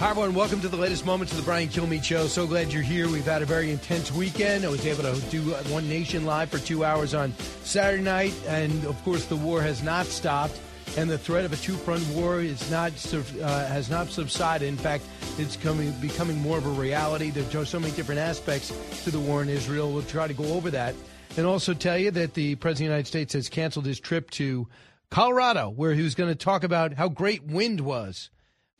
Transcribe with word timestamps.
Hi, 0.00 0.08
everyone. 0.08 0.32
Welcome 0.32 0.62
to 0.62 0.68
the 0.68 0.78
latest 0.78 1.04
moments 1.04 1.30
of 1.34 1.36
the 1.36 1.44
Brian 1.44 1.68
Kilmeade 1.68 2.02
Show. 2.02 2.26
So 2.26 2.46
glad 2.46 2.72
you're 2.72 2.82
here. 2.82 3.06
We've 3.06 3.22
had 3.22 3.42
a 3.42 3.44
very 3.44 3.70
intense 3.70 4.10
weekend. 4.10 4.64
I 4.64 4.68
was 4.68 4.86
able 4.86 5.02
to 5.02 5.20
do 5.28 5.42
One 5.70 5.86
Nation 5.90 6.24
live 6.24 6.48
for 6.48 6.56
two 6.56 6.86
hours 6.86 7.12
on 7.12 7.34
Saturday 7.64 8.02
night. 8.02 8.32
And, 8.46 8.86
of 8.86 8.98
course, 9.04 9.26
the 9.26 9.36
war 9.36 9.60
has 9.60 9.82
not 9.82 10.06
stopped. 10.06 10.58
And 10.96 11.10
the 11.10 11.18
threat 11.18 11.44
of 11.44 11.52
a 11.52 11.56
two-front 11.56 12.02
war 12.14 12.40
is 12.40 12.70
not 12.70 12.92
uh, 13.14 13.66
has 13.66 13.90
not 13.90 14.08
subsided. 14.08 14.68
In 14.68 14.78
fact, 14.78 15.04
it's 15.36 15.56
coming 15.58 15.92
becoming 16.00 16.38
more 16.38 16.56
of 16.56 16.64
a 16.64 16.70
reality. 16.70 17.28
There 17.28 17.60
are 17.60 17.66
so 17.66 17.78
many 17.78 17.92
different 17.92 18.22
aspects 18.22 18.72
to 19.04 19.10
the 19.10 19.20
war 19.20 19.42
in 19.42 19.50
Israel. 19.50 19.92
We'll 19.92 20.02
try 20.04 20.26
to 20.26 20.34
go 20.34 20.54
over 20.54 20.70
that. 20.70 20.94
And 21.36 21.44
also 21.44 21.74
tell 21.74 21.98
you 21.98 22.10
that 22.12 22.32
the 22.32 22.54
President 22.54 22.86
of 22.86 22.88
the 22.88 22.94
United 22.94 23.06
States 23.06 23.34
has 23.34 23.50
canceled 23.50 23.84
his 23.84 24.00
trip 24.00 24.30
to 24.30 24.66
Colorado, 25.10 25.68
where 25.68 25.92
he 25.92 26.00
was 26.00 26.14
going 26.14 26.30
to 26.30 26.42
talk 26.42 26.64
about 26.64 26.94
how 26.94 27.10
great 27.10 27.44
wind 27.44 27.82
was 27.82 28.30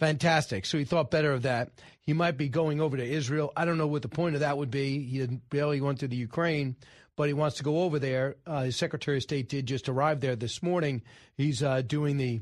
fantastic. 0.00 0.66
So 0.66 0.78
he 0.78 0.84
thought 0.84 1.10
better 1.10 1.32
of 1.32 1.42
that. 1.42 1.70
He 2.00 2.12
might 2.12 2.36
be 2.36 2.48
going 2.48 2.80
over 2.80 2.96
to 2.96 3.04
Israel. 3.04 3.52
I 3.56 3.64
don't 3.64 3.78
know 3.78 3.86
what 3.86 4.02
the 4.02 4.08
point 4.08 4.34
of 4.34 4.40
that 4.40 4.58
would 4.58 4.70
be. 4.70 5.04
He 5.04 5.24
barely 5.50 5.80
went 5.80 6.00
to 6.00 6.08
the 6.08 6.16
Ukraine, 6.16 6.74
but 7.16 7.28
he 7.28 7.34
wants 7.34 7.58
to 7.58 7.62
go 7.62 7.82
over 7.82 7.98
there. 8.00 8.36
Uh, 8.46 8.62
his 8.62 8.76
Secretary 8.76 9.18
of 9.18 9.22
State 9.22 9.48
did 9.48 9.66
just 9.66 9.88
arrive 9.88 10.20
there 10.20 10.34
this 10.34 10.62
morning. 10.62 11.02
He's 11.36 11.62
uh, 11.62 11.82
doing 11.82 12.16
the 12.16 12.40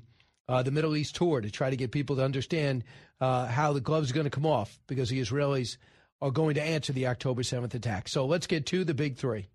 uh, 0.49 0.63
the 0.63 0.71
Middle 0.71 0.97
East 0.97 1.15
tour 1.17 1.43
to 1.43 1.51
try 1.51 1.69
to 1.69 1.77
get 1.77 1.93
people 1.93 2.17
to 2.17 2.25
understand 2.25 2.85
uh, 3.21 3.47
how 3.47 3.75
the 3.75 3.83
gloves 3.83 4.11
are 4.11 4.15
going 4.15 4.25
to 4.25 4.31
come 4.31 4.47
off 4.47 4.79
because 4.87 5.11
the 5.11 5.21
Israelis 5.21 5.77
are 6.23 6.31
going 6.31 6.55
to 6.55 6.63
answer 6.63 6.95
the 6.95 7.09
October 7.09 7.43
7th 7.43 7.75
attack. 7.75 8.09
So 8.09 8.25
let's 8.25 8.47
get 8.47 8.65
to 8.67 8.83
the 8.83 8.95
big 8.95 9.19
three. 9.19 9.49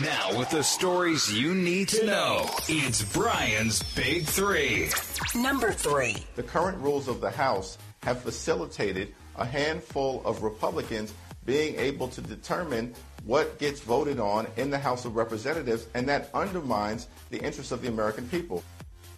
Now, 0.00 0.38
with 0.38 0.50
the 0.50 0.62
stories 0.62 1.32
you 1.32 1.54
need 1.54 1.88
to 1.88 2.06
know, 2.06 2.48
it's 2.68 3.02
Brian's 3.12 3.82
Big 3.94 4.24
Three. 4.24 4.88
Number 5.34 5.72
three. 5.72 6.16
The 6.34 6.42
current 6.42 6.78
rules 6.78 7.08
of 7.08 7.20
the 7.20 7.30
House 7.30 7.76
have 8.02 8.22
facilitated 8.22 9.14
a 9.36 9.44
handful 9.44 10.22
of 10.24 10.42
Republicans 10.42 11.12
being 11.44 11.78
able 11.78 12.08
to 12.08 12.20
determine 12.20 12.94
what 13.24 13.58
gets 13.58 13.80
voted 13.80 14.18
on 14.18 14.46
in 14.56 14.70
the 14.70 14.78
House 14.78 15.04
of 15.04 15.16
Representatives, 15.16 15.86
and 15.94 16.08
that 16.08 16.30
undermines 16.32 17.08
the 17.30 17.38
interests 17.38 17.72
of 17.72 17.82
the 17.82 17.88
American 17.88 18.26
people. 18.28 18.62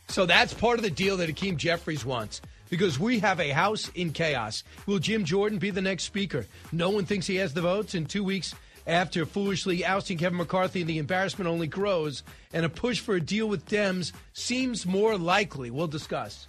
So 0.09 0.27
that's 0.27 0.53
part 0.53 0.79
of 0.79 0.83
the 0.83 0.91
deal 0.91 1.17
that 1.19 1.29
Hakeem 1.29 1.57
Jeffries 1.57 2.05
wants 2.05 2.41
because 2.71 2.99
we 2.99 3.21
have 3.21 3.41
a 3.41 3.51
House 3.51 3.91
in 3.95 4.13
chaos. 4.13 4.65
Will 4.87 4.99
Jim 4.99 5.25
Jordan 5.25 5.59
be 5.59 5.71
the 5.71 5.83
next 5.83 6.05
Speaker? 6.05 6.47
No 6.73 6.91
one 6.91 7.05
thinks 7.05 7.27
he 7.27 7.37
has 7.37 7.55
the 7.55 7.63
votes. 7.63 7.95
In 7.95 8.07
two 8.07 8.25
weeks, 8.25 8.55
after 8.87 9.25
foolishly 9.25 9.85
ousting 9.85 10.19
Kevin 10.19 10.39
McCarthy, 10.39 10.83
the 10.83 10.99
embarrassment 10.99 11.49
only 11.49 11.67
grows, 11.67 12.23
and 12.53 12.65
a 12.65 12.69
push 12.69 13.01
for 13.01 13.15
a 13.15 13.21
deal 13.21 13.49
with 13.49 13.67
Dems 13.67 14.13
seems 14.33 14.87
more 14.87 15.17
likely. 15.17 15.71
We'll 15.71 15.87
discuss. 15.87 16.47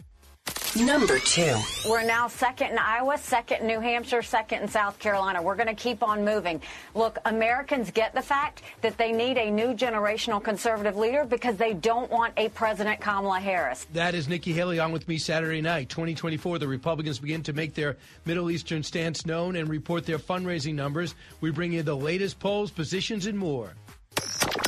Number 0.76 1.20
two. 1.20 1.56
We're 1.88 2.04
now 2.04 2.28
second 2.28 2.72
in 2.72 2.78
Iowa, 2.78 3.18
second 3.18 3.62
in 3.62 3.68
New 3.68 3.80
Hampshire, 3.80 4.22
second 4.22 4.64
in 4.64 4.68
South 4.68 5.00
Carolina. 5.00 5.42
We're 5.42 5.56
going 5.56 5.74
to 5.74 5.74
keep 5.74 6.04
on 6.04 6.26
moving. 6.26 6.62
Look, 6.94 7.18
Americans 7.24 7.92
get 7.92 8.14
the 8.14 8.22
fact 8.22 8.62
that 8.82 8.98
they 8.98 9.14
need 9.14 9.38
a 9.38 9.50
new 9.50 9.68
generational 9.74 10.44
conservative 10.44 10.98
leader 10.98 11.24
because 11.24 11.56
they 11.56 11.74
don't 11.74 12.12
want 12.12 12.34
a 12.36 12.50
President 12.50 13.00
Kamala 13.00 13.40
Harris. 13.40 13.88
That 13.94 14.16
is 14.16 14.28
Nikki 14.28 14.52
Haley 14.52 14.80
on 14.80 14.92
with 14.92 15.08
me 15.08 15.18
Saturday 15.18 15.62
night. 15.62 15.88
2024, 15.88 16.60
the 16.60 16.68
Republicans 16.68 17.20
begin 17.20 17.42
to 17.44 17.54
make 17.54 17.74
their 17.74 17.96
Middle 18.26 18.52
Eastern 18.52 18.84
stance 18.84 19.26
known 19.26 19.56
and 19.56 19.70
report 19.70 20.06
their 20.06 20.20
fundraising 20.20 20.76
numbers. 20.76 21.16
We 21.40 21.52
bring 21.52 21.72
you 21.72 21.84
the 21.84 21.96
latest 21.96 22.40
polls, 22.40 22.70
positions, 22.70 23.28
and 23.28 23.40
more. 23.40 23.72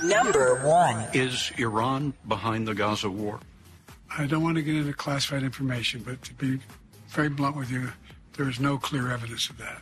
Number 0.03 0.65
one. 0.65 1.05
Is 1.13 1.51
Iran 1.57 2.13
behind 2.27 2.65
the 2.65 2.73
Gaza 2.73 3.09
war? 3.09 3.39
I 4.19 4.25
don't 4.25 4.41
want 4.41 4.55
to 4.55 4.63
get 4.63 4.75
into 4.75 4.93
classified 4.93 5.43
information, 5.43 6.01
but 6.03 6.21
to 6.23 6.33
be 6.33 6.59
very 7.09 7.29
blunt 7.29 7.55
with 7.55 7.69
you, 7.69 7.89
there 8.35 8.49
is 8.49 8.59
no 8.59 8.79
clear 8.79 9.11
evidence 9.11 9.47
of 9.49 9.57
that. 9.59 9.79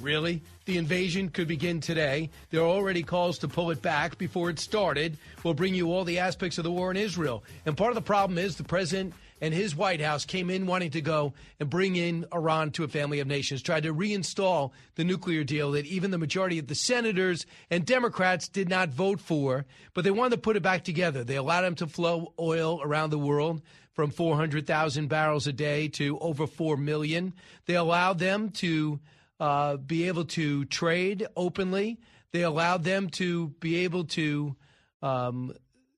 Really? 0.00 0.42
The 0.66 0.76
invasion 0.76 1.30
could 1.30 1.48
begin 1.48 1.80
today. 1.80 2.28
There 2.50 2.60
are 2.60 2.68
already 2.68 3.02
calls 3.02 3.38
to 3.38 3.48
pull 3.48 3.70
it 3.70 3.80
back 3.80 4.18
before 4.18 4.50
it 4.50 4.58
started. 4.58 5.16
We'll 5.42 5.54
bring 5.54 5.74
you 5.74 5.90
all 5.92 6.04
the 6.04 6.18
aspects 6.18 6.58
of 6.58 6.64
the 6.64 6.70
war 6.70 6.90
in 6.90 6.98
Israel. 6.98 7.42
And 7.64 7.74
part 7.74 7.90
of 7.90 7.94
the 7.94 8.02
problem 8.02 8.38
is 8.38 8.56
the 8.56 8.64
president 8.64 9.14
and 9.40 9.54
his 9.54 9.76
White 9.76 10.00
House 10.00 10.24
came 10.24 10.50
in 10.50 10.66
wanting 10.66 10.90
to 10.92 11.00
go 11.00 11.34
and 11.60 11.70
bring 11.70 11.96
in 11.96 12.26
Iran 12.32 12.70
to 12.72 12.84
a 12.84 12.88
family 12.88 13.20
of 13.20 13.26
nations, 13.26 13.62
tried 13.62 13.84
to 13.84 13.94
reinstall 13.94 14.72
the 14.94 15.04
nuclear 15.04 15.44
deal 15.44 15.72
that 15.72 15.86
even 15.86 16.10
the 16.10 16.18
majority 16.18 16.58
of 16.58 16.66
the 16.66 16.74
senators 16.74 17.46
and 17.70 17.86
Democrats 17.86 18.48
did 18.48 18.68
not 18.68 18.90
vote 18.90 19.20
for, 19.20 19.66
but 19.94 20.04
they 20.04 20.10
wanted 20.10 20.36
to 20.36 20.42
put 20.42 20.56
it 20.56 20.62
back 20.62 20.84
together. 20.84 21.24
They 21.24 21.36
allowed 21.36 21.62
them 21.62 21.74
to 21.76 21.86
flow 21.86 22.32
oil 22.38 22.80
around 22.82 23.10
the 23.10 23.18
world 23.18 23.62
from 23.92 24.10
400,000 24.10 25.08
barrels 25.08 25.46
a 25.48 25.52
day 25.52 25.88
to 25.88 26.18
over 26.20 26.46
4 26.46 26.76
million. 26.76 27.34
They 27.66 27.74
allowed 27.74 28.20
them 28.20 28.50
to 28.50 29.00
uh, 29.40 29.76
be 29.76 30.06
able 30.06 30.24
to 30.26 30.64
trade 30.66 31.26
openly. 31.36 31.98
They 32.32 32.42
allowed 32.42 32.84
them 32.84 33.08
to 33.10 33.48
be 33.60 33.78
able 33.78 34.04
to 34.04 34.54
um, 35.02 35.52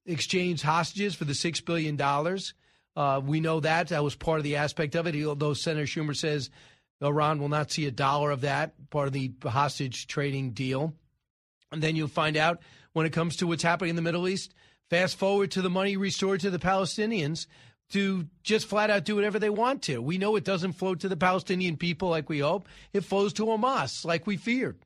exchange 0.06 0.62
hostages 0.62 1.14
for 1.14 1.24
the 1.24 1.32
$6 1.32 1.64
billion. 1.64 1.96
Uh, 3.00 3.18
we 3.18 3.40
know 3.40 3.60
that. 3.60 3.88
That 3.88 4.04
was 4.04 4.14
part 4.14 4.40
of 4.40 4.44
the 4.44 4.56
aspect 4.56 4.94
of 4.94 5.06
it, 5.06 5.24
although 5.24 5.54
Senator 5.54 5.86
Schumer 5.86 6.14
says 6.14 6.50
Iran 7.00 7.40
will 7.40 7.48
not 7.48 7.70
see 7.70 7.86
a 7.86 7.90
dollar 7.90 8.30
of 8.30 8.42
that, 8.42 8.74
part 8.90 9.06
of 9.06 9.14
the 9.14 9.32
hostage 9.42 10.06
trading 10.06 10.50
deal. 10.50 10.92
And 11.72 11.82
then 11.82 11.96
you'll 11.96 12.08
find 12.08 12.36
out 12.36 12.60
when 12.92 13.06
it 13.06 13.14
comes 13.14 13.36
to 13.36 13.46
what's 13.46 13.62
happening 13.62 13.88
in 13.88 13.96
the 13.96 14.02
Middle 14.02 14.28
East. 14.28 14.52
Fast 14.90 15.16
forward 15.16 15.50
to 15.52 15.62
the 15.62 15.70
money 15.70 15.96
restored 15.96 16.40
to 16.40 16.50
the 16.50 16.58
Palestinians 16.58 17.46
to 17.92 18.26
just 18.42 18.66
flat 18.66 18.90
out 18.90 19.06
do 19.06 19.14
whatever 19.14 19.38
they 19.38 19.48
want 19.48 19.80
to. 19.84 20.02
We 20.02 20.18
know 20.18 20.36
it 20.36 20.44
doesn't 20.44 20.74
flow 20.74 20.94
to 20.94 21.08
the 21.08 21.16
Palestinian 21.16 21.78
people 21.78 22.10
like 22.10 22.28
we 22.28 22.40
hope, 22.40 22.68
it 22.92 23.00
flows 23.00 23.32
to 23.34 23.46
Hamas 23.46 24.04
like 24.04 24.26
we 24.26 24.36
feared. 24.36 24.78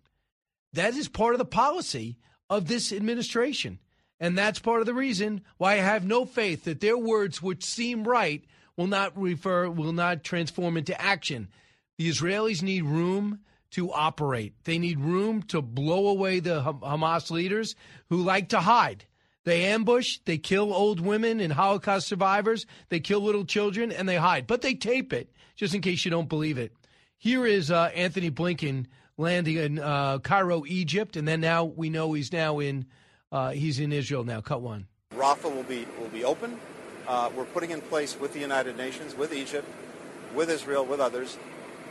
That 0.73 0.95
is 0.95 1.09
part 1.09 1.35
of 1.35 1.39
the 1.39 1.45
policy 1.45 2.17
of 2.49 2.69
this 2.69 2.93
administration. 2.93 3.81
And 4.21 4.39
that's 4.39 4.59
part 4.59 4.81
of 4.81 4.87
the 4.87 4.95
reason 4.95 5.43
why 5.59 5.75
I 5.75 5.77
have 5.77 6.05
no 6.05 6.25
faith 6.25 6.65
that 6.65 6.81
their 6.81 6.97
words, 6.97 7.43
which 7.43 7.65
seem 7.65 8.05
right, 8.05 8.45
will 8.77 8.87
not 8.87 9.21
refer, 9.21 9.69
will 9.69 9.93
not 9.93 10.25
transform 10.25 10.77
into 10.77 11.01
action. 11.01 11.49
The 11.99 12.09
Israelis 12.09 12.63
need 12.63 12.85
room 12.85 13.41
to 13.73 13.93
operate. 13.93 14.55
They 14.65 14.79
need 14.79 15.01
room 15.01 15.43
to 15.45 15.61
blow 15.61 16.07
away 16.07 16.41
the 16.41 16.63
Hamas 16.63 17.31
leaders 17.31 17.75
who 18.09 18.23
like 18.23 18.51
to 18.51 18.61
hide. 18.61 19.05
They 19.45 19.65
ambush, 19.65 20.19
they 20.25 20.39
kill 20.39 20.73
old 20.73 21.01
women 21.01 21.41
and 21.41 21.53
Holocaust 21.53 22.09
survivors, 22.09 22.67
they 22.89 23.01
kill 23.01 23.21
little 23.21 23.45
children, 23.45 23.93
and 23.93 24.09
they 24.09 24.17
hide. 24.17 24.47
But 24.47 24.63
they 24.63 24.75
tape 24.75 25.13
it, 25.13 25.31
just 25.55 25.75
in 25.75 25.83
case 25.83 26.05
you 26.05 26.11
don't 26.11 26.29
believe 26.29 26.57
it. 26.57 26.73
Here 27.19 27.45
is 27.45 27.71
uh, 27.71 27.91
Antony 27.95 28.31
Blinken 28.31 28.87
landing 29.19 29.57
in 29.57 29.79
uh, 29.79 30.19
Cairo, 30.21 30.65
Egypt, 30.67 31.17
and 31.17 31.29
then 31.29 31.41
now 31.41 31.65
we 31.65 31.91
know 31.91 32.13
he's 32.13 32.33
now 32.33 32.59
in 32.59 32.87
uh, 33.35 33.51
he's 33.51 33.81
in 33.81 33.93
Israel 33.93 34.23
now. 34.25 34.41
Cut 34.41 34.63
one. 34.63 34.87
Rafah 35.15 35.55
will 35.55 35.65
be 35.65 35.87
will 35.99 36.09
be 36.09 36.25
open. 36.25 36.59
Uh, 37.07 37.31
we're 37.37 37.45
putting 37.45 37.71
in 37.71 37.81
place 37.83 38.19
with 38.19 38.33
the 38.33 38.39
United 38.39 38.79
Nations, 38.79 39.15
with 39.15 39.35
Egypt, 39.35 39.69
with 40.35 40.49
Israel, 40.49 40.87
with 40.87 41.01
others, 41.01 41.37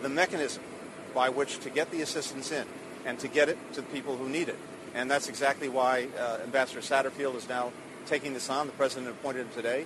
the 0.01 0.09
mechanism 0.09 0.63
by 1.13 1.29
which 1.29 1.59
to 1.59 1.69
get 1.69 1.91
the 1.91 2.01
assistance 2.01 2.51
in 2.51 2.66
and 3.05 3.19
to 3.19 3.28
get 3.28 3.47
it 3.49 3.57
to 3.73 3.81
the 3.81 3.87
people 3.87 4.17
who 4.17 4.28
need 4.28 4.49
it. 4.49 4.57
And 4.95 5.11
that's 5.11 5.29
exactly 5.29 5.69
why 5.69 6.07
uh, 6.17 6.40
Ambassador 6.43 6.79
Satterfield 6.79 7.35
is 7.35 7.47
now 7.47 7.72
taking 8.07 8.34
this 8.34 8.49
on. 8.49 8.66
The 8.66 8.73
president 8.73 9.09
appointed 9.11 9.41
him 9.41 9.49
today. 9.53 9.85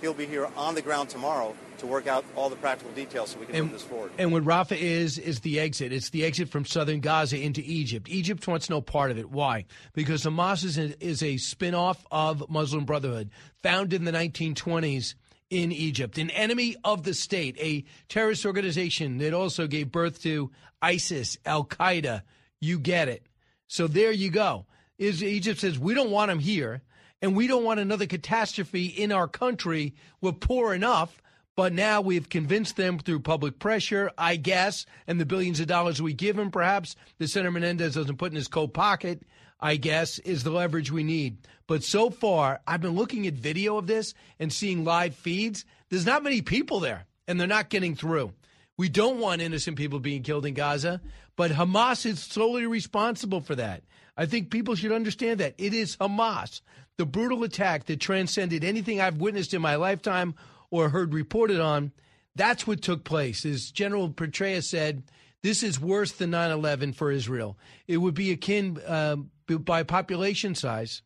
He'll 0.00 0.14
be 0.14 0.26
here 0.26 0.48
on 0.56 0.76
the 0.76 0.82
ground 0.82 1.08
tomorrow 1.08 1.56
to 1.78 1.86
work 1.86 2.06
out 2.06 2.24
all 2.36 2.48
the 2.48 2.56
practical 2.56 2.92
details 2.92 3.30
so 3.30 3.38
we 3.38 3.46
can 3.46 3.54
and, 3.54 3.64
move 3.64 3.72
this 3.72 3.82
forward. 3.82 4.12
And 4.18 4.32
what 4.32 4.44
Rafah 4.44 4.78
is, 4.78 5.18
is 5.18 5.40
the 5.40 5.60
exit. 5.60 5.92
It's 5.92 6.10
the 6.10 6.24
exit 6.24 6.48
from 6.48 6.64
southern 6.64 7.00
Gaza 7.00 7.40
into 7.40 7.62
Egypt. 7.64 8.08
Egypt 8.08 8.46
wants 8.46 8.68
no 8.68 8.80
part 8.80 9.10
of 9.10 9.18
it. 9.18 9.30
Why? 9.30 9.66
Because 9.94 10.24
Hamas 10.24 10.64
is 10.64 10.78
a, 10.78 11.04
is 11.04 11.22
a 11.22 11.36
spin 11.36 11.74
off 11.74 12.04
of 12.10 12.48
Muslim 12.48 12.84
Brotherhood, 12.84 13.30
founded 13.62 14.00
in 14.00 14.04
the 14.04 14.12
1920s 14.12 15.14
in 15.50 15.72
Egypt, 15.72 16.18
an 16.18 16.30
enemy 16.30 16.76
of 16.84 17.04
the 17.04 17.14
state, 17.14 17.56
a 17.58 17.84
terrorist 18.08 18.44
organization 18.44 19.18
that 19.18 19.32
also 19.32 19.66
gave 19.66 19.90
birth 19.90 20.22
to 20.22 20.50
ISIS, 20.82 21.38
Al 21.46 21.64
Qaeda. 21.64 22.22
You 22.60 22.78
get 22.78 23.08
it. 23.08 23.26
So 23.66 23.86
there 23.86 24.12
you 24.12 24.30
go. 24.30 24.66
Is 24.98 25.22
Egypt 25.22 25.60
says 25.60 25.78
we 25.78 25.94
don't 25.94 26.10
want 26.10 26.28
them 26.28 26.40
here, 26.40 26.82
and 27.22 27.36
we 27.36 27.46
don't 27.46 27.64
want 27.64 27.80
another 27.80 28.06
catastrophe 28.06 28.86
in 28.86 29.12
our 29.12 29.28
country. 29.28 29.94
We're 30.20 30.32
poor 30.32 30.74
enough 30.74 31.22
But 31.58 31.72
now 31.72 32.00
we've 32.00 32.28
convinced 32.28 32.76
them 32.76 33.00
through 33.00 33.18
public 33.18 33.58
pressure, 33.58 34.12
I 34.16 34.36
guess, 34.36 34.86
and 35.08 35.20
the 35.20 35.26
billions 35.26 35.58
of 35.58 35.66
dollars 35.66 36.00
we 36.00 36.12
give 36.12 36.38
him, 36.38 36.52
perhaps, 36.52 36.94
that 37.18 37.26
Senator 37.26 37.50
Menendez 37.50 37.94
doesn't 37.96 38.16
put 38.16 38.30
in 38.30 38.36
his 38.36 38.46
coat 38.46 38.72
pocket, 38.72 39.24
I 39.58 39.74
guess, 39.74 40.20
is 40.20 40.44
the 40.44 40.52
leverage 40.52 40.92
we 40.92 41.02
need. 41.02 41.38
But 41.66 41.82
so 41.82 42.10
far, 42.10 42.60
I've 42.64 42.80
been 42.80 42.94
looking 42.94 43.26
at 43.26 43.34
video 43.34 43.76
of 43.76 43.88
this 43.88 44.14
and 44.38 44.52
seeing 44.52 44.84
live 44.84 45.16
feeds. 45.16 45.64
There's 45.88 46.06
not 46.06 46.22
many 46.22 46.42
people 46.42 46.78
there, 46.78 47.06
and 47.26 47.40
they're 47.40 47.48
not 47.48 47.70
getting 47.70 47.96
through. 47.96 48.34
We 48.76 48.88
don't 48.88 49.18
want 49.18 49.42
innocent 49.42 49.76
people 49.76 49.98
being 49.98 50.22
killed 50.22 50.46
in 50.46 50.54
Gaza, 50.54 51.00
but 51.34 51.50
Hamas 51.50 52.06
is 52.06 52.20
solely 52.20 52.66
responsible 52.66 53.40
for 53.40 53.56
that. 53.56 53.82
I 54.16 54.26
think 54.26 54.52
people 54.52 54.76
should 54.76 54.92
understand 54.92 55.40
that. 55.40 55.56
It 55.58 55.74
is 55.74 55.96
Hamas, 55.96 56.60
the 56.98 57.04
brutal 57.04 57.42
attack 57.42 57.86
that 57.86 57.98
transcended 57.98 58.62
anything 58.62 59.00
I've 59.00 59.16
witnessed 59.16 59.54
in 59.54 59.60
my 59.60 59.74
lifetime 59.74 60.36
or 60.70 60.88
heard 60.88 61.14
reported 61.14 61.60
on. 61.60 61.92
That's 62.34 62.66
what 62.66 62.82
took 62.82 63.04
place. 63.04 63.44
As 63.44 63.70
General 63.70 64.10
Petraeus 64.10 64.64
said, 64.64 65.02
this 65.42 65.62
is 65.62 65.80
worse 65.80 66.12
than 66.12 66.30
9 66.30 66.50
11 66.50 66.92
for 66.92 67.10
Israel. 67.10 67.56
It 67.86 67.98
would 67.98 68.14
be 68.14 68.30
akin, 68.32 68.80
uh, 68.86 69.16
by 69.46 69.82
population 69.82 70.54
size, 70.54 71.02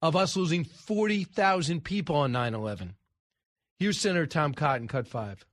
of 0.00 0.16
us 0.16 0.36
losing 0.36 0.64
40,000 0.64 1.82
people 1.82 2.16
on 2.16 2.32
9 2.32 2.54
11. 2.54 2.94
Here's 3.78 3.98
Senator 3.98 4.26
Tom 4.26 4.54
Cotton, 4.54 4.88
cut 4.88 5.08
five. 5.08 5.44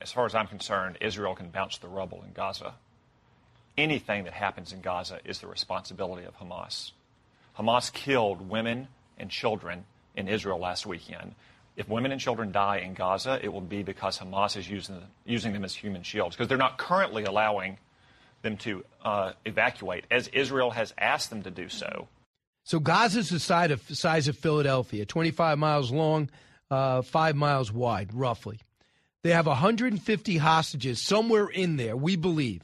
As 0.00 0.12
far 0.12 0.24
as 0.24 0.34
I'm 0.34 0.46
concerned, 0.46 0.98
Israel 1.00 1.34
can 1.34 1.50
bounce 1.50 1.78
the 1.78 1.88
rubble 1.88 2.22
in 2.26 2.32
Gaza. 2.32 2.74
Anything 3.76 4.24
that 4.24 4.32
happens 4.32 4.72
in 4.72 4.80
Gaza 4.80 5.20
is 5.24 5.40
the 5.40 5.46
responsibility 5.46 6.26
of 6.26 6.38
Hamas. 6.38 6.92
Hamas 7.58 7.92
killed 7.92 8.48
women 8.48 8.88
and 9.18 9.30
children 9.30 9.84
in 10.14 10.28
Israel 10.28 10.58
last 10.58 10.86
weekend. 10.86 11.34
If 11.80 11.88
women 11.88 12.12
and 12.12 12.20
children 12.20 12.52
die 12.52 12.80
in 12.80 12.92
Gaza, 12.92 13.40
it 13.42 13.50
will 13.50 13.62
be 13.62 13.82
because 13.82 14.18
Hamas 14.18 14.54
is 14.54 14.68
using, 14.68 15.02
using 15.24 15.54
them 15.54 15.64
as 15.64 15.74
human 15.74 16.02
shields, 16.02 16.36
because 16.36 16.46
they're 16.46 16.58
not 16.58 16.76
currently 16.76 17.24
allowing 17.24 17.78
them 18.42 18.58
to 18.58 18.84
uh, 19.02 19.32
evacuate, 19.46 20.04
as 20.10 20.28
Israel 20.28 20.72
has 20.72 20.92
asked 20.98 21.30
them 21.30 21.42
to 21.42 21.50
do 21.50 21.70
so. 21.70 22.06
So 22.64 22.80
Gaza's 22.80 23.30
the 23.30 23.40
size 23.40 23.70
of, 23.70 23.80
size 23.96 24.28
of 24.28 24.36
Philadelphia, 24.36 25.06
25 25.06 25.58
miles 25.58 25.90
long, 25.90 26.28
uh, 26.70 27.00
five 27.00 27.34
miles 27.34 27.72
wide, 27.72 28.12
roughly. 28.12 28.60
They 29.22 29.30
have 29.30 29.46
150 29.46 30.36
hostages 30.36 31.02
somewhere 31.02 31.48
in 31.48 31.78
there, 31.78 31.96
we 31.96 32.14
believe. 32.14 32.60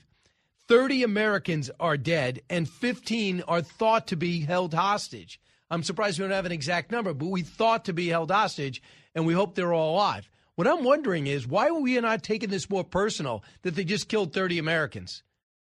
30 0.68 1.04
Americans 1.04 1.70
are 1.80 1.96
dead, 1.96 2.42
and 2.50 2.68
15 2.68 3.44
are 3.48 3.62
thought 3.62 4.08
to 4.08 4.16
be 4.16 4.40
held 4.40 4.74
hostage. 4.74 5.40
I'm 5.70 5.82
surprised 5.82 6.18
we 6.18 6.24
don't 6.24 6.32
have 6.32 6.44
an 6.44 6.52
exact 6.52 6.90
number, 6.92 7.14
but 7.14 7.26
we 7.26 7.40
thought 7.40 7.86
to 7.86 7.94
be 7.94 8.08
held 8.08 8.30
hostage, 8.30 8.82
and 9.16 9.26
we 9.26 9.34
hope 9.34 9.54
they're 9.54 9.72
all 9.72 9.94
alive. 9.94 10.30
What 10.54 10.68
I'm 10.68 10.84
wondering 10.84 11.26
is 11.26 11.48
why 11.48 11.68
are 11.68 11.80
we 11.80 11.98
not 12.00 12.22
taking 12.22 12.50
this 12.50 12.70
more 12.70 12.84
personal 12.84 13.42
that 13.62 13.74
they 13.74 13.82
just 13.82 14.08
killed 14.08 14.32
30 14.32 14.58
Americans? 14.58 15.24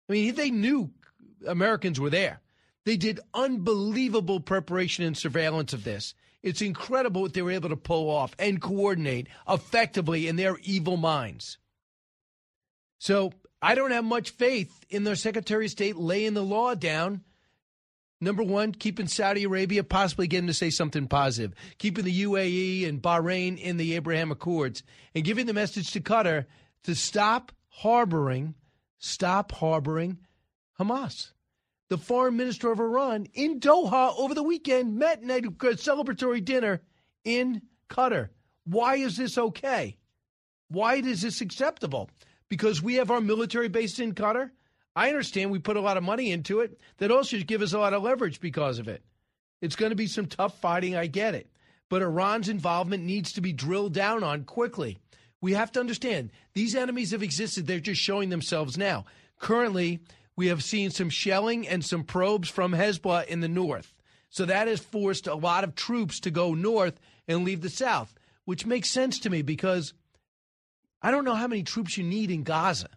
I 0.08 0.12
mean, 0.12 0.34
they 0.34 0.50
knew 0.50 0.90
Americans 1.46 1.98
were 1.98 2.10
there. 2.10 2.40
They 2.84 2.96
did 2.96 3.20
unbelievable 3.34 4.40
preparation 4.40 5.04
and 5.04 5.16
surveillance 5.16 5.72
of 5.72 5.84
this. 5.84 6.14
It's 6.42 6.62
incredible 6.62 7.22
what 7.22 7.34
they 7.34 7.42
were 7.42 7.50
able 7.50 7.68
to 7.70 7.76
pull 7.76 8.10
off 8.10 8.34
and 8.38 8.60
coordinate 8.60 9.28
effectively 9.48 10.28
in 10.28 10.36
their 10.36 10.56
evil 10.62 10.96
minds. 10.96 11.58
So 12.98 13.32
I 13.60 13.74
don't 13.74 13.90
have 13.90 14.04
much 14.04 14.30
faith 14.30 14.84
in 14.88 15.04
their 15.04 15.16
Secretary 15.16 15.66
of 15.66 15.70
State 15.70 15.96
laying 15.96 16.34
the 16.34 16.42
law 16.42 16.74
down. 16.74 17.22
Number 18.20 18.42
one, 18.42 18.72
keeping 18.72 19.06
Saudi 19.06 19.44
Arabia 19.44 19.82
possibly 19.82 20.26
getting 20.26 20.48
to 20.48 20.54
say 20.54 20.70
something 20.70 21.06
positive, 21.06 21.54
keeping 21.78 22.04
the 22.04 22.24
UAE 22.24 22.86
and 22.86 23.00
Bahrain 23.00 23.58
in 23.58 23.78
the 23.78 23.94
Abraham 23.96 24.30
Accords, 24.30 24.82
and 25.14 25.24
giving 25.24 25.46
the 25.46 25.54
message 25.54 25.92
to 25.92 26.00
Qatar 26.00 26.46
to 26.84 26.94
stop 26.94 27.52
harboring, 27.68 28.54
stop 28.98 29.52
harboring 29.52 30.18
Hamas 30.78 31.32
the 31.90 31.98
foreign 31.98 32.36
minister 32.36 32.70
of 32.70 32.78
Iran, 32.78 33.26
in 33.34 33.60
Doha 33.60 34.16
over 34.16 34.32
the 34.32 34.44
weekend, 34.44 34.96
met 34.96 35.20
in 35.20 35.30
a 35.30 35.42
celebratory 35.42 36.42
dinner 36.42 36.80
in 37.24 37.62
Qatar. 37.90 38.28
Why 38.64 38.94
is 38.94 39.16
this 39.16 39.36
okay? 39.36 39.98
Why 40.68 40.94
is 40.94 41.22
this 41.22 41.40
acceptable? 41.40 42.08
Because 42.48 42.80
we 42.80 42.94
have 42.94 43.10
our 43.10 43.20
military 43.20 43.68
base 43.68 43.98
in 43.98 44.14
Qatar? 44.14 44.52
I 44.96 45.08
understand 45.08 45.50
we 45.50 45.58
put 45.58 45.76
a 45.76 45.80
lot 45.80 45.96
of 45.96 46.02
money 46.02 46.30
into 46.32 46.60
it. 46.60 46.80
That 46.98 47.10
also 47.10 47.36
should 47.36 47.46
give 47.46 47.62
us 47.62 47.72
a 47.72 47.78
lot 47.78 47.94
of 47.94 48.02
leverage 48.02 48.40
because 48.40 48.78
of 48.78 48.88
it. 48.88 49.02
It's 49.60 49.76
going 49.76 49.90
to 49.90 49.96
be 49.96 50.06
some 50.06 50.26
tough 50.26 50.58
fighting, 50.60 50.96
I 50.96 51.06
get 51.06 51.34
it. 51.34 51.50
But 51.88 52.02
Iran's 52.02 52.48
involvement 52.48 53.04
needs 53.04 53.32
to 53.32 53.40
be 53.40 53.52
drilled 53.52 53.94
down 53.94 54.24
on 54.24 54.44
quickly. 54.44 54.98
We 55.40 55.54
have 55.54 55.72
to 55.72 55.80
understand 55.80 56.30
these 56.54 56.74
enemies 56.74 57.12
have 57.12 57.22
existed, 57.22 57.66
they're 57.66 57.80
just 57.80 58.00
showing 58.00 58.28
themselves 58.28 58.76
now. 58.76 59.06
Currently, 59.38 60.00
we 60.36 60.48
have 60.48 60.62
seen 60.62 60.90
some 60.90 61.10
shelling 61.10 61.66
and 61.66 61.84
some 61.84 62.04
probes 62.04 62.48
from 62.48 62.72
Hezbollah 62.72 63.26
in 63.26 63.40
the 63.40 63.48
north. 63.48 63.94
So 64.28 64.44
that 64.44 64.68
has 64.68 64.80
forced 64.80 65.26
a 65.26 65.34
lot 65.34 65.64
of 65.64 65.74
troops 65.74 66.20
to 66.20 66.30
go 66.30 66.54
north 66.54 67.00
and 67.26 67.44
leave 67.44 67.62
the 67.62 67.70
south, 67.70 68.14
which 68.44 68.66
makes 68.66 68.88
sense 68.88 69.18
to 69.20 69.30
me 69.30 69.42
because 69.42 69.92
I 71.02 71.10
don't 71.10 71.24
know 71.24 71.34
how 71.34 71.48
many 71.48 71.62
troops 71.62 71.98
you 71.98 72.04
need 72.04 72.30
in 72.30 72.44
Gaza. 72.44 72.88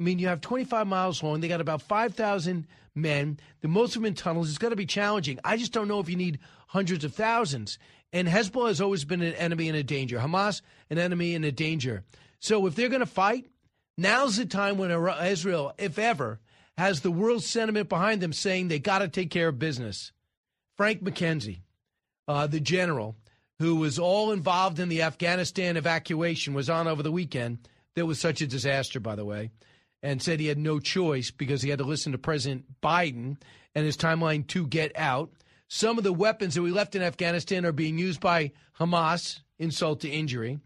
I 0.00 0.02
mean, 0.02 0.18
you 0.18 0.28
have 0.28 0.40
25 0.40 0.86
miles 0.86 1.22
long. 1.22 1.40
They 1.40 1.48
got 1.48 1.60
about 1.60 1.82
5,000 1.82 2.66
men. 2.94 3.38
The 3.60 3.68
most 3.68 3.94
of 3.94 4.00
them 4.00 4.06
in 4.06 4.14
tunnels. 4.14 4.48
It's 4.48 4.56
going 4.56 4.70
to 4.70 4.76
be 4.76 4.86
challenging. 4.86 5.38
I 5.44 5.58
just 5.58 5.72
don't 5.72 5.88
know 5.88 6.00
if 6.00 6.08
you 6.08 6.16
need 6.16 6.38
hundreds 6.68 7.04
of 7.04 7.12
thousands. 7.12 7.78
And 8.10 8.26
Hezbollah 8.26 8.68
has 8.68 8.80
always 8.80 9.04
been 9.04 9.20
an 9.20 9.34
enemy 9.34 9.68
and 9.68 9.76
a 9.76 9.82
danger. 9.82 10.18
Hamas, 10.18 10.62
an 10.88 10.98
enemy 10.98 11.34
and 11.34 11.44
a 11.44 11.52
danger. 11.52 12.02
So 12.38 12.66
if 12.66 12.74
they're 12.74 12.88
going 12.88 13.00
to 13.00 13.06
fight, 13.06 13.46
now's 13.98 14.38
the 14.38 14.46
time 14.46 14.78
when 14.78 14.90
Israel, 14.90 15.74
if 15.76 15.98
ever, 15.98 16.40
has 16.78 17.02
the 17.02 17.10
world 17.10 17.44
sentiment 17.44 17.90
behind 17.90 18.22
them 18.22 18.32
saying 18.32 18.68
they 18.68 18.78
got 18.78 19.00
to 19.00 19.08
take 19.08 19.30
care 19.30 19.48
of 19.48 19.58
business. 19.58 20.12
Frank 20.78 21.04
McKenzie, 21.04 21.60
uh, 22.26 22.46
the 22.46 22.60
general 22.60 23.16
who 23.58 23.76
was 23.76 23.98
all 23.98 24.32
involved 24.32 24.80
in 24.80 24.88
the 24.88 25.02
Afghanistan 25.02 25.76
evacuation, 25.76 26.54
was 26.54 26.70
on 26.70 26.88
over 26.88 27.02
the 27.02 27.12
weekend. 27.12 27.58
There 27.94 28.06
was 28.06 28.18
such 28.18 28.40
a 28.40 28.46
disaster, 28.46 28.98
by 28.98 29.14
the 29.14 29.26
way, 29.26 29.50
and 30.02 30.22
said 30.22 30.40
he 30.40 30.46
had 30.46 30.58
no 30.58 30.78
choice 30.78 31.30
because 31.30 31.62
he 31.62 31.70
had 31.70 31.78
to 31.78 31.84
listen 31.84 32.12
to 32.12 32.18
President 32.18 32.64
Biden 32.82 33.36
and 33.74 33.84
his 33.84 33.96
timeline 33.96 34.46
to 34.48 34.66
get 34.66 34.92
out. 34.96 35.30
Some 35.68 35.98
of 35.98 36.04
the 36.04 36.12
weapons 36.12 36.54
that 36.54 36.62
we 36.62 36.70
left 36.70 36.96
in 36.96 37.02
Afghanistan 37.02 37.64
are 37.64 37.72
being 37.72 37.98
used 37.98 38.20
by 38.20 38.52
Hamas, 38.78 39.40
insult 39.58 40.00
to 40.00 40.08
injury. 40.08 40.58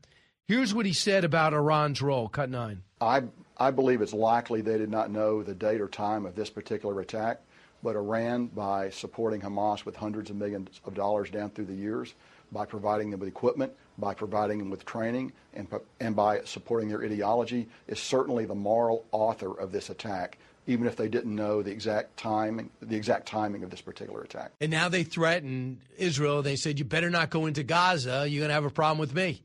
Here's 0.46 0.74
what 0.74 0.86
he 0.86 0.92
said 0.92 1.24
about 1.24 1.52
Iran's 1.52 2.00
role. 2.00 2.28
Cut 2.28 2.50
nine. 2.50 2.82
I 3.00 3.24
I 3.56 3.70
believe 3.70 4.02
it's 4.02 4.12
likely 4.12 4.60
they 4.60 4.78
did 4.78 4.90
not 4.90 5.10
know 5.10 5.42
the 5.42 5.54
date 5.54 5.80
or 5.80 5.88
time 5.88 6.26
of 6.26 6.34
this 6.34 6.50
particular 6.50 7.00
attack, 7.00 7.40
but 7.82 7.96
Iran, 7.96 8.46
by 8.46 8.90
supporting 8.90 9.40
Hamas 9.40 9.84
with 9.84 9.96
hundreds 9.96 10.30
of 10.30 10.36
millions 10.36 10.80
of 10.84 10.94
dollars 10.94 11.30
down 11.30 11.50
through 11.50 11.66
the 11.66 11.74
years, 11.74 12.14
by 12.50 12.64
providing 12.66 13.10
them 13.10 13.20
with 13.20 13.28
equipment, 13.28 13.72
by 13.98 14.14
providing 14.14 14.58
them 14.58 14.70
with 14.70 14.84
training, 14.84 15.32
and, 15.54 15.68
and 16.00 16.16
by 16.16 16.42
supporting 16.44 16.88
their 16.88 17.02
ideology, 17.02 17.68
is 17.86 18.00
certainly 18.00 18.44
the 18.44 18.54
moral 18.54 19.04
author 19.12 19.52
of 19.58 19.72
this 19.72 19.90
attack 19.90 20.38
even 20.66 20.86
if 20.86 20.96
they 20.96 21.08
didn't 21.08 21.34
know 21.34 21.62
the 21.62 21.70
exact 21.70 22.16
time, 22.16 22.70
the 22.80 22.96
exact 22.96 23.26
timing 23.26 23.62
of 23.62 23.70
this 23.70 23.80
particular 23.80 24.22
attack. 24.22 24.52
And 24.60 24.70
now 24.70 24.88
they 24.88 25.04
threaten 25.04 25.80
Israel. 25.98 26.42
They 26.42 26.56
said, 26.56 26.78
"You 26.78 26.84
better 26.84 27.10
not 27.10 27.30
go 27.30 27.46
into 27.46 27.62
Gaza. 27.62 28.26
You're 28.28 28.40
going 28.40 28.48
to 28.48 28.54
have 28.54 28.64
a 28.64 28.70
problem 28.70 28.98
with 28.98 29.14
me." 29.14 29.42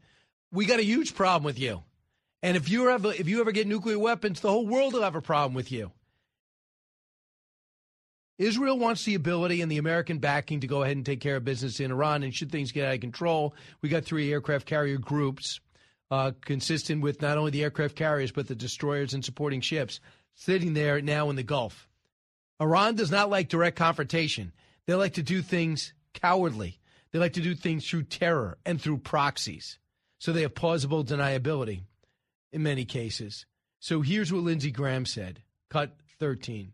We 0.51 0.65
got 0.65 0.79
a 0.79 0.83
huge 0.83 1.15
problem 1.15 1.43
with 1.43 1.59
you. 1.59 1.83
And 2.41 2.55
if 2.55 2.69
you 2.69 2.89
ever 2.89 3.13
if 3.13 3.27
you 3.27 3.41
ever 3.41 3.51
get 3.51 3.67
nuclear 3.67 3.99
weapons, 3.99 4.39
the 4.39 4.49
whole 4.49 4.65
world 4.65 4.93
will 4.93 5.03
have 5.03 5.15
a 5.15 5.21
problem 5.21 5.53
with 5.53 5.71
you. 5.71 5.91
Israel 8.39 8.79
wants 8.79 9.03
the 9.03 9.15
ability 9.15 9.61
and 9.61 9.69
the 9.69 9.77
American 9.77 10.17
backing 10.17 10.61
to 10.61 10.67
go 10.67 10.81
ahead 10.81 10.95
and 10.95 11.05
take 11.05 11.19
care 11.19 11.35
of 11.35 11.43
business 11.43 11.81
in 11.81 11.91
Iran. 11.91 12.23
And 12.23 12.33
should 12.33 12.51
things 12.51 12.71
get 12.71 12.87
out 12.87 12.95
of 12.95 13.01
control, 13.01 13.53
we 13.81 13.89
got 13.89 14.05
three 14.05 14.31
aircraft 14.31 14.65
carrier 14.65 14.97
groups, 14.97 15.59
uh, 16.09 16.31
consistent 16.41 17.03
with 17.03 17.21
not 17.21 17.37
only 17.37 17.51
the 17.51 17.63
aircraft 17.63 17.97
carriers 17.97 18.31
but 18.31 18.47
the 18.47 18.55
destroyers 18.55 19.13
and 19.13 19.23
supporting 19.23 19.59
ships, 19.59 19.99
sitting 20.35 20.73
there 20.73 21.01
now 21.01 21.29
in 21.29 21.35
the 21.35 21.43
Gulf. 21.43 21.89
Iran 22.61 22.95
does 22.95 23.11
not 23.11 23.29
like 23.29 23.49
direct 23.49 23.75
confrontation. 23.75 24.53
They 24.85 24.95
like 24.95 25.13
to 25.15 25.23
do 25.23 25.41
things 25.41 25.93
cowardly. 26.13 26.79
They 27.11 27.19
like 27.19 27.33
to 27.33 27.41
do 27.41 27.55
things 27.55 27.87
through 27.87 28.03
terror 28.03 28.57
and 28.65 28.81
through 28.81 28.99
proxies. 28.99 29.77
So 30.17 30.31
they 30.31 30.43
have 30.43 30.55
plausible 30.55 31.03
deniability 31.03 31.83
in 32.53 32.63
many 32.63 32.85
cases. 32.85 33.45
So 33.79 34.01
here's 34.01 34.31
what 34.31 34.43
Lindsey 34.43 34.71
Graham 34.71 35.05
said 35.05 35.41
cut 35.69 35.95
13. 36.19 36.71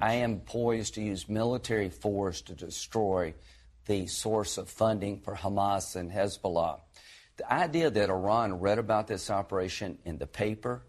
I 0.00 0.14
am 0.14 0.40
poised 0.40 0.94
to 0.94 1.02
use 1.02 1.28
military 1.28 1.88
force 1.88 2.40
to 2.42 2.54
destroy 2.54 3.34
the 3.86 4.06
source 4.06 4.58
of 4.58 4.68
funding 4.68 5.20
for 5.20 5.34
Hamas 5.34 5.94
and 5.94 6.10
Hezbollah. 6.10 6.80
The 7.36 7.52
idea 7.52 7.90
that 7.90 8.10
Iran 8.10 8.60
read 8.60 8.78
about 8.78 9.06
this 9.06 9.30
operation 9.30 9.98
in 10.04 10.18
the 10.18 10.26
paper 10.26 10.82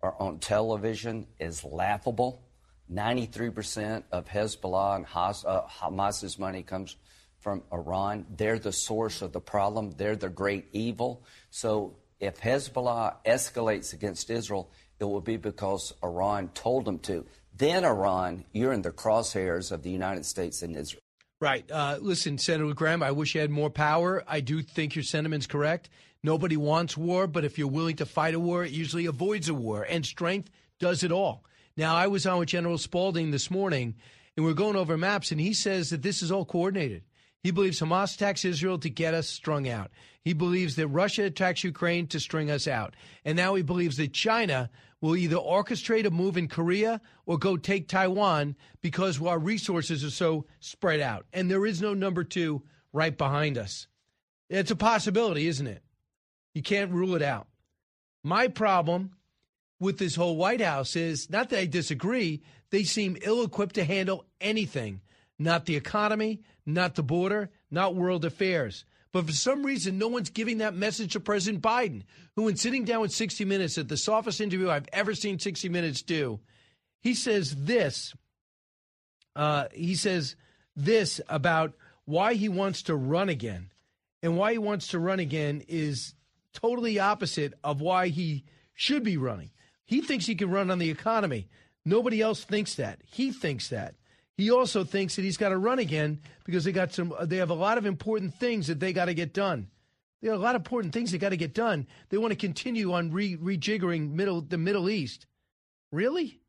or 0.00 0.20
on 0.22 0.38
television 0.38 1.26
is 1.38 1.64
laughable. 1.64 2.42
93% 2.90 4.04
of 4.10 4.26
Hezbollah 4.26 4.96
and 4.96 5.06
uh, 5.14 5.66
Hamas's 5.68 6.38
money 6.38 6.62
comes 6.62 6.96
from 7.40 7.62
Iran. 7.72 8.26
They're 8.36 8.58
the 8.58 8.72
source 8.72 9.22
of 9.22 9.32
the 9.32 9.40
problem. 9.40 9.92
They're 9.96 10.16
the 10.16 10.28
great 10.28 10.68
evil. 10.72 11.24
So 11.50 11.96
If 12.20 12.38
Hezbollah 12.40 13.16
escalates 13.24 13.94
against 13.94 14.28
Israel, 14.28 14.70
it 14.98 15.04
will 15.04 15.22
be 15.22 15.38
because 15.38 15.94
Iran 16.02 16.48
told 16.48 16.84
them 16.84 16.98
to. 17.00 17.24
Then, 17.60 17.84
Iran, 17.84 18.46
you're 18.52 18.72
in 18.72 18.80
the 18.80 18.90
crosshairs 18.90 19.70
of 19.70 19.82
the 19.82 19.90
United 19.90 20.24
States 20.24 20.62
and 20.62 20.74
Israel. 20.74 21.02
Right. 21.42 21.70
Uh, 21.70 21.98
listen, 22.00 22.38
Senator 22.38 22.72
Graham, 22.72 23.02
I 23.02 23.10
wish 23.10 23.34
you 23.34 23.42
had 23.42 23.50
more 23.50 23.68
power. 23.68 24.24
I 24.26 24.40
do 24.40 24.62
think 24.62 24.94
your 24.94 25.02
sentiment's 25.02 25.46
correct. 25.46 25.90
Nobody 26.22 26.56
wants 26.56 26.96
war, 26.96 27.26
but 27.26 27.44
if 27.44 27.58
you're 27.58 27.68
willing 27.68 27.96
to 27.96 28.06
fight 28.06 28.32
a 28.32 28.40
war, 28.40 28.64
it 28.64 28.70
usually 28.70 29.04
avoids 29.04 29.50
a 29.50 29.54
war, 29.54 29.82
and 29.82 30.06
strength 30.06 30.48
does 30.78 31.02
it 31.02 31.12
all. 31.12 31.44
Now, 31.76 31.94
I 31.94 32.06
was 32.06 32.24
on 32.24 32.38
with 32.38 32.48
General 32.48 32.78
Spalding 32.78 33.30
this 33.30 33.50
morning, 33.50 33.94
and 34.38 34.46
we 34.46 34.52
are 34.52 34.54
going 34.54 34.76
over 34.76 34.96
maps, 34.96 35.30
and 35.30 35.38
he 35.38 35.52
says 35.52 35.90
that 35.90 36.00
this 36.00 36.22
is 36.22 36.32
all 36.32 36.46
coordinated. 36.46 37.02
He 37.42 37.50
believes 37.50 37.80
Hamas 37.80 38.14
attacks 38.14 38.44
Israel 38.44 38.78
to 38.78 38.90
get 38.90 39.14
us 39.14 39.28
strung 39.28 39.68
out. 39.68 39.90
He 40.22 40.34
believes 40.34 40.76
that 40.76 40.88
Russia 40.88 41.24
attacks 41.24 41.64
Ukraine 41.64 42.06
to 42.08 42.20
string 42.20 42.50
us 42.50 42.68
out. 42.68 42.94
And 43.24 43.36
now 43.36 43.54
he 43.54 43.62
believes 43.62 43.96
that 43.96 44.12
China 44.12 44.70
will 45.00 45.16
either 45.16 45.36
orchestrate 45.36 46.04
a 46.04 46.10
move 46.10 46.36
in 46.36 46.48
Korea 46.48 47.00
or 47.24 47.38
go 47.38 47.56
take 47.56 47.88
Taiwan 47.88 48.56
because 48.82 49.20
our 49.22 49.38
resources 49.38 50.04
are 50.04 50.10
so 50.10 50.44
spread 50.60 51.00
out. 51.00 51.24
And 51.32 51.50
there 51.50 51.64
is 51.64 51.80
no 51.80 51.94
number 51.94 52.24
two 52.24 52.62
right 52.92 53.16
behind 53.16 53.56
us. 53.56 53.86
It's 54.50 54.70
a 54.70 54.76
possibility, 54.76 55.46
isn't 55.46 55.66
it? 55.66 55.82
You 56.54 56.62
can't 56.62 56.92
rule 56.92 57.14
it 57.14 57.22
out. 57.22 57.46
My 58.22 58.48
problem 58.48 59.12
with 59.78 59.98
this 59.98 60.16
whole 60.16 60.36
White 60.36 60.60
House 60.60 60.94
is 60.96 61.30
not 61.30 61.48
that 61.48 61.60
I 61.60 61.66
disagree, 61.66 62.42
they 62.70 62.84
seem 62.84 63.16
ill 63.22 63.42
equipped 63.42 63.76
to 63.76 63.84
handle 63.84 64.26
anything 64.40 65.00
not 65.40 65.64
the 65.64 65.74
economy, 65.74 66.42
not 66.66 66.94
the 66.94 67.02
border, 67.02 67.50
not 67.70 67.96
world 67.96 68.24
affairs. 68.24 68.84
But 69.10 69.26
for 69.26 69.32
some 69.32 69.64
reason, 69.64 69.98
no 69.98 70.06
one's 70.06 70.30
giving 70.30 70.58
that 70.58 70.74
message 70.74 71.14
to 71.14 71.20
President 71.20 71.62
Biden, 71.62 72.02
who, 72.36 72.46
in 72.46 72.56
sitting 72.56 72.84
down 72.84 73.00
with 73.00 73.10
60 73.10 73.44
Minutes 73.46 73.78
at 73.78 73.88
the 73.88 73.96
softest 73.96 74.40
interview 74.40 74.70
I've 74.70 74.88
ever 74.92 75.14
seen 75.14 75.38
60 75.38 75.68
Minutes 75.70 76.02
do, 76.02 76.40
he 77.00 77.14
says 77.14 77.56
this. 77.56 78.14
Uh, 79.34 79.64
he 79.72 79.94
says 79.94 80.36
this 80.76 81.20
about 81.28 81.72
why 82.04 82.34
he 82.34 82.48
wants 82.48 82.82
to 82.82 82.94
run 82.94 83.28
again. 83.28 83.70
And 84.22 84.36
why 84.36 84.52
he 84.52 84.58
wants 84.58 84.88
to 84.88 84.98
run 84.98 85.18
again 85.18 85.64
is 85.66 86.14
totally 86.52 86.98
opposite 86.98 87.54
of 87.64 87.80
why 87.80 88.08
he 88.08 88.44
should 88.74 89.02
be 89.02 89.16
running. 89.16 89.50
He 89.86 90.02
thinks 90.02 90.26
he 90.26 90.34
can 90.34 90.50
run 90.50 90.70
on 90.70 90.78
the 90.78 90.90
economy. 90.90 91.48
Nobody 91.84 92.20
else 92.20 92.44
thinks 92.44 92.74
that. 92.74 93.00
He 93.06 93.32
thinks 93.32 93.68
that. 93.68 93.94
He 94.40 94.50
also 94.50 94.84
thinks 94.84 95.16
that 95.16 95.22
he's 95.22 95.36
got 95.36 95.50
to 95.50 95.58
run 95.58 95.78
again 95.78 96.18
because 96.44 96.64
they 96.64 96.72
got 96.72 96.94
some. 96.94 97.12
Uh, 97.12 97.26
they 97.26 97.36
have 97.36 97.50
a 97.50 97.54
lot 97.54 97.76
of 97.76 97.84
important 97.84 98.34
things 98.36 98.68
that 98.68 98.80
they 98.80 98.94
got 98.94 99.04
to 99.04 99.12
get 99.12 99.34
done. 99.34 99.68
They 100.22 100.28
have 100.28 100.38
a 100.38 100.42
lot 100.42 100.54
of 100.54 100.62
important 100.62 100.94
things 100.94 101.12
they 101.12 101.18
got 101.18 101.28
to 101.28 101.36
get 101.36 101.52
done. 101.52 101.86
They 102.08 102.16
want 102.16 102.32
to 102.32 102.36
continue 102.36 102.94
on 102.94 103.12
re- 103.12 103.36
rejiggering 103.36 104.12
middle 104.12 104.40
the 104.40 104.56
Middle 104.56 104.88
East. 104.88 105.26
Really? 105.92 106.40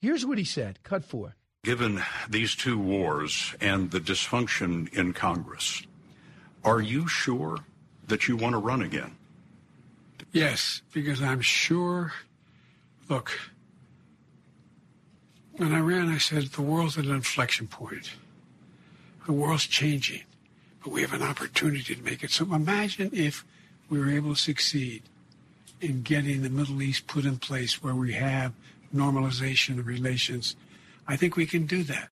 Here's 0.00 0.24
what 0.24 0.38
he 0.38 0.44
said. 0.44 0.84
Cut 0.84 1.04
four. 1.04 1.34
Given 1.64 2.00
these 2.30 2.54
two 2.54 2.78
wars 2.78 3.56
and 3.60 3.90
the 3.90 4.00
dysfunction 4.00 4.92
in 4.94 5.12
Congress, 5.12 5.82
are 6.64 6.80
you 6.80 7.08
sure 7.08 7.58
that 8.06 8.28
you 8.28 8.36
want 8.36 8.52
to 8.52 8.58
run 8.58 8.80
again? 8.80 9.16
Yes, 10.30 10.82
because 10.92 11.20
I'm 11.20 11.40
sure. 11.40 12.12
Look, 13.08 13.32
when 15.56 15.72
I 15.72 15.80
ran, 15.80 16.08
I 16.08 16.18
said, 16.18 16.44
the 16.44 16.62
world's 16.62 16.98
at 16.98 17.04
an 17.04 17.14
inflection 17.14 17.66
point. 17.66 18.12
The 19.26 19.32
world's 19.32 19.66
changing, 19.66 20.22
but 20.82 20.92
we 20.92 21.02
have 21.02 21.12
an 21.12 21.22
opportunity 21.22 21.94
to 21.94 22.02
make 22.02 22.24
it. 22.24 22.30
So 22.30 22.44
imagine 22.52 23.10
if 23.12 23.44
we 23.88 23.98
were 23.98 24.10
able 24.10 24.34
to 24.34 24.40
succeed 24.40 25.02
in 25.80 26.02
getting 26.02 26.42
the 26.42 26.50
Middle 26.50 26.80
East 26.82 27.06
put 27.06 27.24
in 27.24 27.38
place 27.38 27.82
where 27.82 27.94
we 27.94 28.12
have 28.12 28.52
normalization 28.94 29.78
of 29.78 29.86
relations. 29.86 30.56
I 31.06 31.16
think 31.16 31.36
we 31.36 31.46
can 31.46 31.66
do 31.66 31.82
that. 31.84 32.08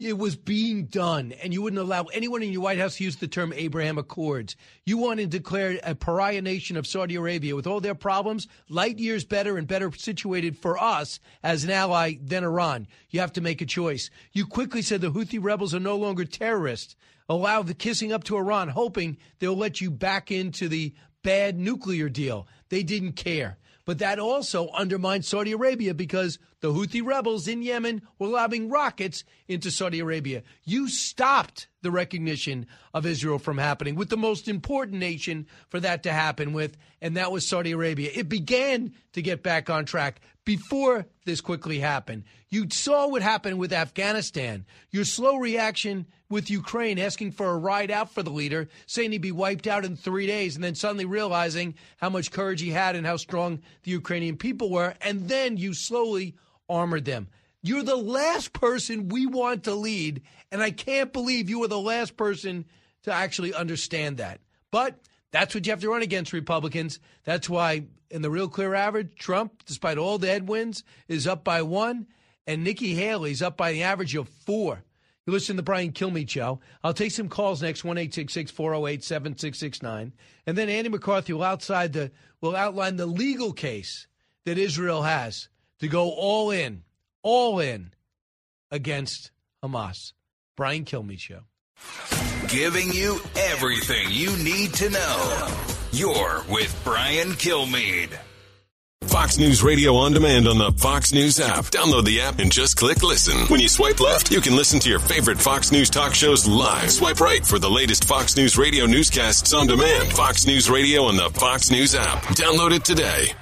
It 0.00 0.16
was 0.16 0.36
being 0.36 0.84
done, 0.84 1.32
and 1.42 1.52
you 1.52 1.60
wouldn't 1.60 1.82
allow 1.82 2.04
anyone 2.04 2.44
in 2.44 2.52
your 2.52 2.62
White 2.62 2.78
House 2.78 2.98
to 2.98 3.04
use 3.04 3.16
the 3.16 3.26
term 3.26 3.52
Abraham 3.52 3.98
Accords. 3.98 4.54
You 4.86 4.96
want 4.96 5.18
to 5.18 5.26
declare 5.26 5.80
a 5.82 5.96
pariah 5.96 6.40
nation 6.40 6.76
of 6.76 6.86
Saudi 6.86 7.16
Arabia 7.16 7.56
with 7.56 7.66
all 7.66 7.80
their 7.80 7.96
problems, 7.96 8.46
light 8.68 9.00
years 9.00 9.24
better 9.24 9.58
and 9.58 9.66
better 9.66 9.90
situated 9.90 10.56
for 10.56 10.78
us 10.80 11.18
as 11.42 11.64
an 11.64 11.70
ally 11.70 12.14
than 12.22 12.44
Iran. 12.44 12.86
You 13.10 13.18
have 13.18 13.32
to 13.32 13.40
make 13.40 13.60
a 13.60 13.66
choice. 13.66 14.08
You 14.30 14.46
quickly 14.46 14.82
said 14.82 15.00
the 15.00 15.10
Houthi 15.10 15.42
rebels 15.42 15.74
are 15.74 15.80
no 15.80 15.96
longer 15.96 16.24
terrorists. 16.24 16.94
Allow 17.28 17.64
the 17.64 17.74
kissing 17.74 18.12
up 18.12 18.22
to 18.24 18.36
Iran, 18.36 18.68
hoping 18.68 19.16
they'll 19.40 19.56
let 19.56 19.80
you 19.80 19.90
back 19.90 20.30
into 20.30 20.68
the 20.68 20.94
bad 21.24 21.58
nuclear 21.58 22.08
deal. 22.08 22.46
They 22.68 22.84
didn't 22.84 23.14
care. 23.14 23.58
But 23.88 24.00
that 24.00 24.18
also 24.18 24.68
undermines 24.74 25.26
Saudi 25.26 25.52
Arabia 25.52 25.94
because 25.94 26.38
the 26.60 26.70
Houthi 26.70 27.02
rebels 27.02 27.48
in 27.48 27.62
Yemen 27.62 28.02
were 28.18 28.26
lobbing 28.26 28.68
rockets 28.68 29.24
into 29.46 29.70
Saudi 29.70 30.00
Arabia. 30.00 30.42
You 30.62 30.90
stopped 30.90 31.68
the 31.80 31.90
recognition 31.90 32.66
of 32.92 33.06
Israel 33.06 33.38
from 33.38 33.56
happening 33.56 33.94
with 33.94 34.10
the 34.10 34.18
most 34.18 34.46
important 34.46 34.98
nation 34.98 35.46
for 35.70 35.80
that 35.80 36.02
to 36.02 36.12
happen 36.12 36.52
with, 36.52 36.76
and 37.00 37.16
that 37.16 37.32
was 37.32 37.46
Saudi 37.46 37.72
Arabia. 37.72 38.10
It 38.14 38.28
began 38.28 38.92
to 39.14 39.22
get 39.22 39.42
back 39.42 39.70
on 39.70 39.86
track 39.86 40.20
before 40.48 41.04
this 41.26 41.42
quickly 41.42 41.78
happened. 41.78 42.24
You 42.48 42.70
saw 42.70 43.06
what 43.06 43.20
happened 43.20 43.58
with 43.58 43.70
Afghanistan. 43.70 44.64
Your 44.90 45.04
slow 45.04 45.36
reaction 45.36 46.06
with 46.30 46.48
Ukraine 46.48 46.98
asking 46.98 47.32
for 47.32 47.48
a 47.48 47.58
ride 47.58 47.90
out 47.90 48.14
for 48.14 48.22
the 48.22 48.30
leader, 48.30 48.70
saying 48.86 49.12
he'd 49.12 49.20
be 49.20 49.30
wiped 49.30 49.66
out 49.66 49.84
in 49.84 49.94
three 49.94 50.26
days, 50.26 50.54
and 50.54 50.64
then 50.64 50.74
suddenly 50.74 51.04
realizing 51.04 51.74
how 51.98 52.08
much 52.08 52.30
courage 52.30 52.62
he 52.62 52.70
had 52.70 52.96
and 52.96 53.06
how 53.06 53.18
strong 53.18 53.60
the 53.82 53.90
Ukrainian 53.90 54.38
people 54.38 54.70
were. 54.70 54.94
And 55.02 55.28
then 55.28 55.58
you 55.58 55.74
slowly 55.74 56.34
armored 56.66 57.04
them. 57.04 57.28
You're 57.62 57.82
the 57.82 57.94
last 57.94 58.54
person 58.54 59.10
we 59.10 59.26
want 59.26 59.64
to 59.64 59.74
lead, 59.74 60.22
and 60.50 60.62
I 60.62 60.70
can't 60.70 61.12
believe 61.12 61.50
you 61.50 61.58
were 61.58 61.68
the 61.68 61.78
last 61.78 62.16
person 62.16 62.64
to 63.02 63.12
actually 63.12 63.52
understand 63.52 64.16
that. 64.16 64.40
But 64.70 64.98
that's 65.30 65.54
what 65.54 65.66
you 65.66 65.72
have 65.72 65.80
to 65.80 65.90
run 65.90 66.02
against 66.02 66.32
Republicans. 66.32 67.00
That's 67.24 67.48
why, 67.48 67.84
in 68.10 68.22
the 68.22 68.30
real 68.30 68.48
clear 68.48 68.74
average, 68.74 69.10
Trump, 69.16 69.64
despite 69.66 69.98
all 69.98 70.18
the 70.18 70.28
headwinds, 70.28 70.84
is 71.06 71.26
up 71.26 71.44
by 71.44 71.62
one, 71.62 72.06
and 72.46 72.64
Nikki 72.64 72.94
Haley's 72.94 73.42
up 73.42 73.56
by 73.56 73.72
the 73.72 73.82
average 73.82 74.14
of 74.14 74.28
four. 74.28 74.84
You 75.26 75.32
listen 75.32 75.56
to 75.58 75.62
Brian 75.62 75.92
Kilmeade 75.92 76.30
show. 76.30 76.60
I'll 76.82 76.94
take 76.94 77.12
some 77.12 77.28
calls 77.28 77.60
next, 77.60 77.84
1 77.84 77.96
408 77.96 79.04
7669. 79.04 80.14
And 80.46 80.56
then 80.56 80.70
Andy 80.70 80.88
McCarthy 80.88 81.34
will, 81.34 81.42
outside 81.42 81.92
the, 81.92 82.10
will 82.40 82.56
outline 82.56 82.96
the 82.96 83.04
legal 83.04 83.52
case 83.52 84.06
that 84.46 84.56
Israel 84.56 85.02
has 85.02 85.50
to 85.80 85.88
go 85.88 86.10
all 86.10 86.50
in, 86.50 86.82
all 87.22 87.60
in 87.60 87.92
against 88.70 89.30
Hamas. 89.62 90.14
Brian 90.56 90.86
Kilmeade 90.86 91.20
show. 91.20 91.40
Giving 92.48 92.90
you 92.92 93.20
everything 93.36 94.06
you 94.10 94.34
need 94.38 94.72
to 94.74 94.88
know. 94.88 95.48
You're 95.92 96.42
with 96.48 96.80
Brian 96.82 97.32
Kilmeade. 97.32 98.16
Fox 99.02 99.36
News 99.36 99.62
Radio 99.62 99.94
on 99.96 100.12
demand 100.14 100.48
on 100.48 100.56
the 100.56 100.72
Fox 100.72 101.12
News 101.12 101.40
app. 101.40 101.66
Download 101.66 102.06
the 102.06 102.22
app 102.22 102.38
and 102.38 102.50
just 102.50 102.76
click 102.76 103.02
listen. 103.02 103.36
When 103.48 103.60
you 103.60 103.68
swipe 103.68 104.00
left, 104.00 104.30
you 104.30 104.40
can 104.40 104.56
listen 104.56 104.80
to 104.80 104.88
your 104.88 104.98
favorite 104.98 105.38
Fox 105.38 105.72
News 105.72 105.90
talk 105.90 106.14
shows 106.14 106.46
live. 106.48 106.90
Swipe 106.90 107.20
right 107.20 107.44
for 107.44 107.58
the 107.58 107.68
latest 107.70 108.04
Fox 108.04 108.34
News 108.34 108.56
Radio 108.56 108.86
newscasts 108.86 109.52
on 109.52 109.66
demand. 109.66 110.10
Fox 110.12 110.46
News 110.46 110.70
Radio 110.70 111.04
on 111.04 111.16
the 111.16 111.28
Fox 111.38 111.70
News 111.70 111.94
app. 111.94 112.22
Download 112.34 112.72
it 112.72 112.84
today. 112.84 113.32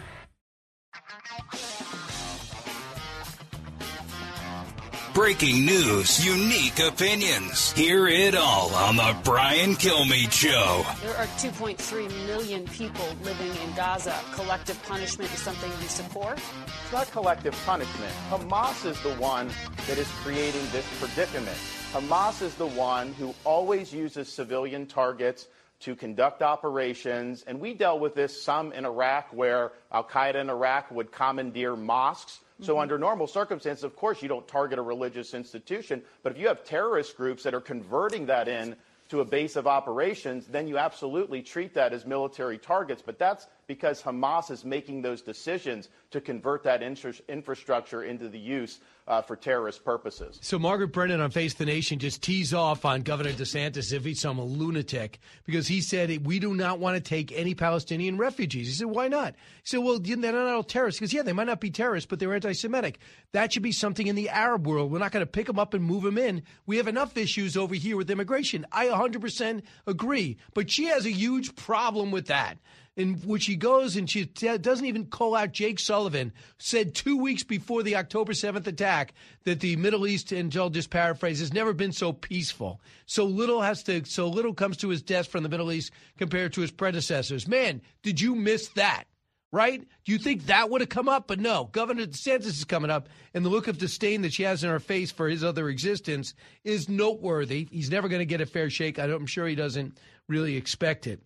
Breaking 5.16 5.64
news, 5.64 6.23
unique 6.23 6.78
opinions. 6.78 7.73
Hear 7.73 8.06
it 8.06 8.35
all 8.35 8.75
on 8.75 8.96
The 8.96 9.16
Brian 9.25 9.70
Kilmeade 9.70 10.30
Show. 10.30 10.85
There 11.00 11.16
are 11.16 11.25
2.3 11.38 12.26
million 12.26 12.66
people 12.66 13.06
living 13.23 13.50
in 13.66 13.75
Gaza. 13.75 14.14
Collective 14.35 14.78
punishment 14.82 15.32
is 15.32 15.38
something 15.38 15.70
you 15.80 15.88
support? 15.88 16.37
It's 16.37 16.92
not 16.92 17.11
collective 17.12 17.58
punishment. 17.64 18.12
Hamas 18.28 18.85
is 18.85 19.00
the 19.00 19.14
one 19.14 19.49
that 19.87 19.96
is 19.96 20.06
creating 20.23 20.61
this 20.70 20.87
predicament. 21.00 21.56
Hamas 21.94 22.42
is 22.42 22.54
the 22.56 22.66
one 22.66 23.14
who 23.14 23.35
always 23.44 23.94
uses 23.94 24.30
civilian 24.30 24.85
targets 24.85 25.49
to 25.80 25.96
conduct 25.96 26.42
operations. 26.42 27.42
And 27.46 27.58
we 27.58 27.73
dealt 27.73 28.00
with 28.00 28.14
this 28.14 28.42
some 28.42 28.70
in 28.75 28.85
Iraq, 28.85 29.32
where 29.32 29.73
Al 29.90 30.04
Qaeda 30.04 30.35
in 30.35 30.50
Iraq 30.50 30.90
would 30.90 31.11
commandeer 31.11 31.75
mosques 31.75 32.40
so, 32.62 32.72
mm-hmm. 32.72 32.82
under 32.82 32.98
normal 32.98 33.26
circumstances, 33.26 33.84
of 33.84 33.96
course, 33.96 34.22
you 34.22 34.28
don't 34.28 34.46
target 34.48 34.78
a 34.78 34.82
religious 34.82 35.34
institution. 35.34 36.02
But 36.22 36.32
if 36.32 36.38
you 36.38 36.48
have 36.48 36.64
terrorist 36.64 37.16
groups 37.16 37.42
that 37.42 37.54
are 37.54 37.60
converting 37.60 38.26
that 38.26 38.48
in 38.48 38.76
to 39.10 39.20
a 39.20 39.25
base 39.25 39.56
of 39.56 39.66
operations, 39.66 40.46
then 40.46 40.66
you 40.66 40.78
absolutely 40.78 41.42
treat 41.42 41.75
that 41.75 41.92
as 41.92 42.06
military 42.06 42.58
targets. 42.58 43.02
But 43.04 43.18
that's 43.18 43.46
because 43.66 44.02
Hamas 44.02 44.50
is 44.50 44.64
making 44.64 45.02
those 45.02 45.23
decisions 45.23 45.88
to 46.11 46.20
convert 46.20 46.62
that 46.62 46.82
infrastructure 46.82 48.04
into 48.04 48.28
the 48.28 48.38
use 48.38 48.78
uh, 49.08 49.23
for 49.23 49.37
terrorist 49.37 49.85
purposes. 49.85 50.38
So 50.42 50.58
Margaret 50.58 50.88
Brennan 50.88 51.20
on 51.20 51.30
Face 51.30 51.54
the 51.54 51.66
Nation 51.66 51.99
just 51.99 52.23
teased 52.23 52.54
off 52.54 52.85
on 52.85 53.02
Governor 53.02 53.30
DeSantis 53.30 53.92
if 53.92 54.04
he's 54.04 54.20
some 54.20 54.40
lunatic 54.40 55.18
because 55.44 55.68
he 55.68 55.80
said 55.80 56.26
we 56.26 56.38
do 56.38 56.54
not 56.54 56.78
want 56.78 56.96
to 56.96 57.00
take 57.00 57.32
any 57.32 57.54
Palestinian 57.54 58.18
refugees. 58.18 58.66
He 58.68 58.73
said, 58.73 58.88
why 58.88 59.08
not? 59.08 59.35
He 59.35 59.64
said, 59.64 59.78
well, 59.78 59.99
they're 60.00 60.16
not 60.16 60.49
all 60.49 60.62
terrorists. 60.62 60.99
Because 60.99 61.12
yeah, 61.12 61.23
they 61.23 61.32
might 61.32 61.46
not 61.46 61.61
be 61.61 61.70
terrorists, 61.70 62.08
but 62.08 62.18
they're 62.18 62.35
anti-Semitic. 62.35 62.99
That 63.32 63.52
should 63.52 63.62
be 63.62 63.73
something 63.73 64.06
in 64.06 64.16
the 64.16 64.28
Arab 64.28 64.66
world. 64.66 64.90
We're 64.90 64.99
not 64.99 65.12
going 65.12 65.25
to 65.25 65.30
pick 65.30 65.46
them 65.46 65.58
up 65.58 65.75
and 65.75 65.85
move 65.85 66.02
them 66.02 66.18
in. 66.18 66.42
We 66.66 66.76
have 66.76 66.88
enough 66.88 67.16
issues 67.16 67.56
over 67.56 67.75
here 67.75 67.96
with 67.96 68.11
immigration. 68.11 68.66
I 68.73 68.87
100% 68.87 69.62
agree, 69.87 70.37
but 70.54 70.70
she 70.70 70.85
has 70.85 71.06
a 71.06 71.11
huge 71.11 71.54
problem 71.54 72.11
with 72.11 72.26
that 72.26 72.58
in 72.96 73.14
which 73.16 73.42
she 73.44 73.56
goes 73.56 73.96
and 73.96 74.08
she 74.08 74.24
t- 74.24 74.56
doesn't 74.58 74.86
even 74.86 75.06
call 75.06 75.34
out 75.34 75.52
Jake 75.52 75.78
Sullivan, 75.78 76.32
said 76.58 76.94
two 76.94 77.18
weeks 77.18 77.42
before 77.42 77.82
the 77.82 77.96
October 77.96 78.32
7th 78.32 78.66
attack 78.66 79.12
that 79.44 79.60
the 79.60 79.76
Middle 79.76 80.06
East, 80.06 80.32
and 80.32 80.54
I'll 80.56 80.70
just 80.70 80.90
paraphrase, 80.90 81.40
has 81.40 81.52
never 81.52 81.74
been 81.74 81.92
so 81.92 82.12
peaceful. 82.12 82.80
So 83.04 83.24
little 83.26 83.60
has 83.60 83.82
to, 83.84 84.04
so 84.06 84.28
little 84.28 84.54
comes 84.54 84.78
to 84.78 84.88
his 84.88 85.02
desk 85.02 85.30
from 85.30 85.42
the 85.42 85.50
Middle 85.50 85.72
East 85.72 85.92
compared 86.16 86.54
to 86.54 86.62
his 86.62 86.70
predecessors. 86.70 87.46
Man, 87.46 87.82
did 88.02 88.20
you 88.20 88.34
miss 88.34 88.68
that? 88.70 89.04
Right? 89.52 89.86
Do 90.04 90.12
you 90.12 90.18
think 90.18 90.46
that 90.46 90.70
would 90.70 90.80
have 90.80 90.90
come 90.90 91.08
up? 91.08 91.28
But 91.28 91.38
no, 91.38 91.68
Governor 91.70 92.06
DeSantis 92.06 92.46
is 92.46 92.64
coming 92.64 92.90
up, 92.90 93.08
and 93.32 93.44
the 93.44 93.48
look 93.48 93.68
of 93.68 93.78
disdain 93.78 94.22
that 94.22 94.32
she 94.32 94.42
has 94.42 94.64
in 94.64 94.70
her 94.70 94.80
face 94.80 95.12
for 95.12 95.28
his 95.28 95.44
other 95.44 95.68
existence 95.68 96.34
is 96.64 96.88
noteworthy. 96.88 97.68
He's 97.70 97.90
never 97.90 98.08
going 98.08 98.18
to 98.18 98.26
get 98.26 98.40
a 98.40 98.46
fair 98.46 98.68
shake. 98.68 98.98
I'm 98.98 99.24
sure 99.24 99.46
he 99.46 99.54
doesn't 99.54 99.98
really 100.28 100.56
expect 100.56 101.06
it. 101.06 101.22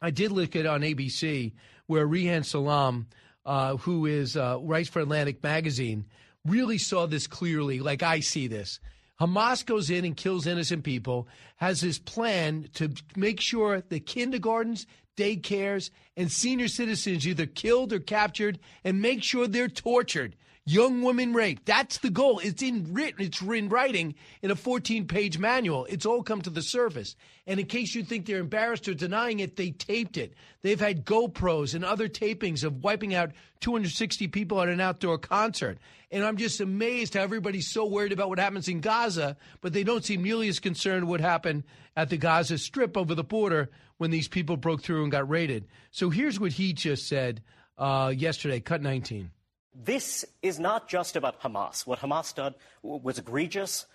I 0.00 0.10
did 0.10 0.32
look 0.32 0.56
at 0.56 0.66
on 0.66 0.82
ABC 0.82 1.52
where 1.86 2.06
Reihan 2.06 2.44
Salam, 2.44 3.06
uh, 3.44 3.76
who 3.76 4.06
is 4.06 4.36
uh, 4.36 4.58
writes 4.60 4.88
for 4.88 5.00
Atlantic 5.00 5.42
Magazine, 5.42 6.06
really 6.44 6.78
saw 6.78 7.06
this 7.06 7.26
clearly, 7.26 7.80
like 7.80 8.02
I 8.02 8.20
see 8.20 8.46
this. 8.46 8.80
Hamas 9.20 9.64
goes 9.64 9.90
in 9.90 10.04
and 10.04 10.16
kills 10.16 10.46
innocent 10.46 10.82
people, 10.82 11.28
has 11.56 11.80
this 11.80 11.98
plan 11.98 12.68
to 12.74 12.92
make 13.16 13.40
sure 13.40 13.82
the 13.88 14.00
kindergartens, 14.00 14.86
daycares, 15.16 15.90
and 16.16 16.30
senior 16.30 16.68
citizens 16.68 17.26
either 17.26 17.46
killed 17.46 17.92
or 17.92 18.00
captured 18.00 18.58
and 18.82 19.00
make 19.00 19.22
sure 19.22 19.46
they're 19.46 19.68
tortured 19.68 20.34
young 20.66 21.02
women 21.02 21.34
raped. 21.34 21.66
That's 21.66 21.98
the 21.98 22.10
goal. 22.10 22.38
It's 22.38 22.62
in 22.62 22.94
written. 22.94 23.24
It's 23.24 23.40
in 23.42 23.68
writing 23.68 24.14
in 24.42 24.50
a 24.50 24.56
14-page 24.56 25.38
manual. 25.38 25.84
It's 25.86 26.06
all 26.06 26.22
come 26.22 26.40
to 26.42 26.50
the 26.50 26.62
surface. 26.62 27.16
And 27.46 27.60
in 27.60 27.66
case 27.66 27.94
you 27.94 28.02
think 28.02 28.24
they're 28.24 28.38
embarrassed 28.38 28.88
or 28.88 28.94
denying 28.94 29.40
it, 29.40 29.56
they 29.56 29.70
taped 29.72 30.16
it. 30.16 30.32
They've 30.62 30.80
had 30.80 31.04
GoPros 31.04 31.74
and 31.74 31.84
other 31.84 32.08
tapings 32.08 32.64
of 32.64 32.82
wiping 32.82 33.14
out 33.14 33.32
260 33.60 34.28
people 34.28 34.60
at 34.60 34.68
an 34.68 34.80
outdoor 34.80 35.18
concert. 35.18 35.78
And 36.10 36.24
I'm 36.24 36.38
just 36.38 36.60
amazed 36.60 37.14
how 37.14 37.20
everybody's 37.20 37.70
so 37.70 37.84
worried 37.84 38.12
about 38.12 38.30
what 38.30 38.38
happens 38.38 38.68
in 38.68 38.80
Gaza, 38.80 39.36
but 39.60 39.72
they 39.72 39.84
don't 39.84 40.04
seem 40.04 40.22
nearly 40.22 40.48
as 40.48 40.60
concerned 40.60 41.08
what 41.08 41.20
happened 41.20 41.64
at 41.96 42.08
the 42.08 42.16
Gaza 42.16 42.56
Strip 42.56 42.96
over 42.96 43.14
the 43.14 43.24
border 43.24 43.70
when 43.98 44.10
these 44.10 44.28
people 44.28 44.56
broke 44.56 44.82
through 44.82 45.02
and 45.02 45.12
got 45.12 45.28
raided. 45.28 45.66
So 45.90 46.10
here's 46.10 46.40
what 46.40 46.52
he 46.52 46.72
just 46.72 47.06
said 47.06 47.42
uh, 47.76 48.12
yesterday, 48.16 48.60
cut 48.60 48.80
19 48.80 49.30
this 49.74 50.24
is 50.42 50.58
not 50.58 50.88
just 50.88 51.16
about 51.16 51.40
Hamas. 51.42 51.86
What 51.86 52.00
Hamas 52.00 52.34
did 52.34 52.54
was 52.82 53.18
egregious, 53.18 53.86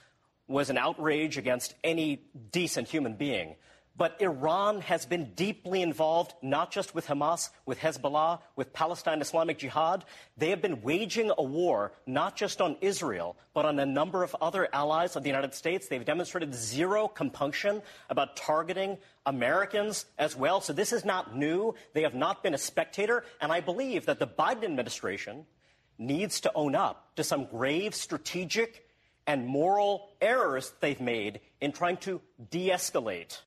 was 0.47 0.69
an 0.69 0.77
outrage 0.77 1.37
against 1.37 1.75
any 1.83 2.23
decent 2.51 2.87
human 2.87 3.13
being. 3.13 3.55
But 3.95 4.15
Iran 4.21 4.79
has 4.81 5.05
been 5.05 5.33
deeply 5.35 5.81
involved, 5.81 6.33
not 6.41 6.71
just 6.71 6.95
with 6.95 7.07
Hamas, 7.07 7.49
with 7.65 7.79
Hezbollah, 7.79 8.39
with 8.55 8.71
Palestine 8.71 9.19
Islamic 9.19 9.57
Jihad. 9.57 10.05
They 10.37 10.51
have 10.51 10.61
been 10.61 10.81
waging 10.81 11.33
a 11.37 11.43
war, 11.43 11.91
not 12.07 12.37
just 12.37 12.61
on 12.61 12.77
Israel, 12.79 13.35
but 13.53 13.65
on 13.65 13.77
a 13.77 13.85
number 13.85 14.23
of 14.23 14.33
other 14.39 14.69
allies 14.71 15.17
of 15.17 15.23
the 15.23 15.29
United 15.29 15.53
States. 15.53 15.89
They've 15.89 16.05
demonstrated 16.05 16.55
zero 16.55 17.09
compunction 17.09 17.81
about 18.09 18.37
targeting 18.37 18.97
Americans 19.25 20.05
as 20.17 20.33
well. 20.33 20.61
So 20.61 20.71
this 20.71 20.93
is 20.93 21.03
not 21.03 21.35
new. 21.35 21.75
They 21.93 22.03
have 22.03 22.15
not 22.15 22.41
been 22.41 22.53
a 22.53 22.57
spectator. 22.57 23.25
And 23.41 23.51
I 23.51 23.59
believe 23.59 24.05
that 24.05 24.19
the 24.19 24.27
Biden 24.27 24.63
administration, 24.63 25.45
needs 25.99 26.39
to 26.41 26.51
own 26.55 26.73
up 26.73 27.15
to 27.17 27.23
some 27.23 27.45
grave 27.45 27.93
strategic 27.93 28.87
and 29.27 29.45
moral 29.45 30.09
errors 30.21 30.73
they've 30.79 30.99
made 30.99 31.41
in 31.61 31.71
trying 31.71 31.97
to 31.97 32.21
de 32.49 32.69
escalate. 32.69 33.39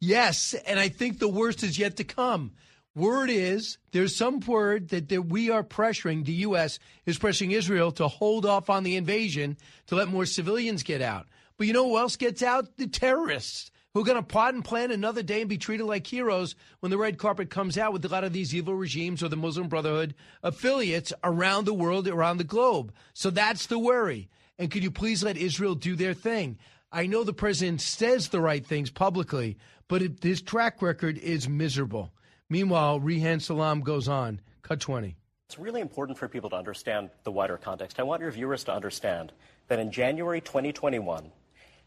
Yes, 0.00 0.54
and 0.54 0.78
I 0.78 0.88
think 0.88 1.18
the 1.18 1.28
worst 1.28 1.64
is 1.64 1.78
yet 1.78 1.96
to 1.96 2.04
come. 2.04 2.52
Word 2.94 3.30
is 3.30 3.78
there's 3.92 4.14
some 4.14 4.40
word 4.40 4.88
that, 4.90 5.08
that 5.08 5.22
we 5.22 5.50
are 5.50 5.64
pressuring, 5.64 6.24
the 6.24 6.32
U.S. 6.32 6.78
is 7.06 7.18
pressuring 7.18 7.52
Israel 7.52 7.90
to 7.92 8.08
hold 8.08 8.46
off 8.46 8.70
on 8.70 8.84
the 8.84 8.96
invasion 8.96 9.56
to 9.86 9.96
let 9.96 10.08
more 10.08 10.26
civilians 10.26 10.82
get 10.82 11.02
out. 11.02 11.26
But 11.56 11.66
you 11.66 11.72
know 11.72 11.88
who 11.88 11.98
else 11.98 12.16
gets 12.16 12.42
out? 12.42 12.76
The 12.76 12.86
terrorists 12.86 13.70
who 13.98 14.02
are 14.02 14.06
going 14.06 14.16
to 14.16 14.22
plot 14.22 14.54
and 14.54 14.64
plan 14.64 14.92
another 14.92 15.24
day 15.24 15.40
and 15.40 15.50
be 15.50 15.58
treated 15.58 15.84
like 15.84 16.06
heroes 16.06 16.54
when 16.78 16.90
the 16.90 16.96
red 16.96 17.18
carpet 17.18 17.50
comes 17.50 17.76
out 17.76 17.92
with 17.92 18.04
a 18.04 18.08
lot 18.08 18.22
of 18.22 18.32
these 18.32 18.54
evil 18.54 18.76
regimes 18.76 19.24
or 19.24 19.28
the 19.28 19.36
Muslim 19.36 19.66
Brotherhood 19.66 20.14
affiliates 20.40 21.12
around 21.24 21.64
the 21.64 21.74
world, 21.74 22.06
around 22.06 22.36
the 22.36 22.44
globe. 22.44 22.92
So 23.12 23.28
that's 23.28 23.66
the 23.66 23.76
worry. 23.76 24.28
And 24.56 24.70
could 24.70 24.84
you 24.84 24.92
please 24.92 25.24
let 25.24 25.36
Israel 25.36 25.74
do 25.74 25.96
their 25.96 26.14
thing? 26.14 26.58
I 26.92 27.08
know 27.08 27.24
the 27.24 27.32
president 27.32 27.80
says 27.80 28.28
the 28.28 28.40
right 28.40 28.64
things 28.64 28.88
publicly, 28.88 29.58
but 29.88 30.00
it, 30.00 30.22
his 30.22 30.42
track 30.42 30.80
record 30.80 31.18
is 31.18 31.48
miserable. 31.48 32.12
Meanwhile, 32.48 33.00
Reihan 33.00 33.42
Salam 33.42 33.80
goes 33.80 34.06
on. 34.06 34.40
Cut 34.62 34.78
20. 34.78 35.16
It's 35.48 35.58
really 35.58 35.80
important 35.80 36.16
for 36.16 36.28
people 36.28 36.50
to 36.50 36.56
understand 36.56 37.10
the 37.24 37.32
wider 37.32 37.56
context. 37.56 37.98
I 37.98 38.04
want 38.04 38.22
your 38.22 38.30
viewers 38.30 38.62
to 38.62 38.72
understand 38.72 39.32
that 39.66 39.80
in 39.80 39.90
January 39.90 40.40
2021, 40.40 41.32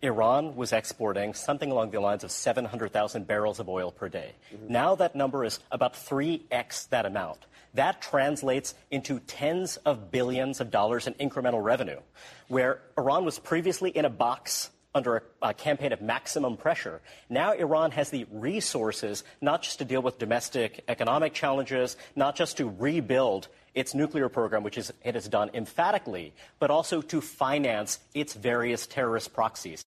Iran 0.01 0.55
was 0.55 0.73
exporting 0.73 1.33
something 1.33 1.69
along 1.69 1.91
the 1.91 1.99
lines 1.99 2.23
of 2.23 2.31
700,000 2.31 3.27
barrels 3.27 3.59
of 3.59 3.69
oil 3.69 3.91
per 3.91 4.09
day. 4.09 4.33
Mm-hmm. 4.53 4.73
Now 4.73 4.95
that 4.95 5.15
number 5.15 5.45
is 5.45 5.59
about 5.71 5.93
3x 5.93 6.89
that 6.89 7.05
amount. 7.05 7.39
That 7.75 8.01
translates 8.01 8.73
into 8.89 9.19
tens 9.19 9.77
of 9.77 10.11
billions 10.11 10.59
of 10.59 10.71
dollars 10.71 11.07
in 11.07 11.13
incremental 11.13 11.63
revenue, 11.63 11.99
where 12.47 12.81
Iran 12.97 13.25
was 13.25 13.39
previously 13.39 13.91
in 13.91 14.03
a 14.03 14.09
box 14.09 14.71
under 14.93 15.17
a, 15.17 15.49
a, 15.49 15.53
campaign 15.53 15.93
of 15.93 16.01
maximum 16.01 16.57
pressure. 16.57 16.99
Now 17.29 17.53
Iran 17.53 17.91
has 17.91 18.09
the 18.09 18.25
resources 18.29 19.23
not 19.39 19.61
just 19.61 19.79
to 19.79 19.85
deal 19.85 20.01
with 20.01 20.19
domestic 20.19 20.83
economic 20.89 21.33
challenges, 21.33 21.95
not 22.15 22.35
just 22.35 22.57
to 22.57 22.69
rebuild 22.77 23.47
its 23.73 23.93
nuclear 23.93 24.27
program, 24.27 24.63
which 24.63 24.77
is, 24.77 24.91
it 25.03 25.15
has 25.15 25.29
done 25.29 25.49
emphatically, 25.53 26.33
but 26.59 26.69
also 26.69 27.01
to 27.01 27.21
finance 27.21 27.99
its 28.13 28.33
various 28.33 28.85
terrorist 28.85 29.33
proxies. 29.33 29.85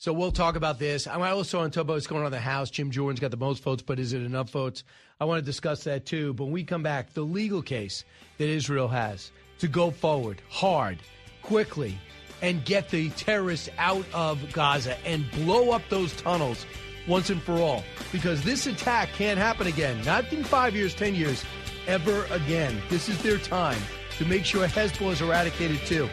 So 0.00 0.12
we'll 0.12 0.30
talk 0.30 0.54
about 0.54 0.78
this. 0.78 1.08
I 1.08 1.30
also 1.30 1.58
want 1.58 1.72
to 1.72 1.76
talk 1.76 1.82
about 1.82 1.94
what's 1.94 2.06
going 2.06 2.20
on 2.20 2.26
in 2.26 2.32
the 2.32 2.38
House. 2.38 2.70
Jim 2.70 2.92
Jordan's 2.92 3.18
got 3.18 3.32
the 3.32 3.36
most 3.36 3.64
votes, 3.64 3.82
but 3.82 3.98
is 3.98 4.12
it 4.12 4.22
enough 4.22 4.48
votes? 4.50 4.84
I 5.18 5.24
want 5.24 5.40
to 5.40 5.44
discuss 5.44 5.82
that 5.84 6.06
too. 6.06 6.34
But 6.34 6.44
when 6.44 6.52
we 6.52 6.62
come 6.62 6.84
back, 6.84 7.14
the 7.14 7.22
legal 7.22 7.62
case 7.62 8.04
that 8.38 8.48
Israel 8.48 8.86
has 8.86 9.32
to 9.58 9.66
go 9.66 9.90
forward 9.90 10.40
hard, 10.48 10.98
quickly, 11.42 11.98
and 12.42 12.64
get 12.64 12.90
the 12.90 13.10
terrorists 13.10 13.68
out 13.76 14.04
of 14.14 14.52
Gaza 14.52 14.96
and 15.04 15.28
blow 15.32 15.72
up 15.72 15.82
those 15.90 16.12
tunnels 16.12 16.64
once 17.08 17.30
and 17.30 17.42
for 17.42 17.54
all. 17.54 17.82
Because 18.12 18.40
this 18.44 18.68
attack 18.68 19.08
can't 19.14 19.36
happen 19.38 19.66
again. 19.66 20.00
Not 20.04 20.32
in 20.32 20.44
five 20.44 20.76
years, 20.76 20.94
ten 20.94 21.16
years, 21.16 21.44
ever 21.88 22.24
again. 22.26 22.80
This 22.88 23.08
is 23.08 23.20
their 23.20 23.38
time 23.38 23.82
to 24.18 24.24
make 24.26 24.44
sure 24.44 24.64
Hezbollah 24.68 25.14
is 25.14 25.22
eradicated 25.22 25.80
too. 25.86 26.08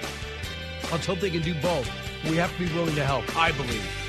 Let's 0.92 1.06
hope 1.06 1.20
they 1.20 1.30
can 1.30 1.44
do 1.44 1.54
both. 1.62 2.05
We 2.30 2.38
have 2.38 2.52
to 2.58 2.66
be 2.66 2.74
willing 2.74 2.96
to 2.96 3.06
help, 3.06 3.36
I 3.38 3.52
believe. 3.52 4.05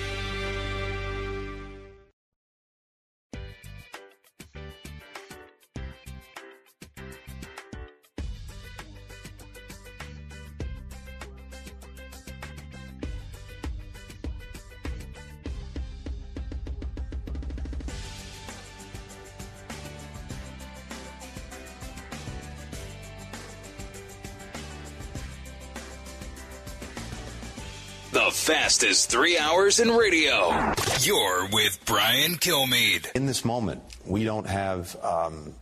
Fastest 28.66 29.09
three 29.09 29.38
hours 29.38 29.79
in 29.79 29.88
radio. 29.92 30.74
You're 30.98 31.46
with 31.52 31.79
Brian 31.85 32.33
Kilmeade. 32.33 33.12
In 33.12 33.24
this 33.24 33.44
moment, 33.44 33.81
we 34.05 34.24
don't 34.24 34.48
have 34.48 34.96
um, 35.05 35.55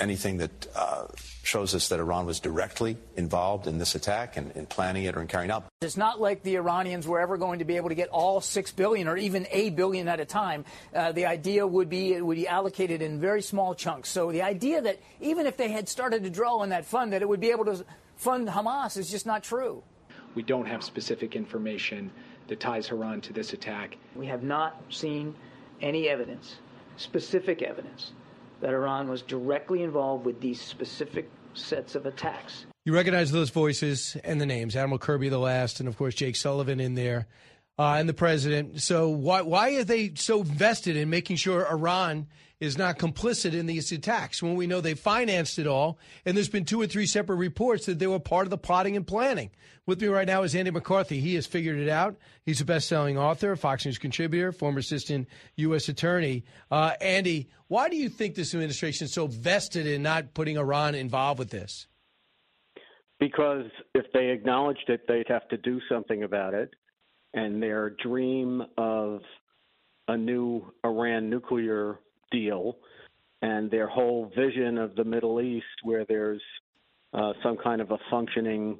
anything 0.00 0.38
that 0.38 0.66
uh, 0.74 1.06
shows 1.44 1.76
us 1.76 1.90
that 1.90 2.00
Iran 2.00 2.26
was 2.26 2.40
directly 2.40 2.96
involved 3.14 3.68
in 3.68 3.78
this 3.78 3.94
attack 3.94 4.36
and 4.36 4.50
in 4.56 4.66
planning 4.66 5.04
it 5.04 5.16
or 5.16 5.20
in 5.20 5.28
carrying 5.28 5.52
out. 5.52 5.66
It's 5.80 5.96
not 5.96 6.20
like 6.20 6.42
the 6.42 6.56
Iranians 6.56 7.06
were 7.06 7.20
ever 7.20 7.36
going 7.36 7.60
to 7.60 7.64
be 7.64 7.76
able 7.76 7.90
to 7.90 7.94
get 7.94 8.08
all 8.08 8.40
six 8.40 8.72
billion 8.72 9.06
or 9.06 9.16
even 9.16 9.46
a 9.52 9.70
billion 9.70 10.08
at 10.08 10.18
a 10.18 10.24
time. 10.24 10.64
Uh, 10.92 11.12
the 11.12 11.26
idea 11.26 11.64
would 11.64 11.88
be 11.88 12.14
it 12.14 12.26
would 12.26 12.36
be 12.36 12.48
allocated 12.48 13.00
in 13.00 13.20
very 13.20 13.42
small 13.42 13.76
chunks. 13.76 14.08
So 14.08 14.32
the 14.32 14.42
idea 14.42 14.82
that 14.82 14.98
even 15.20 15.46
if 15.46 15.56
they 15.56 15.70
had 15.70 15.88
started 15.88 16.24
to 16.24 16.30
draw 16.30 16.56
on 16.56 16.70
that 16.70 16.84
fund, 16.84 17.12
that 17.12 17.22
it 17.22 17.28
would 17.28 17.38
be 17.38 17.52
able 17.52 17.66
to 17.66 17.84
fund 18.16 18.48
Hamas 18.48 18.96
is 18.96 19.08
just 19.08 19.24
not 19.24 19.44
true. 19.44 19.84
We 20.34 20.42
don't 20.42 20.66
have 20.66 20.82
specific 20.82 21.36
information 21.36 22.10
that 22.50 22.60
ties 22.60 22.90
Iran 22.90 23.22
to 23.22 23.32
this 23.32 23.54
attack. 23.54 23.96
We 24.14 24.26
have 24.26 24.42
not 24.42 24.80
seen 24.90 25.34
any 25.80 26.08
evidence, 26.08 26.56
specific 26.96 27.62
evidence, 27.62 28.12
that 28.60 28.74
Iran 28.74 29.08
was 29.08 29.22
directly 29.22 29.82
involved 29.82 30.26
with 30.26 30.40
these 30.40 30.60
specific 30.60 31.30
sets 31.54 31.94
of 31.94 32.04
attacks. 32.04 32.66
You 32.84 32.94
recognize 32.94 33.30
those 33.32 33.50
voices 33.50 34.16
and 34.24 34.40
the 34.40 34.46
names 34.46 34.76
Admiral 34.76 34.98
Kirby, 34.98 35.28
the 35.28 35.38
last, 35.38 35.80
and 35.80 35.88
of 35.88 35.96
course 35.96 36.14
Jake 36.14 36.36
Sullivan 36.36 36.80
in 36.80 36.94
there, 36.94 37.26
uh, 37.78 37.94
and 37.94 38.08
the 38.08 38.14
president. 38.14 38.82
So 38.82 39.08
why 39.08 39.42
why 39.42 39.76
are 39.76 39.84
they 39.84 40.14
so 40.14 40.42
vested 40.42 40.96
in 40.96 41.08
making 41.08 41.36
sure 41.36 41.66
Iran 41.66 42.26
is 42.60 42.76
not 42.76 42.98
complicit 42.98 43.54
in 43.54 43.66
these 43.66 43.90
attacks 43.90 44.42
when 44.42 44.54
we 44.54 44.66
know 44.66 44.80
they 44.80 44.94
financed 44.94 45.58
it 45.58 45.66
all? 45.66 45.98
And 46.24 46.36
there's 46.36 46.48
been 46.48 46.66
two 46.66 46.80
or 46.80 46.86
three 46.86 47.06
separate 47.06 47.36
reports 47.36 47.86
that 47.86 47.98
they 47.98 48.06
were 48.06 48.20
part 48.20 48.46
of 48.46 48.50
the 48.50 48.58
plotting 48.58 48.96
and 48.96 49.06
planning. 49.06 49.50
With 49.86 50.00
me 50.00 50.08
right 50.08 50.26
now 50.26 50.42
is 50.42 50.54
Andy 50.54 50.70
McCarthy. 50.70 51.20
He 51.20 51.34
has 51.34 51.46
figured 51.46 51.78
it 51.78 51.88
out. 51.88 52.16
He's 52.44 52.60
a 52.60 52.64
best-selling 52.64 53.18
author, 53.18 53.56
Fox 53.56 53.86
News 53.86 53.98
contributor, 53.98 54.52
former 54.52 54.78
assistant 54.78 55.26
U.S. 55.56 55.88
attorney. 55.88 56.44
Uh, 56.70 56.92
Andy, 57.00 57.48
why 57.68 57.88
do 57.88 57.96
you 57.96 58.08
think 58.08 58.34
this 58.34 58.54
administration 58.54 59.06
is 59.06 59.12
so 59.12 59.26
vested 59.26 59.86
in 59.86 60.02
not 60.02 60.34
putting 60.34 60.58
Iran 60.58 60.94
involved 60.94 61.38
with 61.38 61.50
this? 61.50 61.86
Because 63.18 63.66
if 63.94 64.06
they 64.12 64.28
acknowledged 64.28 64.88
it, 64.88 65.02
they'd 65.08 65.28
have 65.28 65.48
to 65.48 65.56
do 65.56 65.80
something 65.90 66.22
about 66.22 66.54
it. 66.54 66.74
And 67.34 67.62
their 67.62 67.90
dream 67.90 68.62
of 68.76 69.20
a 70.08 70.16
new 70.16 70.72
Iran 70.84 71.30
nuclear 71.30 72.00
deal 72.30 72.76
and 73.42 73.70
their 73.70 73.86
whole 73.86 74.30
vision 74.36 74.78
of 74.78 74.94
the 74.96 75.04
Middle 75.04 75.40
East, 75.40 75.64
where 75.82 76.04
there's 76.04 76.42
uh, 77.14 77.32
some 77.42 77.56
kind 77.56 77.80
of 77.80 77.90
a 77.90 77.98
functioning 78.10 78.78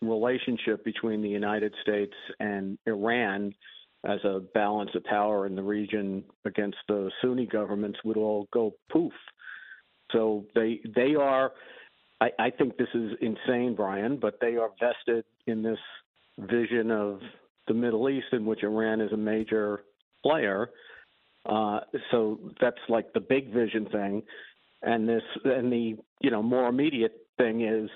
relationship 0.00 0.84
between 0.84 1.22
the 1.22 1.28
United 1.28 1.74
States 1.82 2.14
and 2.40 2.78
Iran 2.86 3.52
as 4.04 4.20
a 4.24 4.40
balance 4.54 4.90
of 4.94 5.04
power 5.04 5.46
in 5.46 5.56
the 5.56 5.62
region 5.62 6.22
against 6.44 6.78
the 6.86 7.10
Sunni 7.20 7.46
governments 7.46 7.98
would 8.04 8.16
all 8.16 8.48
go 8.52 8.74
poof. 8.90 9.12
So 10.12 10.46
they 10.54 10.80
they 10.94 11.14
are 11.16 11.52
I, 12.20 12.30
I 12.38 12.50
think 12.50 12.76
this 12.76 12.88
is 12.94 13.12
insane, 13.20 13.74
Brian, 13.76 14.16
but 14.16 14.38
they 14.40 14.56
are 14.56 14.70
vested 14.80 15.24
in 15.46 15.62
this 15.62 15.78
vision 16.38 16.90
of 16.90 17.20
the 17.66 17.74
Middle 17.74 18.08
East 18.08 18.28
in 18.32 18.44
which 18.46 18.62
Iran 18.62 19.00
is 19.00 19.12
a 19.12 19.16
major 19.16 19.84
player. 20.24 20.70
Uh, 21.48 21.80
so 22.10 22.38
that's 22.60 22.78
like 22.88 23.12
the 23.14 23.20
big 23.20 23.52
vision 23.52 23.86
thing, 23.90 24.22
and 24.82 25.08
this 25.08 25.22
and 25.44 25.72
the 25.72 25.96
you 26.20 26.30
know 26.30 26.42
more 26.42 26.68
immediate 26.68 27.12
thing 27.38 27.62
is 27.62 27.88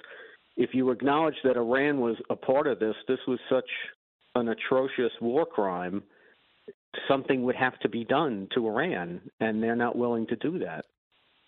if 0.57 0.71
you 0.73 0.91
acknowledge 0.91 1.35
that 1.45 1.57
Iran 1.57 2.01
was 2.01 2.17
a 2.31 2.37
part 2.37 2.67
of 2.67 2.79
this, 2.79 2.95
this 3.09 3.19
was 3.27 3.39
such 3.51 3.69
an 4.35 4.49
atrocious 4.49 5.13
war 5.21 5.45
crime. 5.45 6.03
Something 7.09 7.43
would 7.45 7.57
have 7.57 7.79
to 7.81 7.89
be 7.89 8.05
done 8.05 8.49
to 8.55 8.67
Iran, 8.67 9.21
and 9.41 9.63
they're 9.63 9.77
not 9.77 9.97
willing 9.97 10.27
to 10.29 10.37
do 10.37 10.59
that. 10.61 10.85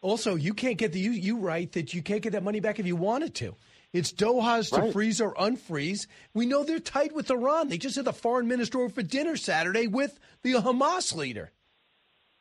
Also, 0.01 0.35
you 0.35 0.53
can't 0.53 0.77
get 0.77 0.93
the 0.93 1.01
you, 1.01 1.13
you 1.13 1.39
write 1.39 1.73
that 1.73 1.95
you 1.95 2.03
can't 2.03 2.23
get 2.23 2.33
that 2.33 2.43
money 2.43 2.61
back 2.61 2.79
if 2.79 2.87
you 2.87 2.97
wanted 2.97 3.35
to. 3.37 3.55
It's 3.93 4.13
Doha's 4.13 4.71
to 4.71 4.81
Right. 4.81 4.93
freeze 4.93 5.21
or 5.21 5.35
unfreeze. 5.35 6.07
We 6.35 6.47
know 6.47 6.65
they're 6.65 6.81
tight 6.81 7.15
with 7.15 7.31
Iran. 7.31 7.69
They 7.69 7.79
just 7.79 7.97
had 7.97 8.05
the 8.05 8.13
foreign 8.13 8.49
minister 8.49 8.81
over 8.81 8.89
for 8.91 9.03
dinner 9.03 9.37
Saturday 9.37 9.87
with 9.87 10.19
the 10.43 10.55
Hamas 10.55 11.15
leader. 11.15 11.53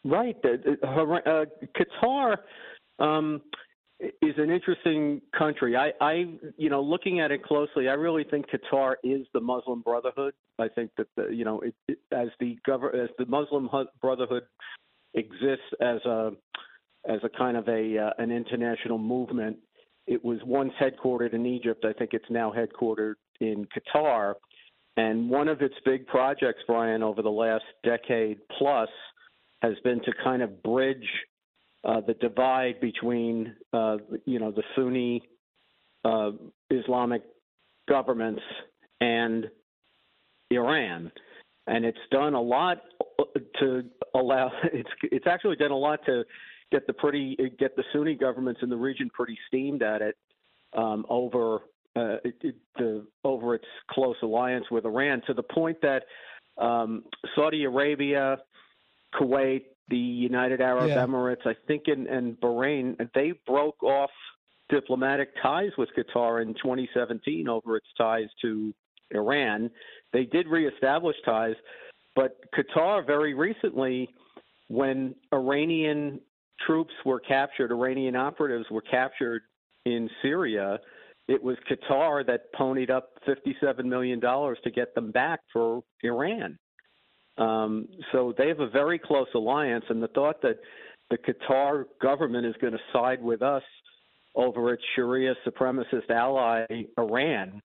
Right. 0.05 0.35
Uh, 0.43 1.45
Qatar 1.77 2.37
um, 2.99 3.41
is 3.99 4.33
an 4.37 4.49
interesting 4.49 5.21
country. 5.37 5.75
I, 5.77 5.91
I, 6.01 6.25
you 6.57 6.69
know, 6.69 6.81
looking 6.81 7.19
at 7.21 7.31
it 7.31 7.43
closely, 7.43 7.87
I 7.87 7.93
really 7.93 8.25
think 8.29 8.45
Qatar 8.49 8.95
is 9.03 9.25
the 9.33 9.39
Muslim 9.39 9.81
Brotherhood. 9.81 10.33
I 10.59 10.67
think 10.67 10.91
that 10.97 11.07
the, 11.15 11.29
you 11.29 11.45
know, 11.45 11.61
it, 11.61 11.73
it, 11.87 11.99
as 12.11 12.27
the 12.39 12.57
gover- 12.67 12.93
as 12.95 13.09
the 13.17 13.25
Muslim 13.25 13.69
Brotherhood 14.01 14.43
exists 15.13 15.65
as 15.79 16.03
a 16.05 16.31
as 17.07 17.19
a 17.23 17.29
kind 17.29 17.57
of 17.57 17.67
a 17.67 17.97
uh, 17.97 18.09
an 18.21 18.31
international 18.31 18.97
movement. 18.97 19.57
It 20.05 20.23
was 20.23 20.39
once 20.45 20.73
headquartered 20.81 21.33
in 21.33 21.45
Egypt. 21.45 21.85
I 21.85 21.93
think 21.93 22.11
it's 22.13 22.29
now 22.29 22.51
headquartered 22.51 23.13
in 23.39 23.65
Qatar. 23.67 24.33
And 24.97 25.29
one 25.29 25.47
of 25.47 25.61
its 25.61 25.75
big 25.85 26.05
projects, 26.07 26.61
Brian, 26.67 27.01
over 27.01 27.21
the 27.21 27.29
last 27.29 27.63
decade 27.83 28.37
plus, 28.57 28.89
has 29.63 29.73
been 29.83 29.99
to 30.01 30.11
kind 30.23 30.41
of 30.41 30.61
bridge 30.61 31.07
uh, 31.83 32.01
the 32.01 32.13
divide 32.15 32.79
between, 32.81 33.55
uh, 33.71 33.97
you 34.25 34.39
know, 34.39 34.51
the 34.51 34.63
Sunni 34.75 35.23
uh, 36.05 36.31
Islamic 36.69 37.23
governments 37.89 38.41
and 39.01 39.49
Iran, 40.51 41.11
and 41.67 41.85
it's 41.85 41.97
done 42.11 42.33
a 42.33 42.41
lot 42.41 42.81
to 43.59 43.83
allow. 44.13 44.51
It's 44.73 44.89
it's 45.03 45.27
actually 45.27 45.55
done 45.55 45.71
a 45.71 45.77
lot 45.77 45.99
to 46.05 46.23
get 46.71 46.85
the 46.87 46.93
pretty 46.93 47.37
get 47.57 47.75
the 47.75 47.83
Sunni 47.93 48.15
governments 48.15 48.61
in 48.63 48.69
the 48.69 48.77
region 48.77 49.09
pretty 49.13 49.37
steamed 49.47 49.81
at 49.81 50.01
it 50.01 50.15
um, 50.75 51.05
over 51.09 51.61
uh, 51.95 52.17
it, 52.23 52.35
it, 52.41 52.55
the 52.77 53.05
over 53.23 53.55
its 53.55 53.65
close 53.91 54.15
alliance 54.23 54.65
with 54.71 54.85
Iran 54.85 55.21
to 55.27 55.33
the 55.33 55.43
point 55.43 55.77
that 55.81 56.03
um, 56.57 57.03
Saudi 57.35 57.63
Arabia, 57.63 58.37
Kuwait, 59.19 59.63
the 59.89 59.97
United 59.97 60.61
Arab 60.61 60.87
Yeah. 60.89 61.05
Emirates, 61.05 61.45
I 61.45 61.55
think, 61.67 61.83
and, 61.87 62.07
and 62.07 62.39
Bahrain, 62.39 62.95
they 63.13 63.33
broke 63.45 63.81
off 63.83 64.11
diplomatic 64.69 65.29
ties 65.41 65.71
with 65.77 65.89
Qatar 65.97 66.41
in 66.41 66.53
2017 66.55 67.47
over 67.47 67.77
its 67.77 67.87
ties 67.97 68.27
to 68.41 68.73
Iran. 69.11 69.69
They 70.13 70.25
did 70.25 70.47
reestablish 70.47 71.15
ties, 71.25 71.55
but 72.15 72.37
Qatar 72.55 73.05
very 73.05 73.33
recently, 73.33 74.09
when 74.67 75.15
Iranian 75.33 76.19
troops 76.65 76.93
were 77.05 77.19
captured, 77.19 77.71
Iranian 77.71 78.15
operatives 78.15 78.65
were 78.71 78.81
captured 78.81 79.41
in 79.85 80.09
Syria, 80.21 80.79
it 81.27 81.41
was 81.41 81.57
Qatar 81.69 82.25
that 82.25 82.51
ponied 82.53 82.89
up 82.89 83.09
$57 83.27 83.85
million 83.85 84.19
to 84.19 84.71
get 84.73 84.93
them 84.95 85.11
back 85.11 85.39
for 85.51 85.81
Iran. 86.03 86.57
Um, 87.37 87.87
so 88.11 88.33
they 88.37 88.47
have 88.47 88.59
a 88.59 88.69
very 88.69 88.99
close 88.99 89.27
alliance, 89.33 89.85
and 89.89 90.01
the 90.01 90.07
thought 90.09 90.41
that 90.43 90.59
the 91.09 91.17
Qatar 91.17 91.85
government 92.01 92.45
is 92.45 92.55
going 92.61 92.73
to 92.73 92.79
side 92.91 93.21
with 93.21 93.41
us 93.41 93.63
over 94.35 94.73
its 94.73 94.83
Sharia 94.95 95.35
supremacist 95.45 96.09
ally 96.09 96.65
Iran 96.97 97.61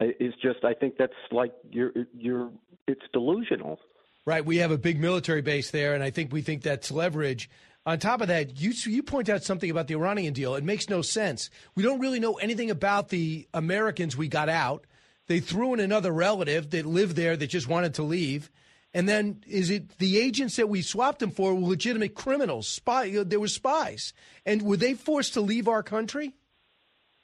is 0.00 0.32
just 0.42 0.64
I 0.64 0.74
think 0.74 0.94
that's 0.98 1.12
like 1.30 1.52
you're 1.70 1.92
you're 2.14 2.50
it's 2.86 3.02
delusional. 3.12 3.78
Right. 4.24 4.44
We 4.44 4.58
have 4.58 4.70
a 4.70 4.78
big 4.78 5.00
military 5.00 5.40
base 5.40 5.70
there, 5.70 5.94
and 5.94 6.02
I 6.02 6.10
think 6.10 6.32
we 6.32 6.42
think 6.42 6.62
that's 6.62 6.90
leverage. 6.90 7.48
On 7.86 7.98
top 7.98 8.20
of 8.20 8.28
that, 8.28 8.60
you 8.60 8.72
you 8.86 9.02
point 9.02 9.28
out 9.28 9.42
something 9.42 9.70
about 9.70 9.86
the 9.86 9.94
Iranian 9.94 10.34
deal. 10.34 10.54
It 10.54 10.64
makes 10.64 10.88
no 10.88 11.02
sense. 11.02 11.50
We 11.74 11.82
don't 11.82 12.00
really 12.00 12.20
know 12.20 12.34
anything 12.34 12.70
about 12.70 13.08
the 13.08 13.48
Americans 13.54 14.16
we 14.16 14.28
got 14.28 14.48
out. 14.48 14.86
They 15.26 15.40
threw 15.40 15.74
in 15.74 15.80
another 15.80 16.12
relative 16.12 16.70
that 16.70 16.86
lived 16.86 17.16
there 17.16 17.36
that 17.36 17.46
just 17.48 17.68
wanted 17.68 17.94
to 17.94 18.02
leave. 18.02 18.50
And 18.94 19.08
then 19.08 19.44
is 19.46 19.70
it 19.70 19.98
the 19.98 20.18
agents 20.18 20.56
that 20.56 20.68
we 20.68 20.82
swapped 20.82 21.18
them 21.18 21.30
for 21.30 21.54
were 21.54 21.68
legitimate 21.68 22.14
criminals? 22.14 22.68
Spy, 22.68 23.22
they 23.24 23.36
were 23.36 23.48
spies, 23.48 24.12
and 24.46 24.62
were 24.62 24.76
they 24.76 24.94
forced 24.94 25.34
to 25.34 25.40
leave 25.40 25.68
our 25.68 25.82
country? 25.82 26.34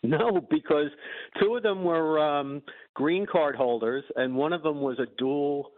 No, 0.03 0.47
because 0.51 0.91
two 1.41 1.57
of 1.57 1.63
them 1.63 1.83
were 1.83 2.19
um, 2.21 2.63
green 2.95 3.27
card 3.31 3.57
holders, 3.57 4.05
and 4.17 4.37
one 4.37 4.53
of 4.53 4.63
them 4.63 4.83
was 4.83 4.99
a 4.99 5.07
dual 5.17 5.73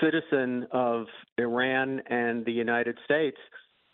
citizen 0.00 0.66
of 0.72 1.06
Iran 1.38 2.02
and 2.10 2.44
the 2.44 2.52
United 2.52 2.98
States. 3.04 3.38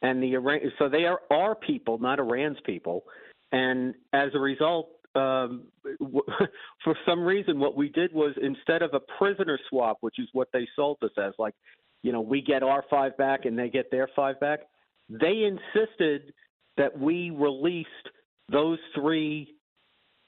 And 0.03 0.22
the 0.22 0.35
Iran, 0.35 0.61
so 0.79 0.88
they 0.88 1.05
are 1.05 1.20
our 1.31 1.55
people, 1.55 1.98
not 1.98 2.18
Iran's 2.18 2.59
people. 2.64 3.05
And 3.53 3.94
as 4.12 4.31
a 4.35 4.38
result, 4.38 4.90
um, 5.18 5.50
w- 6.00 6.22
for 6.85 6.94
some 7.07 7.20
reason, 7.22 7.59
what 7.59 7.74
we 7.76 7.88
did 7.88 8.11
was 8.12 8.33
instead 8.42 8.83
of 8.83 8.90
a 8.94 9.00
prisoner 9.18 9.59
swap, 9.68 9.98
which 10.00 10.18
is 10.18 10.28
what 10.33 10.48
they 10.52 10.66
sold 10.76 10.98
us 11.02 11.11
as, 11.26 11.33
like, 11.38 11.54
you 12.02 12.12
know, 12.12 12.20
we 12.20 12.40
get 12.42 12.62
our 12.62 12.85
five 12.88 13.16
back 13.16 13.40
and 13.46 13.59
they 13.59 13.68
get 13.68 13.90
their 13.90 14.09
five 14.14 14.38
back, 14.40 14.61
they 15.09 15.37
insisted 15.52 16.33
that 16.76 16.96
we 16.98 17.31
released 17.31 17.88
those 18.50 18.78
three 18.94 19.54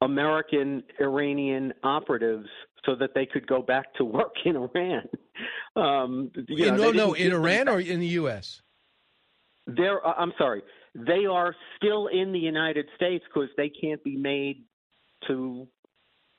American 0.03 0.83
Iranian 1.01 1.73
operatives 1.85 2.49
so 2.87 2.95
that 2.97 3.11
they 3.15 3.27
could 3.27 3.47
go 3.47 3.61
back 3.63 3.93
to 3.95 4.05
work 4.05 4.35
in 4.45 4.57
Iran. 4.57 5.09
Um, 5.77 6.33
you 6.49 6.67
In- 6.67 6.77
know, 6.77 6.91
no, 6.91 6.91
no, 6.91 7.13
in 7.15 7.33
Iran 7.33 7.69
or 7.69 7.81
in 7.81 8.01
the 8.01 8.13
U.S. 8.23 8.61
They're, 9.67 10.05
uh, 10.07 10.15
I'm 10.19 10.33
sorry. 10.37 10.63
they 10.95 11.25
are 11.31 11.55
still 11.77 12.09
in 12.09 12.33
the 12.33 12.39
United 12.39 12.87
States 12.97 13.25
because 13.33 13.49
they 13.57 13.71
can't 13.71 14.03
be 14.03 14.17
made 14.17 14.65
to 15.29 15.67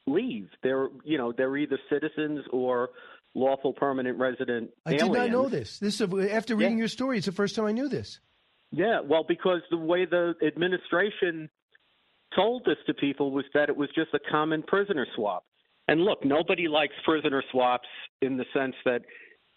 leave. 0.07 0.49
They're 0.63 0.89
you 1.03 1.17
know 1.17 1.31
they're 1.31 1.55
either 1.57 1.79
citizens 1.89 2.45
or 2.51 2.89
lawful 3.33 3.73
permanent 3.73 4.17
resident. 4.17 4.71
I 4.85 4.95
did 4.95 5.11
not 5.11 5.29
know 5.29 5.49
this. 5.49 5.79
This 5.79 6.01
is 6.01 6.13
after 6.31 6.55
reading 6.55 6.77
your 6.77 6.87
story. 6.87 7.17
It's 7.17 7.25
the 7.25 7.31
first 7.31 7.55
time 7.55 7.65
I 7.65 7.71
knew 7.71 7.89
this. 7.89 8.19
Yeah, 8.71 9.01
well, 9.01 9.25
because 9.27 9.61
the 9.69 9.77
way 9.77 10.05
the 10.05 10.33
administration 10.45 11.49
told 12.35 12.63
this 12.65 12.77
to 12.87 12.93
people 12.93 13.31
was 13.31 13.43
that 13.53 13.69
it 13.69 13.75
was 13.75 13.89
just 13.93 14.13
a 14.13 14.19
common 14.31 14.63
prisoner 14.63 15.05
swap. 15.15 15.43
And 15.87 16.01
look, 16.01 16.23
nobody 16.23 16.67
likes 16.69 16.93
prisoner 17.03 17.43
swaps 17.51 17.87
in 18.21 18.37
the 18.37 18.45
sense 18.53 18.75
that, 18.85 19.01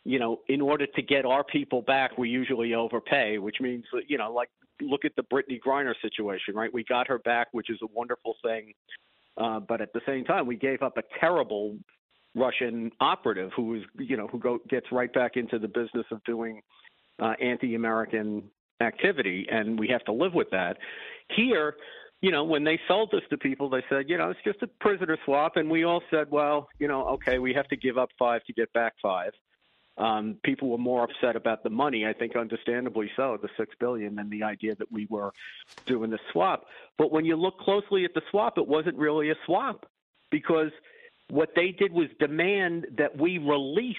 you 0.05 0.19
know, 0.19 0.41
in 0.49 0.61
order 0.61 0.87
to 0.87 1.03
get 1.03 1.25
our 1.25 1.45
people 1.45 1.83
back, 1.83 2.19
we 2.19 2.29
usually 2.29 2.75
overpay, 2.75 3.39
which 3.39 3.57
means, 3.61 3.85
you 4.09 4.19
know, 4.19 4.33
like 4.33 4.49
look 4.81 5.05
at 5.05 5.15
the 5.15 5.23
Brittany 5.23 5.61
Griner 5.65 5.95
situation, 6.03 6.57
right? 6.57 6.73
We 6.73 6.83
got 6.83 7.07
her 7.07 7.19
back, 7.21 7.49
which 7.53 7.71
is 7.71 7.79
a 7.83 7.87
wonderful 7.95 8.35
thing. 8.43 8.73
Uh, 9.37 9.61
but 9.61 9.81
at 9.81 9.93
the 9.93 10.01
same 10.07 10.25
time, 10.25 10.47
we 10.47 10.57
gave 10.57 10.83
up 10.83 10.97
a 10.97 11.03
terrible 11.19 11.77
Russian 12.35 12.91
operative 13.01 13.51
who 13.57 13.77
is, 13.77 13.83
you 13.99 14.17
know, 14.17 14.27
who 14.27 14.39
go, 14.39 14.59
gets 14.69 14.87
right 14.93 15.13
back 15.13 15.37
into 15.37 15.59
the 15.59 15.69
business 15.69 16.07
of 16.11 16.23
doing 16.25 16.61
uh, 17.21 17.35
anti-American 17.41 18.45
activity, 18.81 19.47
and 19.51 19.79
we 19.79 19.89
have 19.89 20.05
to 20.05 20.13
live 20.13 20.35
with 20.35 20.51
that. 20.51 20.77
Here, 21.37 21.77
you 22.21 22.31
know, 22.31 22.45
when 22.45 22.65
they 22.65 22.79
sold 22.89 23.11
this 23.13 23.23
to 23.31 23.39
people, 23.39 23.69
they 23.69 23.85
said, 23.89 24.09
you 24.09 24.19
know, 24.19 24.31
it's 24.31 24.41
just 24.45 24.63
a 24.63 24.67
prisoner 24.81 25.17
swap, 25.25 25.57
and 25.57 25.71
we 25.71 25.85
all 25.85 26.03
said, 26.11 26.31
well, 26.31 26.69
you 26.79 26.89
know, 26.89 27.07
okay, 27.09 27.39
we 27.39 27.53
have 27.55 27.69
to 27.69 27.77
give 27.77 27.99
up 27.99 28.09
five 28.19 28.43
to 28.45 28.53
get 28.53 28.73
back 28.73 28.95
five. 29.03 29.33
Um, 29.97 30.37
people 30.43 30.71
were 30.71 30.79
more 30.79 31.05
upset 31.05 31.37
about 31.37 31.63
the 31.63 31.71
money, 31.71 32.05
I 32.05 32.13
think, 32.13 32.35
understandably 32.37 33.11
so, 33.17 33.39
the 33.41 33.49
six 33.57 33.75
billion, 33.79 34.17
than 34.17 34.29
the 34.29 34.43
idea 34.43 34.75
that 34.75 34.91
we 34.91 35.07
were 35.09 35.33
doing 35.87 36.11
the 36.11 36.19
swap. 36.33 36.65
But 36.99 37.13
when 37.13 37.25
you 37.25 37.37
look 37.37 37.59
closely 37.59 38.05
at 38.05 38.13
the 38.13 38.23
swap, 38.31 38.59
it 38.59 38.67
wasn't 38.67 38.97
really 38.97 39.31
a 39.31 39.37
swap 39.47 39.87
because 40.31 40.71
what 41.31 41.51
they 41.55 41.71
did 41.71 41.93
was 41.93 42.09
demand 42.19 42.87
that 42.99 43.17
we 43.17 43.39
release 43.39 43.97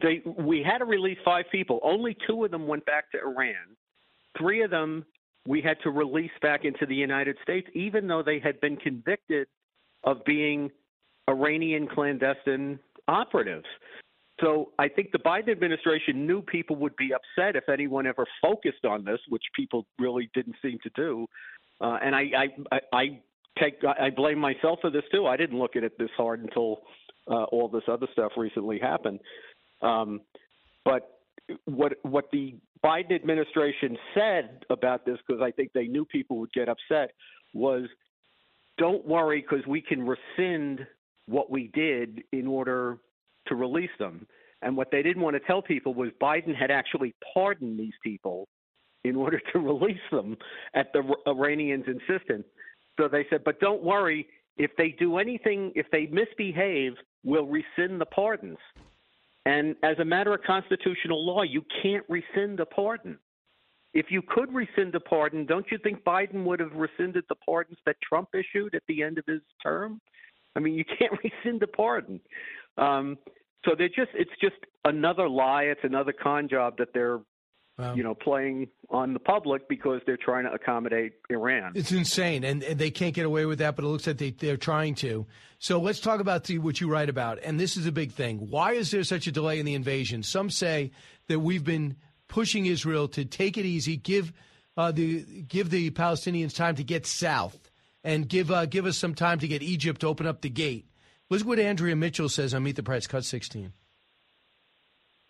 they 0.00 0.22
we 0.24 0.62
had 0.62 0.78
to 0.78 0.84
release 0.84 1.18
five 1.24 1.46
people. 1.50 1.80
Only 1.82 2.16
two 2.28 2.44
of 2.44 2.50
them 2.50 2.66
went 2.66 2.86
back 2.86 3.10
to 3.12 3.18
Iran. 3.18 3.76
Three 4.38 4.62
of 4.62 4.70
them 4.70 5.04
we 5.46 5.60
had 5.60 5.76
to 5.82 5.90
release 5.90 6.30
back 6.40 6.64
into 6.64 6.86
the 6.86 6.94
United 6.94 7.36
States, 7.42 7.68
even 7.74 8.06
though 8.06 8.22
they 8.22 8.38
had 8.38 8.60
been 8.60 8.76
convicted 8.76 9.48
of 10.04 10.24
being 10.24 10.70
Iranian 11.28 11.88
clandestine 11.88 12.78
operatives. 13.08 13.66
So 14.44 14.72
I 14.78 14.88
think 14.88 15.10
the 15.10 15.18
Biden 15.18 15.50
administration 15.50 16.26
knew 16.26 16.42
people 16.42 16.76
would 16.76 16.94
be 16.96 17.12
upset 17.14 17.56
if 17.56 17.68
anyone 17.68 18.06
ever 18.06 18.26
focused 18.42 18.84
on 18.84 19.04
this, 19.04 19.18
which 19.28 19.44
people 19.56 19.86
really 19.98 20.30
didn't 20.34 20.56
seem 20.60 20.78
to 20.82 20.90
do. 20.94 21.26
Uh, 21.80 21.98
and 22.02 22.14
I, 22.14 22.30
I, 22.70 22.80
I 22.92 23.20
take 23.58 23.76
I 23.84 24.10
blame 24.10 24.38
myself 24.38 24.80
for 24.82 24.90
this 24.90 25.04
too. 25.10 25.26
I 25.26 25.36
didn't 25.36 25.58
look 25.58 25.76
at 25.76 25.84
it 25.84 25.98
this 25.98 26.10
hard 26.16 26.40
until 26.40 26.82
uh, 27.28 27.44
all 27.44 27.68
this 27.68 27.84
other 27.88 28.06
stuff 28.12 28.32
recently 28.36 28.78
happened. 28.78 29.20
Um, 29.80 30.20
but 30.84 31.20
what 31.64 31.94
what 32.02 32.26
the 32.30 32.56
Biden 32.84 33.14
administration 33.14 33.96
said 34.14 34.64
about 34.68 35.06
this, 35.06 35.18
because 35.26 35.40
I 35.42 35.52
think 35.52 35.72
they 35.72 35.86
knew 35.86 36.04
people 36.04 36.38
would 36.38 36.52
get 36.52 36.68
upset, 36.68 37.12
was 37.54 37.84
don't 38.76 39.06
worry 39.06 39.40
because 39.40 39.66
we 39.66 39.80
can 39.80 40.06
rescind 40.06 40.86
what 41.26 41.50
we 41.50 41.70
did 41.72 42.22
in 42.32 42.46
order 42.46 42.98
to 43.46 43.54
release 43.54 43.90
them. 43.98 44.26
And 44.62 44.76
what 44.76 44.90
they 44.90 45.02
didn't 45.02 45.22
want 45.22 45.34
to 45.34 45.40
tell 45.40 45.62
people 45.62 45.94
was 45.94 46.10
Biden 46.20 46.54
had 46.54 46.70
actually 46.70 47.14
pardoned 47.34 47.78
these 47.78 47.94
people 48.02 48.48
in 49.04 49.16
order 49.16 49.40
to 49.52 49.58
release 49.58 49.96
them 50.10 50.36
at 50.74 50.92
the 50.92 51.02
Iranians' 51.26 51.84
insistence. 51.86 52.44
So 52.98 53.08
they 53.08 53.26
said, 53.28 53.42
but 53.44 53.60
don't 53.60 53.82
worry, 53.82 54.26
if 54.56 54.70
they 54.78 54.94
do 54.98 55.18
anything, 55.18 55.72
if 55.74 55.86
they 55.90 56.06
misbehave, 56.06 56.92
we'll 57.24 57.46
rescind 57.46 58.00
the 58.00 58.06
pardons. 58.06 58.58
And 59.46 59.76
as 59.82 59.98
a 59.98 60.04
matter 60.04 60.32
of 60.32 60.42
constitutional 60.42 61.24
law, 61.24 61.42
you 61.42 61.62
can't 61.82 62.04
rescind 62.08 62.60
a 62.60 62.66
pardon. 62.66 63.18
If 63.92 64.06
you 64.10 64.22
could 64.26 64.52
rescind 64.52 64.94
a 64.94 65.00
pardon, 65.00 65.46
don't 65.46 65.66
you 65.70 65.78
think 65.78 66.02
Biden 66.02 66.44
would 66.44 66.60
have 66.60 66.72
rescinded 66.72 67.24
the 67.28 67.36
pardons 67.36 67.78
that 67.86 67.96
Trump 68.02 68.30
issued 68.34 68.74
at 68.74 68.82
the 68.88 69.02
end 69.02 69.18
of 69.18 69.24
his 69.26 69.42
term? 69.62 70.00
I 70.56 70.60
mean, 70.60 70.74
you 70.74 70.84
can't 70.84 71.12
rescind 71.24 71.62
a 71.62 71.66
pardon. 71.66 72.20
Um, 72.76 73.18
so 73.64 73.72
they're 73.76 73.88
just 73.88 74.10
it's 74.14 74.30
just 74.40 74.56
another 74.84 75.28
lie. 75.28 75.64
It's 75.64 75.80
another 75.84 76.12
con 76.12 76.48
job 76.48 76.78
that 76.78 76.88
they're 76.94 77.20
Wow. 77.76 77.96
you 77.96 78.04
know 78.04 78.14
playing 78.14 78.68
on 78.88 79.14
the 79.14 79.18
public 79.18 79.68
because 79.68 80.00
they're 80.06 80.16
trying 80.16 80.44
to 80.44 80.52
accommodate 80.52 81.14
Iran. 81.28 81.72
It's 81.74 81.90
insane, 81.90 82.44
and, 82.44 82.62
and 82.62 82.78
they 82.78 82.92
can't 82.92 83.12
get 83.12 83.26
away 83.26 83.46
with 83.46 83.58
that. 83.58 83.74
But 83.74 83.84
it 83.84 83.88
looks 83.88 84.06
like 84.06 84.18
they 84.18 84.30
they're 84.30 84.56
trying 84.56 84.94
to. 84.96 85.26
So 85.58 85.80
let's 85.80 85.98
talk 85.98 86.20
about 86.20 86.44
the, 86.44 86.58
what 86.58 86.80
you 86.80 86.88
write 86.88 87.08
about, 87.08 87.40
and 87.42 87.58
this 87.58 87.76
is 87.76 87.84
a 87.86 87.90
big 87.90 88.12
thing. 88.12 88.48
Why 88.48 88.74
is 88.74 88.92
there 88.92 89.02
such 89.02 89.26
a 89.26 89.32
delay 89.32 89.58
in 89.58 89.66
the 89.66 89.74
invasion? 89.74 90.22
Some 90.22 90.50
say 90.50 90.92
that 91.26 91.40
we've 91.40 91.64
been 91.64 91.96
pushing 92.28 92.66
Israel 92.66 93.08
to 93.08 93.24
take 93.24 93.58
it 93.58 93.64
easy, 93.64 93.96
give 93.96 94.32
uh, 94.76 94.92
the 94.92 95.24
give 95.48 95.70
the 95.70 95.90
Palestinians 95.90 96.54
time 96.54 96.76
to 96.76 96.84
get 96.84 97.06
south, 97.06 97.72
and 98.04 98.28
give 98.28 98.52
uh, 98.52 98.66
give 98.66 98.86
us 98.86 98.96
some 98.96 99.16
time 99.16 99.40
to 99.40 99.48
get 99.48 99.64
Egypt 99.64 100.02
to 100.02 100.06
open 100.06 100.28
up 100.28 100.42
the 100.42 100.50
gate. 100.50 100.86
Listen 101.30 101.48
what 101.48 101.58
Andrea 101.58 101.96
Mitchell 101.96 102.28
says 102.28 102.52
on 102.52 102.62
Meet 102.62 102.76
the 102.76 102.82
Press, 102.82 103.06
cut 103.06 103.24
sixteen. 103.24 103.72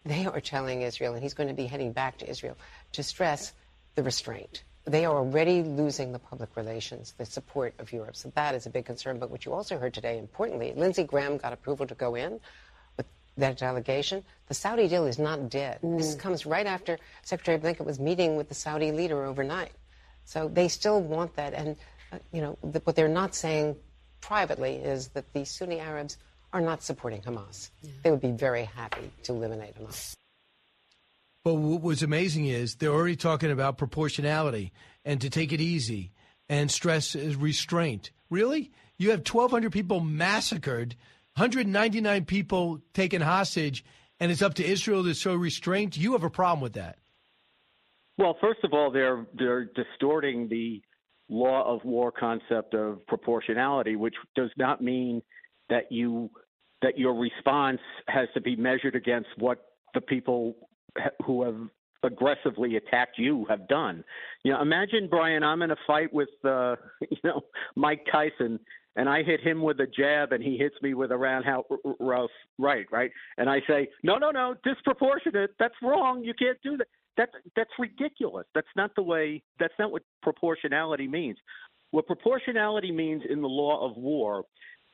They 0.04 0.26
are 0.26 0.40
telling 0.40 0.82
Israel, 0.82 1.14
and 1.14 1.22
he's 1.22 1.34
going 1.34 1.48
to 1.48 1.54
be 1.54 1.66
heading 1.66 1.92
back 1.92 2.18
to 2.18 2.28
Israel, 2.28 2.56
to 2.92 3.02
stress 3.02 3.52
the 3.94 4.02
restraint. 4.02 4.64
They 4.84 5.06
are 5.06 5.16
already 5.16 5.62
losing 5.62 6.12
the 6.12 6.18
public 6.18 6.56
relations, 6.56 7.14
the 7.16 7.24
support 7.24 7.74
of 7.78 7.90
Europe. 7.90 8.16
So 8.16 8.30
that 8.34 8.54
is 8.54 8.66
a 8.66 8.70
big 8.70 8.84
concern. 8.84 9.18
But 9.18 9.30
what 9.30 9.46
you 9.46 9.54
also 9.54 9.78
heard 9.78 9.94
today, 9.94 10.18
importantly, 10.18 10.74
Lindsey 10.76 11.04
Graham 11.04 11.38
got 11.38 11.54
approval 11.54 11.86
to 11.86 11.94
go 11.94 12.16
in 12.16 12.38
with 12.98 13.06
that 13.38 13.56
delegation. 13.56 14.24
The 14.48 14.54
Saudi 14.54 14.88
deal 14.88 15.06
is 15.06 15.18
not 15.18 15.48
dead. 15.48 15.78
This 15.82 16.14
comes 16.16 16.44
right 16.44 16.66
after 16.66 16.98
Secretary 17.22 17.56
Blinken 17.56 17.86
was 17.86 17.98
meeting 17.98 18.36
with 18.36 18.50
the 18.50 18.54
Saudi 18.54 18.92
leader 18.92 19.24
overnight. 19.24 19.72
So 20.26 20.48
they 20.48 20.68
still 20.68 21.00
want 21.00 21.36
that. 21.36 21.54
And, 21.54 21.76
uh, 22.12 22.18
you 22.30 22.42
know, 22.42 22.58
the, 22.62 22.80
what 22.80 22.94
they're 22.94 23.08
not 23.08 23.34
saying 23.34 23.76
privately 24.24 24.76
is 24.76 25.08
that 25.08 25.30
the 25.34 25.44
Sunni 25.44 25.80
Arabs 25.80 26.16
are 26.54 26.60
not 26.60 26.82
supporting 26.82 27.20
Hamas. 27.20 27.70
They 28.02 28.10
would 28.10 28.22
be 28.22 28.30
very 28.30 28.64
happy 28.64 29.10
to 29.24 29.32
eliminate 29.32 29.78
Hamas. 29.78 30.14
But 31.44 31.54
what 31.54 31.82
was 31.82 32.02
amazing 32.02 32.46
is 32.46 32.76
they're 32.76 32.90
already 32.90 33.16
talking 33.16 33.50
about 33.50 33.76
proportionality 33.76 34.72
and 35.04 35.20
to 35.20 35.28
take 35.28 35.52
it 35.52 35.60
easy 35.60 36.12
and 36.48 36.70
stress 36.70 37.14
is 37.14 37.36
restraint. 37.36 38.12
Really? 38.30 38.70
You 38.96 39.10
have 39.10 39.20
1,200 39.20 39.70
people 39.70 40.00
massacred, 40.00 40.96
199 41.36 42.24
people 42.24 42.80
taken 42.94 43.20
hostage, 43.20 43.84
and 44.20 44.32
it's 44.32 44.42
up 44.42 44.54
to 44.54 44.64
Israel 44.64 45.04
to 45.04 45.12
show 45.12 45.34
restraint? 45.34 45.98
You 45.98 46.12
have 46.12 46.24
a 46.24 46.30
problem 46.30 46.62
with 46.62 46.74
that. 46.74 46.96
Well, 48.16 48.38
first 48.40 48.60
of 48.62 48.72
all, 48.72 48.90
they're 48.90 49.26
they're 49.34 49.64
distorting 49.64 50.48
the 50.48 50.80
law 51.28 51.64
of 51.72 51.84
war 51.84 52.12
concept 52.12 52.74
of 52.74 53.06
proportionality, 53.06 53.96
which 53.96 54.14
does 54.34 54.50
not 54.56 54.82
mean 54.82 55.22
that 55.70 55.90
you 55.90 56.30
that 56.82 56.98
your 56.98 57.14
response 57.14 57.80
has 58.08 58.28
to 58.34 58.40
be 58.40 58.54
measured 58.56 58.94
against 58.94 59.28
what 59.38 59.58
the 59.94 60.00
people 60.00 60.54
who 61.24 61.42
have 61.42 61.56
aggressively 62.02 62.76
attacked 62.76 63.18
you 63.18 63.46
have 63.48 63.66
done. 63.68 64.04
You 64.44 64.52
know, 64.52 64.60
imagine 64.60 65.08
Brian, 65.10 65.42
I'm 65.42 65.62
in 65.62 65.70
a 65.70 65.76
fight 65.86 66.12
with 66.12 66.28
uh, 66.44 66.76
you 67.10 67.18
know 67.24 67.40
Mike 67.74 68.04
Tyson, 68.10 68.60
and 68.96 69.08
I 69.08 69.22
hit 69.22 69.40
him 69.40 69.62
with 69.62 69.80
a 69.80 69.86
jab, 69.86 70.32
and 70.32 70.42
he 70.42 70.56
hits 70.56 70.76
me 70.82 70.94
with 70.94 71.10
a 71.10 71.16
roundhouse 71.16 71.64
right, 72.58 72.86
right, 72.92 73.10
and 73.38 73.48
I 73.48 73.60
say, 73.66 73.88
no, 74.02 74.16
no, 74.16 74.30
no, 74.30 74.54
disproportionate. 74.62 75.50
That's 75.58 75.74
wrong. 75.82 76.22
You 76.22 76.34
can't 76.34 76.58
do 76.62 76.76
that. 76.76 76.86
That 77.16 77.30
that's 77.54 77.70
ridiculous. 77.78 78.46
That's 78.54 78.66
not 78.76 78.90
the 78.96 79.02
way. 79.02 79.42
That's 79.58 79.74
not 79.78 79.92
what 79.92 80.02
proportionality 80.22 81.06
means. 81.06 81.38
What 81.90 82.06
proportionality 82.06 82.90
means 82.90 83.22
in 83.28 83.40
the 83.40 83.48
law 83.48 83.88
of 83.88 83.96
war 83.96 84.44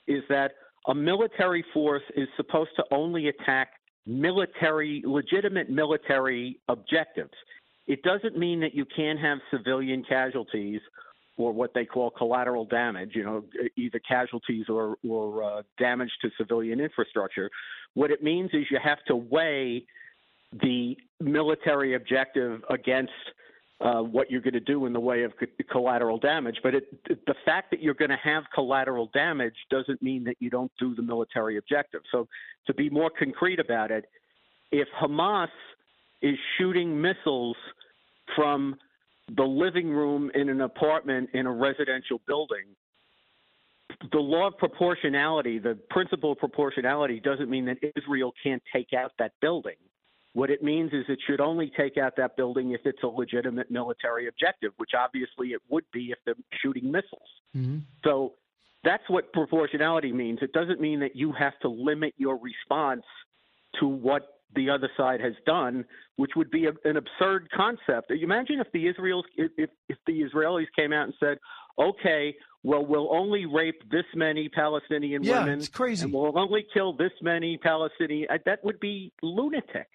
is 0.06 0.22
that 0.28 0.52
a 0.86 0.94
military 0.94 1.64
force 1.72 2.02
is 2.16 2.28
supposed 2.36 2.70
to 2.76 2.84
only 2.90 3.28
attack 3.28 3.70
military, 4.06 5.02
legitimate 5.06 5.70
military 5.70 6.58
objectives. 6.68 7.32
It 7.86 8.02
doesn't 8.02 8.36
mean 8.36 8.60
that 8.60 8.74
you 8.74 8.84
can't 8.84 9.18
have 9.18 9.38
civilian 9.50 10.04
casualties 10.08 10.80
or 11.36 11.52
what 11.52 11.72
they 11.74 11.86
call 11.86 12.10
collateral 12.10 12.66
damage, 12.66 13.10
you 13.14 13.24
know, 13.24 13.44
either 13.76 13.98
casualties 14.06 14.66
or, 14.68 14.96
or 15.08 15.42
uh, 15.42 15.62
damage 15.78 16.10
to 16.22 16.28
civilian 16.36 16.80
infrastructure. 16.80 17.50
What 17.94 18.10
it 18.10 18.22
means 18.22 18.50
is 18.52 18.66
you 18.70 18.78
have 18.82 19.02
to 19.06 19.16
weigh 19.16 19.86
the 20.52 20.96
military 21.20 21.94
objective 21.94 22.62
against 22.70 23.12
uh, 23.80 24.02
what 24.02 24.30
you're 24.30 24.42
going 24.42 24.54
to 24.54 24.60
do 24.60 24.84
in 24.86 24.92
the 24.92 25.00
way 25.00 25.22
of 25.22 25.32
co- 25.38 25.46
collateral 25.70 26.18
damage. 26.18 26.58
But 26.62 26.74
it, 26.74 26.84
the 27.26 27.34
fact 27.44 27.70
that 27.70 27.82
you're 27.82 27.94
going 27.94 28.10
to 28.10 28.18
have 28.22 28.44
collateral 28.54 29.10
damage 29.14 29.54
doesn't 29.70 30.02
mean 30.02 30.24
that 30.24 30.36
you 30.40 30.50
don't 30.50 30.72
do 30.78 30.94
the 30.94 31.02
military 31.02 31.56
objective. 31.56 32.02
So, 32.12 32.28
to 32.66 32.74
be 32.74 32.90
more 32.90 33.10
concrete 33.10 33.58
about 33.58 33.90
it, 33.90 34.04
if 34.70 34.86
Hamas 35.00 35.48
is 36.22 36.36
shooting 36.58 37.00
missiles 37.00 37.56
from 38.36 38.76
the 39.36 39.44
living 39.44 39.90
room 39.90 40.30
in 40.34 40.48
an 40.48 40.60
apartment 40.60 41.30
in 41.34 41.46
a 41.46 41.52
residential 41.52 42.20
building. 42.26 42.64
The 44.12 44.18
law 44.18 44.48
of 44.48 44.56
proportionality, 44.56 45.58
the 45.58 45.78
principle 45.90 46.32
of 46.32 46.38
proportionality, 46.38 47.20
doesn't 47.20 47.50
mean 47.50 47.66
that 47.66 47.76
Israel 47.96 48.32
can't 48.42 48.62
take 48.72 48.92
out 48.92 49.12
that 49.18 49.32
building. 49.40 49.74
What 50.32 50.50
it 50.50 50.62
means 50.62 50.92
is 50.92 51.04
it 51.08 51.18
should 51.26 51.40
only 51.40 51.72
take 51.76 51.96
out 51.98 52.14
that 52.16 52.36
building 52.36 52.70
if 52.72 52.82
it's 52.84 53.02
a 53.02 53.08
legitimate 53.08 53.70
military 53.70 54.28
objective, 54.28 54.72
which 54.76 54.90
obviously 54.96 55.48
it 55.48 55.60
would 55.68 55.84
be 55.92 56.12
if 56.12 56.18
they're 56.24 56.34
shooting 56.62 56.90
missiles. 56.90 57.28
Mm-hmm. 57.56 57.78
So 58.04 58.34
that's 58.84 59.02
what 59.08 59.32
proportionality 59.32 60.12
means. 60.12 60.38
It 60.40 60.52
doesn't 60.52 60.80
mean 60.80 61.00
that 61.00 61.16
you 61.16 61.32
have 61.32 61.58
to 61.62 61.68
limit 61.68 62.14
your 62.16 62.38
response 62.38 63.02
to 63.80 63.86
what 63.86 64.22
the 64.54 64.70
other 64.70 64.90
side 64.96 65.20
has 65.20 65.34
done, 65.46 65.84
which 66.16 66.32
would 66.36 66.50
be 66.50 66.66
a, 66.66 66.72
an 66.88 66.96
absurd 66.96 67.48
concept. 67.54 68.10
Imagine 68.10 68.60
if 68.60 68.66
the 68.72 68.86
Israelis, 68.86 69.22
if, 69.36 69.70
if 69.88 69.98
the 70.06 70.22
Israelis 70.22 70.66
came 70.76 70.92
out 70.92 71.04
and 71.04 71.14
said, 71.20 71.38
"Okay, 71.78 72.34
well, 72.62 72.84
we'll 72.84 73.14
only 73.14 73.46
rape 73.46 73.80
this 73.90 74.04
many 74.14 74.48
Palestinian 74.48 75.22
Yeah, 75.22 75.40
women, 75.40 75.58
it's 75.60 75.68
crazy. 75.68 76.04
and 76.04 76.12
we'll 76.12 76.36
only 76.38 76.66
kill 76.74 76.92
this 76.94 77.12
many 77.22 77.58
Palestinian." 77.58 78.28
That 78.44 78.64
would 78.64 78.80
be 78.80 79.12
lunatic. 79.22 79.88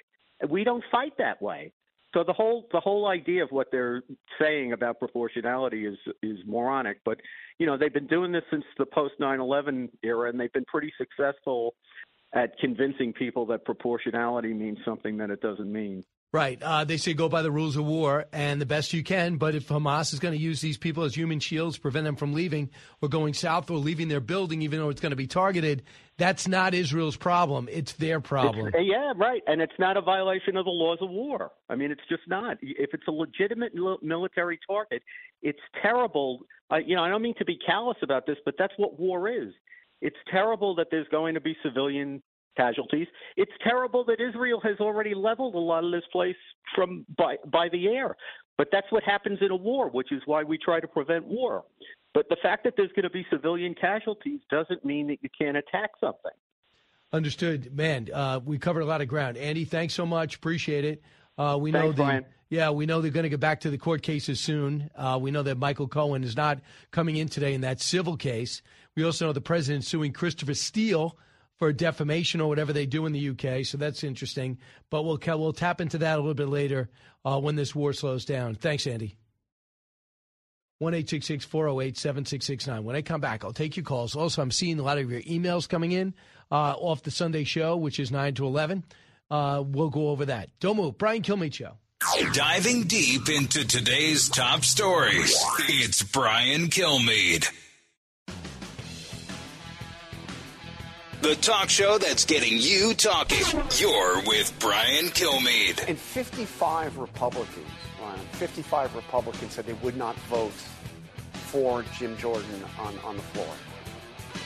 We 0.50 0.64
don't 0.64 0.84
fight 0.92 1.14
that 1.18 1.42
way. 1.42 1.72
So 2.14 2.24
the 2.24 2.34
whole 2.34 2.68
the 2.72 2.80
whole 2.80 3.08
idea 3.08 3.44
of 3.44 3.52
what 3.52 3.68
they're 3.72 4.02
saying 4.40 4.72
about 4.72 5.00
proportionality 5.00 5.86
is 5.86 5.98
is 6.24 6.40
moronic. 6.46 7.00
But 7.04 7.20
you 7.60 7.66
know 7.66 7.78
they've 7.78 7.94
been 7.94 8.08
doing 8.08 8.32
this 8.32 8.44
since 8.50 8.64
the 8.78 8.86
post 8.86 9.16
9/11 9.20 9.90
era, 10.02 10.30
and 10.30 10.40
they've 10.40 10.54
been 10.54 10.66
pretty 10.66 10.94
successful 10.98 11.76
at 12.34 12.58
convincing 12.60 13.12
people 13.12 13.46
that 13.48 13.66
proportionality 13.66 14.54
means 14.54 14.78
something 14.86 15.18
that 15.18 15.30
it 15.30 15.42
doesn't 15.42 15.72
mean. 15.72 16.04
Right. 16.34 16.62
Uh, 16.62 16.84
they 16.84 16.98
say 16.98 17.14
go 17.14 17.30
by 17.30 17.44
the 17.44 17.52
rules 17.52 17.78
of 17.78 17.86
war 17.86 18.26
and 18.34 18.60
the 18.60 18.66
best 18.66 18.92
you 18.92 19.04
can. 19.04 19.38
But 19.38 19.56
if 19.56 19.70
Hamas 19.70 20.12
is 20.12 20.20
going 20.20 20.34
to 20.34 20.40
use 20.40 20.60
these 20.60 20.78
people 20.78 21.04
as 21.04 21.16
human 21.16 21.40
shields, 21.40 21.78
prevent 21.78 22.04
them 22.04 22.18
from 22.18 22.34
leaving 22.34 22.72
or 23.02 23.08
going 23.08 23.34
south 23.34 23.72
or 23.72 23.78
leaving 23.78 24.10
their 24.10 24.20
building, 24.20 24.62
even 24.62 24.80
though 24.80 24.90
it's 24.90 25.00
going 25.00 25.12
to 25.12 25.16
be 25.16 25.28
targeted, 25.28 25.84
that's 26.18 26.46
not 26.46 26.74
Israel's 26.74 27.16
problem. 27.16 27.70
It's 27.72 27.94
their 27.94 28.20
problem. 28.20 28.68
It's- 28.68 28.84
yeah, 28.86 29.14
right. 29.16 29.44
And 29.48 29.62
it's 29.62 29.80
not 29.80 29.96
a 29.96 30.02
violation 30.02 30.58
of 30.58 30.66
the 30.66 30.72
laws 30.72 30.98
of 31.00 31.10
war. 31.10 31.52
I 31.70 31.76
mean, 31.76 31.90
it's 31.90 32.02
just 32.10 32.24
not. 32.28 32.58
If 32.62 32.94
it's 32.94 33.08
a 33.08 33.12
legitimate 33.12 33.72
military 34.02 34.60
target, 34.68 35.04
it's 35.42 35.60
terrible. 35.82 36.42
You 36.86 36.98
know, 36.98 37.04
I 37.04 37.10
don't 37.10 37.22
mean 37.22 37.36
to 37.38 37.46
be 37.46 37.58
callous 37.66 37.98
about 38.02 38.26
this, 38.26 38.38
but 38.44 38.56
that's 38.58 38.74
what 38.76 39.00
war 39.00 39.30
is. 39.30 39.54
It's 40.02 40.18
terrible 40.30 40.76
that 40.76 40.88
there's 40.92 41.08
going 41.08 41.36
to 41.36 41.42
be 41.42 41.56
civilian 41.64 42.22
casualties. 42.56 43.08
It's 43.38 43.52
terrible 43.64 44.04
that 44.06 44.20
Israel 44.20 44.60
has 44.64 44.78
already 44.80 45.14
leveled 45.14 45.56
a 45.56 45.60
lot 45.60 45.84
of 45.84 45.92
this 45.92 46.04
place 46.12 46.36
from 46.76 47.06
by 47.18 47.36
by 47.52 47.70
the 47.70 47.88
air. 47.88 48.16
But 48.58 48.70
that's 48.72 48.88
what 48.90 49.04
happens 49.04 49.40
in 49.42 49.52
a 49.52 49.56
war, 49.56 49.90
which 49.90 50.12
is 50.12 50.22
why 50.26 50.44
we 50.44 50.58
try 50.58 50.80
to 50.80 50.88
prevent 50.88 51.26
war. 51.26 51.66
But 52.14 52.30
the 52.30 52.38
fact 52.42 52.64
that 52.64 52.76
there's 52.78 52.92
going 52.96 53.04
to 53.04 53.10
be 53.10 53.26
civilian 53.30 53.76
casualties 53.76 54.40
doesn't 54.50 54.86
mean 54.86 55.08
that 55.08 55.18
you 55.22 55.30
can't 55.38 55.58
attack 55.58 55.92
something. 56.00 56.32
Understood, 57.12 57.76
man. 57.76 58.08
Uh, 58.14 58.40
we 58.44 58.58
covered 58.58 58.82
a 58.82 58.86
lot 58.86 59.02
of 59.02 59.08
ground. 59.08 59.38
Andy, 59.38 59.66
thanks 59.66 59.94
so 59.94 60.06
much. 60.06 60.36
Appreciate 60.36 60.86
it. 60.86 61.02
Uh, 61.38 61.58
we 61.60 61.72
know 61.72 61.82
Thanks, 61.82 61.98
the, 61.98 62.04
Brian. 62.04 62.26
yeah, 62.50 62.70
we 62.70 62.86
know 62.86 63.02
they're 63.02 63.12
going 63.12 63.24
to 63.24 63.30
get 63.30 63.42
back 63.42 63.60
to 63.62 63.70
the 63.70 63.78
court 63.78 64.02
cases 64.02 64.40
soon. 64.40 64.90
Uh, 64.96 65.20
we 65.22 65.32
know 65.32 65.44
that 65.44 65.58
Michael 65.58 65.90
Cohen 65.90 66.24
is 66.24 66.38
not 66.38 66.60
coming 66.92 67.18
in 67.18 67.28
today 67.28 67.54
in 67.54 67.62
that 67.62 67.82
civil 67.82 68.16
case. 68.16 68.62
We 68.96 69.04
also 69.04 69.28
know 69.28 69.34
the 69.34 69.42
president 69.42 69.84
suing 69.84 70.14
Christopher 70.14 70.54
Steele 70.54 71.18
for 71.58 71.72
defamation 71.72 72.42
or 72.42 72.50
whatever 72.50 72.74
they 72.74 72.86
do 72.86 73.06
in 73.06 73.14
the 73.14 73.30
UK. 73.30 73.66
So 73.66 73.78
that's 73.78 74.04
interesting. 74.04 74.58
But 74.90 75.04
we'll 75.04 75.20
we'll 75.26 75.54
tap 75.54 75.82
into 75.82 76.00
that 76.00 76.16
a 76.16 76.22
little 76.22 76.34
bit 76.34 76.50
later 76.50 76.90
uh, 77.24 77.40
when 77.40 77.56
this 77.56 77.74
war 77.74 77.94
slows 77.94 78.26
down. 78.26 78.56
Thanks, 78.56 78.88
Andy. 78.88 79.18
One 80.80 80.94
eight 80.94 81.10
six 81.10 81.26
six 81.26 81.46
four 81.46 81.66
zero 81.66 81.80
eight 81.80 81.98
seven 81.98 82.26
six 82.26 82.46
six 82.46 82.68
nine. 82.68 82.84
When 82.84 82.96
I 82.96 83.02
come 83.02 83.22
back, 83.22 83.46
I'll 83.46 83.54
take 83.54 83.78
your 83.78 83.86
calls. 83.86 84.16
Also, 84.16 84.42
I'm 84.42 84.52
seeing 84.52 84.80
a 84.80 84.84
lot 84.84 84.98
of 84.98 85.10
your 85.10 85.22
emails 85.22 85.70
coming 85.70 85.94
in 85.94 86.14
uh, 86.52 86.74
off 86.74 87.04
the 87.04 87.12
Sunday 87.12 87.46
show, 87.46 87.78
which 87.78 88.00
is 88.00 88.12
nine 88.12 88.34
to 88.36 88.46
eleven. 88.46 88.84
Uh, 89.32 89.64
we'll 89.66 89.90
go 89.90 90.10
over 90.10 90.26
that. 90.26 90.50
Don't 90.60 90.78
move. 90.78 90.98
Brian 90.98 91.22
Kilmeade 91.22 91.54
show. 91.54 91.78
Diving 92.34 92.84
deep 92.84 93.30
into 93.30 93.66
today's 93.66 94.30
top 94.30 94.64
stories, 94.64 95.36
it's 95.70 96.04
Brian 96.04 96.68
Kilmeade. 96.68 97.48
The 101.26 101.36
talk 101.38 101.70
show 101.70 101.98
that's 101.98 102.24
getting 102.24 102.60
you 102.60 102.94
talking. 102.94 103.42
You're 103.80 104.22
with 104.28 104.54
Brian 104.60 105.06
Kilmeade. 105.06 105.84
And 105.88 105.98
55 105.98 107.00
Republicans, 107.00 107.66
Ryan, 108.00 108.20
55 108.34 108.96
Republicans 108.96 109.54
said 109.54 109.66
they 109.66 109.74
would 109.74 109.98
not 109.98 110.16
vote 110.30 110.54
for 111.34 111.84
Jim 111.98 112.16
Jordan 112.18 112.64
on, 112.78 113.00
on 113.00 113.16
the 113.16 113.24
floor. 113.24 113.48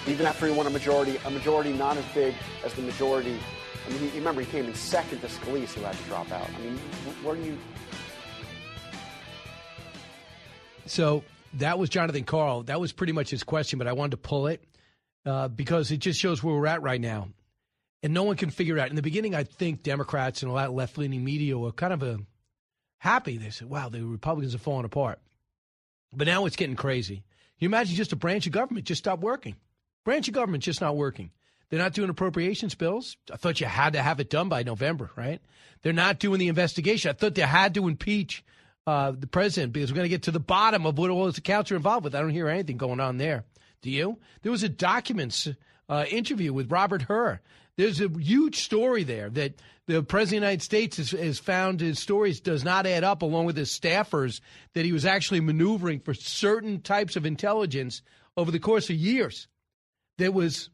Even 0.08 0.26
after 0.26 0.48
he 0.48 0.54
won 0.54 0.68
a 0.68 0.70
majority, 0.70 1.20
a 1.26 1.30
majority 1.30 1.74
not 1.74 1.98
as 1.98 2.06
big 2.14 2.34
as 2.64 2.74
the 2.76 2.82
majority. 2.82 3.38
I 3.86 3.92
mean, 3.92 4.04
you 4.04 4.12
remember 4.12 4.40
he 4.40 4.48
came 4.50 4.64
in 4.64 4.74
second 4.74 5.20
to 5.20 5.28
Scalise, 5.28 5.74
who 5.74 5.82
had 5.82 5.98
to 5.98 6.04
drop 6.04 6.32
out. 6.32 6.48
I 6.48 6.62
mean, 6.62 6.78
where 7.24 7.36
do 7.36 7.42
you? 7.42 7.58
So 10.86 11.26
that 11.56 11.78
was 11.78 11.90
Jonathan 11.90 12.24
Karl. 12.24 12.64
That 12.64 12.80
was 12.80 12.94
pretty 12.94 13.12
much 13.12 13.30
his 13.30 13.44
question, 13.44 13.80
but 13.80 13.88
I 13.90 13.92
wanted 13.92 14.12
to 14.12 14.18
pull 14.18 14.48
it 14.48 14.64
uh, 15.30 15.48
because 15.48 15.92
it 15.92 15.98
just 15.98 16.20
shows 16.20 16.44
where 16.44 16.56
we're 16.56 16.66
at 16.66 16.82
right 16.82 17.00
now. 17.00 17.30
And 18.02 18.14
no 18.14 18.24
one 18.24 18.36
can 18.36 18.50
figure 18.50 18.80
out. 18.80 18.90
In 18.90 18.96
the 18.96 19.02
beginning, 19.02 19.36
I 19.36 19.44
think 19.44 19.84
Democrats 19.84 20.42
and 20.42 20.50
a 20.50 20.54
lot 20.56 20.68
of 20.68 20.74
left 20.74 20.98
leaning 20.98 21.24
media 21.24 21.58
were 21.58 21.72
kind 21.72 21.94
of 21.94 22.02
a, 22.02 22.20
happy. 22.98 23.38
They 23.38 23.52
said, 23.52 23.70
wow, 23.70 23.90
the 23.90 24.02
Republicans 24.02 24.56
are 24.56 24.60
falling 24.60 24.86
apart. 24.86 25.20
But 26.12 26.26
now 26.26 26.46
it's 26.46 26.56
getting 26.56 26.76
crazy. 26.76 27.24
You 27.60 27.68
imagine 27.68 27.96
just 27.96 28.14
a 28.14 28.16
branch 28.16 28.48
of 28.48 28.54
government 28.54 28.88
just 28.88 29.00
stopped 29.00 29.22
working? 29.22 29.56
Branch 30.04 30.28
of 30.28 30.34
government 30.34 30.64
just 30.64 30.82
not 30.82 30.96
working. 30.96 31.30
They're 31.70 31.78
not 31.78 31.94
doing 31.94 32.10
appropriations 32.10 32.74
bills. 32.74 33.16
I 33.32 33.38
thought 33.38 33.60
you 33.62 33.68
had 33.68 33.94
to 33.94 34.02
have 34.02 34.20
it 34.20 34.32
done 34.32 34.50
by 34.50 34.64
November, 34.64 35.12
right? 35.16 35.40
They're 35.84 35.94
not 35.94 36.18
doing 36.18 36.40
the 36.40 36.48
investigation. 36.48 37.10
I 37.10 37.14
thought 37.14 37.36
they 37.36 37.42
had 37.44 37.76
to 37.76 37.88
impeach 37.88 38.44
uh, 38.88 39.12
the 39.12 39.28
president 39.28 39.74
because 39.74 39.92
we're 39.92 39.98
going 39.98 40.06
to 40.06 40.10
get 40.10 40.24
to 40.24 40.32
the 40.32 40.40
bottom 40.40 40.88
of 40.88 40.98
what 40.98 41.12
all 41.12 41.26
those 41.26 41.38
accounts 41.38 41.72
are 41.72 41.76
involved 41.76 42.06
with. 42.06 42.16
I 42.16 42.22
don't 42.22 42.32
hear 42.32 42.48
anything 42.48 42.78
going 42.78 43.00
on 43.00 43.18
there. 43.18 43.44
Do 43.82 43.90
you? 43.90 44.20
There 44.42 44.52
was 44.52 44.64
a 44.64 44.70
documents 44.70 45.48
uh, 45.88 46.06
interview 46.10 46.54
with 46.54 46.72
Robert 46.72 47.04
Hur. 47.04 47.40
There's 47.78 48.02
a 48.02 48.10
huge 48.10 48.58
story 48.58 49.04
there 49.04 49.30
that 49.30 49.54
the 49.88 50.04
president 50.04 50.20
of 50.24 50.30
the 50.30 50.48
United 50.48 50.62
States 50.64 50.98
has, 50.98 51.12
has 51.12 51.40
found 51.40 51.80
his 51.80 51.98
stories 51.98 52.42
does 52.42 52.64
not 52.64 52.86
add 52.86 53.04
up, 53.06 53.22
along 53.22 53.46
with 53.46 53.56
his 53.56 53.70
staffers, 53.70 54.42
that 54.74 54.86
he 54.86 54.92
was 54.92 55.06
actually 55.06 55.40
maneuvering 55.40 56.02
for 56.02 56.14
certain 56.14 56.82
types 56.82 57.16
of 57.16 57.26
intelligence 57.26 58.02
over 58.36 58.52
the 58.52 58.60
course 58.60 58.90
of 58.90 58.98
years. 58.98 59.48
That 60.18 60.34
was 60.34 60.70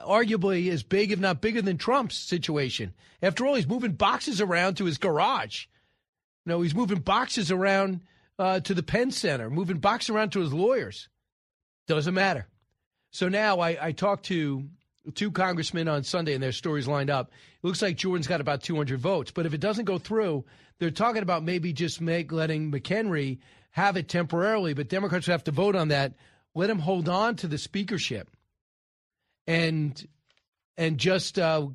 arguably 0.00 0.70
as 0.70 0.82
big, 0.82 1.12
if 1.12 1.20
not 1.20 1.42
bigger, 1.42 1.60
than 1.60 1.76
Trump's 1.76 2.16
situation. 2.16 2.94
After 3.22 3.46
all, 3.46 3.54
he's 3.54 3.68
moving 3.68 3.92
boxes 3.92 4.40
around 4.40 4.78
to 4.78 4.86
his 4.86 4.98
garage. 4.98 5.66
You 6.46 6.50
know, 6.50 6.62
he's 6.62 6.74
moving 6.74 7.00
boxes 7.00 7.50
around 7.50 8.00
uh, 8.38 8.60
to 8.60 8.74
the 8.74 8.82
Penn 8.82 9.10
Center, 9.10 9.50
moving 9.50 9.78
boxes 9.78 10.10
around 10.10 10.30
to 10.30 10.40
his 10.40 10.52
lawyers. 10.52 11.08
Doesn't 11.94 12.14
matter. 12.14 12.46
So 13.10 13.28
now 13.28 13.60
I, 13.60 13.88
I 13.88 13.92
talked 13.92 14.24
to 14.26 14.64
two 15.14 15.30
congressmen 15.30 15.88
on 15.88 16.04
Sunday, 16.04 16.32
and 16.32 16.42
their 16.42 16.50
stories 16.50 16.88
lined 16.88 17.10
up. 17.10 17.30
It 17.62 17.66
looks 17.66 17.82
like 17.82 17.96
Jordan's 17.98 18.26
got 18.26 18.40
about 18.40 18.62
200 18.62 18.98
votes, 18.98 19.30
but 19.30 19.44
if 19.44 19.52
it 19.52 19.60
doesn't 19.60 19.84
go 19.84 19.98
through, 19.98 20.46
they're 20.78 20.90
talking 20.90 21.22
about 21.22 21.42
maybe 21.42 21.74
just 21.74 22.00
make 22.00 22.32
letting 22.32 22.72
McHenry 22.72 23.40
have 23.72 23.98
it 23.98 24.08
temporarily, 24.08 24.72
but 24.72 24.88
Democrats 24.88 25.26
have 25.26 25.44
to 25.44 25.50
vote 25.50 25.76
on 25.76 25.88
that. 25.88 26.14
Let 26.54 26.70
him 26.70 26.78
hold 26.78 27.10
on 27.10 27.36
to 27.36 27.46
the 27.46 27.58
speakership, 27.58 28.30
and 29.46 30.08
and 30.78 30.96
just 30.96 31.38
uh, 31.38 31.66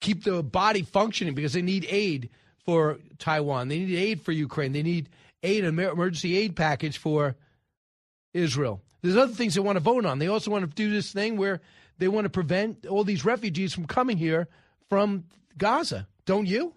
keep 0.00 0.24
the 0.24 0.42
body 0.42 0.82
functioning 0.82 1.34
because 1.34 1.52
they 1.52 1.60
need 1.60 1.86
aid 1.86 2.30
for 2.64 2.98
Taiwan. 3.18 3.68
They 3.68 3.80
need 3.80 3.94
aid 3.94 4.22
for 4.22 4.32
Ukraine. 4.32 4.72
They 4.72 4.82
need 4.82 5.10
aid, 5.42 5.64
an 5.64 5.78
emergency 5.78 6.38
aid 6.38 6.56
package 6.56 6.96
for 6.96 7.36
Israel. 8.32 8.80
There's 9.02 9.16
other 9.16 9.32
things 9.32 9.54
they 9.54 9.60
want 9.60 9.76
to 9.76 9.80
vote 9.80 10.04
on. 10.04 10.18
They 10.18 10.28
also 10.28 10.50
want 10.50 10.68
to 10.68 10.74
do 10.74 10.90
this 10.90 11.12
thing 11.12 11.36
where 11.36 11.60
they 11.98 12.08
want 12.08 12.24
to 12.24 12.30
prevent 12.30 12.86
all 12.86 13.04
these 13.04 13.24
refugees 13.24 13.72
from 13.72 13.86
coming 13.86 14.16
here 14.16 14.48
from 14.88 15.24
Gaza. 15.56 16.06
Don't 16.26 16.46
you? 16.46 16.74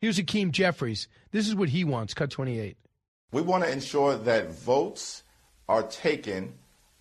Here's 0.00 0.16
Hakeem 0.16 0.52
Jeffries. 0.52 1.08
This 1.32 1.48
is 1.48 1.54
what 1.54 1.70
he 1.70 1.84
wants. 1.84 2.14
Cut 2.14 2.30
28. 2.30 2.76
We 3.32 3.42
want 3.42 3.64
to 3.64 3.70
ensure 3.70 4.16
that 4.16 4.52
votes 4.52 5.22
are 5.68 5.82
taken 5.82 6.54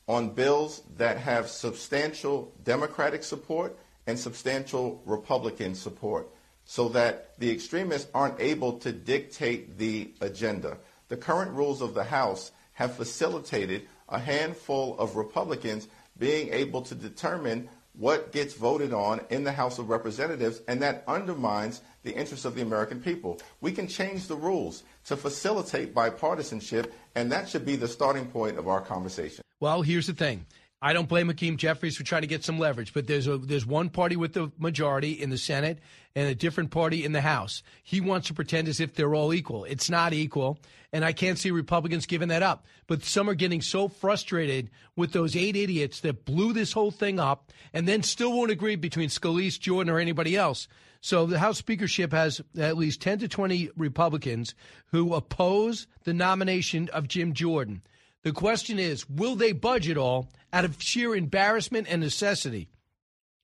on 0.08 0.30
bills 0.30 0.82
that 0.98 1.18
have 1.18 1.50
substantial 1.50 2.52
Democratic 2.64 3.24
support 3.24 3.78
and 4.08 4.18
substantial 4.18 5.02
Republican 5.06 5.76
support 5.76 6.28
so 6.66 6.90
that 6.90 7.38
the 7.40 7.52
extremists 7.52 8.10
aren't 8.14 8.40
able 8.40 8.80
to 8.80 8.92
dictate 8.92 9.78
the 9.78 10.14
agenda. 10.20 10.78
The 11.10 11.18
current 11.18 11.52
rules 11.52 11.82
of 11.82 11.94
the 11.94 12.04
House 12.04 12.52
have 12.78 12.96
facilitated 12.96 13.88
a 14.08 14.20
handful 14.20 14.96
of 15.00 15.16
Republicans 15.16 15.88
being 16.20 16.54
able 16.54 16.84
to 16.84 16.94
determine 16.94 17.68
what 17.94 18.32
gets 18.32 18.54
voted 18.54 18.94
on 18.94 19.20
in 19.32 19.44
the 19.44 19.52
House 19.52 19.80
of 19.80 19.90
Representatives, 19.90 20.62
and 20.68 20.80
that 20.84 21.04
undermines 21.08 21.82
the 22.04 22.14
interests 22.14 22.46
of 22.46 22.54
the 22.54 22.62
American 22.62 23.02
people. 23.02 23.40
We 23.62 23.72
can 23.72 23.88
change 23.88 24.28
the 24.28 24.36
rules 24.36 24.84
to 25.06 25.18
facilitate 25.18 25.96
bipartisanship, 25.96 26.92
and 27.16 27.32
that 27.32 27.50
should 27.50 27.66
be 27.66 27.76
the 27.76 27.88
starting 27.88 28.28
point 28.28 28.60
of 28.60 28.68
our 28.68 28.80
conversation. 28.82 29.42
Well, 29.60 29.82
here's 29.82 30.06
the 30.06 30.14
thing. 30.14 30.46
I 30.80 30.94
don't 30.94 31.10
blame 31.10 31.30
Hakeem 31.30 31.58
Jeffries 31.58 31.98
for 31.98 32.04
trying 32.04 32.22
to 32.22 32.28
get 32.28 32.44
some 32.44 32.60
leverage, 32.60 32.94
but 32.94 33.08
there's 33.08 33.26
a 33.26 33.40
there's 33.40 33.66
one 33.66 33.90
party 33.90 34.16
with 34.16 34.34
the 34.34 34.52
majority 34.60 35.14
in 35.14 35.32
the 35.32 35.38
Senate 35.40 35.80
and 36.18 36.28
a 36.28 36.34
different 36.34 36.72
party 36.72 37.06
in 37.06 37.12
the 37.12 37.22
House. 37.22 37.62
He 37.84 38.02
wants 38.02 38.28
to 38.28 38.34
pretend 38.34 38.68
as 38.68 38.80
if 38.80 38.96
they're 38.96 39.14
all 39.14 39.36
equal. 39.36 39.66
It's 39.66 39.88
not 39.88 40.14
equal, 40.14 40.58
and 40.92 41.06
I 41.06 41.14
can't 41.14 41.38
see 41.38 41.52
Republicans 41.52 42.08
giving 42.08 42.30
that 42.30 42.42
up. 42.42 42.66
But 42.88 43.04
some 43.04 43.30
are 43.30 43.36
getting 43.36 43.62
so 43.62 43.88
frustrated 43.88 44.72
with 44.96 45.12
those 45.12 45.36
eight 45.36 45.56
idiots 45.56 46.00
that 46.00 46.26
blew 46.26 46.54
this 46.54 46.74
whole 46.74 46.90
thing 46.90 47.20
up, 47.20 47.52
and 47.72 47.88
then 47.88 48.02
still 48.02 48.34
won't 48.34 48.50
agree 48.50 48.76
between 48.76 49.10
Scalise, 49.10 49.60
Jordan, 49.60 49.94
or 49.94 50.00
anybody 50.00 50.36
else. 50.36 50.68
So 51.02 51.28
the 51.28 51.38
House 51.38 51.60
speakership 51.60 52.12
has 52.14 52.42
at 52.58 52.78
least 52.78 53.00
10 53.00 53.20
to 53.20 53.28
20 53.28 53.70
Republicans 53.78 54.56
who 54.88 55.14
oppose 55.14 55.86
the 56.04 56.16
nomination 56.16 56.90
of 56.94 57.08
Jim 57.08 57.34
Jordan. 57.34 57.84
The 58.24 58.32
question 58.32 58.80
is, 58.80 59.08
will 59.08 59.36
they 59.36 59.52
budge 59.52 59.88
at 59.88 60.00
all 60.00 60.32
out 60.52 60.66
of 60.66 60.82
sheer 60.82 61.16
embarrassment 61.16 61.86
and 61.88 62.02
necessity 62.02 62.70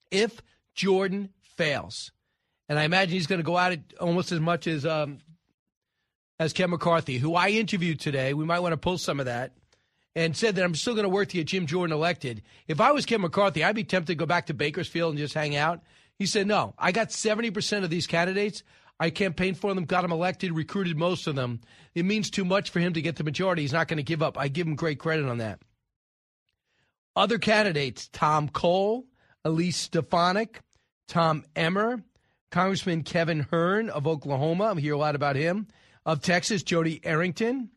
if 0.09 0.41
Jordan 0.73 1.29
fails? 1.43 2.11
And 2.69 2.79
I 2.79 2.83
imagine 2.83 3.13
he's 3.13 3.27
going 3.27 3.39
to 3.39 3.45
go 3.45 3.57
at 3.57 3.73
it 3.73 3.93
almost 3.99 4.31
as 4.31 4.39
much 4.39 4.67
as 4.67 4.85
um, 4.85 5.19
as 6.39 6.53
Kevin 6.53 6.71
McCarthy, 6.71 7.17
who 7.17 7.35
I 7.35 7.49
interviewed 7.49 7.99
today. 7.99 8.33
We 8.33 8.45
might 8.45 8.59
want 8.59 8.73
to 8.73 8.77
pull 8.77 8.97
some 8.97 9.19
of 9.19 9.25
that. 9.25 9.53
And 10.15 10.37
said 10.37 10.55
that 10.55 10.63
I'm 10.63 10.75
still 10.75 10.93
going 10.93 11.05
to 11.05 11.09
work 11.09 11.29
to 11.29 11.37
get 11.37 11.47
Jim 11.47 11.65
Jordan 11.65 11.91
elected. 11.91 12.43
If 12.67 12.79
I 12.79 12.91
was 12.91 13.03
Kevin 13.03 13.23
McCarthy, 13.23 13.63
I'd 13.63 13.73
be 13.73 13.83
tempted 13.83 14.13
to 14.13 14.15
go 14.15 14.27
back 14.27 14.45
to 14.45 14.53
Bakersfield 14.53 15.09
and 15.09 15.17
just 15.17 15.33
hang 15.33 15.55
out. 15.55 15.81
He 16.19 16.27
said, 16.27 16.45
No, 16.45 16.75
I 16.77 16.91
got 16.91 17.09
70% 17.09 17.83
of 17.83 17.89
these 17.89 18.05
candidates. 18.05 18.61
I 18.99 19.09
campaigned 19.09 19.57
for 19.57 19.73
them, 19.73 19.85
got 19.85 20.03
them 20.03 20.11
elected, 20.11 20.51
recruited 20.51 20.97
most 20.97 21.25
of 21.25 21.35
them. 21.35 21.61
It 21.95 22.05
means 22.05 22.29
too 22.29 22.45
much 22.45 22.69
for 22.69 22.79
him 22.79 22.93
to 22.93 23.01
get 23.01 23.15
the 23.15 23.23
majority. 23.23 23.63
He's 23.63 23.73
not 23.73 23.87
going 23.87 23.97
to 23.97 24.03
give 24.03 24.21
up. 24.21 24.37
I 24.37 24.49
give 24.49 24.67
him 24.67 24.75
great 24.75 24.99
credit 24.99 25.25
on 25.25 25.39
that. 25.39 25.59
Other 27.15 27.37
candidates 27.37 28.07
Tom 28.09 28.49
Cole, 28.49 29.05
Elise 29.43 29.77
Stefanik, 29.77 30.61
Tom 31.07 31.43
Emmer, 31.55 32.03
Congressman 32.53 33.01
Kevin 33.01 33.47
Hern 33.49 33.89
of 33.89 34.05
Oklahoma. 34.05 34.75
I 34.77 34.79
hear 34.79 34.93
a 34.93 34.97
lot 34.97 35.15
about 35.15 35.35
him. 35.35 35.65
Of 36.05 36.21
Texas, 36.21 36.61
Jody 36.61 37.01
Arrington. 37.03 37.71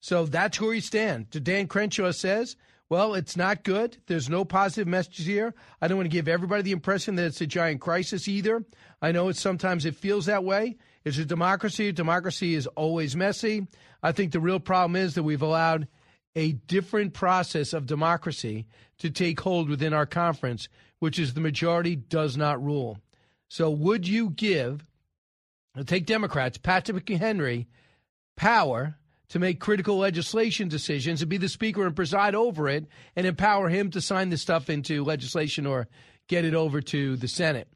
So 0.00 0.26
that's 0.26 0.60
where 0.60 0.68
we 0.68 0.80
stand. 0.80 1.30
Dan 1.30 1.66
Crenshaw 1.66 2.10
says, 2.10 2.54
well, 2.90 3.14
it's 3.14 3.38
not 3.38 3.64
good. 3.64 3.96
There's 4.06 4.28
no 4.28 4.44
positive 4.44 4.86
message 4.86 5.24
here. 5.24 5.54
I 5.80 5.88
don't 5.88 5.96
want 5.96 6.10
to 6.10 6.14
give 6.14 6.28
everybody 6.28 6.60
the 6.60 6.72
impression 6.72 7.14
that 7.14 7.24
it's 7.24 7.40
a 7.40 7.46
giant 7.46 7.80
crisis 7.80 8.28
either. 8.28 8.66
I 9.00 9.12
know 9.12 9.30
it's 9.30 9.40
sometimes 9.40 9.86
it 9.86 9.96
feels 9.96 10.26
that 10.26 10.44
way. 10.44 10.76
It's 11.06 11.16
a 11.16 11.24
democracy. 11.24 11.90
Democracy 11.90 12.54
is 12.54 12.66
always 12.66 13.16
messy. 13.16 13.66
I 14.02 14.12
think 14.12 14.32
the 14.32 14.40
real 14.40 14.60
problem 14.60 14.96
is 14.96 15.14
that 15.14 15.22
we've 15.22 15.40
allowed 15.40 15.88
a 16.36 16.52
different 16.52 17.14
process 17.14 17.72
of 17.72 17.86
democracy 17.86 18.66
to 18.98 19.08
take 19.08 19.40
hold 19.40 19.70
within 19.70 19.94
our 19.94 20.04
conference, 20.04 20.68
which 20.98 21.18
is 21.18 21.32
the 21.32 21.40
majority 21.40 21.96
does 21.96 22.36
not 22.36 22.62
rule. 22.62 22.98
So, 23.48 23.70
would 23.70 24.06
you 24.06 24.30
give, 24.30 24.86
take 25.86 26.06
Democrats, 26.06 26.58
Patrick 26.58 27.06
McHenry, 27.06 27.66
power 28.36 28.98
to 29.28 29.38
make 29.38 29.60
critical 29.60 29.98
legislation 29.98 30.68
decisions 30.68 31.22
and 31.22 31.28
be 31.28 31.36
the 31.36 31.48
speaker 31.48 31.86
and 31.86 31.96
preside 31.96 32.34
over 32.34 32.68
it 32.68 32.86
and 33.16 33.26
empower 33.26 33.68
him 33.68 33.90
to 33.90 34.00
sign 34.00 34.30
the 34.30 34.36
stuff 34.36 34.70
into 34.70 35.04
legislation 35.04 35.66
or 35.66 35.88
get 36.28 36.44
it 36.44 36.54
over 36.54 36.80
to 36.80 37.16
the 37.16 37.28
Senate? 37.28 37.68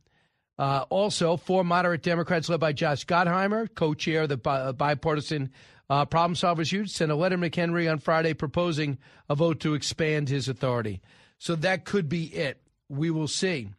Uh, 0.58 0.84
also, 0.90 1.36
four 1.36 1.64
moderate 1.64 2.02
Democrats 2.02 2.48
led 2.48 2.60
by 2.60 2.72
Josh 2.72 3.06
Gottheimer, 3.06 3.68
co 3.74 3.94
chair 3.94 4.22
of 4.22 4.28
the 4.28 4.36
bi- 4.36 4.72
bipartisan 4.72 5.50
uh, 5.88 6.04
Problem 6.04 6.34
Solvers 6.34 6.70
Union, 6.70 6.88
sent 6.88 7.10
a 7.10 7.16
letter 7.16 7.36
to 7.36 7.50
McHenry 7.50 7.90
on 7.90 7.98
Friday 7.98 8.34
proposing 8.34 8.98
a 9.28 9.34
vote 9.34 9.60
to 9.60 9.74
expand 9.74 10.28
his 10.28 10.48
authority. 10.48 11.00
So 11.38 11.56
that 11.56 11.84
could 11.84 12.08
be 12.08 12.26
it. 12.26 12.62
We 12.88 13.10
will 13.10 13.28
see. 13.28 13.70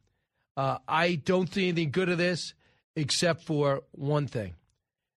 Uh, 0.55 0.77
I 0.87 1.15
don't 1.15 1.51
see 1.51 1.69
anything 1.69 1.91
good 1.91 2.09
of 2.09 2.17
this 2.17 2.53
except 2.95 3.43
for 3.43 3.83
one 3.91 4.27
thing. 4.27 4.53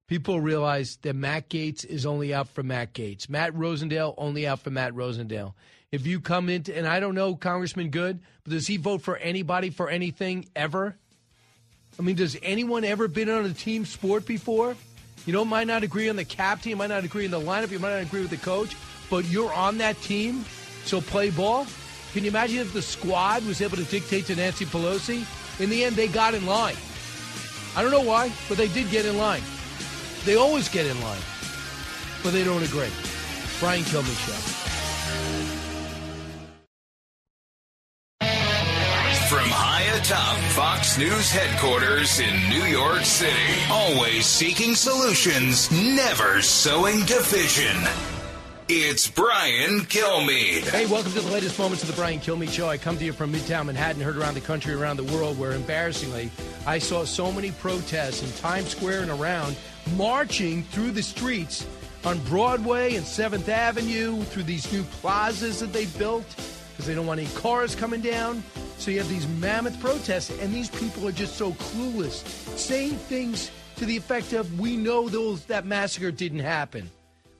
People 0.07 0.41
realize 0.41 0.97
that 1.01 1.15
Matt 1.15 1.49
Gaetz 1.49 1.85
is 1.85 2.05
only 2.05 2.33
out 2.33 2.49
for 2.49 2.61
Matt 2.61 2.93
Gaetz. 2.93 3.29
Matt 3.29 3.53
Rosendale 3.53 4.13
only 4.17 4.45
out 4.45 4.59
for 4.59 4.69
Matt 4.69 4.93
Rosendale. 4.93 5.53
If 5.91 6.05
you 6.05 6.19
come 6.19 6.49
into, 6.49 6.75
and 6.75 6.87
I 6.87 6.99
don't 6.99 7.15
know 7.15 7.35
Congressman 7.35 7.89
Good, 7.89 8.19
but 8.43 8.51
does 8.51 8.67
he 8.67 8.77
vote 8.77 9.01
for 9.01 9.15
anybody 9.17 9.69
for 9.69 9.89
anything 9.89 10.45
ever? 10.55 10.95
I 11.97 12.01
mean, 12.01 12.15
does 12.15 12.37
anyone 12.41 12.83
ever 12.83 13.07
been 13.07 13.29
on 13.29 13.45
a 13.45 13.53
team 13.53 13.85
sport 13.85 14.25
before? 14.25 14.75
You 15.25 15.33
know, 15.33 15.45
might 15.45 15.67
not 15.67 15.83
agree 15.83 16.09
on 16.09 16.15
the 16.15 16.25
captain, 16.25 16.71
you 16.71 16.75
might 16.75 16.87
not 16.87 17.03
agree 17.03 17.25
on 17.25 17.31
the 17.31 17.39
lineup, 17.39 17.71
you 17.71 17.79
might 17.79 17.91
not 17.91 18.01
agree 18.01 18.21
with 18.21 18.31
the 18.31 18.37
coach, 18.37 18.75
but 19.09 19.25
you're 19.25 19.53
on 19.53 19.77
that 19.77 19.99
team, 20.01 20.43
so 20.83 20.99
play 20.99 21.29
ball. 21.29 21.65
Can 22.13 22.23
you 22.23 22.29
imagine 22.29 22.59
if 22.59 22.73
the 22.73 22.81
squad 22.81 23.43
was 23.47 23.59
able 23.59 23.75
to 23.77 23.83
dictate 23.85 24.27
to 24.27 24.35
Nancy 24.35 24.65
Pelosi? 24.65 25.25
In 25.59 25.71
the 25.71 25.83
end, 25.83 25.95
they 25.95 26.07
got 26.07 26.35
in 26.35 26.45
line. 26.45 26.75
I 27.75 27.81
don't 27.81 27.89
know 27.89 28.01
why, 28.01 28.31
but 28.47 28.55
they 28.55 28.67
did 28.67 28.91
get 28.91 29.07
in 29.07 29.17
line. 29.17 29.41
They 30.23 30.35
always 30.35 30.69
get 30.69 30.85
in 30.85 31.01
line, 31.01 31.21
but 32.21 32.31
they 32.31 32.43
don't 32.43 32.61
agree. 32.61 32.91
Brian 33.59 33.81
Kilmeade 33.85 34.27
Show. 34.27 34.63
From 39.27 39.49
high 39.49 39.97
atop 39.97 40.37
Fox 40.51 40.99
News 40.99 41.31
headquarters 41.31 42.19
in 42.19 42.49
New 42.49 42.65
York 42.65 43.05
City, 43.05 43.33
always 43.71 44.27
seeking 44.27 44.75
solutions, 44.75 45.71
never 45.71 46.43
sowing 46.43 46.99
division. 47.05 48.12
It's 48.69 49.09
Brian 49.09 49.81
Kilmeade. 49.81 50.63
Hey, 50.69 50.85
welcome 50.85 51.11
to 51.11 51.19
the 51.19 51.31
latest 51.31 51.59
moments 51.59 51.83
of 51.83 51.89
the 51.89 51.95
Brian 51.95 52.21
Kilmeade 52.21 52.49
Show. 52.49 52.69
I 52.69 52.77
come 52.77 52.97
to 52.97 53.03
you 53.03 53.11
from 53.11 53.33
Midtown 53.33 53.65
Manhattan, 53.65 54.01
heard 54.01 54.15
around 54.15 54.35
the 54.35 54.41
country, 54.41 54.73
around 54.73 54.95
the 54.95 55.03
world, 55.03 55.37
where 55.37 55.51
embarrassingly, 55.51 56.31
I 56.65 56.79
saw 56.79 57.03
so 57.03 57.29
many 57.29 57.51
protests 57.51 58.23
in 58.23 58.31
Times 58.41 58.69
Square 58.69 59.01
and 59.01 59.11
around 59.11 59.57
marching 59.97 60.63
through 60.63 60.91
the 60.91 61.03
streets 61.03 61.65
on 62.05 62.19
Broadway 62.19 62.95
and 62.95 63.05
7th 63.05 63.49
Avenue 63.49 64.23
through 64.23 64.43
these 64.43 64.71
new 64.71 64.83
plazas 64.83 65.59
that 65.59 65.73
they 65.73 65.85
built 65.85 66.25
because 66.71 66.85
they 66.85 66.95
don't 66.95 67.05
want 67.05 67.19
any 67.19 67.29
cars 67.31 67.75
coming 67.75 67.99
down. 67.99 68.41
So 68.77 68.91
you 68.91 68.99
have 68.99 69.09
these 69.09 69.27
mammoth 69.27 69.77
protests, 69.81 70.31
and 70.39 70.53
these 70.53 70.69
people 70.69 71.05
are 71.05 71.11
just 71.11 71.35
so 71.35 71.51
clueless, 71.51 72.23
saying 72.57 72.95
things 73.09 73.51
to 73.75 73.85
the 73.85 73.97
effect 73.97 74.31
of, 74.31 74.57
"We 74.57 74.77
know 74.77 75.09
those 75.09 75.43
that 75.45 75.65
massacre 75.65 76.11
didn't 76.11 76.39
happen," 76.39 76.89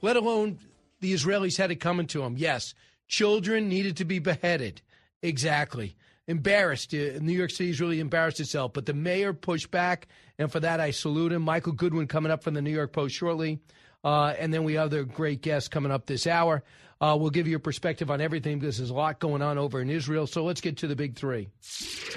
let 0.02 0.18
alone 0.18 0.60
the 1.04 1.14
Israelis 1.14 1.58
had 1.58 1.70
it 1.70 1.76
coming 1.76 2.08
to 2.08 2.20
them. 2.20 2.36
Yes, 2.38 2.74
children 3.08 3.68
needed 3.68 3.98
to 3.98 4.06
be 4.06 4.20
beheaded. 4.20 4.82
Exactly. 5.22 5.98
Embarrassed. 6.28 6.94
Uh, 6.94 7.20
New 7.20 7.34
York 7.34 7.52
City's 7.52 7.82
really 7.82 8.00
embarrassed 8.00 8.40
itself, 8.40 8.72
but 8.72 8.86
the 8.86 8.94
mayor 8.94 9.34
pushed 9.34 9.70
back, 9.70 10.08
and 10.40 10.50
for 10.50 10.62
that 10.62 10.80
I 10.80 10.92
salute 10.92 11.34
him. 11.34 11.42
Michael 11.42 11.74
Goodwin 11.74 12.08
coming 12.08 12.32
up 12.32 12.42
from 12.42 12.54
the 12.54 12.62
New 12.62 12.72
York 12.72 12.94
Post 12.94 13.16
shortly. 13.16 13.60
Uh, 14.02 14.34
and 14.40 14.54
then 14.54 14.64
we 14.64 14.74
have 14.74 14.86
other 14.86 15.04
great 15.04 15.42
guests 15.42 15.68
coming 15.68 15.92
up 15.92 16.06
this 16.06 16.26
hour. 16.26 16.64
Uh, 17.02 17.18
we'll 17.20 17.30
give 17.30 17.50
you 17.50 17.58
a 17.58 17.60
perspective 17.60 18.10
on 18.10 18.22
everything 18.22 18.60
because 18.60 18.78
there's 18.78 18.90
a 18.90 18.94
lot 18.94 19.20
going 19.20 19.42
on 19.42 19.58
over 19.58 19.82
in 19.82 19.90
Israel. 19.90 20.26
So 20.26 20.46
let's 20.46 20.62
get 20.62 20.78
to 20.78 20.88
the 20.88 20.96
big 20.96 21.18
three. 21.18 21.50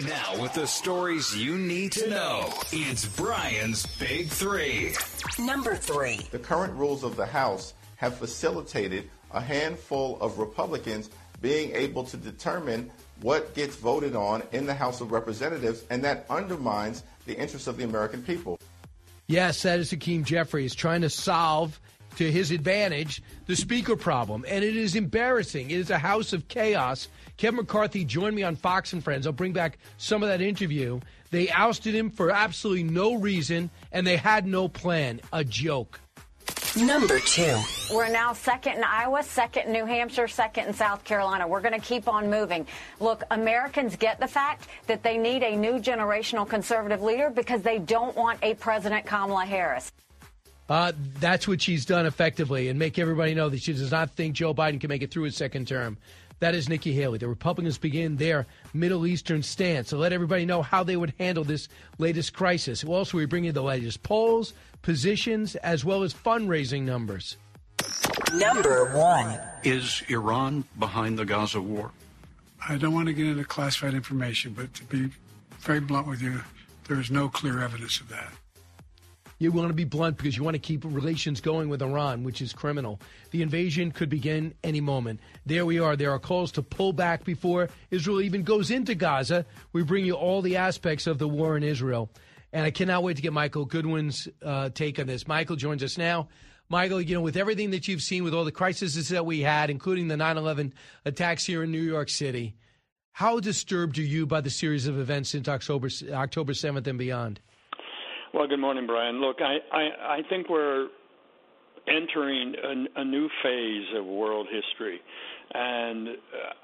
Now, 0.05 0.41
with 0.41 0.55
the 0.55 0.67
stories 0.67 1.37
you 1.37 1.59
need 1.59 1.91
to 1.93 2.09
know, 2.09 2.53
it's 2.71 3.05
Brian's 3.17 3.85
Big 3.99 4.29
Three. 4.29 4.95
Number 5.41 5.75
three. 5.75 6.21
The 6.31 6.39
current 6.39 6.73
rules 6.75 7.03
of 7.03 7.17
the 7.17 7.27
House 7.27 7.75
have 7.97 8.17
facilitated 8.17 9.11
a 9.33 9.41
handful 9.41 10.19
of 10.21 10.39
Republicans 10.39 11.11
being 11.41 11.75
able 11.75 12.05
to 12.05 12.17
determine 12.17 12.91
what 13.21 13.55
gets 13.55 13.77
voted 13.77 14.15
on 14.15 14.43
in 14.53 14.67
the 14.67 14.75
House 14.75 15.01
of 15.01 15.13
Representatives, 15.13 15.85
and 15.91 16.05
that 16.05 16.27
undermines 16.31 17.03
the 17.27 17.37
interests 17.37 17.67
of 17.67 17.77
the 17.77 17.85
American 17.85 18.23
people. 18.23 18.59
Yes, 19.27 19.63
that 19.63 19.81
is 19.81 19.91
Hakeem 19.91 20.25
Jeffries 20.25 20.75
trying 20.75 21.01
to 21.01 21.11
solve 21.11 21.81
to 22.17 22.31
his 22.31 22.51
advantage 22.51 23.23
the 23.47 23.57
speaker 23.57 23.97
problem. 23.97 24.45
And 24.49 24.65
it 24.65 24.77
is 24.77 24.95
embarrassing. 24.95 25.71
It 25.71 25.79
is 25.79 25.91
a 25.91 25.99
house 25.99 26.33
of 26.33 26.49
chaos. 26.49 27.09
Kevin 27.37 27.57
McCarthy 27.57 28.05
joined 28.05 28.37
me 28.37 28.43
on 28.43 28.57
Fox 28.57 28.93
and 28.93 29.05
Friends. 29.05 29.27
I'll 29.27 29.33
bring 29.33 29.53
back 29.53 29.79
some 29.99 30.23
of 30.23 30.29
that 30.29 30.41
interview. 30.41 31.01
They 31.31 31.51
ousted 31.51 31.95
him 31.95 32.11
for 32.11 32.31
absolutely 32.31 32.85
no 32.85 33.15
reason, 33.15 33.71
and 33.93 34.07
they 34.07 34.17
had 34.17 34.47
no 34.47 34.69
plan. 34.69 35.21
A 35.33 35.45
joke. 35.45 36.01
Number 36.77 37.19
two. 37.21 37.59
We're 37.91 38.11
now 38.11 38.35
second 38.35 38.75
in 38.75 38.85
Iowa, 38.85 39.23
second 39.23 39.69
in 39.69 39.73
New 39.73 39.87
Hampshire, 39.87 40.29
second 40.29 40.67
in 40.67 40.75
South 40.75 41.05
Carolina. 41.05 41.49
We're 41.49 41.63
going 41.63 41.73
to 41.73 41.87
keep 41.87 42.07
on 42.07 42.29
moving. 42.29 42.67
Look, 43.01 43.23
Americans 43.31 43.97
get 43.97 44.21
the 44.21 44.27
fact 44.29 44.69
that 44.87 45.03
they 45.03 45.17
need 45.17 45.43
a 45.43 45.57
new 45.57 45.75
generational 45.75 46.47
conservative 46.47 47.01
leader 47.01 47.31
because 47.31 47.63
they 47.63 47.79
don't 47.79 48.15
want 48.15 48.39
a 48.43 48.55
President 48.55 49.07
Kamala 49.07 49.47
Harris. 49.47 49.91
Uh, 50.69 50.93
that's 51.21 51.49
what 51.49 51.63
she's 51.63 51.87
done 51.87 52.07
effectively 52.07 52.69
and 52.69 52.79
make 52.79 52.99
everybody 52.99 53.35
know 53.35 53.49
that 53.49 53.63
she 53.63 53.73
does 53.73 53.93
not 53.93 54.11
think 54.11 54.35
Joe 54.35 54.53
Biden 54.53 54.81
can 54.81 54.89
make 54.89 55.03
it 55.03 55.11
through 55.11 55.23
his 55.23 55.37
second 55.37 55.67
term. 55.69 55.97
That 56.39 56.55
is 56.55 56.69
Nikki 56.69 56.93
Haley. 56.93 57.19
The 57.19 57.29
Republicans 57.29 57.79
begin 57.79 58.17
their 58.17 58.47
Middle 58.75 59.07
Eastern 59.07 59.43
stance 59.43 59.89
to 59.89 59.97
let 59.97 60.13
everybody 60.13 60.45
know 60.45 60.61
how 60.61 60.83
they 60.85 60.97
would 60.97 61.15
handle 61.19 61.45
this 61.45 61.69
latest 61.99 62.35
crisis. 62.35 62.85
Also, 62.85 63.17
we 63.17 63.25
bring 63.25 63.45
you 63.45 63.53
the 63.53 63.63
latest 63.63 64.03
polls, 64.03 64.53
positions, 64.83 65.57
as 65.57 65.85
well 65.85 66.03
as 66.03 66.13
fundraising 66.13 66.83
numbers. 66.83 67.39
Number 68.35 68.95
one. 68.95 69.39
Is 69.65 70.03
Iran 70.09 70.65
behind 70.79 71.19
the 71.19 71.25
Gaza 71.25 71.61
war? 71.61 71.91
I 72.69 72.77
don't 72.77 72.93
want 72.93 73.07
to 73.07 73.15
get 73.15 73.27
into 73.27 73.45
classified 73.45 73.95
information, 73.95 74.53
but 74.53 74.75
to 74.75 74.85
be 74.85 75.11
very 75.61 75.81
blunt 75.81 76.07
with 76.07 76.21
you, 76.21 76.43
there 76.89 77.01
is 77.01 77.11
no 77.11 77.29
clear 77.29 77.63
evidence 77.63 78.01
of 78.01 78.09
that. 78.11 78.31
You 79.39 79.53
want 79.53 79.69
to 79.69 79.75
be 79.75 79.85
blunt 79.85 80.17
because 80.17 80.37
you 80.37 80.43
want 80.43 80.55
to 80.55 80.61
keep 80.61 80.85
relations 80.85 81.43
going 81.43 81.69
with 81.69 81.83
Iran, 81.83 82.25
which 82.25 82.41
is 82.41 82.55
criminal. 82.55 83.01
The 83.33 83.43
invasion 83.43 83.93
could 83.93 84.09
begin 84.09 84.55
any 84.65 84.81
moment. 84.81 85.21
There 85.45 85.67
we 85.67 85.79
are. 85.79 85.95
There 85.95 86.11
are 86.13 86.19
calls 86.19 86.53
to 86.53 86.63
pull 86.63 86.95
back 86.95 87.25
before 87.25 87.69
Israel 87.91 88.23
even 88.23 88.45
goes 88.45 88.71
into 88.71 88.95
Gaza. 88.95 89.45
We 89.75 89.83
bring 89.83 90.07
you 90.07 90.15
all 90.15 90.41
the 90.41 90.57
aspects 90.57 91.07
of 91.07 91.19
the 91.19 91.29
war 91.29 91.57
in 91.57 91.63
Israel. 91.63 92.11
And 92.53 92.65
I 92.65 92.71
cannot 92.71 93.03
wait 93.03 93.17
to 93.17 93.23
get 93.23 93.35
Michael 93.35 93.67
Goodwin's 93.67 94.27
uh, 94.43 94.71
take 94.71 94.99
on 94.99 95.07
this. 95.07 95.29
Michael 95.29 95.57
joins 95.57 95.83
us 95.83 95.99
now. 95.99 96.29
Michael, 96.71 97.01
you 97.01 97.15
know, 97.15 97.21
with 97.21 97.37
everything 97.37 97.71
that 97.71 97.87
you've 97.87 98.03
seen, 98.03 98.25
with 98.25 98.33
all 98.33 98.45
the 98.45 98.53
crises 98.53 99.09
that 99.11 99.27
we 99.27 99.41
had, 99.41 99.69
including 99.69 100.09
the 100.09 100.17
9 100.17 100.39
11 100.39 100.73
attacks 101.05 101.45
here 101.45 101.63
in 101.63 101.71
New 101.71 101.83
York 101.83 102.09
City, 102.09 102.55
how 103.13 103.39
disturbed 103.39 103.99
are 103.99 104.03
you 104.03 104.27
by 104.27 104.41
the 104.41 104.51
series 104.51 104.87
of 104.87 104.99
events 104.99 105.31
since 105.31 105.49
October, 105.49 105.89
October 106.11 106.55
7th 106.55 106.87
and 106.87 106.99
beyond? 106.99 107.41
Well, 108.37 108.47
good 108.47 108.61
morning, 108.61 108.87
Brian. 108.87 109.19
Look, 109.19 109.39
I, 109.41 109.57
I, 109.75 110.17
I 110.17 110.21
think 110.29 110.51
we're 110.51 110.89
entering 111.89 112.55
a, 112.63 113.01
a 113.01 113.05
new 113.05 113.31
phase 113.43 113.87
of 113.97 114.05
world 114.05 114.47
history. 114.53 115.01
And 115.55 116.09
uh, 116.09 116.13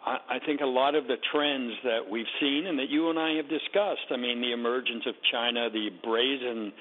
I, 0.04 0.36
I 0.36 0.38
think 0.44 0.60
a 0.60 0.66
lot 0.66 0.94
of 0.94 1.06
the 1.06 1.16
trends 1.32 1.72
that 1.84 2.00
we've 2.10 2.26
seen 2.38 2.66
and 2.66 2.78
that 2.78 2.90
you 2.90 3.08
and 3.08 3.18
I 3.18 3.36
have 3.36 3.48
discussed, 3.48 4.04
I 4.10 4.18
mean, 4.18 4.42
the 4.42 4.52
emergence 4.52 5.04
of 5.06 5.14
China, 5.32 5.70
the 5.70 5.88
brazen 6.04 6.74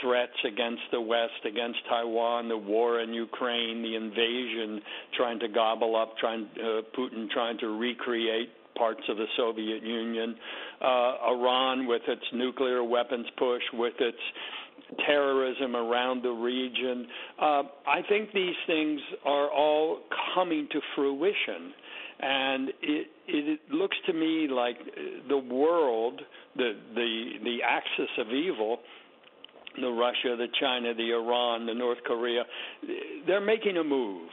threats 0.00 0.38
against 0.46 0.82
the 0.92 1.00
West, 1.00 1.42
against 1.44 1.80
Taiwan, 1.88 2.48
the 2.48 2.56
war 2.56 3.00
in 3.00 3.12
Ukraine, 3.12 3.82
the 3.82 3.96
invasion, 3.96 4.80
trying 5.16 5.40
to 5.40 5.48
gobble 5.48 5.96
up, 5.96 6.16
trying 6.18 6.46
uh, 6.62 6.82
Putin 6.96 7.28
trying 7.30 7.58
to 7.58 7.76
recreate 7.76 8.50
parts 8.76 9.02
of 9.08 9.16
the 9.16 9.26
Soviet 9.36 9.82
Union, 9.82 10.36
uh, 10.80 11.30
Iran 11.30 11.86
with 11.86 12.02
its 12.08 12.22
nuclear 12.32 12.84
weapons 12.84 13.26
push, 13.38 13.62
with 13.72 13.94
its 13.98 14.18
terrorism 15.06 15.74
around 15.74 16.22
the 16.22 16.30
region. 16.30 17.06
Uh, 17.40 17.62
I 17.86 18.02
think 18.08 18.32
these 18.32 18.54
things 18.66 19.00
are 19.24 19.50
all 19.50 20.00
coming 20.34 20.68
to 20.70 20.80
fruition. 20.94 21.72
And 22.18 22.68
it, 22.80 23.08
it 23.26 23.60
looks 23.70 23.96
to 24.06 24.12
me 24.12 24.48
like 24.50 24.76
the 25.28 25.36
world, 25.36 26.22
the, 26.56 26.72
the, 26.94 27.32
the 27.44 27.58
axis 27.66 28.10
of 28.18 28.28
evil, 28.28 28.78
the 29.78 29.90
Russia, 29.90 30.36
the 30.36 30.48
China, 30.58 30.94
the 30.94 31.12
Iran, 31.12 31.66
the 31.66 31.74
North 31.74 31.98
Korea, 32.06 32.44
they're 33.26 33.44
making 33.44 33.76
a 33.76 33.84
move. 33.84 34.30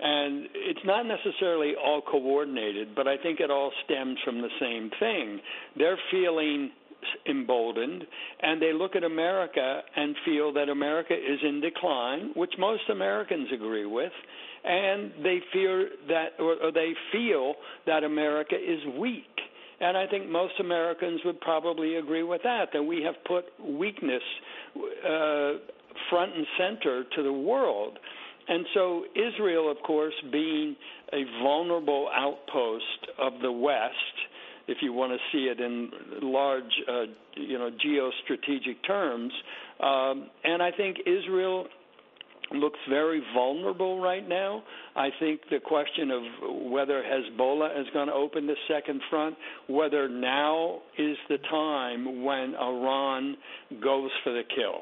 And 0.00 0.46
it's 0.54 0.84
not 0.84 1.06
necessarily 1.06 1.72
all 1.74 2.00
coordinated, 2.00 2.94
but 2.94 3.08
I 3.08 3.16
think 3.16 3.40
it 3.40 3.50
all 3.50 3.72
stems 3.84 4.16
from 4.24 4.40
the 4.40 4.50
same 4.60 4.90
thing. 5.00 5.40
They're 5.76 5.98
feeling 6.10 6.70
emboldened, 7.28 8.04
and 8.42 8.60
they 8.60 8.72
look 8.72 8.96
at 8.96 9.04
America 9.04 9.80
and 9.96 10.16
feel 10.24 10.52
that 10.52 10.68
America 10.68 11.14
is 11.14 11.38
in 11.42 11.60
decline, 11.60 12.30
which 12.34 12.52
most 12.58 12.82
Americans 12.90 13.48
agree 13.52 13.86
with, 13.86 14.12
and 14.64 15.12
they 15.22 15.38
fear 15.52 15.88
that, 16.08 16.28
or, 16.38 16.56
or 16.62 16.72
they 16.72 16.92
feel 17.12 17.54
that 17.86 18.04
America 18.04 18.54
is 18.54 18.80
weak. 18.98 19.24
And 19.80 19.96
I 19.96 20.06
think 20.08 20.28
most 20.28 20.54
Americans 20.58 21.20
would 21.24 21.40
probably 21.40 21.96
agree 21.96 22.24
with 22.24 22.42
that, 22.42 22.70
that 22.72 22.82
we 22.82 23.02
have 23.02 23.14
put 23.26 23.44
weakness 23.64 24.22
uh, 24.76 25.52
front 26.10 26.34
and 26.34 26.46
center 26.58 27.04
to 27.16 27.22
the 27.22 27.32
world. 27.32 27.98
And 28.48 28.64
so 28.74 29.04
Israel, 29.14 29.70
of 29.70 29.76
course, 29.86 30.14
being 30.32 30.76
a 31.12 31.24
vulnerable 31.42 32.08
outpost 32.14 33.08
of 33.18 33.34
the 33.42 33.52
West, 33.52 33.94
if 34.66 34.78
you 34.82 34.92
want 34.92 35.12
to 35.12 35.18
see 35.32 35.44
it 35.44 35.60
in 35.60 35.90
large, 36.22 36.62
uh, 36.88 37.02
you 37.36 37.58
know, 37.58 37.70
geostrategic 37.70 38.86
terms, 38.86 39.32
um, 39.80 40.28
and 40.44 40.62
I 40.62 40.70
think 40.76 40.98
Israel 41.06 41.66
looks 42.52 42.78
very 42.88 43.22
vulnerable 43.34 44.00
right 44.00 44.26
now. 44.26 44.62
I 44.96 45.10
think 45.20 45.40
the 45.50 45.60
question 45.60 46.10
of 46.10 46.22
whether 46.70 47.02
Hezbollah 47.02 47.80
is 47.80 47.86
going 47.92 48.08
to 48.08 48.14
open 48.14 48.46
the 48.46 48.56
second 48.68 49.00
front, 49.10 49.36
whether 49.68 50.08
now 50.08 50.80
is 50.96 51.16
the 51.28 51.38
time 51.50 52.24
when 52.24 52.54
Iran 52.54 53.36
goes 53.82 54.10
for 54.24 54.32
the 54.32 54.42
kill. 54.54 54.80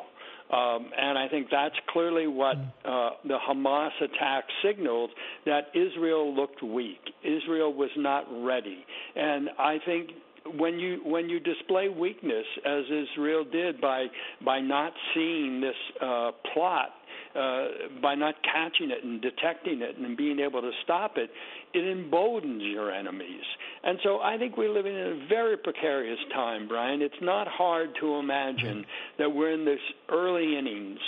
Um, 0.52 0.90
and 0.96 1.18
I 1.18 1.28
think 1.28 1.48
that's 1.50 1.74
clearly 1.90 2.28
what 2.28 2.56
uh, 2.84 3.10
the 3.24 3.36
Hamas 3.48 3.90
attack 4.00 4.44
signaled 4.62 5.10
that 5.44 5.68
Israel 5.74 6.34
looked 6.34 6.62
weak. 6.62 7.00
Israel 7.24 7.72
was 7.74 7.90
not 7.96 8.24
ready. 8.44 8.84
And 9.16 9.50
I 9.58 9.78
think 9.84 10.10
when 10.54 10.78
you 10.78 11.00
when 11.04 11.28
you 11.28 11.40
display 11.40 11.88
weakness 11.88 12.46
as 12.64 12.84
Israel 12.84 13.44
did 13.50 13.80
by 13.80 14.06
by 14.44 14.60
not 14.60 14.92
seeing 15.14 15.60
this 15.60 15.74
uh, 16.00 16.30
plot 16.54 16.90
uh, 17.36 17.66
by 18.00 18.14
not 18.14 18.34
catching 18.42 18.90
it 18.90 19.04
and 19.04 19.20
detecting 19.20 19.82
it 19.82 19.96
and 19.98 20.16
being 20.16 20.40
able 20.40 20.60
to 20.60 20.70
stop 20.84 21.16
it, 21.16 21.30
it 21.74 21.86
emboldens 21.86 22.62
your 22.62 22.90
enemies. 22.90 23.44
And 23.84 23.98
so 24.02 24.20
I 24.20 24.38
think 24.38 24.56
we 24.56 24.68
live 24.68 24.86
in 24.86 24.94
a 24.94 25.26
very 25.28 25.56
precarious 25.56 26.18
time, 26.32 26.68
Brian. 26.68 27.02
It's 27.02 27.14
not 27.20 27.46
hard 27.48 27.90
to 28.00 28.14
imagine 28.16 28.84
that 29.18 29.30
we're 29.30 29.52
in 29.52 29.64
this 29.64 29.80
early 30.10 30.58
innings 30.58 30.98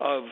of 0.00 0.24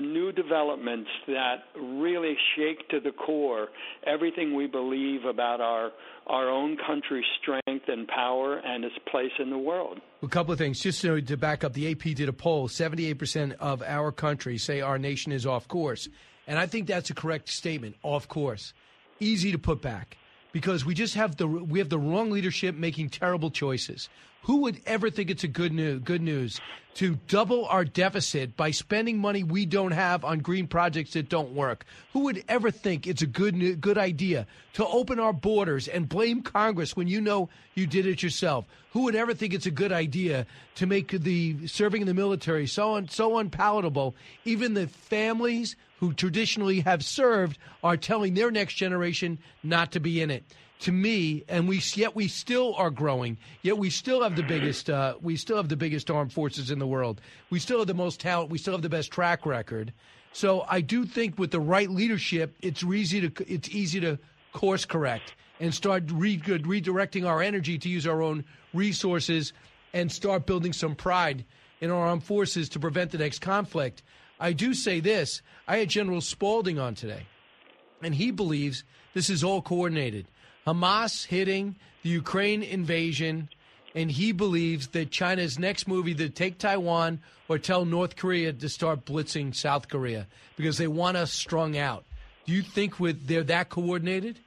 new 0.00 0.32
developments 0.32 1.08
that 1.26 1.64
really 1.76 2.36
shake 2.56 2.88
to 2.90 3.00
the 3.00 3.10
core 3.10 3.68
everything 4.06 4.54
we 4.54 4.66
believe 4.66 5.24
about 5.24 5.60
our 5.60 5.90
our 6.26 6.48
own 6.48 6.76
country's 6.86 7.24
strength 7.40 7.84
and 7.88 8.08
power 8.08 8.58
and 8.58 8.84
its 8.84 8.94
place 9.10 9.32
in 9.38 9.50
the 9.50 9.58
world. 9.58 10.00
A 10.22 10.28
couple 10.28 10.52
of 10.52 10.58
things, 10.58 10.80
just 10.80 11.02
to, 11.02 11.20
to 11.20 11.36
back 11.36 11.64
up. 11.64 11.74
The 11.74 11.90
AP 11.92 12.14
did 12.14 12.28
a 12.28 12.32
poll: 12.32 12.68
seventy-eight 12.68 13.18
percent 13.18 13.54
of 13.60 13.82
our 13.82 14.12
country 14.12 14.58
say 14.58 14.80
our 14.80 14.98
nation 14.98 15.32
is 15.32 15.46
off 15.46 15.68
course, 15.68 16.08
and 16.46 16.58
I 16.58 16.66
think 16.66 16.86
that's 16.86 17.10
a 17.10 17.14
correct 17.14 17.48
statement. 17.48 17.96
Off 18.02 18.28
course, 18.28 18.72
easy 19.20 19.52
to 19.52 19.58
put 19.58 19.82
back 19.82 20.16
because 20.52 20.84
we 20.84 20.94
just 20.94 21.14
have 21.14 21.36
the 21.36 21.46
we 21.46 21.78
have 21.78 21.88
the 21.88 21.98
wrong 21.98 22.30
leadership 22.30 22.74
making 22.74 23.10
terrible 23.10 23.50
choices. 23.50 24.08
Who 24.44 24.58
would 24.58 24.82
ever 24.84 25.08
think 25.08 25.30
it's 25.30 25.44
a 25.44 25.48
good 25.48 25.72
news, 25.72 26.02
good 26.02 26.20
news 26.20 26.60
to 26.96 27.16
double 27.28 27.64
our 27.66 27.84
deficit 27.84 28.58
by 28.58 28.72
spending 28.72 29.18
money 29.18 29.42
we 29.42 29.64
don't 29.64 29.92
have 29.92 30.22
on 30.22 30.40
green 30.40 30.66
projects 30.66 31.14
that 31.14 31.30
don't 31.30 31.54
work? 31.54 31.86
Who 32.12 32.20
would 32.20 32.44
ever 32.46 32.70
think 32.70 33.06
it's 33.06 33.22
a 33.22 33.26
good 33.26 33.80
good 33.80 33.96
idea 33.96 34.46
to 34.74 34.86
open 34.86 35.18
our 35.18 35.32
borders 35.32 35.88
and 35.88 36.06
blame 36.06 36.42
Congress 36.42 36.94
when 36.94 37.08
you 37.08 37.22
know 37.22 37.48
you 37.74 37.86
did 37.86 38.06
it 38.06 38.22
yourself? 38.22 38.66
Who 38.92 39.04
would 39.04 39.16
ever 39.16 39.32
think 39.32 39.54
it's 39.54 39.66
a 39.66 39.70
good 39.70 39.92
idea 39.92 40.46
to 40.74 40.86
make 40.86 41.08
the 41.08 41.66
serving 41.66 42.02
in 42.02 42.06
the 42.06 42.12
military 42.12 42.66
so 42.66 42.96
un, 42.96 43.08
so 43.08 43.38
unpalatable? 43.38 44.14
Even 44.44 44.74
the 44.74 44.88
families 44.88 45.74
who 46.00 46.12
traditionally 46.12 46.80
have 46.80 47.02
served 47.02 47.56
are 47.82 47.96
telling 47.96 48.34
their 48.34 48.50
next 48.50 48.74
generation 48.74 49.38
not 49.62 49.92
to 49.92 50.00
be 50.00 50.20
in 50.20 50.30
it 50.30 50.44
to 50.84 50.92
me, 50.92 51.44
and 51.48 51.66
we 51.66 51.80
yet 51.94 52.14
we 52.14 52.28
still 52.28 52.74
are 52.74 52.90
growing. 52.90 53.38
Yet 53.62 53.78
we 53.78 53.88
still 53.88 54.22
have 54.22 54.36
the 54.36 54.42
biggest 54.42 54.90
uh, 54.90 55.14
we 55.22 55.36
still 55.36 55.56
have 55.56 55.70
the 55.70 55.76
biggest 55.76 56.10
armed 56.10 56.32
forces 56.32 56.70
in 56.70 56.78
the 56.78 56.86
world. 56.86 57.22
We 57.48 57.58
still 57.58 57.78
have 57.78 57.86
the 57.86 57.94
most 57.94 58.20
talent. 58.20 58.50
We 58.50 58.58
still 58.58 58.74
have 58.74 58.82
the 58.82 58.90
best 58.90 59.10
track 59.10 59.46
record. 59.46 59.94
So 60.32 60.66
I 60.68 60.82
do 60.82 61.06
think 61.06 61.38
with 61.38 61.52
the 61.52 61.60
right 61.60 61.88
leadership, 61.88 62.54
it's 62.60 62.84
easy 62.84 63.28
to 63.28 63.52
it's 63.52 63.70
easy 63.70 63.98
to 64.00 64.18
course 64.52 64.84
correct 64.84 65.34
and 65.58 65.72
start 65.72 66.04
re- 66.12 66.38
redirecting 66.38 67.26
our 67.26 67.40
energy 67.40 67.78
to 67.78 67.88
use 67.88 68.06
our 68.06 68.20
own 68.20 68.44
resources 68.74 69.54
and 69.94 70.12
start 70.12 70.44
building 70.44 70.74
some 70.74 70.94
pride 70.94 71.46
in 71.80 71.90
our 71.90 72.08
armed 72.08 72.24
forces 72.24 72.68
to 72.68 72.78
prevent 72.78 73.10
the 73.10 73.18
next 73.18 73.40
conflict. 73.40 74.02
I 74.38 74.52
do 74.52 74.74
say 74.74 75.00
this: 75.00 75.40
I 75.66 75.78
had 75.78 75.88
General 75.88 76.20
Spalding 76.20 76.78
on 76.78 76.94
today, 76.94 77.26
and 78.02 78.14
he 78.14 78.30
believes 78.30 78.84
this 79.14 79.30
is 79.30 79.42
all 79.42 79.62
coordinated. 79.62 80.26
Hamas 80.66 81.26
hitting 81.26 81.76
the 82.02 82.10
Ukraine 82.10 82.62
invasion, 82.62 83.48
and 83.94 84.10
he 84.10 84.32
believes 84.32 84.88
that 84.88 85.10
China's 85.10 85.58
next 85.58 85.86
move 85.86 86.08
either 86.08 86.28
take 86.28 86.58
Taiwan 86.58 87.20
or 87.48 87.58
tell 87.58 87.84
North 87.84 88.16
Korea 88.16 88.52
to 88.52 88.68
start 88.68 89.04
blitzing 89.04 89.54
South 89.54 89.88
Korea 89.88 90.26
because 90.56 90.78
they 90.78 90.88
want 90.88 91.16
us 91.16 91.32
strung 91.32 91.76
out. 91.76 92.04
Do 92.46 92.52
you 92.52 92.62
think 92.62 93.00
with 93.00 93.26
they're 93.26 93.44
that 93.44 93.70
coordinated? 93.70 94.38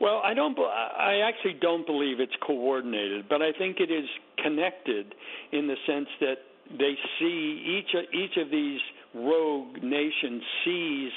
Well, 0.00 0.20
I 0.22 0.34
don't. 0.34 0.58
I 0.58 1.20
actually 1.26 1.58
don't 1.60 1.86
believe 1.86 2.20
it's 2.20 2.36
coordinated, 2.46 3.28
but 3.28 3.40
I 3.42 3.52
think 3.52 3.80
it 3.80 3.90
is 3.90 4.08
connected 4.42 5.14
in 5.52 5.68
the 5.68 5.76
sense 5.86 6.08
that 6.20 6.36
they 6.70 6.94
see 7.18 7.80
each 7.80 7.94
each 8.12 8.36
of 8.36 8.50
these 8.50 8.80
rogue 9.16 9.82
nation 9.82 10.40
sees 10.64 11.10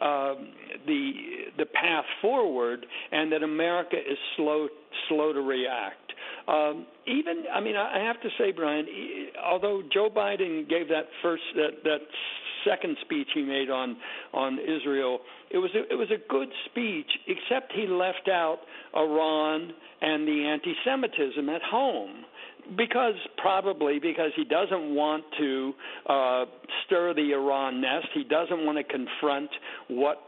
um, 0.00 0.48
the 0.86 1.12
the 1.58 1.66
path 1.66 2.04
forward, 2.20 2.84
and 3.12 3.32
that 3.32 3.42
America 3.42 3.96
is 3.96 4.18
slow 4.36 4.68
slow 5.08 5.32
to 5.32 5.40
react. 5.40 6.12
Um, 6.46 6.86
even, 7.06 7.44
I 7.52 7.60
mean, 7.60 7.76
I 7.76 8.00
have 8.00 8.20
to 8.20 8.28
say, 8.38 8.52
Brian, 8.52 8.86
although 9.42 9.82
Joe 9.92 10.10
Biden 10.14 10.68
gave 10.68 10.88
that 10.88 11.06
first 11.22 11.42
that 11.56 11.82
that 11.84 12.00
second 12.68 12.96
speech 13.02 13.28
he 13.34 13.42
made 13.42 13.70
on 13.70 13.96
on 14.32 14.58
Israel, 14.58 15.20
it 15.50 15.58
was 15.58 15.70
a, 15.74 15.90
it 15.92 15.96
was 15.96 16.10
a 16.10 16.20
good 16.28 16.48
speech, 16.66 17.10
except 17.26 17.72
he 17.72 17.86
left 17.86 18.28
out 18.28 18.58
Iran 18.94 19.72
and 20.00 20.28
the 20.28 20.44
anti-Semitism 20.44 21.48
at 21.48 21.62
home 21.62 22.24
because 22.76 23.14
probably 23.38 23.98
because 23.98 24.30
he 24.36 24.44
doesn't 24.44 24.94
want 24.94 25.24
to 25.38 25.72
uh, 26.08 26.44
stir 26.86 27.14
the 27.14 27.32
Iran 27.32 27.80
nest. 27.80 28.06
He 28.14 28.24
doesn't 28.24 28.64
want 28.64 28.78
to 28.78 28.84
confront 28.84 29.50
what 29.88 30.18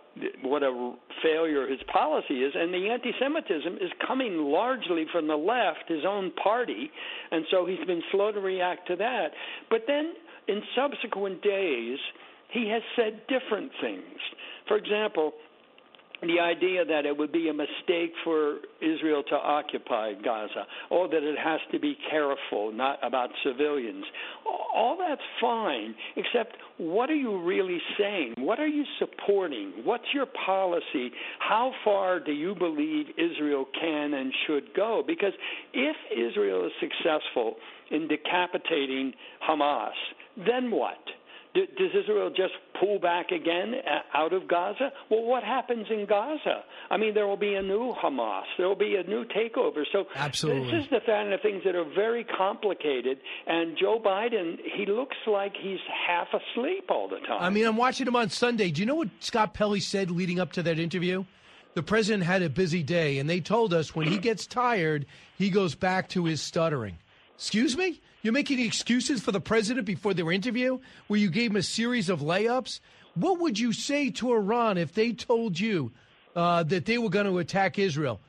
what 0.43 0.62
a 0.62 0.95
failure 1.22 1.68
his 1.68 1.80
policy 1.93 2.43
is, 2.43 2.53
and 2.55 2.72
the 2.72 2.89
anti-Semitism 2.89 3.74
is 3.74 3.91
coming 4.07 4.39
largely 4.39 5.05
from 5.12 5.28
the 5.28 5.37
left, 5.37 5.84
his 5.89 6.07
own 6.09 6.32
party, 6.43 6.91
and 7.30 7.45
so 7.51 7.66
he's 7.66 7.84
been 7.87 8.03
slow 8.11 8.32
to 8.32 8.41
react 8.41 8.87
to 8.89 8.97
that. 8.97 9.28
But 9.68 9.82
then, 9.87 10.14
in 10.49 10.62
subsequent 10.74 11.43
days, 11.43 11.99
he 12.51 12.70
has 12.70 12.82
said 12.97 13.20
different 13.28 13.70
things. 13.82 14.18
For 14.68 14.76
example, 14.76 15.34
the 16.22 16.40
idea 16.40 16.84
that 16.84 17.04
it 17.06 17.16
would 17.16 17.32
be 17.32 17.48
a 17.48 17.52
mistake 17.52 18.12
for 18.24 18.58
Israel 18.80 19.22
to 19.28 19.34
occupy 19.34 20.14
Gaza, 20.14 20.66
or 20.90 21.08
that 21.08 21.22
it 21.22 21.38
has 21.38 21.60
to 21.72 21.78
be 21.78 21.96
careful, 22.10 22.72
not 22.72 22.98
about 23.02 23.30
civilians. 23.44 24.04
All 24.74 24.96
that's 24.98 25.20
fine, 25.40 25.94
except 26.16 26.56
what 26.78 27.10
are 27.10 27.14
you 27.14 27.42
really 27.42 27.80
saying? 27.98 28.34
What 28.38 28.60
are 28.60 28.66
you 28.66 28.84
supporting? 28.98 29.72
What's 29.84 30.04
your 30.14 30.26
policy? 30.44 31.10
How 31.38 31.72
far 31.84 32.20
do 32.20 32.32
you 32.32 32.54
believe 32.54 33.06
Israel 33.16 33.66
can 33.78 34.14
and 34.14 34.32
should 34.46 34.74
go? 34.74 35.02
Because 35.06 35.32
if 35.72 35.96
Israel 36.12 36.66
is 36.66 36.72
successful 36.80 37.56
in 37.90 38.08
decapitating 38.08 39.12
Hamas, 39.48 39.92
then 40.36 40.70
what? 40.70 40.98
Does 41.76 41.90
Israel 42.02 42.30
just 42.30 42.52
pull 42.78 42.98
back 42.98 43.30
again 43.30 43.74
uh, 43.74 44.16
out 44.16 44.32
of 44.32 44.46
Gaza? 44.48 44.92
Well, 45.11 45.22
what 45.24 45.42
happens 45.42 45.86
in 45.90 46.07
Gaza? 46.07 46.62
I 46.90 46.96
mean, 46.96 47.14
there 47.14 47.26
will 47.26 47.36
be 47.36 47.54
a 47.54 47.62
new 47.62 47.94
Hamas. 48.02 48.44
There 48.59 48.68
will 48.68 48.76
be 48.76 48.96
a 48.96 49.02
new 49.09 49.24
takeover. 49.24 49.84
So 49.92 50.04
Absolutely. 50.14 50.70
this 50.70 50.84
is 50.84 50.90
the 50.90 51.00
kind 51.07 51.32
of 51.32 51.40
things 51.40 51.62
that 51.64 51.74
are 51.74 51.84
very 51.84 52.24
complicated. 52.24 53.18
And 53.46 53.76
Joe 53.78 54.00
Biden, 54.04 54.59
he 54.76 54.86
looks 54.86 55.16
like 55.26 55.52
he's 55.61 55.80
half 56.07 56.28
asleep 56.28 56.84
all 56.90 57.09
the 57.09 57.18
time. 57.26 57.42
I 57.42 57.50
mean, 57.50 57.66
I'm 57.66 57.76
watching 57.76 58.07
him 58.07 58.16
on 58.16 58.30
Sunday. 58.30 58.70
Do 58.70 58.80
you 58.82 58.86
know 58.86 58.96
what 58.96 59.09
Scott 59.20 59.54
Pelley 59.54 59.80
said 59.80 60.11
leading 60.11 60.38
up 60.38 60.52
to 60.52 60.62
that 60.64 60.78
interview? 60.78 61.24
The 61.74 61.82
president 61.82 62.24
had 62.24 62.40
a 62.40 62.48
busy 62.48 62.82
day, 62.82 63.18
and 63.18 63.28
they 63.28 63.40
told 63.40 63.74
us 63.74 63.94
when 63.94 64.07
he 64.09 64.16
gets 64.16 64.46
tired, 64.46 65.04
he 65.36 65.50
goes 65.50 65.74
back 65.74 66.09
to 66.11 66.24
his 66.24 66.40
stuttering. 66.40 66.96
Excuse 67.37 67.76
me? 67.76 68.01
You're 68.22 68.32
making 68.32 68.59
excuses 68.59 69.22
for 69.22 69.30
the 69.30 69.41
president 69.41 69.87
before 69.87 70.14
their 70.14 70.32
interview 70.32 70.78
where 71.07 71.20
you 71.20 71.30
gave 71.30 71.51
him 71.51 71.57
a 71.57 71.62
series 71.62 72.09
of 72.09 72.20
layups? 72.20 72.80
What 73.14 73.41
would 73.41 73.59
you 73.59 73.72
say 73.72 74.11
to 74.11 74.32
Iran 74.32 74.78
if 74.78 74.95
they 74.95 75.12
told 75.12 75.61
you 75.61 75.93
uh, 76.34 76.62
that 76.64 76.87
they 76.87 76.99
were 76.99 77.11
going 77.11 77.26
to 77.26 77.39
attack 77.39 77.78
Israel? 77.78 78.20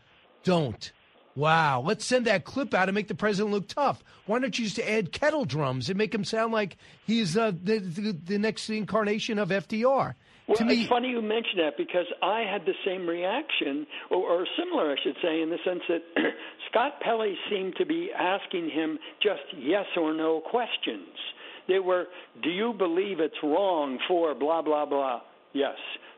Don't. 0.43 0.91
Wow. 1.35 1.81
Let's 1.81 2.03
send 2.03 2.25
that 2.25 2.43
clip 2.43 2.73
out 2.73 2.89
and 2.89 2.95
make 2.95 3.07
the 3.07 3.15
president 3.15 3.53
look 3.53 3.67
tough. 3.67 4.03
Why 4.25 4.39
don't 4.39 4.57
you 4.59 4.65
just 4.65 4.79
add 4.79 5.11
kettle 5.11 5.45
drums 5.45 5.87
and 5.89 5.97
make 5.97 6.13
him 6.13 6.25
sound 6.25 6.51
like 6.51 6.77
he's 7.05 7.37
uh, 7.37 7.51
the, 7.63 7.79
the, 7.79 8.11
the 8.11 8.37
next 8.37 8.69
incarnation 8.69 9.39
of 9.39 9.49
FDR? 9.49 10.15
Well, 10.47 10.65
me, 10.65 10.79
it's 10.79 10.89
funny 10.89 11.09
you 11.09 11.21
mention 11.21 11.57
that 11.57 11.75
because 11.77 12.05
I 12.21 12.41
had 12.49 12.65
the 12.65 12.73
same 12.85 13.05
reaction, 13.05 13.85
or, 14.09 14.17
or 14.17 14.47
similar, 14.57 14.91
I 14.91 14.95
should 15.03 15.17
say, 15.21 15.41
in 15.41 15.49
the 15.49 15.57
sense 15.65 15.81
that 15.89 16.01
Scott 16.71 17.01
Pelley 17.01 17.35
seemed 17.49 17.75
to 17.77 17.85
be 17.85 18.11
asking 18.17 18.69
him 18.69 18.97
just 19.21 19.41
yes 19.57 19.85
or 19.97 20.13
no 20.13 20.39
questions. 20.39 21.09
They 21.67 21.79
were, 21.79 22.05
do 22.41 22.49
you 22.49 22.73
believe 22.77 23.19
it's 23.19 23.35
wrong 23.43 23.99
for 24.07 24.33
blah, 24.35 24.61
blah, 24.61 24.85
blah? 24.85 25.21
Yes. 25.51 25.75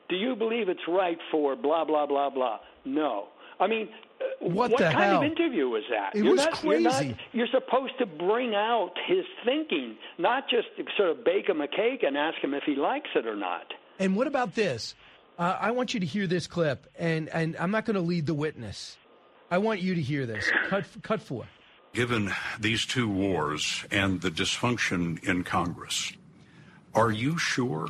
Do 0.09 0.15
you 0.15 0.35
believe 0.35 0.69
it's 0.69 0.87
right 0.87 1.17
for 1.31 1.55
blah, 1.55 1.85
blah, 1.85 2.05
blah, 2.05 2.29
blah? 2.29 2.59
No. 2.85 3.29
I 3.59 3.67
mean, 3.67 3.89
uh, 4.21 4.47
what, 4.47 4.71
what 4.71 4.79
kind 4.79 4.95
hell? 4.95 5.17
of 5.17 5.23
interview 5.23 5.67
was 5.67 5.83
that? 5.89 6.15
It 6.15 6.23
you're 6.23 6.33
was 6.33 6.45
not, 6.45 6.53
crazy. 6.53 6.67
You're, 6.67 6.79
not, 6.81 7.03
you're 7.33 7.47
supposed 7.47 7.93
to 7.97 8.05
bring 8.05 8.53
out 8.53 8.91
his 9.07 9.25
thinking, 9.43 9.97
not 10.19 10.43
just 10.49 10.67
sort 10.97 11.09
of 11.09 11.25
bake 11.25 11.49
him 11.49 11.61
a 11.61 11.67
cake 11.67 12.03
and 12.03 12.15
ask 12.15 12.37
him 12.43 12.53
if 12.53 12.63
he 12.63 12.75
likes 12.75 13.09
it 13.15 13.25
or 13.25 13.35
not. 13.35 13.65
And 13.99 14.15
what 14.15 14.27
about 14.27 14.55
this? 14.55 14.95
Uh, 15.37 15.57
I 15.59 15.71
want 15.71 15.93
you 15.93 15.99
to 15.99 16.05
hear 16.05 16.25
this 16.25 16.47
clip, 16.47 16.87
and, 16.97 17.29
and 17.29 17.55
I'm 17.57 17.71
not 17.71 17.85
going 17.85 17.95
to 17.95 18.01
lead 18.01 18.25
the 18.25 18.33
witness. 18.33 18.97
I 19.51 19.57
want 19.57 19.81
you 19.81 19.95
to 19.95 20.01
hear 20.01 20.25
this. 20.25 20.49
Cut, 20.67 20.85
cut 21.01 21.21
four. 21.21 21.45
Given 21.93 22.31
these 22.59 22.85
two 22.85 23.09
wars 23.09 23.85
and 23.91 24.21
the 24.21 24.31
dysfunction 24.31 25.23
in 25.23 25.43
Congress, 25.43 26.13
are 26.93 27.11
you 27.11 27.37
sure 27.37 27.87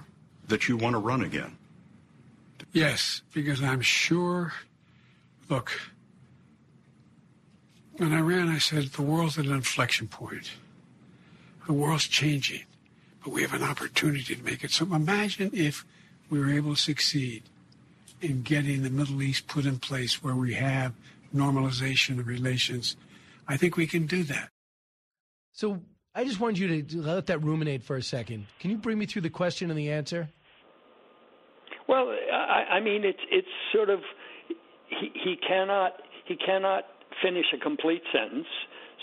that 0.48 0.68
you 0.68 0.78
want 0.78 0.94
to 0.94 1.00
run 1.00 1.22
again? 1.22 1.58
Yes, 2.72 3.22
because 3.34 3.62
I'm 3.62 3.82
sure. 3.82 4.54
Look, 5.50 5.72
when 7.98 8.14
I 8.14 8.22
ran, 8.22 8.48
I 8.48 8.60
said 8.60 8.84
the 8.84 9.02
world's 9.02 9.38
at 9.38 9.46
an 9.46 9.54
inflection 9.54 10.08
point. 10.08 10.52
The 11.66 11.74
world's 11.74 12.08
changing, 12.08 12.64
but 13.24 13.34
we 13.34 13.42
have 13.42 13.54
an 13.54 13.64
opportunity 13.64 14.36
to 14.36 14.44
make 14.44 14.64
it. 14.64 14.72
So 14.72 14.86
imagine 14.94 15.52
if 15.54 15.86
we 16.30 16.40
were 16.40 16.50
able 16.50 16.76
to 16.76 16.82
succeed 16.82 17.44
in 18.22 18.42
getting 18.42 18.84
the 18.84 18.90
Middle 18.90 19.22
East 19.22 19.48
put 19.48 19.66
in 19.66 19.80
place 19.80 20.22
where 20.24 20.36
we 20.36 20.54
have 20.54 20.94
normalization 21.34 22.20
of 22.20 22.28
relations. 22.28 22.96
I 23.48 23.58
think 23.58 23.78
we 23.78 23.88
can 23.88 24.06
do 24.06 24.24
that. 24.24 24.50
So 25.54 25.82
I 26.14 26.24
just 26.24 26.40
wanted 26.40 26.60
you 26.60 26.82
to 26.84 27.02
let 27.02 27.28
that 27.28 27.44
ruminate 27.44 27.84
for 27.84 27.96
a 27.96 28.04
second. 28.04 28.46
Can 28.60 28.72
you 28.72 28.78
bring 28.78 28.98
me 28.98 29.06
through 29.06 29.22
the 29.24 29.30
question 29.30 29.70
and 29.70 29.80
the 29.80 29.92
answer? 29.92 30.30
Well, 31.88 32.16
I, 32.32 32.76
I 32.76 32.80
mean, 32.82 33.04
it's 33.04 33.20
it's 33.32 33.48
sort 33.74 33.90
of 33.90 34.00
he, 34.90 35.12
he 35.14 35.36
cannot 35.48 35.94
he 36.26 36.36
cannot 36.36 36.84
finish 37.24 37.46
a 37.54 37.58
complete 37.58 38.04
sentence, 38.14 38.48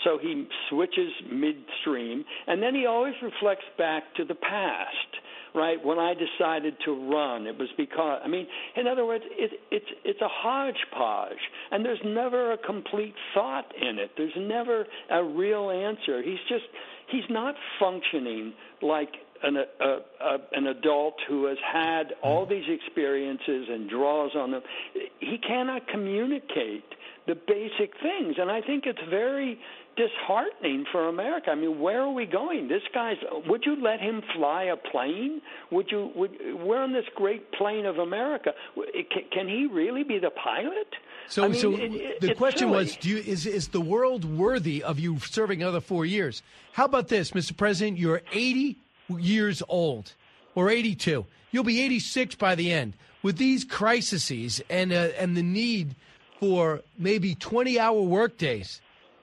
so 0.03 0.17
he 0.21 0.47
switches 0.69 1.11
midstream, 1.29 2.23
and 2.47 2.63
then 2.63 2.73
he 2.73 2.85
always 2.85 3.15
reflects 3.21 3.65
back 3.77 4.03
to 4.15 4.23
the 4.23 4.35
past 4.35 5.11
right? 5.53 5.83
When 5.83 5.99
I 5.99 6.13
decided 6.13 6.75
to 6.85 6.91
run, 6.91 7.47
it 7.47 7.57
was 7.57 7.69
because 7.77 8.21
I 8.23 8.27
mean, 8.27 8.47
in 8.75 8.87
other 8.87 9.05
words, 9.05 9.23
it, 9.31 9.51
it's 9.71 9.85
it's 10.03 10.21
a 10.21 10.27
hodgepodge, 10.29 11.37
and 11.71 11.85
there's 11.85 12.01
never 12.05 12.53
a 12.53 12.57
complete 12.57 13.15
thought 13.33 13.71
in 13.79 13.99
it. 13.99 14.11
There's 14.17 14.37
never 14.37 14.85
a 15.09 15.23
real 15.23 15.69
answer. 15.69 16.21
He's 16.21 16.39
just 16.49 16.65
he's 17.11 17.29
not 17.29 17.55
functioning 17.79 18.53
like 18.81 19.13
an, 19.43 19.57
a, 19.57 19.83
a, 19.83 20.37
an 20.53 20.67
adult 20.67 21.15
who 21.27 21.45
has 21.45 21.57
had 21.71 22.13
all 22.23 22.45
mm. 22.45 22.49
these 22.49 22.65
experiences 22.67 23.67
and 23.69 23.89
draws 23.89 24.31
on 24.35 24.51
them. 24.51 24.61
He 25.19 25.37
cannot 25.37 25.87
communicate 25.87 26.85
the 27.27 27.35
basic 27.35 27.91
things, 28.01 28.35
and 28.39 28.49
I 28.49 28.61
think 28.61 28.85
it's 28.85 28.99
very 29.09 29.59
disheartening 29.97 30.85
for 30.91 31.09
America. 31.09 31.49
I 31.51 31.55
mean, 31.55 31.79
where 31.79 32.01
are 32.01 32.13
we 32.13 32.25
going? 32.25 32.67
This 32.67 32.83
guy's. 32.93 33.17
Would 33.47 33.63
you 33.65 33.81
let 33.81 33.99
him 33.99 34.21
fly 34.35 34.65
a 34.65 34.77
plane? 34.77 35.41
Would 35.71 35.91
you? 35.91 36.11
Would 36.15 36.31
we're 36.61 36.81
on 36.81 36.93
this 36.93 37.05
great 37.15 37.51
plane 37.51 37.85
of 37.85 37.97
America? 37.97 38.51
Can, 38.75 39.23
can 39.31 39.47
he 39.47 39.67
really 39.69 40.03
be 40.03 40.19
the 40.19 40.29
pilot? 40.29 40.87
So, 41.27 41.43
I 41.43 41.47
mean, 41.49 41.59
so 41.59 41.75
it, 41.75 42.21
the 42.21 42.35
question 42.35 42.69
silly. 42.69 42.71
was: 42.71 42.95
Do 42.95 43.09
you 43.09 43.17
is 43.17 43.45
is 43.45 43.69
the 43.69 43.81
world 43.81 44.23
worthy 44.23 44.83
of 44.83 44.99
you 44.99 45.19
serving 45.19 45.61
another 45.61 45.81
four 45.81 46.05
years? 46.05 46.43
How 46.73 46.85
about 46.85 47.07
this, 47.07 47.31
Mr. 47.31 47.57
President? 47.57 47.97
You're 47.97 48.21
80 48.31 48.77
years 49.17 49.63
old, 49.67 50.13
or 50.55 50.69
82. 50.69 51.25
You'll 51.51 51.63
be 51.63 51.81
86 51.81 52.35
by 52.35 52.55
the 52.55 52.71
end. 52.71 52.93
With 53.23 53.37
these 53.37 53.65
crises 53.65 54.61
and 54.69 54.93
uh, 54.93 55.09
and 55.17 55.35
the 55.35 55.43
need 55.43 55.95
for 56.39 56.81
maybe 56.97 57.33
20 57.33 57.79
hour 57.79 57.99
workdays, 57.99 58.79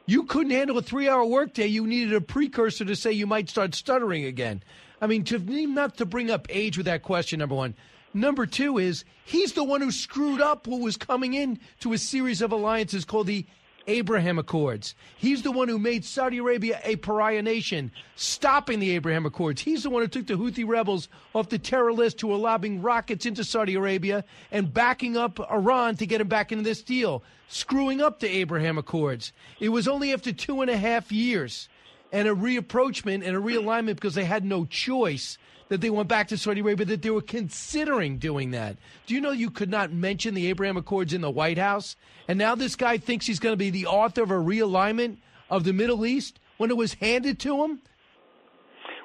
you 0.06 0.24
couldn't 0.24 0.52
handle 0.52 0.78
a 0.78 0.82
three 0.82 1.08
hour 1.08 1.24
workday. 1.24 1.66
You 1.66 1.86
needed 1.86 2.14
a 2.14 2.20
precursor 2.20 2.84
to 2.84 2.96
say 2.96 3.12
you 3.12 3.26
might 3.26 3.48
start 3.48 3.74
stuttering 3.74 4.24
again. 4.24 4.62
I 5.00 5.06
mean, 5.06 5.24
to 5.24 5.38
not 5.38 5.96
to 5.98 6.06
bring 6.06 6.30
up 6.30 6.46
age 6.50 6.76
with 6.76 6.86
that 6.86 7.02
question, 7.02 7.38
number 7.38 7.54
one. 7.54 7.74
Number 8.12 8.46
two 8.46 8.78
is 8.78 9.04
he's 9.24 9.54
the 9.54 9.64
one 9.64 9.80
who 9.80 9.90
screwed 9.90 10.40
up 10.40 10.66
what 10.66 10.80
was 10.80 10.96
coming 10.96 11.34
in 11.34 11.58
to 11.80 11.92
a 11.92 11.98
series 11.98 12.42
of 12.42 12.52
alliances 12.52 13.04
called 13.04 13.26
the 13.26 13.44
Abraham 13.86 14.38
Accords. 14.38 14.94
He's 15.16 15.42
the 15.42 15.52
one 15.52 15.68
who 15.68 15.78
made 15.78 16.04
Saudi 16.04 16.38
Arabia 16.38 16.80
a 16.84 16.96
pariah 16.96 17.42
nation, 17.42 17.90
stopping 18.16 18.80
the 18.80 18.92
Abraham 18.92 19.26
Accords. 19.26 19.60
He's 19.60 19.82
the 19.82 19.90
one 19.90 20.02
who 20.02 20.08
took 20.08 20.26
the 20.26 20.34
Houthi 20.34 20.66
rebels 20.66 21.08
off 21.34 21.48
the 21.48 21.58
terror 21.58 21.92
list 21.92 22.20
who 22.20 22.28
were 22.28 22.36
lobbing 22.36 22.82
rockets 22.82 23.26
into 23.26 23.44
Saudi 23.44 23.74
Arabia 23.74 24.24
and 24.50 24.72
backing 24.72 25.16
up 25.16 25.38
Iran 25.50 25.96
to 25.96 26.06
get 26.06 26.20
him 26.20 26.28
back 26.28 26.52
into 26.52 26.64
this 26.64 26.82
deal, 26.82 27.22
screwing 27.48 28.00
up 28.00 28.20
the 28.20 28.28
Abraham 28.28 28.78
Accords. 28.78 29.32
It 29.60 29.70
was 29.70 29.88
only 29.88 30.12
after 30.12 30.32
two 30.32 30.60
and 30.60 30.70
a 30.70 30.76
half 30.76 31.12
years 31.12 31.68
and 32.12 32.28
a 32.28 32.34
reapproachment 32.34 33.26
and 33.26 33.36
a 33.36 33.40
realignment 33.40 33.96
because 33.96 34.14
they 34.14 34.24
had 34.24 34.44
no 34.44 34.64
choice 34.64 35.36
that 35.74 35.80
they 35.80 35.90
went 35.90 36.08
back 36.08 36.28
to 36.28 36.38
Saudi 36.38 36.60
Arabia, 36.60 36.86
that 36.86 37.02
they 37.02 37.10
were 37.10 37.20
considering 37.20 38.18
doing 38.18 38.52
that. 38.52 38.76
Do 39.06 39.14
you 39.14 39.20
know 39.20 39.32
you 39.32 39.50
could 39.50 39.68
not 39.68 39.92
mention 39.92 40.32
the 40.32 40.46
Abraham 40.46 40.76
Accords 40.76 41.12
in 41.12 41.20
the 41.20 41.32
White 41.32 41.58
House? 41.58 41.96
And 42.28 42.38
now 42.38 42.54
this 42.54 42.76
guy 42.76 42.96
thinks 42.96 43.26
he's 43.26 43.40
going 43.40 43.54
to 43.54 43.56
be 43.56 43.70
the 43.70 43.86
author 43.86 44.22
of 44.22 44.30
a 44.30 44.34
realignment 44.34 45.16
of 45.50 45.64
the 45.64 45.72
Middle 45.72 46.06
East 46.06 46.38
when 46.58 46.70
it 46.70 46.76
was 46.76 46.94
handed 46.94 47.40
to 47.40 47.64
him? 47.64 47.80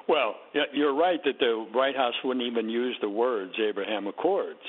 Well, 0.08 0.36
you're 0.72 0.94
right 0.94 1.18
that 1.24 1.40
the 1.40 1.66
White 1.72 1.96
House 1.96 2.14
wouldn't 2.22 2.46
even 2.46 2.68
use 2.68 2.96
the 3.00 3.08
words 3.08 3.54
Abraham 3.60 4.06
Accords, 4.06 4.60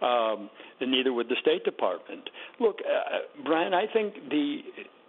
um, 0.00 0.48
and 0.80 0.90
neither 0.90 1.12
would 1.12 1.28
the 1.28 1.36
State 1.42 1.64
Department. 1.64 2.30
Look, 2.58 2.78
uh, 2.80 3.18
Brian, 3.44 3.74
I 3.74 3.84
think 3.92 4.14
the 4.30 4.60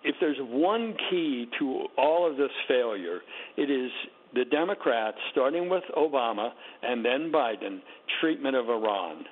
if 0.03 0.15
there's 0.19 0.37
one 0.39 0.95
key 1.09 1.47
to 1.59 1.85
all 1.97 2.29
of 2.29 2.35
this 2.35 2.51
failure, 2.67 3.19
it 3.55 3.69
is 3.69 3.91
the 4.33 4.45
Democrats, 4.45 5.17
starting 5.31 5.69
with 5.69 5.83
Obama 5.97 6.49
and 6.81 7.03
then 7.03 7.31
Biden, 7.33 7.81
treatment 8.19 8.55
of 8.55 8.69
Iran. 8.69 9.25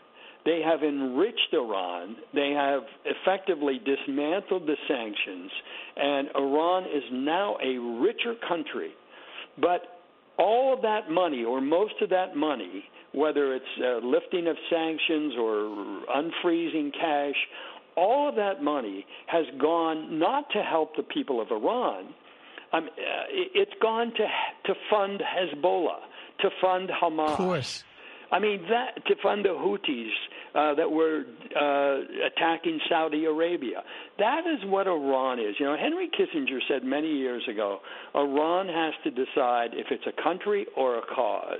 They 0.45 0.61
have 0.65 0.83
enriched 0.83 1.53
Iran. 1.53 2.15
They 2.33 2.51
have 2.51 2.81
effectively 3.05 3.79
dismantled 3.85 4.65
the 4.65 4.75
sanctions, 4.87 5.51
and 5.97 6.29
Iran 6.35 6.83
is 6.85 7.03
now 7.11 7.57
a 7.63 7.77
richer 8.01 8.35
country. 8.47 8.91
But 9.59 9.81
all 10.37 10.73
of 10.73 10.81
that 10.81 11.09
money, 11.09 11.43
or 11.43 11.59
most 11.59 11.95
of 12.01 12.09
that 12.09 12.35
money, 12.35 12.85
whether 13.13 13.53
it's 13.53 13.65
uh, 13.83 14.05
lifting 14.05 14.47
of 14.47 14.55
sanctions 14.69 15.33
or 15.37 16.03
unfreezing 16.15 16.93
cash, 16.93 17.35
all 17.97 18.29
of 18.29 18.35
that 18.35 18.63
money 18.63 19.05
has 19.27 19.45
gone 19.59 20.17
not 20.17 20.45
to 20.51 20.63
help 20.63 20.95
the 20.95 21.03
people 21.03 21.41
of 21.41 21.51
Iran. 21.51 22.13
Um, 22.71 22.85
uh, 22.85 22.89
it's 23.29 23.73
gone 23.81 24.11
to 24.13 24.27
to 24.65 24.73
fund 24.89 25.21
Hezbollah, 25.21 25.99
to 26.41 26.49
fund 26.61 26.89
Hamas. 26.89 27.31
Of 27.31 27.37
course. 27.37 27.83
I 28.31 28.39
mean 28.39 28.61
that 28.69 29.05
to 29.07 29.15
fund 29.21 29.45
the 29.45 29.49
Houthis 29.49 30.09
uh, 30.55 30.75
that 30.75 30.89
were 30.89 31.23
uh, 31.55 32.27
attacking 32.27 32.79
Saudi 32.89 33.25
Arabia. 33.25 33.83
That 34.17 34.41
is 34.45 34.59
what 34.69 34.87
Iran 34.87 35.39
is. 35.39 35.55
You 35.59 35.65
know, 35.65 35.77
Henry 35.77 36.09
Kissinger 36.09 36.59
said 36.67 36.83
many 36.83 37.07
years 37.07 37.43
ago, 37.49 37.79
Iran 38.15 38.67
has 38.67 38.93
to 39.03 39.11
decide 39.11 39.71
if 39.73 39.87
it's 39.91 40.05
a 40.07 40.23
country 40.23 40.65
or 40.75 40.97
a 40.97 41.01
cause. 41.15 41.57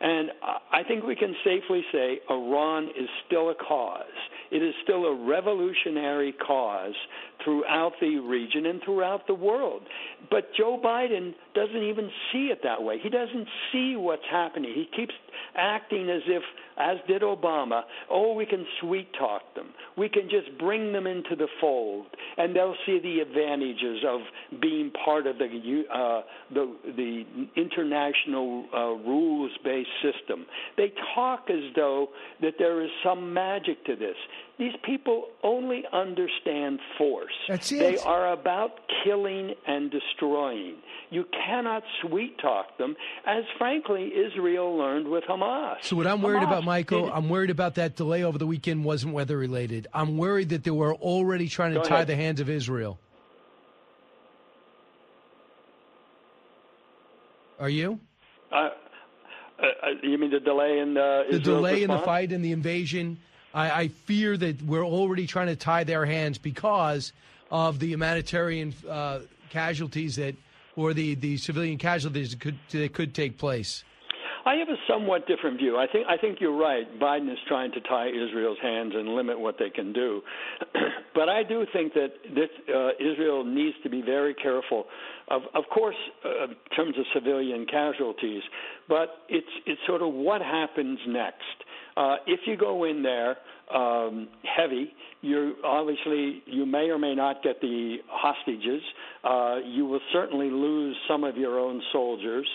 And 0.00 0.30
I 0.72 0.82
think 0.82 1.04
we 1.04 1.14
can 1.14 1.34
safely 1.44 1.82
say 1.92 2.18
Iran 2.28 2.86
is 2.88 3.08
still 3.26 3.50
a 3.50 3.54
cause. 3.54 4.02
It 4.50 4.62
is 4.62 4.74
still 4.82 5.04
a 5.04 5.26
revolutionary 5.26 6.32
cause 6.32 6.94
throughout 7.44 7.92
the 8.00 8.18
region 8.18 8.66
and 8.66 8.80
throughout 8.84 9.26
the 9.26 9.34
world. 9.34 9.82
But 10.30 10.48
Joe 10.58 10.80
Biden 10.82 11.34
doesn't 11.54 11.82
even 11.82 12.10
see 12.32 12.46
it 12.46 12.60
that 12.64 12.82
way. 12.82 12.98
He 13.00 13.10
doesn't 13.10 13.46
see 13.72 13.94
what's 13.96 14.24
happening. 14.30 14.72
He 14.74 14.88
keeps 14.96 15.14
acting 15.56 16.01
as 16.10 16.22
if, 16.26 16.42
as 16.78 16.96
did 17.06 17.22
Obama, 17.22 17.82
oh, 18.10 18.34
we 18.34 18.46
can 18.46 18.64
sweet 18.80 19.08
talk 19.18 19.42
them. 19.54 19.68
We 19.96 20.08
can 20.08 20.28
just 20.30 20.58
bring 20.58 20.92
them 20.92 21.06
into 21.06 21.36
the 21.36 21.48
fold, 21.60 22.06
and 22.36 22.54
they'll 22.54 22.76
see 22.86 22.98
the 23.02 23.20
advantages 23.20 24.04
of 24.06 24.20
being 24.60 24.90
part 25.04 25.26
of 25.26 25.38
the 25.38 25.84
uh, 25.92 26.22
the, 26.52 26.74
the 26.96 27.24
international 27.56 28.66
uh, 28.74 28.78
rules-based 29.08 29.88
system. 30.02 30.46
They 30.76 30.92
talk 31.14 31.50
as 31.50 31.72
though 31.76 32.08
that 32.40 32.54
there 32.58 32.82
is 32.82 32.90
some 33.04 33.32
magic 33.32 33.84
to 33.86 33.96
this. 33.96 34.16
These 34.62 34.78
people 34.84 35.26
only 35.42 35.82
understand 35.92 36.78
force. 36.96 37.32
That's 37.48 37.72
it. 37.72 37.80
They 37.80 37.98
are 37.98 38.32
about 38.32 38.70
killing 39.02 39.54
and 39.66 39.90
destroying. 39.90 40.76
You 41.10 41.24
cannot 41.44 41.82
sweet 42.00 42.38
talk 42.38 42.78
them, 42.78 42.94
as 43.26 43.42
frankly 43.58 44.12
Israel 44.14 44.76
learned 44.76 45.08
with 45.08 45.24
Hamas. 45.24 45.78
So 45.82 45.96
what 45.96 46.06
I'm 46.06 46.22
worried 46.22 46.42
Hamas 46.42 46.46
about, 46.46 46.64
Michael, 46.64 47.12
I'm 47.12 47.28
worried 47.28 47.50
about 47.50 47.74
that 47.74 47.96
delay 47.96 48.22
over 48.22 48.38
the 48.38 48.46
weekend 48.46 48.84
wasn't 48.84 49.14
weather 49.14 49.36
related. 49.36 49.88
I'm 49.92 50.16
worried 50.16 50.50
that 50.50 50.62
they 50.62 50.70
were 50.70 50.94
already 50.94 51.48
trying 51.48 51.74
to 51.74 51.80
tie 51.80 51.96
ahead. 51.96 52.06
the 52.06 52.14
hands 52.14 52.38
of 52.38 52.48
Israel. 52.48 53.00
Are 57.58 57.68
you? 57.68 57.98
Uh, 58.52 58.54
uh, 58.54 58.68
uh, 59.60 59.88
you 60.04 60.16
mean 60.18 60.30
the 60.30 60.38
delay 60.38 60.78
in 60.78 60.96
uh, 60.96 61.24
the 61.28 61.40
delay 61.40 61.82
in 61.82 61.90
the 61.90 61.98
fight 61.98 62.30
and 62.30 62.44
the 62.44 62.52
invasion. 62.52 63.18
I, 63.54 63.70
I 63.82 63.88
fear 63.88 64.36
that 64.36 64.62
we're 64.62 64.84
already 64.84 65.26
trying 65.26 65.48
to 65.48 65.56
tie 65.56 65.84
their 65.84 66.06
hands 66.06 66.38
because 66.38 67.12
of 67.50 67.78
the 67.78 67.86
humanitarian 67.86 68.74
uh, 68.88 69.20
casualties 69.50 70.16
that, 70.16 70.34
or 70.76 70.94
the, 70.94 71.14
the 71.14 71.36
civilian 71.36 71.78
casualties 71.78 72.30
that 72.30 72.40
could 72.40 72.58
that 72.70 72.92
could 72.94 73.14
take 73.14 73.36
place. 73.38 73.84
I 74.44 74.56
have 74.56 74.68
a 74.68 74.76
somewhat 74.88 75.28
different 75.28 75.58
view. 75.58 75.76
I 75.76 75.86
think 75.86 76.06
I 76.08 76.16
think 76.16 76.40
you're 76.40 76.56
right. 76.56 76.86
Biden 76.98 77.30
is 77.30 77.38
trying 77.46 77.70
to 77.72 77.80
tie 77.80 78.08
Israel's 78.08 78.58
hands 78.60 78.92
and 78.96 79.14
limit 79.14 79.38
what 79.38 79.56
they 79.58 79.70
can 79.70 79.92
do, 79.92 80.22
but 81.14 81.28
I 81.28 81.42
do 81.44 81.64
think 81.72 81.94
that 81.94 82.12
this, 82.34 82.48
uh, 82.68 82.90
Israel 82.98 83.44
needs 83.44 83.76
to 83.84 83.88
be 83.88 84.02
very 84.02 84.34
careful. 84.34 84.86
Of 85.28 85.42
of 85.54 85.64
course, 85.72 85.96
uh, 86.24 86.44
in 86.44 86.56
terms 86.74 86.96
of 86.98 87.04
civilian 87.14 87.66
casualties, 87.66 88.42
but 88.88 89.10
it's 89.28 89.46
it's 89.64 89.80
sort 89.86 90.02
of 90.02 90.12
what 90.12 90.40
happens 90.40 90.98
next. 91.06 91.62
Uh, 91.96 92.16
if 92.26 92.40
you 92.46 92.56
go 92.56 92.84
in 92.84 93.02
there 93.02 93.36
um, 93.74 94.28
heavy, 94.56 94.92
you 95.20 95.54
obviously 95.64 96.42
you 96.46 96.66
may 96.66 96.90
or 96.90 96.98
may 96.98 97.14
not 97.14 97.42
get 97.42 97.60
the 97.60 97.98
hostages. 98.08 98.82
Uh, 99.24 99.56
you 99.64 99.86
will 99.86 100.00
certainly 100.12 100.50
lose 100.50 100.96
some 101.08 101.24
of 101.24 101.36
your 101.36 101.58
own 101.58 101.80
soldiers. 101.92 102.46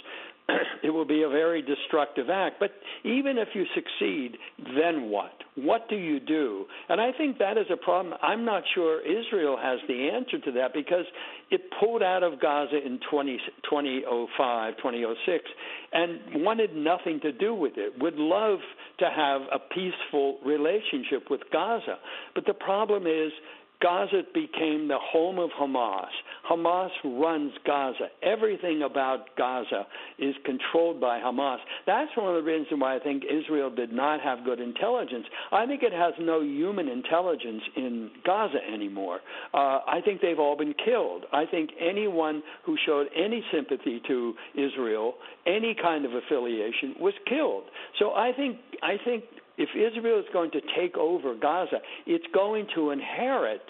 it 0.83 0.89
will 0.89 1.05
be 1.05 1.23
a 1.23 1.29
very 1.29 1.61
destructive 1.61 2.29
act. 2.29 2.55
But 2.59 2.71
even 3.03 3.37
if 3.37 3.49
you 3.53 3.65
succeed, 3.75 4.37
then 4.75 5.09
what? 5.09 5.31
What 5.55 5.89
do 5.89 5.95
you 5.95 6.19
do? 6.19 6.65
And 6.87 7.01
I 7.01 7.11
think 7.17 7.39
that 7.39 7.57
is 7.57 7.65
a 7.71 7.77
problem. 7.77 8.13
I'm 8.21 8.45
not 8.45 8.63
sure 8.75 9.01
Israel 9.01 9.57
has 9.61 9.79
the 9.87 10.09
answer 10.09 10.39
to 10.45 10.51
that 10.53 10.73
because 10.73 11.05
it 11.49 11.61
pulled 11.79 12.03
out 12.03 12.23
of 12.23 12.39
Gaza 12.39 12.77
in 12.77 12.99
20, 13.09 13.37
2005, 13.69 14.77
2006, 14.77 15.43
and 15.93 16.43
wanted 16.43 16.75
nothing 16.75 17.19
to 17.21 17.31
do 17.31 17.53
with 17.53 17.73
it. 17.75 17.93
Would 17.99 18.15
love 18.15 18.59
to 18.99 19.05
have 19.05 19.41
a 19.51 19.59
peaceful 19.59 20.39
relationship 20.45 21.29
with 21.29 21.41
Gaza. 21.51 21.97
But 22.35 22.45
the 22.45 22.53
problem 22.53 23.07
is, 23.07 23.31
Gaza 23.81 24.23
became 24.33 24.87
the 24.87 24.97
home 24.99 25.37
of 25.37 25.49
Hamas. 25.59 26.09
Hamas 26.49 26.89
runs 27.03 27.51
Gaza. 27.65 28.07
Everything 28.23 28.81
about 28.83 29.35
Gaza 29.37 29.85
is 30.17 30.33
controlled 30.45 30.99
by 30.99 31.19
Hamas. 31.19 31.57
That's 31.85 32.09
one 32.15 32.35
of 32.35 32.43
the 32.43 32.49
reasons 32.49 32.67
why 32.81 32.95
I 32.95 32.99
think 32.99 33.23
Israel 33.23 33.69
did 33.69 33.91
not 33.91 34.21
have 34.21 34.43
good 34.45 34.59
intelligence. 34.59 35.25
I 35.51 35.65
think 35.65 35.83
it 35.83 35.93
has 35.93 36.13
no 36.19 36.41
human 36.41 36.87
intelligence 36.87 37.61
in 37.75 38.09
Gaza 38.25 38.59
anymore. 38.73 39.19
Uh, 39.53 39.79
I 39.87 40.01
think 40.03 40.21
they've 40.21 40.39
all 40.39 40.57
been 40.57 40.73
killed. 40.83 41.25
I 41.31 41.45
think 41.45 41.69
anyone 41.79 42.41
who 42.65 42.77
showed 42.85 43.07
any 43.15 43.43
sympathy 43.51 44.01
to 44.07 44.33
Israel, 44.55 45.15
any 45.45 45.75
kind 45.79 46.05
of 46.05 46.11
affiliation, 46.13 46.95
was 46.99 47.13
killed. 47.27 47.63
So 47.99 48.11
I 48.11 48.31
think 48.35 48.57
I 48.81 48.95
think 49.03 49.23
if 49.57 49.69
Israel 49.75 50.19
is 50.19 50.25
going 50.33 50.51
to 50.51 50.61
take 50.77 50.97
over 50.97 51.35
Gaza, 51.35 51.77
it's 52.05 52.25
going 52.33 52.67
to 52.75 52.91
inherit 52.91 53.61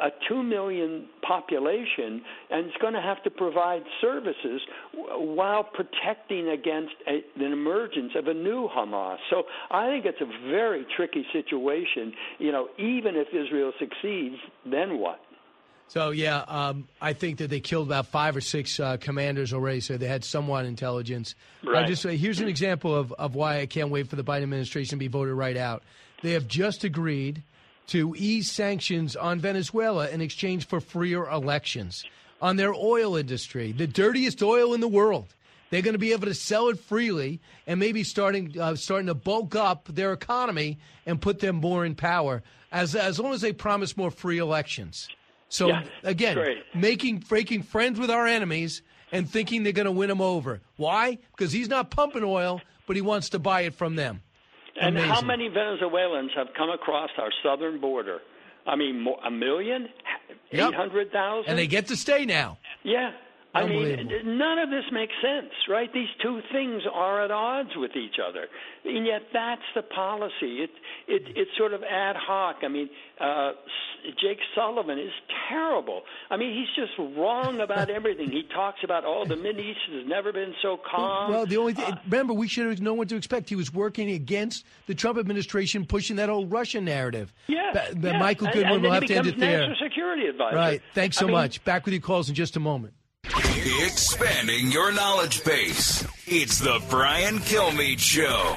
a 0.00 0.10
2 0.28 0.42
million 0.42 1.06
population 1.26 2.22
and 2.50 2.66
it's 2.66 2.76
going 2.80 2.94
to 2.94 3.00
have 3.00 3.22
to 3.24 3.30
provide 3.30 3.82
services 4.00 4.60
while 4.94 5.64
protecting 5.64 6.48
against 6.48 6.94
a, 7.08 7.22
an 7.42 7.52
emergence 7.52 8.12
of 8.16 8.28
a 8.28 8.34
new 8.34 8.68
Hamas. 8.68 9.16
So 9.30 9.44
I 9.70 9.88
think 9.88 10.04
it's 10.06 10.20
a 10.20 10.50
very 10.50 10.86
tricky 10.96 11.24
situation. 11.32 12.12
You 12.38 12.52
know, 12.52 12.68
even 12.78 13.16
if 13.16 13.28
Israel 13.28 13.72
succeeds, 13.78 14.36
then 14.64 14.98
what? 14.98 15.18
So 15.92 16.08
yeah, 16.08 16.38
um, 16.48 16.88
I 17.02 17.12
think 17.12 17.36
that 17.36 17.50
they 17.50 17.60
killed 17.60 17.86
about 17.86 18.06
five 18.06 18.34
or 18.34 18.40
six 18.40 18.80
uh, 18.80 18.96
commanders 18.96 19.52
already, 19.52 19.80
so 19.80 19.98
they 19.98 20.06
had 20.06 20.24
somewhat 20.24 20.64
intelligence. 20.64 21.34
I 21.62 21.70
Right. 21.70 21.86
just 21.86 22.02
here's 22.04 22.40
an 22.40 22.48
example 22.48 22.94
of, 22.94 23.12
of 23.12 23.34
why 23.34 23.58
I 23.60 23.66
can't 23.66 23.90
wait 23.90 24.08
for 24.08 24.16
the 24.16 24.24
Biden 24.24 24.44
administration 24.44 24.96
to 24.96 25.00
be 25.00 25.08
voted 25.08 25.34
right 25.34 25.54
out. 25.54 25.82
They 26.22 26.32
have 26.32 26.48
just 26.48 26.82
agreed 26.82 27.42
to 27.88 28.14
ease 28.16 28.50
sanctions 28.50 29.16
on 29.16 29.38
Venezuela 29.38 30.08
in 30.08 30.22
exchange 30.22 30.66
for 30.66 30.80
freer 30.80 31.28
elections 31.28 32.06
on 32.40 32.56
their 32.56 32.72
oil 32.72 33.14
industry, 33.14 33.72
the 33.72 33.86
dirtiest 33.86 34.42
oil 34.42 34.72
in 34.72 34.80
the 34.80 34.88
world. 34.88 35.34
They're 35.68 35.82
going 35.82 35.92
to 35.92 35.98
be 35.98 36.12
able 36.12 36.26
to 36.26 36.34
sell 36.34 36.68
it 36.68 36.78
freely 36.78 37.38
and 37.66 37.78
maybe 37.78 38.02
starting 38.02 38.58
uh, 38.58 38.76
starting 38.76 39.08
to 39.08 39.14
bulk 39.14 39.54
up 39.54 39.88
their 39.88 40.14
economy 40.14 40.78
and 41.04 41.20
put 41.20 41.40
them 41.40 41.56
more 41.56 41.84
in 41.84 41.96
power 41.96 42.42
as 42.70 42.94
as 42.94 43.20
long 43.20 43.34
as 43.34 43.42
they 43.42 43.52
promise 43.52 43.94
more 43.94 44.10
free 44.10 44.38
elections. 44.38 45.10
So 45.52 45.68
Yeah, 45.68 45.82
again, 46.02 46.34
great. 46.34 46.64
making 46.74 47.24
making 47.30 47.62
friends 47.64 48.00
with 48.00 48.10
our 48.10 48.26
enemies 48.26 48.80
and 49.12 49.28
thinking 49.28 49.64
they're 49.64 49.74
going 49.74 49.84
to 49.84 49.92
win 49.92 50.08
them 50.08 50.22
over. 50.22 50.62
Why? 50.76 51.18
Because 51.36 51.52
he's 51.52 51.68
not 51.68 51.90
pumping 51.90 52.24
oil, 52.24 52.62
but 52.86 52.96
he 52.96 53.02
wants 53.02 53.28
to 53.30 53.38
buy 53.38 53.60
it 53.62 53.74
from 53.74 53.94
them. 53.96 54.22
And 54.80 54.98
how 54.98 55.20
many 55.20 55.48
Venezuelans 55.48 56.30
have 56.34 56.48
come 56.56 56.70
across 56.70 57.10
our 57.18 57.28
southern 57.42 57.80
border? 57.82 58.20
I 58.66 58.76
mean, 58.76 59.06
a 59.22 59.30
million, 59.30 59.88
Yep. 60.52 60.68
eight 60.70 60.74
hundred 60.74 61.12
thousand, 61.12 61.50
And 61.50 61.58
they 61.58 61.66
get 61.66 61.88
to 61.88 61.96
stay 61.96 62.24
now. 62.24 62.56
Yeah. 62.82 63.10
I 63.54 63.66
mean, 63.66 64.38
none 64.38 64.58
of 64.58 64.70
this 64.70 64.84
makes 64.92 65.12
sense, 65.20 65.52
right? 65.68 65.92
These 65.92 66.08
two 66.22 66.40
things 66.52 66.82
are 66.92 67.22
at 67.22 67.30
odds 67.30 67.70
with 67.76 67.90
each 67.96 68.16
other, 68.18 68.46
and 68.84 69.06
yet 69.06 69.22
that's 69.32 69.62
the 69.74 69.82
policy. 69.82 70.62
It 70.62 70.70
it 71.06 71.22
it's 71.36 71.50
sort 71.58 71.74
of 71.74 71.82
ad 71.82 72.16
hoc. 72.16 72.56
I 72.62 72.68
mean, 72.68 72.88
uh, 73.20 73.52
Jake 74.20 74.38
Sullivan 74.54 74.98
is 74.98 75.12
terrible. 75.50 76.02
I 76.30 76.38
mean, 76.38 76.56
he's 76.56 76.74
just 76.74 76.98
wrong 76.98 77.60
about 77.60 77.90
everything. 77.98 78.30
He 78.30 78.44
talks 78.54 78.78
about 78.84 79.04
oh, 79.04 79.26
the 79.26 79.36
Mid 79.36 79.60
East 79.60 79.80
has 79.92 80.06
never 80.06 80.32
been 80.32 80.54
so 80.62 80.78
calm. 80.90 81.30
Well, 81.30 81.44
the 81.44 81.58
only 81.58 81.74
thing, 81.74 81.92
uh, 81.92 81.98
remember, 82.06 82.32
we 82.32 82.48
should 82.48 82.66
have 82.68 82.80
known 82.80 82.96
what 82.96 83.10
to 83.10 83.16
expect. 83.16 83.50
He 83.50 83.56
was 83.56 83.72
working 83.72 84.10
against 84.10 84.64
the 84.86 84.94
Trump 84.94 85.18
administration, 85.18 85.84
pushing 85.84 86.16
that 86.16 86.30
whole 86.30 86.46
Russian 86.46 86.86
narrative. 86.86 87.34
Yeah, 87.48 87.72
Ba- 87.74 87.88
yes. 88.00 88.16
Michael 88.18 88.46
And- 88.46 88.54
Goodwin 88.54 88.72
and 88.76 88.82
will 88.82 88.92
have 88.92 89.04
to 89.04 89.14
end 89.14 89.26
it 89.26 89.38
there. 89.38 89.68
National 89.68 89.76
Security 89.88 90.26
Advisor. 90.26 90.56
Right. 90.56 90.82
Thanks 90.94 91.18
so 91.18 91.26
I 91.26 91.28
mean, 91.28 91.36
much. 91.36 91.62
Back 91.64 91.84
with 91.84 91.92
your 91.92 92.00
calls 92.00 92.30
in 92.30 92.34
just 92.34 92.56
a 92.56 92.60
moment. 92.60 92.94
Expanding 93.24 94.72
your 94.72 94.92
knowledge 94.92 95.44
base. 95.44 96.04
It's 96.26 96.58
the 96.58 96.82
Brian 96.90 97.38
Kilmeade 97.38 98.00
Show. 98.00 98.56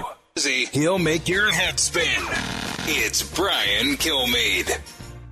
He'll 0.72 0.98
make 0.98 1.28
your 1.28 1.52
head 1.52 1.80
spin. 1.80 2.24
It's 2.88 3.22
Brian 3.22 3.98
Kilmeade. 3.98 4.80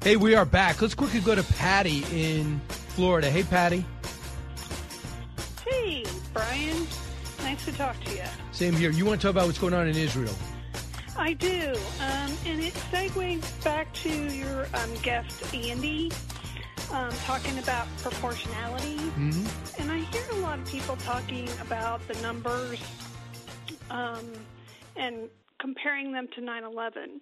Hey, 0.04 0.16
we 0.18 0.36
are 0.36 0.46
back. 0.46 0.82
Let's 0.82 0.94
quickly 0.94 1.20
go 1.20 1.34
to 1.34 1.44
Patty 1.56 2.04
in 2.12 2.60
Florida. 2.68 3.30
Hey, 3.32 3.44
Patty. 3.44 3.84
Hey, 5.68 6.06
Brian. 6.34 6.88
Nice 7.40 7.66
to 7.66 7.72
talk 7.72 8.00
to 8.06 8.12
you. 8.12 8.24
Same 8.52 8.76
here. 8.76 8.92
You 8.92 9.06
want 9.06 9.22
to 9.22 9.28
talk 9.28 9.32
about 9.32 9.48
what's 9.48 9.60
going 9.60 9.74
on 9.74 9.88
in 9.88 9.96
Israel? 9.96 10.36
I 11.18 11.34
do. 11.34 11.74
Um, 12.00 12.32
and 12.46 12.62
it 12.62 12.74
segues 12.92 13.64
back 13.64 13.94
to 13.96 14.10
your 14.10 14.68
um, 14.74 14.94
guest, 15.02 15.54
Andy, 15.54 16.12
um, 16.94 17.12
talking 17.26 17.58
about 17.58 17.88
proportionality. 17.98 18.96
Mm-hmm. 18.98 19.82
And 19.82 19.92
I 19.92 20.00
hear 20.00 20.24
a 20.32 20.36
lot 20.36 20.60
of 20.60 20.66
people 20.68 20.96
talking 20.98 21.50
about 21.62 22.08
the 22.08 22.20
numbers 22.22 22.82
um, 23.90 24.32
and 24.96 25.30
comparing 25.60 26.12
them 26.12 26.28
to 26.36 26.42
9 26.42 26.64
11. 26.64 27.20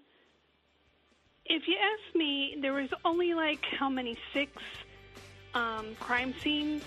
If 1.45 1.67
you 1.67 1.75
ask 1.75 2.15
me, 2.15 2.57
there 2.61 2.73
was 2.73 2.89
only 3.03 3.33
like 3.33 3.63
how 3.79 3.89
many? 3.89 4.17
Six 4.33 4.51
um, 5.53 5.95
crime 5.99 6.33
scenes. 6.41 6.83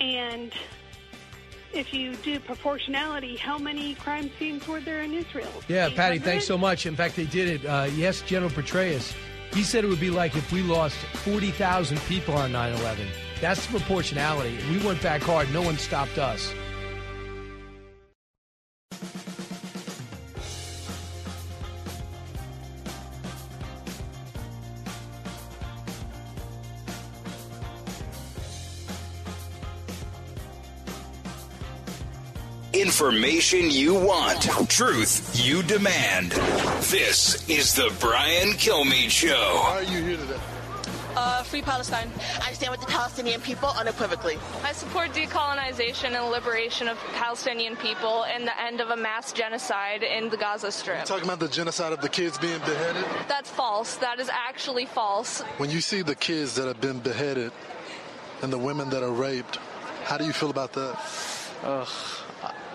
And 0.00 0.52
if 1.74 1.92
you 1.92 2.14
do 2.16 2.40
proportionality, 2.40 3.36
how 3.36 3.58
many 3.58 3.94
crime 3.94 4.30
scenes 4.38 4.66
were 4.66 4.80
there 4.80 5.02
in 5.02 5.12
Israel? 5.12 5.52
Yeah, 5.68 5.90
Patty, 5.90 6.18
thanks 6.18 6.46
so 6.46 6.56
much. 6.56 6.86
In 6.86 6.96
fact, 6.96 7.16
they 7.16 7.26
did 7.26 7.48
it. 7.48 7.66
Uh, 7.66 7.88
yes, 7.94 8.22
General 8.22 8.50
Petraeus. 8.50 9.14
He 9.52 9.62
said 9.62 9.84
it 9.84 9.88
would 9.88 10.00
be 10.00 10.10
like 10.10 10.36
if 10.36 10.52
we 10.52 10.62
lost 10.62 10.96
40,000 11.24 11.98
people 12.02 12.34
on 12.34 12.52
9 12.52 12.72
11. 12.74 13.06
That's 13.40 13.64
the 13.66 13.78
proportionality. 13.78 14.56
We 14.70 14.84
went 14.84 15.02
back 15.02 15.22
hard. 15.22 15.52
No 15.52 15.62
one 15.62 15.78
stopped 15.78 16.18
us. 16.18 16.52
Information 32.72 33.68
you 33.68 33.94
want, 33.94 34.42
truth 34.68 35.44
you 35.44 35.60
demand. 35.64 36.30
This 36.82 37.48
is 37.48 37.74
the 37.74 37.92
Brian 37.98 38.50
Kilmeade 38.50 39.10
Show. 39.10 39.60
Why 39.64 39.78
are 39.78 39.82
you 39.82 40.04
here 40.04 40.16
today? 40.16 40.38
Uh, 41.16 41.42
free 41.42 41.62
Palestine. 41.62 42.08
I 42.40 42.52
stand 42.52 42.70
with 42.70 42.80
the 42.80 42.86
Palestinian 42.86 43.40
people 43.40 43.70
unequivocally. 43.70 44.38
I 44.62 44.70
support 44.70 45.10
decolonization 45.10 46.12
and 46.12 46.30
liberation 46.30 46.86
of 46.86 46.96
Palestinian 47.14 47.74
people 47.74 48.22
and 48.26 48.46
the 48.46 48.60
end 48.60 48.80
of 48.80 48.90
a 48.90 48.96
mass 48.96 49.32
genocide 49.32 50.04
in 50.04 50.28
the 50.28 50.36
Gaza 50.36 50.70
Strip. 50.70 51.06
Talking 51.06 51.24
about 51.24 51.40
the 51.40 51.48
genocide 51.48 51.92
of 51.92 52.00
the 52.00 52.08
kids 52.08 52.38
being 52.38 52.60
beheaded. 52.60 53.04
That's 53.26 53.50
false. 53.50 53.96
That 53.96 54.20
is 54.20 54.28
actually 54.28 54.86
false. 54.86 55.40
When 55.56 55.70
you 55.70 55.80
see 55.80 56.02
the 56.02 56.14
kids 56.14 56.54
that 56.54 56.68
have 56.68 56.80
been 56.80 57.00
beheaded 57.00 57.50
and 58.42 58.52
the 58.52 58.58
women 58.58 58.90
that 58.90 59.02
are 59.02 59.10
raped, 59.10 59.56
how 60.04 60.18
do 60.18 60.24
you 60.24 60.32
feel 60.32 60.50
about 60.50 60.72
that? 60.74 60.96
Ugh, 61.64 61.88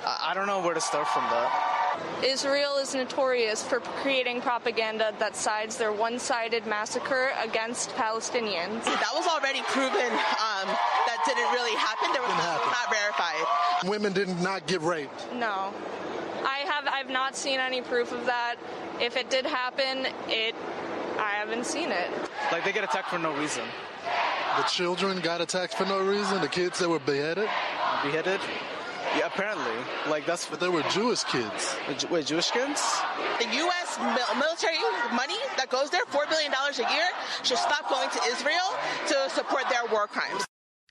I, 0.06 0.32
I 0.32 0.34
don't 0.34 0.48
know 0.48 0.62
where 0.62 0.74
to 0.74 0.82
start 0.82 1.08
from 1.08 1.24
that. 1.24 1.76
Israel 2.24 2.78
is 2.78 2.94
notorious 2.94 3.64
for 3.64 3.80
creating 3.80 4.42
propaganda 4.42 5.14
that 5.20 5.36
sides 5.36 5.78
their 5.78 5.92
one 5.92 6.20
sided 6.20 6.66
massacre 6.66 7.32
against 7.42 7.90
Palestinians. 7.92 8.84
That 9.06 9.14
was 9.14 9.28
already 9.28 9.62
proven 9.64 10.12
um, 10.12 10.68
that 11.06 11.22
didn't 11.26 11.52
really 11.54 11.76
happen. 11.76 12.12
There 12.14 12.22
was 12.22 12.36
not 12.36 12.90
verified. 12.90 13.90
Women 13.90 14.14
did 14.14 14.30
not 14.42 14.66
get 14.68 14.82
raped. 14.82 15.32
No. 15.34 15.74
I 16.44 16.60
have 16.60 16.88
I've 16.88 17.10
not 17.10 17.36
seen 17.36 17.60
any 17.60 17.82
proof 17.82 18.12
of 18.12 18.26
that. 18.26 18.56
If 19.02 19.18
it 19.18 19.30
did 19.30 19.46
happen, 19.46 20.08
it 20.28 20.56
I 21.18 21.32
haven't 21.32 21.66
seen 21.66 21.92
it. 21.92 22.10
Like 22.52 22.64
they 22.66 22.72
get 22.72 22.84
attacked 22.84 23.10
for 23.10 23.20
no 23.20 23.36
reason. 23.36 23.64
The 24.58 24.64
children 24.64 25.20
got 25.20 25.42
attacked 25.42 25.74
for 25.74 25.86
no 25.86 26.00
reason. 26.06 26.42
The 26.42 26.48
kids 26.48 26.80
that 26.80 26.90
were 26.90 27.00
beheaded. 27.00 27.50
Beheaded? 28.04 28.40
Yeah, 29.16 29.28
apparently. 29.28 29.72
Like 30.10 30.26
that's. 30.26 30.48
But 30.48 30.60
they 30.60 30.70
were 30.70 30.84
Jewish 30.92 31.24
kids. 31.24 31.76
Wait, 32.10 32.26
Jewish 32.26 32.52
kids? 32.52 32.82
The 33.40 33.48
U.S. 33.48 33.98
military 34.38 34.78
money 35.16 35.38
that 35.58 35.70
goes 35.70 35.90
there, 35.90 36.06
$4 36.06 36.30
billion 36.30 36.52
a 36.52 36.94
year, 36.94 37.08
should 37.44 37.58
stop 37.58 37.90
going 37.90 38.10
to 38.10 38.20
Israel 38.28 38.76
to 39.08 39.30
support 39.30 39.64
their 39.70 39.86
war 39.92 40.08
crimes. 40.08 40.46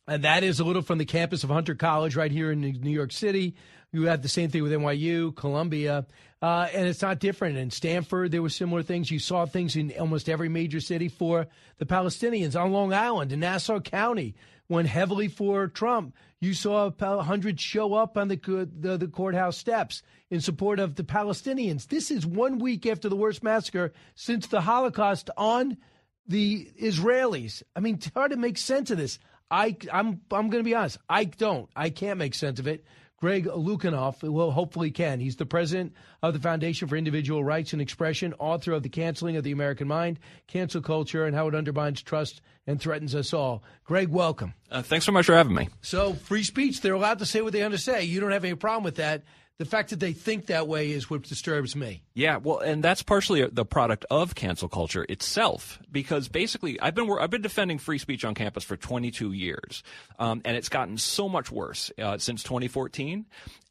And 0.07 0.25
that 0.25 0.43
is 0.43 0.61
a 0.61 0.64
little 0.64 0.83
from 0.83 0.99
the 0.99 1.05
campus 1.05 1.45
of 1.45 1.51
Hunter 1.51 1.75
College 1.75 2.16
right 2.16 2.31
here 2.31 2.53
in 2.53 2.61
New 2.61 2.91
York 2.91 3.12
City. 3.12 3.55
You 3.93 4.07
had 4.07 4.22
the 4.22 4.29
same 4.29 4.51
thing 4.51 4.62
with 4.62 4.72
NYU, 4.72 5.35
Columbia, 5.35 6.05
uh, 6.43 6.68
and 6.75 6.87
it's 6.87 7.01
not 7.01 7.20
different. 7.20 7.57
In 7.57 7.70
Stanford, 7.70 8.33
there 8.33 8.43
were 8.43 8.51
similar 8.51 8.83
things. 8.83 9.11
You 9.11 9.18
saw 9.18 9.47
things 9.47 9.77
in 9.77 9.93
almost 9.99 10.29
every 10.29 10.49
major 10.49 10.81
city 10.81 11.09
for 11.09 11.47
the 11.79 11.87
Palestinians. 11.87 12.61
On 12.61 12.72
Long 12.72 12.93
Island, 12.93 13.33
in 13.33 13.41
Nassau 13.41 13.81
County, 13.81 14.35
went 14.68 14.89
heavily 14.89 15.29
for 15.29 15.68
Trump. 15.68 16.14
You 16.45 16.53
saw 16.53 16.90
hundreds 17.01 17.62
show 17.62 17.95
up 17.95 18.18
on 18.18 18.28
the, 18.28 18.36
the 18.36 18.99
the 18.99 19.09
courthouse 19.09 19.57
steps 19.57 20.03
in 20.28 20.42
support 20.42 20.78
of 20.78 20.95
the 20.95 21.03
Palestinians. 21.03 21.88
This 21.88 22.11
is 22.11 22.26
one 22.26 22.59
week 22.59 22.84
after 22.84 23.09
the 23.09 23.16
worst 23.16 23.42
massacre 23.42 23.95
since 24.14 24.47
the 24.47 24.61
Holocaust 24.61 25.30
on 25.38 25.78
the 26.26 26.68
Israelis. 26.78 27.62
I 27.74 27.80
mean, 27.80 27.99
hard 28.14 28.32
to 28.32 28.36
make 28.36 28.59
sense 28.59 28.90
of 28.90 28.99
this. 28.99 29.18
I, 29.51 29.74
I'm, 29.90 30.20
I'm 30.30 30.51
going 30.51 30.62
to 30.62 30.68
be 30.68 30.74
honest. 30.74 30.99
I 31.09 31.24
don't. 31.24 31.70
I 31.74 31.88
can't 31.88 32.18
make 32.18 32.34
sense 32.34 32.59
of 32.59 32.66
it. 32.66 32.84
Greg 33.25 33.47
Lukianoff 33.47 34.22
will 34.22 34.51
hopefully 34.51 34.91
can. 34.91 35.18
He's 35.18 35.37
the 35.37 35.47
president 35.47 35.95
of 36.22 36.35
the 36.35 36.41
Foundation 36.41 36.89
for 36.89 36.97
Individual 36.97 37.43
Rights 37.43 37.72
and 37.72 37.81
Expression, 37.81 38.35
author 38.39 38.72
of 38.72 38.83
The 38.83 38.91
Canceling 38.91 39.39
of 39.39 39.45
the 39.45 39.53
American 39.53 39.89
Mind, 39.89 40.18
Cancel 40.47 40.83
Culture, 40.83 41.25
and 41.25 41.35
How 41.35 41.49
It 41.49 41.55
Undermines 41.55 42.03
Trust 42.03 42.43
and 42.66 42.79
Threatens 42.79 43.14
Us 43.14 43.33
All. 43.33 43.62
Greg, 43.85 44.09
welcome. 44.09 44.53
Uh, 44.70 44.83
thanks 44.83 45.07
so 45.07 45.12
much 45.12 45.25
for 45.25 45.35
having 45.35 45.55
me. 45.55 45.70
So, 45.81 46.12
free 46.12 46.43
speech, 46.43 46.83
they're 46.83 46.93
allowed 46.93 47.20
to 47.20 47.25
say 47.25 47.41
what 47.41 47.55
they 47.55 47.62
want 47.62 47.72
to 47.72 47.79
say. 47.79 48.05
You 48.05 48.20
don't 48.20 48.31
have 48.31 48.45
any 48.45 48.57
problem 48.57 48.85
with 48.85 48.97
that. 48.97 49.22
The 49.59 49.64
fact 49.64 49.90
that 49.90 50.00
they 50.00 50.12
think 50.12 50.46
that 50.46 50.66
way 50.66 50.90
is 50.90 51.09
what 51.09 51.22
disturbs 51.22 51.76
me. 51.76 52.02
Yeah, 52.12 52.38
well, 52.38 52.59
and 52.59 52.82
that's 52.82 53.05
partially 53.05 53.46
the 53.46 53.64
product 53.64 54.05
of 54.11 54.34
cancel 54.34 54.68
culture 54.68 55.07
itself, 55.09 55.78
because 55.92 56.26
basically, 56.26 56.80
I've 56.80 56.96
been 56.96 57.09
I've 57.20 57.30
been 57.30 57.42
defending 57.42 57.78
free 57.78 57.98
speech 57.98 58.24
on 58.24 58.34
campus 58.34 58.64
for 58.64 58.76
22 58.76 59.30
years, 59.30 59.84
um, 60.18 60.42
and 60.44 60.57
it's 60.57 60.68
gotten 60.68 60.98
so 60.98 61.28
much 61.28 61.52
worse 61.52 61.92
uh, 62.02 62.18
since 62.18 62.42
2014. 62.42 63.26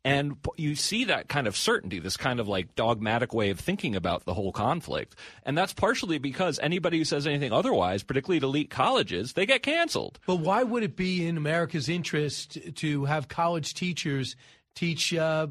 And 0.05 0.37
you 0.57 0.75
see 0.75 1.05
that 1.05 1.27
kind 1.27 1.47
of 1.47 1.55
certainty, 1.55 1.99
this 1.99 2.15
kind 2.17 2.39
of 2.39 2.47
like 2.47 2.75
dogmatic 2.75 3.33
way 3.33 3.49
of 3.49 3.59
thinking 3.59 3.95
about 3.95 4.23
the 4.23 4.33
whole 4.33 4.53
conflict, 4.53 5.17
and 5.45 5.57
that's 5.57 5.73
partially 5.73 6.17
because 6.17 6.59
anybody 6.59 6.97
who 6.97 7.05
says 7.05 7.27
anything 7.27 7.51
otherwise, 7.51 8.03
particularly 8.03 8.37
at 8.37 8.43
elite 8.43 8.69
colleges, 8.69 9.33
they 9.33 9.45
get 9.45 9.63
canceled. 9.63 10.17
But 10.27 10.37
why 10.37 10.63
would 10.63 10.83
it 10.83 10.95
be 10.95 11.27
in 11.27 11.35
America's 11.35 11.89
interest 11.89 12.57
to 12.75 13.03
have 13.03 13.27
college 13.27 13.73
teachers 13.73 14.37
teach? 14.75 15.13
Uh, 15.13 15.47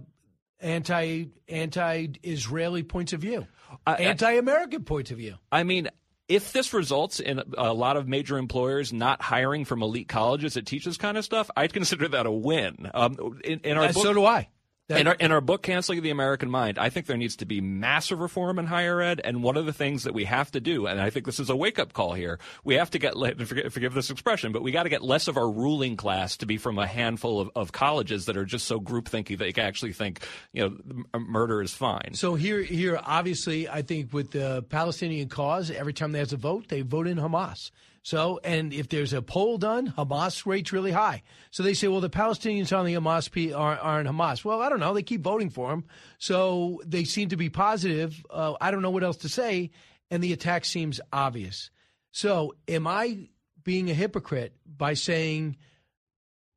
anti 0.63 1.27
anti 1.49 2.07
Israeli 2.23 2.83
points 2.83 3.13
of 3.13 3.21
view, 3.21 3.47
uh, 3.87 3.97
anti 3.99 4.33
American 4.33 4.85
points 4.85 5.11
of 5.11 5.19
view. 5.19 5.35
I 5.51 5.65
mean, 5.65 5.89
if 6.29 6.53
this 6.53 6.73
results 6.73 7.21
in 7.21 7.43
a 7.59 7.73
lot 7.75 7.97
of 7.97 8.09
major 8.09 8.39
employers 8.39 8.93
not 8.93 9.21
hiring 9.21 9.65
from 9.65 9.83
elite 9.83 10.09
colleges 10.09 10.55
that 10.55 10.67
teach 10.67 10.85
this 10.85 10.97
kind 10.97 11.19
of 11.19 11.25
stuff, 11.25 11.51
I'd 11.57 11.73
consider 11.73 12.09
that 12.09 12.27
a 12.27 12.31
win. 12.31 12.91
Um, 12.95 13.41
in, 13.45 13.61
in 13.61 13.77
our 13.77 13.85
And 13.85 13.95
book, 13.95 14.03
so 14.03 14.15
do 14.15 14.25
I. 14.25 14.49
in 14.97 15.07
our, 15.07 15.15
in 15.15 15.33
our 15.33 15.41
book, 15.41 15.63
Canceling 15.63 16.03
the 16.03 16.11
American 16.11 16.51
Mind, 16.51 16.79
I 16.79 16.91
think 16.91 17.07
there 17.07 17.17
needs 17.17 17.37
to 17.37 17.45
be 17.45 17.61
massive 17.61 18.21
reform 18.21 18.59
in 18.59 18.67
higher 18.67 19.01
ed. 19.01 19.21
And 19.23 19.43
one 19.43 19.57
of 19.57 19.67
the 19.67 19.73
things 19.73 20.05
that 20.05 20.15
we 20.15 20.25
have 20.25 20.51
to 20.53 20.61
do, 20.61 20.87
and 20.87 21.01
I 21.01 21.11
think 21.11 21.27
this 21.27 21.41
is 21.41 21.51
a 21.51 21.57
wake 21.57 21.79
up 21.79 21.93
call 21.93 22.15
here, 22.15 22.39
we 22.65 22.75
have 22.75 22.91
to 22.91 22.99
get, 22.99 23.15
forgive, 23.15 23.73
forgive 23.73 23.95
this 23.95 24.11
expression, 24.11 24.53
but 24.53 24.63
we 24.63 24.73
got 24.73 24.85
to 24.85 24.89
get 24.89 25.03
less 25.03 25.29
of 25.29 25.37
our 25.37 25.51
ruling 25.51 25.97
class 25.97 26.37
to 26.39 26.47
be 26.47 26.57
from 26.57 26.79
a 26.79 26.87
handful 26.87 27.41
of, 27.41 27.51
of 27.55 27.73
colleges 27.73 28.27
that 28.27 28.37
are 28.37 28.45
just 28.45 28.67
so 28.67 28.81
groupthinky 28.81 29.39
that 29.39 29.45
they 29.45 29.53
can 29.53 29.65
actually 29.65 29.93
think, 29.93 30.27
you 30.53 30.63
know, 30.63 31.05
m- 31.15 31.27
murder 31.29 31.63
is 31.63 31.73
fine. 31.73 32.15
So 32.15 32.35
here, 32.35 32.63
here, 32.63 33.01
obviously, 33.03 33.69
I 33.69 33.83
think 33.83 34.13
with 34.13 34.31
the 34.31 34.65
Palestinian 34.69 35.29
cause, 35.29 35.71
every 35.71 35.93
time 35.93 36.13
there's 36.13 36.33
a 36.33 36.37
vote, 36.37 36.69
they 36.69 36.83
vote 36.83 37.07
in 37.07 37.19
Hamas. 37.19 37.71
So, 38.05 38.41
and 38.43 38.73
if 38.73 38.89
there's 38.89 39.13
a 39.13 39.23
poll 39.23 39.59
done, 39.59 39.95
Hamas 39.97 40.45
rates 40.45 40.73
really 40.73 40.91
high. 40.91 41.23
So 41.53 41.63
they 41.63 41.75
say, 41.75 41.87
well, 41.87 42.01
the 42.01 42.11
Palestinians 42.11 42.77
on 42.77 42.85
the 42.85 42.95
Hamas 42.95 43.31
P 43.31 43.53
aren't, 43.53 43.81
aren't 43.81 44.09
Hamas. 44.09 44.45
Well, 44.45 44.61
I 44.61 44.69
don't 44.69 44.81
know. 44.81 44.93
They 44.93 45.05
keep 45.05 45.23
voting 45.23 45.51
for 45.51 45.71
them. 45.71 45.85
So 46.19 46.83
they 46.85 47.05
seem 47.05 47.29
to 47.29 47.37
be 47.37 47.49
positive. 47.49 48.21
Uh, 48.29 48.55
I 48.61 48.73
don't 48.73 48.83
know 48.83 48.91
what 48.91 49.05
else 49.05 49.19
to 49.19 49.29
say. 49.29 49.71
And 50.11 50.23
the 50.23 50.33
attack 50.33 50.65
seems 50.65 51.01
obvious. 51.13 51.71
So 52.11 52.57
am 52.67 52.89
I 52.89 53.29
being 53.63 53.89
a 53.89 53.95
hypocrite 53.95 54.55
by 54.67 54.95
saying 54.95 55.57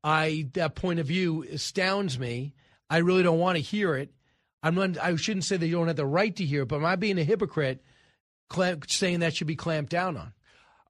I 0.03 0.49
that 0.53 0.75
point 0.75 0.99
of 0.99 1.05
view 1.05 1.43
astounds 1.43 2.17
me? 2.17 2.55
I 2.89 2.97
really 2.97 3.23
don't 3.23 3.39
want 3.39 3.57
to 3.57 3.61
hear 3.61 3.95
it. 3.95 4.11
I'm 4.63 4.73
not, 4.73 4.97
I 4.97 5.15
shouldn't 5.15 5.45
say 5.45 5.57
they 5.57 5.69
don't 5.69 5.87
have 5.87 5.95
the 5.95 6.07
right 6.07 6.35
to 6.37 6.43
hear 6.43 6.63
it, 6.63 6.69
but 6.69 6.77
am 6.77 6.85
I 6.85 6.95
being 6.95 7.19
a 7.19 7.23
hypocrite 7.23 7.83
saying 8.87 9.19
that 9.19 9.35
should 9.35 9.47
be 9.47 9.55
clamped 9.55 9.91
down 9.91 10.17
on? 10.17 10.33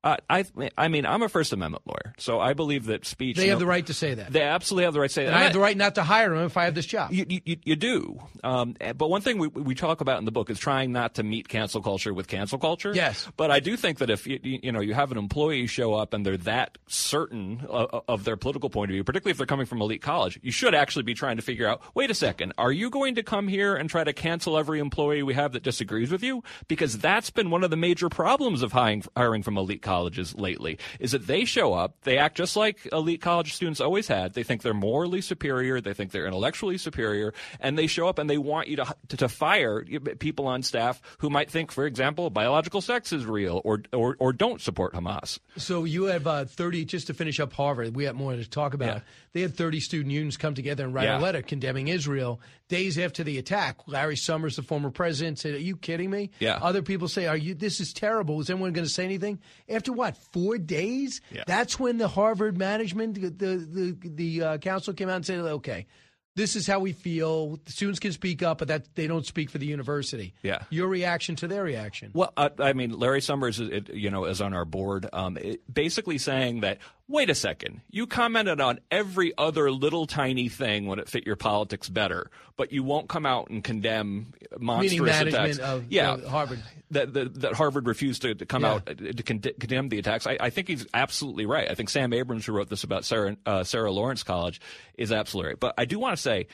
Uh, 0.06 0.18
I, 0.30 0.46
I 0.78 0.88
mean, 0.88 1.08
I'm 1.08 1.24
a 1.24 1.30
First 1.30 1.52
Amendment 1.52 1.84
lawyer, 1.88 2.14
so 2.20 2.40
I 2.40 2.54
believe 2.54 2.86
that 2.86 3.06
speech. 3.06 3.38
They 3.38 3.48
have 3.48 3.58
the 3.58 3.66
right 3.66 3.86
to 3.88 3.94
say 3.94 4.14
that. 4.14 4.32
They 4.32 4.44
absolutely 4.44 4.84
have 4.84 4.94
the 4.94 5.00
right 5.00 5.10
to 5.10 5.14
say 5.14 5.26
and 5.26 5.34
that. 5.34 5.40
I 5.40 5.44
have 5.46 5.54
the 5.54 5.60
right 5.60 5.76
not 5.76 5.96
to 5.96 6.04
hire 6.04 6.30
them 6.30 6.46
if 6.46 6.56
I 6.58 6.66
have 6.66 6.76
this 6.76 6.86
job. 6.86 7.12
You, 7.12 7.26
you, 7.28 7.58
you 7.64 7.76
do. 7.76 8.22
Um, 8.44 8.76
but 8.80 9.10
one 9.10 9.22
thing 9.22 9.40
we, 9.40 9.48
we 9.48 9.74
talk 9.74 10.02
about 10.02 10.20
in 10.20 10.26
the 10.26 10.32
book 10.32 10.52
is 10.52 10.60
trying 10.60 10.92
not 10.92 11.16
to 11.16 11.24
meet 11.24 11.48
cancel 11.48 11.82
culture 11.82 12.14
with 12.14 12.28
cancel 12.28 12.60
culture. 12.60 12.92
Yes. 12.94 13.28
But 13.36 13.50
I 13.50 13.60
do 13.60 13.76
think 13.76 13.98
that 13.98 14.12
if 14.12 14.28
you, 14.28 14.40
you 14.44 14.72
know 14.72 14.80
you 14.80 14.94
have 14.94 15.12
an 15.12 15.18
employee 15.18 15.66
show 15.66 15.96
up 15.96 16.14
and 16.14 16.24
they're 16.24 16.38
that 16.38 16.78
certain 16.86 17.66
of, 17.68 18.04
of 18.08 18.24
their 18.26 18.38
political 18.38 18.70
point 18.70 18.92
of 18.92 18.94
view, 18.94 19.04
particularly 19.04 19.32
if 19.32 19.38
they're 19.38 19.48
coming 19.48 19.66
from 19.66 19.82
elite 19.82 20.04
college, 20.04 20.40
you 20.44 20.52
should 20.52 20.76
actually 20.76 21.04
be 21.04 21.16
trying 21.16 21.38
to 21.38 21.42
figure 21.42 21.68
out. 21.68 21.82
Wait 21.96 22.12
a 22.12 22.14
second, 22.16 22.54
are 22.60 22.72
you 22.72 22.92
going 22.92 23.16
to 23.16 23.24
come 23.24 23.48
here 23.48 23.76
and 23.76 23.90
try 23.90 24.04
to 24.04 24.14
cancel 24.14 24.56
every 24.56 24.80
employee 24.80 25.24
we 25.24 25.34
have 25.34 25.54
that 25.54 25.64
disagrees 25.64 26.12
with 26.12 26.22
you? 26.22 26.44
Because 26.68 27.00
that's 27.00 27.32
been 27.32 27.50
one 27.50 27.64
of 27.64 27.72
the 27.72 27.78
major 27.78 28.08
problems 28.08 28.62
of 28.62 28.72
hiring 28.72 29.04
hiring 29.18 29.42
from 29.42 29.58
elite 29.58 29.82
colleges 29.96 30.36
lately 30.36 30.78
is 31.00 31.12
that 31.12 31.26
they 31.26 31.46
show 31.46 31.74
up, 31.74 31.96
they 32.04 32.18
act 32.18 32.36
just 32.36 32.56
like 32.56 32.88
elite 32.92 33.22
college 33.22 33.54
students 33.54 33.80
always 33.80 34.08
had. 34.08 34.34
They 34.34 34.44
think 34.44 34.62
they're 34.62 34.74
morally 34.74 35.22
superior, 35.22 35.80
they 35.80 35.94
think 35.94 36.12
they're 36.12 36.28
intellectually 36.28 36.78
superior, 36.78 37.34
and 37.60 37.78
they 37.78 37.88
show 37.88 38.08
up 38.08 38.20
and 38.20 38.30
they 38.30 38.38
want 38.38 38.68
you 38.68 38.76
to 38.78 38.86
to, 39.10 39.18
to 39.18 39.30
fire 39.30 39.84
people 40.20 40.48
on 40.48 40.64
staff 40.64 41.02
who 41.20 41.30
might 41.30 41.50
think, 41.50 41.72
for 41.72 41.86
example, 41.86 42.30
biological 42.30 42.82
sex 42.82 43.14
is 43.14 43.26
real 43.26 43.62
or 43.64 43.84
or, 43.94 44.16
or 44.20 44.34
don't 44.34 44.62
support 44.62 44.94
Hamas. 44.94 45.40
So 45.58 45.86
you 45.86 46.06
have 46.06 46.28
uh, 46.28 46.46
30, 46.46 46.86
just 46.86 47.08
to 47.08 47.14
finish 47.14 47.40
up 47.40 47.54
Harvard, 47.54 47.96
we 47.96 48.04
have 48.06 48.16
more 48.16 48.36
to 48.36 48.50
talk 48.50 48.74
about. 48.74 48.98
Yeah. 48.98 49.00
They 49.36 49.42
had 49.42 49.54
30 49.54 49.82
student 49.82 50.12
unions 50.14 50.38
come 50.38 50.54
together 50.54 50.86
and 50.86 50.94
write 50.94 51.04
Yeah. 51.10 51.20
a 51.20 51.22
letter 51.22 51.42
condemning 51.42 51.90
Israel 51.90 52.40
days 52.70 52.98
after 52.98 53.22
the 53.22 53.38
attack. 53.38 53.80
Larry 53.86 54.16
Summers, 54.16 54.56
the 54.56 54.62
former 54.64 54.90
president, 54.92 55.40
said, 55.40 55.56
Are 55.56 55.60
you 55.60 55.76
kidding 55.76 56.10
me? 56.10 56.32
Yeah. 56.40 56.58
Other 56.62 56.82
people 56.82 57.10
say, 57.10 57.28
Are 57.28 57.36
you 57.36 57.54
this 57.54 57.82
is 57.82 57.92
terrible. 57.92 58.40
Is 58.40 58.50
anyone 58.50 58.72
going 58.72 58.88
to 58.88 58.94
say 58.94 59.04
anything? 59.04 59.40
After 59.68 59.92
what, 59.92 60.16
four 60.32 60.58
days? 60.58 61.20
Yeah. 61.34 61.44
That's 61.48 61.78
when 61.78 61.98
the 61.98 62.08
Harvard 62.08 62.58
management, 62.58 63.16
the 63.16 63.30
the 63.30 63.58
the, 64.02 64.10
the 64.10 64.42
uh, 64.42 64.58
council 64.60 64.94
came 64.94 65.10
out 65.10 65.18
and 65.18 65.26
said, 65.26 65.40
Okay, 65.42 65.86
this 66.38 66.56
is 66.56 66.66
how 66.66 66.80
we 66.80 66.94
feel. 66.94 67.58
The 67.66 67.74
students 67.74 68.00
can 68.00 68.14
speak 68.14 68.42
up, 68.42 68.60
but 68.60 68.70
that 68.70 68.96
they 68.96 69.06
don't 69.08 69.26
speak 69.26 69.50
for 69.50 69.58
the 69.58 69.66
university. 69.66 70.34
Yeah. 70.44 70.60
Your 70.70 70.88
reaction 70.88 71.36
to 71.38 71.48
their 71.50 71.64
reaction. 71.64 72.12
Well, 72.14 72.32
uh, 72.38 72.50
I 72.60 72.72
mean, 72.72 72.92
Larry 72.98 73.20
Summers, 73.22 73.60
is- 73.60 73.70
it, 73.70 73.94
you 73.94 74.10
know, 74.12 74.24
is 74.26 74.40
on 74.40 74.54
our 74.54 74.66
board, 74.66 75.08
um, 75.12 75.36
it, 75.38 75.62
basically 75.74 76.20
saying 76.20 76.62
that. 76.62 76.78
Wait 77.08 77.30
a 77.30 77.36
second. 77.36 77.82
You 77.92 78.08
commented 78.08 78.60
on 78.60 78.80
every 78.90 79.32
other 79.38 79.70
little 79.70 80.08
tiny 80.08 80.50
thing 80.50 80.88
when 80.88 80.98
it 80.98 81.08
fit 81.08 81.24
your 81.26 81.36
politics 81.36 81.88
better, 81.88 82.32
but 82.58 82.72
you 82.72 82.84
won't 82.84 83.08
come 83.08 83.28
out 83.28 83.50
and 83.52 83.64
condemn 83.64 84.34
monstrous 84.58 85.22
attacks. 85.22 85.60
of 85.60 85.86
yeah, 85.92 86.14
uh, 86.14 86.28
Harvard. 86.28 86.64
That, 86.92 87.14
that, 87.14 87.42
that 87.42 87.54
Harvard 87.54 87.86
refused 87.88 88.24
to, 88.24 88.34
to 88.34 88.46
come 88.48 88.64
Yeah. 88.64 88.74
out 88.74 88.90
uh, 88.90 88.94
to 88.96 89.24
con- 89.24 89.40
condemn 89.60 89.90
the 89.90 90.00
attacks. 90.00 90.26
I, 90.26 90.38
I 90.40 90.50
think 90.50 90.68
he's 90.68 90.88
absolutely 90.96 91.46
right. 91.46 91.70
I 91.70 91.76
think 91.76 91.90
Sam 91.90 92.12
Abrams, 92.12 92.46
who 92.48 92.54
wrote 92.54 92.70
this 92.70 92.84
about 92.84 93.06
Sarah, 93.06 93.38
uh, 93.46 93.64
Sarah 93.64 93.92
Lawrence 93.92 94.24
College, 94.24 94.60
is 94.98 95.12
absolutely 95.12 95.50
right. 95.52 95.60
But 95.60 95.76
I 95.78 95.86
do 95.86 96.00
want 96.00 96.16
to 96.16 96.22
say 96.22 96.48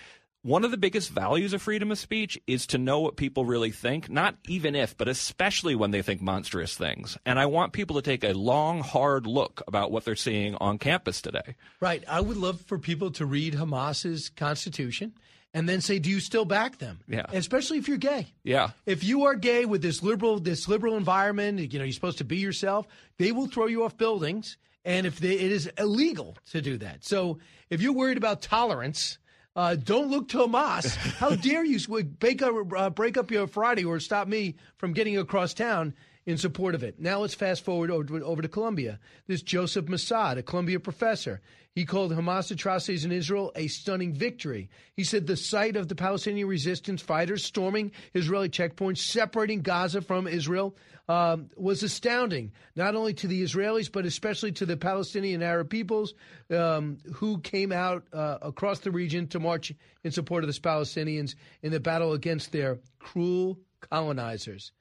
one 0.44 0.66
of 0.66 0.72
the 0.72 0.78
biggest 0.78 1.12
values 1.12 1.54
of 1.54 1.62
freedom 1.62 1.92
of 1.92 2.00
speech 2.00 2.40
is 2.48 2.66
to 2.68 2.78
know 2.78 3.00
what 3.00 3.16
people 3.16 3.46
really 3.46 3.70
think, 3.72 4.10
not 4.10 4.36
even 4.48 4.76
if, 4.76 4.98
but 4.98 5.08
especially 5.08 5.76
when 5.76 5.92
they 5.92 6.02
think 6.02 6.22
monstrous 6.22 6.76
things. 6.76 7.18
And 7.26 7.40
I 7.40 7.46
want 7.46 7.74
people 7.74 7.98
to 7.98 8.02
take 8.02 8.24
a 8.24 8.34
long, 8.34 8.82
hard 8.82 9.28
look 9.28 9.62
about 9.68 9.92
what 9.92 10.04
they're 10.04 10.16
seeing 10.16 10.56
on 10.56 10.80
campus 10.80 11.22
today. 11.22 11.56
Right. 11.80 12.04
I 12.08 12.22
would 12.22 12.38
love 12.38 12.62
for 12.62 12.80
people 12.80 13.12
to 13.12 13.26
read 13.26 13.54
Hamas's 13.54 14.30
constitution 14.30 15.14
and 15.54 15.70
then 15.70 15.82
say, 15.82 16.00
"Do 16.00 16.10
you 16.10 16.20
still 16.20 16.46
back 16.46 16.78
them?" 16.78 17.02
Yeah. 17.08 17.26
Especially 17.32 17.78
if 17.78 17.88
you're 17.88 17.98
gay. 17.98 18.34
Yeah. 18.44 18.72
If 18.86 19.04
you 19.04 19.26
are 19.26 19.36
gay 19.36 19.66
with 19.66 19.82
this 19.82 20.02
liberal 20.02 20.40
this 20.40 20.68
liberal 20.68 20.98
environment, 20.98 21.72
you 21.72 21.78
know 21.78 21.86
you're 21.86 21.92
supposed 21.94 22.20
to 22.20 22.24
be 22.24 22.38
yourself. 22.38 22.88
They 23.18 23.32
will 23.32 23.48
throw 23.48 23.68
you 23.68 23.84
off 23.84 23.98
buildings, 23.98 24.58
and 24.86 25.06
if 25.06 25.20
they, 25.20 25.34
it 25.34 25.52
is 25.52 25.70
illegal 25.78 26.38
to 26.52 26.62
do 26.62 26.78
that. 26.78 27.04
So 27.04 27.40
if 27.70 27.82
you're 27.82 27.94
worried 27.94 28.18
about 28.18 28.42
tolerance. 28.42 29.18
Uh, 29.56 29.76
don't 29.76 30.10
look 30.10 30.30
to 30.30 30.38
Hamas. 30.38 30.96
How 31.18 31.36
dare 31.36 31.66
you 31.66 31.80
break 32.04 32.42
up, 32.42 32.56
uh, 32.76 32.90
break 32.90 33.18
up 33.18 33.32
your 33.32 33.48
Friday 33.48 33.84
or 33.84 34.00
stop 34.00 34.28
me 34.28 34.56
from 34.78 34.94
getting 34.94 35.18
across 35.18 35.54
town 35.54 35.94
in 36.26 36.38
support 36.38 36.76
of 36.76 36.84
it. 36.84 37.00
Now 37.00 37.20
let's 37.20 37.34
fast 37.34 37.64
forward 37.64 37.92
over, 37.92 38.20
to- 38.20 38.48
Columbia. 38.48 39.00
This 39.28 39.42
Joseph 39.42 39.86
Massad, 39.86 40.38
a 40.38 40.44
Columbia 40.44 40.80
professor, 40.80 41.42
he 41.74 41.86
called 41.86 42.12
Hamas 42.12 42.52
atrocities 42.52 43.06
in 43.06 43.12
Israel 43.12 43.52
a 43.56 43.68
stunning 43.68 44.14
victory. 44.14 44.70
He 44.94 45.06
said 45.06 45.26
the 45.26 45.38
sight 45.38 45.78
of 45.78 45.88
the 45.88 45.96
Palestinian 45.96 46.48
resistance 46.48 47.02
fighters 47.02 47.46
storming 47.46 47.92
Israeli 48.14 48.50
checkpoints, 48.50 48.98
separating 48.98 49.62
Gaza 49.62 50.02
from 50.02 50.28
Israel, 50.28 50.76
um, 51.08 51.50
was 51.56 51.82
astounding, 51.82 52.52
not 52.76 52.96
only 52.96 53.14
to 53.16 53.28
the 53.28 53.42
Israelis, 53.42 53.92
but 53.92 54.06
especially 54.06 54.52
to 54.54 54.66
the 54.66 54.78
Palestinian 54.78 55.42
Arab 55.42 55.70
peoples 55.70 56.14
um, 56.50 56.98
who 57.14 57.40
came 57.40 57.72
out 57.72 58.06
uh, 58.14 58.38
across 58.42 58.80
the 58.80 58.92
region 58.92 59.28
to 59.28 59.40
march 59.40 59.74
in 60.04 60.12
support 60.12 60.44
of 60.44 60.54
the 60.54 60.60
Palestinians 60.60 61.36
in 61.64 61.72
the 61.72 61.80
battle 61.80 62.14
against 62.14 62.52
their 62.52 62.80
cruel 63.00 63.58
colonizers. 63.80 64.72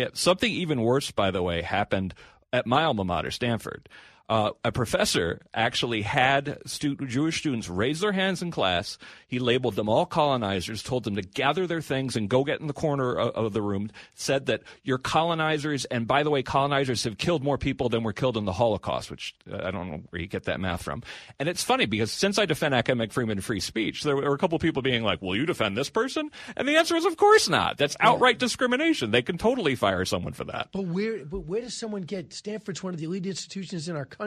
Yeah, 0.00 0.08
something 0.14 0.50
even 0.50 0.80
worse, 0.80 1.10
by 1.10 1.30
the 1.30 1.42
way, 1.42 1.60
happened 1.60 2.14
at 2.54 2.66
my 2.66 2.84
alma 2.84 3.04
mater, 3.04 3.30
Stanford. 3.30 3.86
Uh, 4.30 4.52
a 4.64 4.70
professor 4.70 5.40
actually 5.54 6.02
had 6.02 6.56
stu- 6.64 6.94
Jewish 6.94 7.40
students 7.40 7.68
raise 7.68 7.98
their 7.98 8.12
hands 8.12 8.42
in 8.42 8.52
class. 8.52 8.96
He 9.26 9.40
labeled 9.40 9.74
them 9.74 9.88
all 9.88 10.06
colonizers, 10.06 10.84
told 10.84 11.02
them 11.02 11.16
to 11.16 11.22
gather 11.22 11.66
their 11.66 11.80
things 11.80 12.14
and 12.14 12.28
go 12.28 12.44
get 12.44 12.60
in 12.60 12.68
the 12.68 12.72
corner 12.72 13.12
of, 13.12 13.46
of 13.46 13.52
the 13.52 13.60
room. 13.60 13.90
Said 14.14 14.46
that 14.46 14.62
you're 14.84 14.98
colonizers, 14.98 15.84
and 15.86 16.06
by 16.06 16.22
the 16.22 16.30
way, 16.30 16.44
colonizers 16.44 17.02
have 17.02 17.18
killed 17.18 17.42
more 17.42 17.58
people 17.58 17.88
than 17.88 18.04
were 18.04 18.12
killed 18.12 18.36
in 18.36 18.44
the 18.44 18.52
Holocaust, 18.52 19.10
which 19.10 19.34
uh, 19.50 19.56
I 19.64 19.72
don't 19.72 19.90
know 19.90 20.00
where 20.10 20.22
you 20.22 20.28
get 20.28 20.44
that 20.44 20.60
math 20.60 20.82
from. 20.84 21.02
And 21.40 21.48
it's 21.48 21.64
funny 21.64 21.86
because 21.86 22.12
since 22.12 22.38
I 22.38 22.46
defend 22.46 22.72
academic 22.72 23.12
freedom 23.12 23.30
and 23.30 23.42
free 23.42 23.58
speech, 23.58 24.04
there 24.04 24.14
were 24.14 24.32
a 24.32 24.38
couple 24.38 24.56
people 24.60 24.80
being 24.80 25.02
like, 25.02 25.20
"Will 25.20 25.34
you 25.34 25.44
defend 25.44 25.76
this 25.76 25.90
person?" 25.90 26.30
And 26.56 26.68
the 26.68 26.76
answer 26.76 26.94
is, 26.94 27.04
of 27.04 27.16
course 27.16 27.48
not. 27.48 27.78
That's 27.78 27.96
outright 27.98 28.38
discrimination. 28.38 29.10
They 29.10 29.22
can 29.22 29.38
totally 29.38 29.74
fire 29.74 30.04
someone 30.04 30.34
for 30.34 30.44
that. 30.44 30.68
But 30.72 30.84
where, 30.84 31.24
but 31.24 31.40
where 31.40 31.62
does 31.62 31.74
someone 31.74 32.02
get? 32.02 32.32
Stanford's 32.32 32.80
one 32.80 32.94
of 32.94 33.00
the 33.00 33.06
elite 33.06 33.26
institutions 33.26 33.88
in 33.88 33.96
our 33.96 34.04
country. 34.04 34.19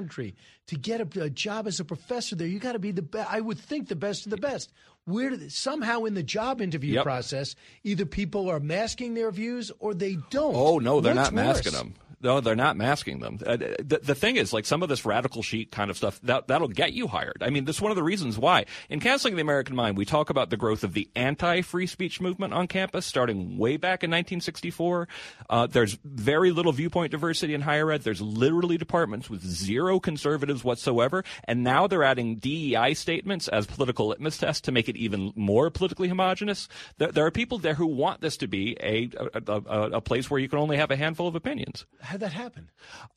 To 0.68 0.76
get 0.76 1.00
a, 1.02 1.22
a 1.24 1.30
job 1.30 1.68
as 1.68 1.80
a 1.80 1.86
professor 1.86 2.36
there, 2.36 2.48
you 2.48 2.60
got 2.60 2.74
to 2.74 2.80
be 2.80 2.92
the 2.92 3.02
best. 3.02 3.32
I 3.32 3.40
would 3.42 3.60
think 3.60 3.88
the 3.90 3.96
best 3.96 4.26
of 4.26 4.30
the 4.32 4.38
best. 4.38 4.72
Where 5.06 5.36
they, 5.36 5.50
somehow 5.50 6.06
in 6.06 6.14
the 6.14 6.24
job 6.24 6.62
interview 6.62 6.94
Yep. 6.96 7.04
process, 7.04 7.56
either 7.84 8.06
people 8.06 8.50
are 8.50 8.60
masking 8.60 9.14
their 9.14 9.30
views 9.32 9.72
or 9.80 9.94
they 9.94 10.18
don't. 10.30 10.56
Oh 10.56 10.80
no, 10.80 11.02
they're 11.02 11.14
What's 11.14 11.32
not 11.32 11.34
masking 11.36 11.74
worse? 11.74 11.82
them. 11.82 11.94
No, 12.24 12.40
they're 12.40 12.56
not 12.56 12.78
masking 12.78 13.20
them. 13.20 13.38
Uh, 13.46 13.58
the, 13.58 14.00
the 14.02 14.16
thing 14.16 14.38
is, 14.38 14.54
like 14.54 14.66
some 14.66 14.82
of 14.82 14.88
this 14.88 15.06
radical 15.06 15.44
sheet 15.44 15.72
kind 15.72 15.92
of 15.92 15.98
stuff, 15.98 16.22
that, 16.22 16.48
that'll 16.48 16.70
get 16.70 16.94
you 16.94 17.08
hired. 17.08 17.38
I 17.42 17.50
mean, 17.50 17.66
this 17.66 17.76
is 17.76 17.82
one 17.82 17.92
of 17.92 17.98
the 17.98 18.04
reasons 18.04 18.38
why. 18.38 18.66
In 18.90 19.02
Canceling 19.02 19.36
the 19.36 19.42
American 19.42 19.76
Mind, 19.76 19.98
we 19.98 20.06
talk 20.06 20.30
about 20.30 20.50
the 20.50 20.56
growth 20.56 20.86
of 20.86 20.94
the 20.94 21.10
anti-free 21.18 21.86
speech 21.86 22.22
movement 22.22 22.54
on 22.54 22.68
campus 22.68 23.06
starting 23.06 23.58
way 23.58 23.76
back 23.76 24.06
in 24.06 24.10
1964. 24.10 25.10
Uh, 25.50 25.68
there's 25.68 25.98
very 26.06 26.52
little 26.52 26.72
viewpoint 26.72 27.12
diversity 27.12 27.54
in 27.54 27.60
higher 27.60 27.92
ed. 27.92 28.04
There's 28.04 28.22
literally 28.22 28.78
departments 28.78 29.30
with 29.30 29.44
zero 29.44 30.00
conservatives 30.00 30.64
whatsoever. 30.64 31.26
And 31.44 31.62
now 31.62 31.88
they're 31.88 32.06
adding 32.06 32.38
DEI 32.38 32.94
statements 32.94 33.50
as 33.50 33.68
political 33.68 34.08
litmus 34.08 34.38
tests 34.38 34.62
to 34.62 34.72
make 34.72 34.88
it 34.88 34.96
even 34.96 35.34
more 35.36 35.70
politically 35.70 36.08
homogenous. 36.08 36.70
There, 37.00 37.12
there 37.12 37.26
are 37.26 37.32
people 37.32 37.58
there 37.58 37.74
who 37.74 37.88
want 37.88 38.22
this 38.22 38.38
to 38.38 38.48
be 38.48 38.78
a, 38.80 39.10
a, 39.46 39.52
a, 39.52 39.82
a 39.96 40.02
place 40.02 40.32
where 40.32 40.40
you 40.40 40.48
can 40.48 40.60
only 40.60 40.78
have 40.78 40.90
a 40.90 40.96
handful 40.96 41.28
of 41.28 41.36
opinions 41.36 41.86
How'd 42.14 42.20
that 42.20 42.34
happen? 42.34 42.70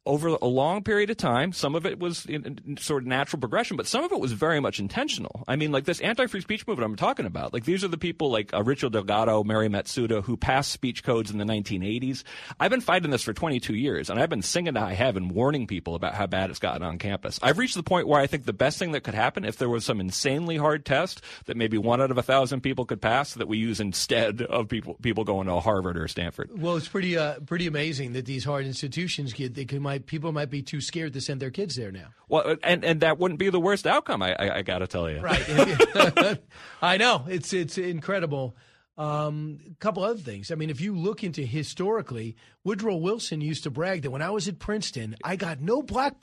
over 0.07 0.29
a 0.29 0.47
long 0.47 0.83
period 0.83 1.11
of 1.11 1.17
time. 1.17 1.53
Some 1.53 1.75
of 1.75 1.85
it 1.85 1.99
was 1.99 2.25
in, 2.27 2.61
in 2.65 2.77
sort 2.77 3.03
of 3.03 3.09
natural 3.09 3.41
progression, 3.41 3.77
but 3.77 3.87
some 3.87 4.05
of 4.05 4.13
it 4.13 4.21
was 4.21 4.33
very 4.33 4.61
much 4.61 4.79
intentional. 4.79 5.45
I 5.49 5.57
mean, 5.57 5.73
like 5.73 5.85
this 5.85 6.01
anti-free 6.01 6.41
speech 6.41 6.67
movement 6.67 6.87
I'm 6.87 6.97
talking 6.97 7.27
about. 7.27 7.53
Like 7.53 7.65
these 7.65 7.83
are 7.83 7.89
the 7.89 7.99
people 7.99 8.31
like 8.31 8.55
uh, 8.55 8.63
Richard 8.63 8.93
Delgado, 8.93 9.43
Mari 9.43 9.69
Matsuda, 9.69 10.23
who 10.23 10.37
passed 10.37 10.71
speech 10.71 11.03
codes 11.03 11.31
in 11.31 11.39
the 11.39 11.45
1980s. 11.45 12.23
I've 12.61 12.71
been 12.71 12.81
fighting 12.81 13.11
this 13.11 13.23
for 13.23 13.33
22 13.33 13.75
years, 13.75 14.09
and 14.09 14.21
I've 14.21 14.31
been 14.31 14.43
singing 14.43 14.75
to 14.75 14.81
high 14.81 14.95
heaven, 14.95 15.29
warning 15.29 15.67
people 15.67 15.97
about 15.97 16.15
how 16.15 16.29
bad 16.29 16.51
it's 16.51 16.61
gotten 16.61 16.83
on 16.83 16.99
campus. 16.99 17.41
I've 17.43 17.59
reached 17.59 17.75
the 17.75 17.83
point 17.83 18.07
where 18.07 18.21
I 18.21 18.29
think 18.29 18.45
the 18.45 18.53
best 18.53 18.79
thing 18.79 18.93
that 18.93 19.03
could 19.03 19.15
happen 19.15 19.45
if 19.45 19.57
there 19.57 19.69
was 19.69 19.85
some 19.85 20.01
insanely 20.01 20.57
hard 20.57 20.85
test 20.85 21.21
that 21.47 21.57
maybe 21.57 21.79
one 21.79 22.01
out 22.01 22.13
of 22.13 22.19
a 22.19 22.23
thousand 22.23 22.61
people 22.61 22.85
could 22.85 23.03
pass 23.03 23.35
that 23.35 23.49
we 23.49 23.59
use 23.59 23.81
instead 23.81 24.41
of 24.43 24.69
people 24.69 24.95
people 25.03 25.25
going 25.25 25.49
to 25.49 25.59
Harvard 25.59 25.99
or 25.99 26.07
Stanford. 26.07 26.51
Well, 26.57 26.77
it's 26.77 26.89
pretty 26.89 27.17
uh, 27.19 27.41
pretty 27.41 27.67
amazing 27.67 28.13
that 28.13 28.25
these 28.25 28.45
hard 28.45 28.67
institutions 28.67 28.86
institutions, 28.87 29.33
kid, 29.33 29.55
they 29.55 29.65
could 29.65 29.81
might 29.81 30.07
people 30.07 30.33
might 30.33 30.51
be 30.51 30.63
too 30.63 30.81
scared 30.81 31.13
to 31.15 31.21
send 31.21 31.41
their 31.41 31.51
kids 31.51 31.77
there 31.77 31.93
now. 31.93 32.09
Well, 32.29 32.57
and 32.63 32.85
and 32.85 33.01
that 33.01 33.19
wouldn't 33.19 33.39
be 33.39 33.51
the 33.51 33.61
worst 33.61 33.87
outcome. 33.87 34.23
I 34.23 34.35
I, 34.39 34.59
I 34.59 34.63
got 34.63 34.79
to 34.79 34.87
tell 34.87 35.11
you. 35.11 35.21
Right. 35.21 35.45
I 36.83 36.97
know 36.97 37.25
it's 37.29 37.53
it's 37.53 37.79
incredible. 37.79 38.57
Um, 38.99 39.59
a 39.71 39.75
couple 39.75 40.03
other 40.05 40.19
things. 40.19 40.51
I 40.51 40.55
mean, 40.55 40.71
if 40.71 40.81
you 40.81 40.97
look 40.97 41.23
into 41.23 41.43
historically, 41.43 42.35
Woodrow 42.65 42.97
Wilson 42.97 43.43
used 43.43 43.65
to 43.65 43.71
brag 43.71 44.03
that 44.03 44.11
when 44.11 44.23
I 44.23 44.31
was 44.31 44.49
at 44.49 44.59
Princeton, 44.59 45.17
I 45.23 45.37
got 45.37 45.61
no 45.61 45.83
black 45.83 46.15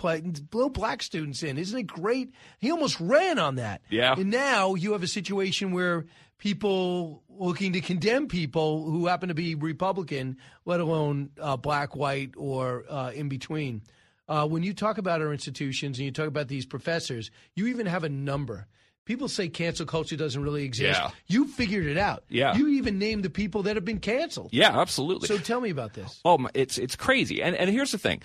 no 0.52 0.70
black 0.70 1.04
students 1.04 1.44
in. 1.44 1.60
Isn't 1.60 1.78
it 1.78 1.84
great? 1.84 2.34
He 2.58 2.72
almost 2.72 3.00
ran 3.00 3.38
on 3.38 3.56
that. 3.56 3.82
Yeah. 3.92 4.16
And 4.18 4.32
now 4.32 4.74
you 4.74 4.94
have 4.94 5.04
a 5.04 5.08
situation 5.08 5.72
where 5.72 6.06
people 6.44 7.24
looking 7.30 7.72
to 7.72 7.80
condemn 7.80 8.28
people 8.28 8.84
who 8.84 9.08
happen 9.08 9.30
to 9.30 9.34
be 9.34 9.56
Republican, 9.56 10.36
let 10.66 10.82
alone 10.82 11.30
uh, 11.40 11.56
black, 11.56 11.96
white, 11.96 12.32
or 12.36 12.84
uh, 12.90 13.12
in 13.16 13.30
between. 13.30 13.82
Uh, 14.28 14.46
when 14.46 14.62
you 14.62 14.74
talk 14.74 14.98
about 14.98 15.22
our 15.22 15.32
institutions 15.32 15.98
and 16.00 16.06
you 16.06 16.12
talk 16.12 16.28
about 16.28 16.50
these 16.50 16.66
professors, 16.66 17.32
you 17.56 17.68
even 17.68 17.86
have 17.86 18.04
a 18.04 18.10
number. 18.10 18.68
People 19.06 19.30
say 19.30 19.48
cancel 19.48 19.86
culture 19.86 20.18
doesn't 20.18 20.44
really 20.44 20.66
exist. 20.66 21.00
Yeah. 21.00 21.12
You 21.28 21.48
figured 21.48 21.86
it 21.86 21.98
out. 21.98 22.26
Yeah. 22.28 22.56
You 22.56 22.68
even 22.70 23.00
named 23.00 23.24
the 23.24 23.30
people 23.30 23.64
that 23.64 23.78
have 23.78 23.86
been 23.86 24.00
canceled. 24.00 24.50
Yeah, 24.52 24.78
absolutely. 24.78 25.30
So 25.30 25.38
tell 25.38 25.62
me 25.62 25.70
about 25.70 25.94
this. 25.94 26.20
Oh, 26.26 26.38
my, 26.38 26.50
it's 26.54 26.78
it's 26.78 26.98
crazy. 26.98 27.42
And 27.42 27.56
and 27.56 27.70
here's 27.70 27.92
the 27.92 27.98
thing. 27.98 28.22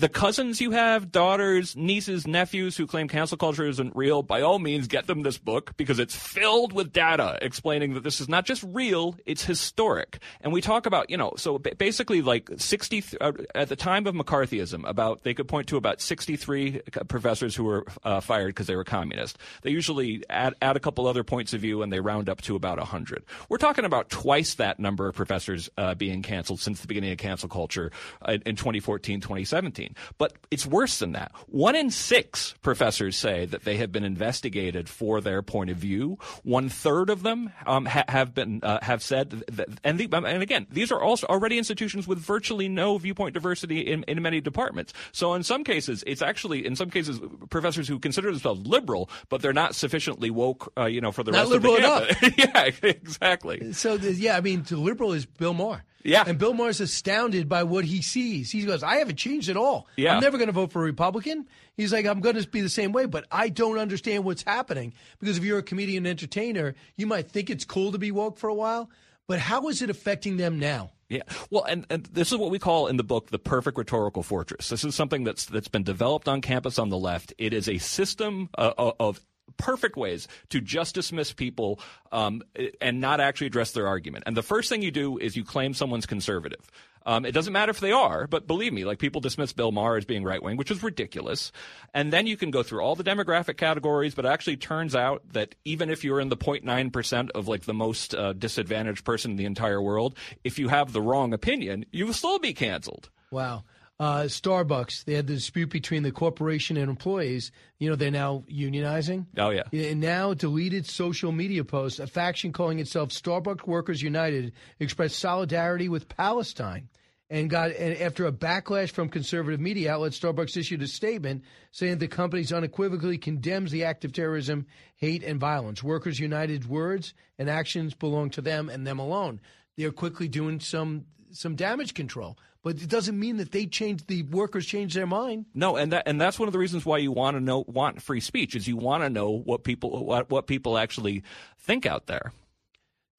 The 0.00 0.08
cousins 0.08 0.62
you 0.62 0.70
have, 0.70 1.12
daughters, 1.12 1.76
nieces, 1.76 2.26
nephews 2.26 2.74
who 2.74 2.86
claim 2.86 3.06
cancel 3.06 3.36
culture 3.36 3.66
isn't 3.66 3.94
real, 3.94 4.22
by 4.22 4.40
all 4.40 4.58
means 4.58 4.86
get 4.86 5.06
them 5.06 5.20
this 5.20 5.36
book 5.36 5.76
because 5.76 5.98
it's 5.98 6.16
filled 6.16 6.72
with 6.72 6.90
data 6.90 7.38
explaining 7.42 7.92
that 7.92 8.02
this 8.02 8.18
is 8.18 8.26
not 8.26 8.46
just 8.46 8.62
real, 8.66 9.14
it's 9.26 9.44
historic. 9.44 10.18
And 10.40 10.54
we 10.54 10.62
talk 10.62 10.86
about, 10.86 11.10
you 11.10 11.18
know, 11.18 11.34
so 11.36 11.58
basically 11.58 12.22
like 12.22 12.48
60, 12.56 13.04
uh, 13.20 13.32
at 13.54 13.68
the 13.68 13.76
time 13.76 14.06
of 14.06 14.14
McCarthyism, 14.14 14.88
about, 14.88 15.22
they 15.22 15.34
could 15.34 15.48
point 15.48 15.66
to 15.66 15.76
about 15.76 16.00
63 16.00 16.80
professors 17.08 17.54
who 17.54 17.64
were 17.64 17.84
uh, 18.02 18.20
fired 18.20 18.54
because 18.54 18.68
they 18.68 18.76
were 18.76 18.84
communist. 18.84 19.36
They 19.60 19.70
usually 19.70 20.24
add, 20.30 20.54
add 20.62 20.76
a 20.76 20.80
couple 20.80 21.08
other 21.08 21.24
points 21.24 21.52
of 21.52 21.60
view 21.60 21.82
and 21.82 21.92
they 21.92 22.00
round 22.00 22.30
up 22.30 22.40
to 22.42 22.56
about 22.56 22.78
100. 22.78 23.22
We're 23.50 23.58
talking 23.58 23.84
about 23.84 24.08
twice 24.08 24.54
that 24.54 24.80
number 24.80 25.08
of 25.08 25.14
professors 25.14 25.68
uh, 25.76 25.94
being 25.94 26.22
canceled 26.22 26.60
since 26.60 26.80
the 26.80 26.86
beginning 26.86 27.12
of 27.12 27.18
cancel 27.18 27.50
culture 27.50 27.92
uh, 28.22 28.38
in 28.46 28.56
2014, 28.56 29.20
2017. 29.20 29.89
But 30.18 30.34
it's 30.50 30.66
worse 30.66 30.98
than 30.98 31.12
that. 31.12 31.32
One 31.46 31.74
in 31.74 31.90
six 31.90 32.54
professors 32.62 33.16
say 33.16 33.46
that 33.46 33.64
they 33.64 33.76
have 33.76 33.92
been 33.92 34.04
investigated 34.04 34.88
for 34.88 35.20
their 35.20 35.42
point 35.42 35.70
of 35.70 35.76
view. 35.76 36.18
One 36.42 36.68
third 36.68 37.10
of 37.10 37.22
them 37.22 37.52
um, 37.66 37.86
ha- 37.86 38.04
have 38.08 38.34
been 38.34 38.60
uh, 38.62 38.78
have 38.82 39.02
said 39.02 39.30
that, 39.30 39.68
and 39.84 39.98
the, 39.98 40.08
and 40.12 40.42
again, 40.42 40.66
these 40.70 40.92
are 40.92 41.00
also 41.00 41.26
already 41.26 41.58
institutions 41.58 42.06
with 42.06 42.18
virtually 42.18 42.68
no 42.68 42.98
viewpoint 42.98 43.34
diversity 43.34 43.80
in, 43.80 44.04
in 44.04 44.20
many 44.22 44.40
departments. 44.40 44.92
So 45.12 45.34
in 45.34 45.42
some 45.42 45.64
cases, 45.64 46.04
it's 46.06 46.22
actually 46.22 46.66
in 46.66 46.76
some 46.76 46.90
cases 46.90 47.20
professors 47.48 47.88
who 47.88 47.98
consider 47.98 48.30
themselves 48.30 48.66
liberal, 48.66 49.10
but 49.28 49.42
they're 49.42 49.52
not 49.52 49.74
sufficiently 49.74 50.30
woke, 50.30 50.72
uh, 50.78 50.86
you 50.86 51.00
know, 51.00 51.12
for 51.12 51.22
the 51.22 51.32
Not 51.32 51.50
rest 51.50 51.52
of 51.54 51.62
the 51.62 51.68
liberal 51.68 52.06
campus. 52.06 52.34
yeah, 52.82 52.88
exactly. 52.88 53.72
So 53.72 53.96
the, 53.96 54.12
yeah, 54.12 54.36
I 54.36 54.40
mean, 54.40 54.64
liberal 54.70 55.12
is 55.12 55.26
Bill 55.26 55.54
Maher. 55.54 55.84
Yeah. 56.02 56.24
And 56.26 56.38
Bill 56.38 56.54
Maher's 56.54 56.80
astounded 56.80 57.48
by 57.48 57.62
what 57.62 57.84
he 57.84 58.02
sees. 58.02 58.50
He 58.50 58.64
goes, 58.64 58.82
I 58.82 58.96
haven't 58.96 59.16
changed 59.16 59.48
at 59.48 59.56
all. 59.56 59.86
Yeah. 59.96 60.14
I'm 60.14 60.20
never 60.20 60.38
going 60.38 60.48
to 60.48 60.52
vote 60.52 60.72
for 60.72 60.80
a 60.82 60.84
Republican. 60.84 61.46
He's 61.76 61.92
like, 61.92 62.06
I'm 62.06 62.20
going 62.20 62.36
to 62.36 62.48
be 62.48 62.60
the 62.60 62.68
same 62.68 62.92
way, 62.92 63.06
but 63.06 63.26
I 63.30 63.48
don't 63.48 63.78
understand 63.78 64.24
what's 64.24 64.42
happening. 64.42 64.94
Because 65.18 65.38
if 65.38 65.44
you're 65.44 65.58
a 65.58 65.62
comedian 65.62 66.06
and 66.06 66.10
entertainer, 66.10 66.74
you 66.96 67.06
might 67.06 67.30
think 67.30 67.50
it's 67.50 67.64
cool 67.64 67.92
to 67.92 67.98
be 67.98 68.10
woke 68.10 68.38
for 68.38 68.48
a 68.48 68.54
while, 68.54 68.90
but 69.26 69.38
how 69.38 69.68
is 69.68 69.82
it 69.82 69.90
affecting 69.90 70.36
them 70.36 70.58
now? 70.58 70.90
Yeah. 71.08 71.22
Well, 71.50 71.64
and, 71.64 71.86
and 71.90 72.04
this 72.06 72.30
is 72.30 72.38
what 72.38 72.52
we 72.52 72.60
call 72.60 72.86
in 72.86 72.96
the 72.96 73.02
book 73.02 73.30
the 73.30 73.38
perfect 73.38 73.76
rhetorical 73.76 74.22
fortress. 74.22 74.68
This 74.68 74.84
is 74.84 74.94
something 74.94 75.24
that's 75.24 75.44
that's 75.46 75.66
been 75.66 75.82
developed 75.82 76.28
on 76.28 76.40
campus 76.40 76.78
on 76.78 76.88
the 76.88 76.96
left. 76.96 77.34
It 77.36 77.52
is 77.52 77.68
a 77.68 77.78
system 77.78 78.48
uh, 78.56 78.72
of 78.76 79.20
perfect 79.56 79.96
ways 79.96 80.28
to 80.50 80.60
just 80.60 80.94
dismiss 80.94 81.32
people 81.32 81.80
um, 82.12 82.42
and 82.80 83.00
not 83.00 83.20
actually 83.20 83.46
address 83.46 83.72
their 83.72 83.86
argument. 83.86 84.24
And 84.26 84.36
the 84.36 84.42
first 84.42 84.68
thing 84.68 84.82
you 84.82 84.90
do 84.90 85.18
is 85.18 85.36
you 85.36 85.44
claim 85.44 85.74
someone's 85.74 86.06
conservative. 86.06 86.70
Um, 87.06 87.24
it 87.24 87.32
doesn't 87.32 87.52
matter 87.52 87.70
if 87.70 87.80
they 87.80 87.92
are, 87.92 88.26
but 88.26 88.46
believe 88.46 88.72
me, 88.72 88.84
like 88.84 88.98
people 88.98 89.20
dismiss 89.20 89.52
Bill 89.52 89.72
Maher 89.72 89.96
as 89.96 90.04
being 90.04 90.22
right 90.22 90.42
wing, 90.42 90.56
which 90.56 90.70
is 90.70 90.82
ridiculous. 90.82 91.50
And 91.94 92.12
then 92.12 92.26
you 92.26 92.36
can 92.36 92.50
go 92.50 92.62
through 92.62 92.82
all 92.82 92.94
the 92.94 93.04
demographic 93.04 93.56
categories, 93.56 94.14
but 94.14 94.26
it 94.26 94.28
actually 94.28 94.58
turns 94.58 94.94
out 94.94 95.22
that 95.32 95.54
even 95.64 95.88
if 95.88 96.04
you're 96.04 96.20
in 96.20 96.28
the 96.28 96.36
0.9% 96.36 97.30
of 97.30 97.48
like 97.48 97.62
the 97.62 97.74
most 97.74 98.14
uh, 98.14 98.34
disadvantaged 98.34 99.04
person 99.04 99.32
in 99.32 99.36
the 99.38 99.46
entire 99.46 99.80
world, 99.80 100.14
if 100.44 100.58
you 100.58 100.68
have 100.68 100.92
the 100.92 101.00
wrong 101.00 101.32
opinion, 101.32 101.86
you 101.90 102.06
will 102.06 102.12
still 102.12 102.38
be 102.38 102.52
canceled. 102.52 103.08
Wow. 103.30 103.64
Uh, 104.00 104.22
Starbucks, 104.22 105.04
they 105.04 105.12
had 105.12 105.26
the 105.26 105.34
dispute 105.34 105.68
between 105.68 106.02
the 106.02 106.10
corporation 106.10 106.78
and 106.78 106.88
employees. 106.88 107.52
You 107.78 107.90
know, 107.90 107.96
they're 107.96 108.10
now 108.10 108.44
unionizing. 108.50 109.26
Oh, 109.36 109.50
yeah. 109.50 109.64
And 109.74 110.00
now 110.00 110.32
deleted 110.32 110.86
social 110.86 111.32
media 111.32 111.64
posts. 111.64 111.98
A 111.98 112.06
faction 112.06 112.50
calling 112.50 112.78
itself 112.78 113.10
Starbucks 113.10 113.66
Workers 113.66 114.00
United 114.00 114.54
expressed 114.78 115.18
solidarity 115.18 115.90
with 115.90 116.08
Palestine. 116.08 116.88
And 117.28 117.50
got 117.50 117.72
and 117.72 118.00
after 118.00 118.26
a 118.26 118.32
backlash 118.32 118.90
from 118.90 119.10
conservative 119.10 119.60
media 119.60 119.92
outlets, 119.92 120.18
Starbucks 120.18 120.56
issued 120.56 120.80
a 120.80 120.88
statement 120.88 121.44
saying 121.70 121.98
the 121.98 122.08
company 122.08 122.44
unequivocally 122.50 123.18
condemns 123.18 123.70
the 123.70 123.84
act 123.84 124.06
of 124.06 124.14
terrorism, 124.14 124.66
hate, 124.96 125.22
and 125.22 125.38
violence. 125.38 125.82
Workers 125.82 126.18
United's 126.18 126.66
words 126.66 127.12
and 127.38 127.50
actions 127.50 127.92
belong 127.92 128.30
to 128.30 128.40
them 128.40 128.70
and 128.70 128.86
them 128.86 128.98
alone. 128.98 129.40
They're 129.76 129.92
quickly 129.92 130.26
doing 130.26 130.58
some 130.58 131.04
some 131.32 131.54
damage 131.54 131.94
control, 131.94 132.36
but 132.62 132.80
it 132.82 132.88
doesn't 132.88 133.18
mean 133.18 133.38
that 133.38 133.52
they 133.52 133.66
change 133.66 134.06
the 134.06 134.22
workers 134.24 134.66
change 134.66 134.94
their 134.94 135.06
mind. 135.06 135.46
No, 135.54 135.76
and 135.76 135.92
that 135.92 136.04
and 136.06 136.20
that's 136.20 136.38
one 136.38 136.48
of 136.48 136.52
the 136.52 136.58
reasons 136.58 136.84
why 136.84 136.98
you 136.98 137.12
want 137.12 137.36
to 137.36 137.40
know 137.40 137.64
want 137.66 138.02
free 138.02 138.20
speech 138.20 138.54
is 138.54 138.68
you 138.68 138.76
want 138.76 139.02
to 139.02 139.10
know 139.10 139.30
what 139.30 139.64
people 139.64 140.04
what 140.04 140.30
what 140.30 140.46
people 140.46 140.78
actually 140.78 141.22
think 141.58 141.86
out 141.86 142.06
there. 142.06 142.32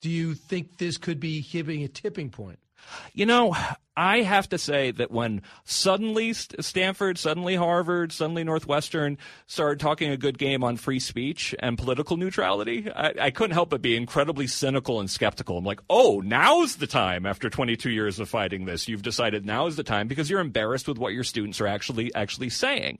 Do 0.01 0.09
you 0.09 0.33
think 0.33 0.77
this 0.77 0.97
could 0.97 1.19
be 1.19 1.41
hitting 1.41 1.83
a 1.83 1.87
tipping 1.87 2.29
point? 2.29 2.59
You 3.13 3.25
know, 3.25 3.55
I 3.95 4.21
have 4.21 4.47
to 4.49 4.57
say 4.57 4.91
that 4.91 5.11
when 5.11 5.41
suddenly 5.65 6.33
Stanford, 6.33 7.17
suddenly 7.17 7.55
Harvard, 7.55 8.11
suddenly 8.13 8.43
Northwestern 8.43 9.17
started 9.47 9.79
talking 9.79 10.11
a 10.11 10.17
good 10.17 10.37
game 10.37 10.63
on 10.63 10.77
free 10.77 10.99
speech 10.99 11.53
and 11.59 11.77
political 11.77 12.15
neutrality, 12.15 12.89
I, 12.89 13.13
I, 13.19 13.31
couldn't 13.31 13.53
help 13.53 13.69
but 13.69 13.81
be 13.81 13.97
incredibly 13.97 14.47
cynical 14.47 15.01
and 15.01 15.09
skeptical. 15.09 15.57
I'm 15.57 15.65
like, 15.65 15.81
oh, 15.89 16.21
now's 16.23 16.77
the 16.77 16.87
time 16.87 17.25
after 17.25 17.49
22 17.49 17.89
years 17.89 18.19
of 18.19 18.29
fighting 18.29 18.65
this. 18.65 18.87
You've 18.87 19.01
decided 19.01 19.45
now 19.45 19.67
is 19.67 19.75
the 19.75 19.83
time 19.83 20.07
because 20.07 20.29
you're 20.29 20.39
embarrassed 20.39 20.87
with 20.87 20.97
what 20.97 21.13
your 21.13 21.25
students 21.25 21.59
are 21.59 21.67
actually 21.67 22.13
actually 22.15 22.49
saying. 22.49 22.99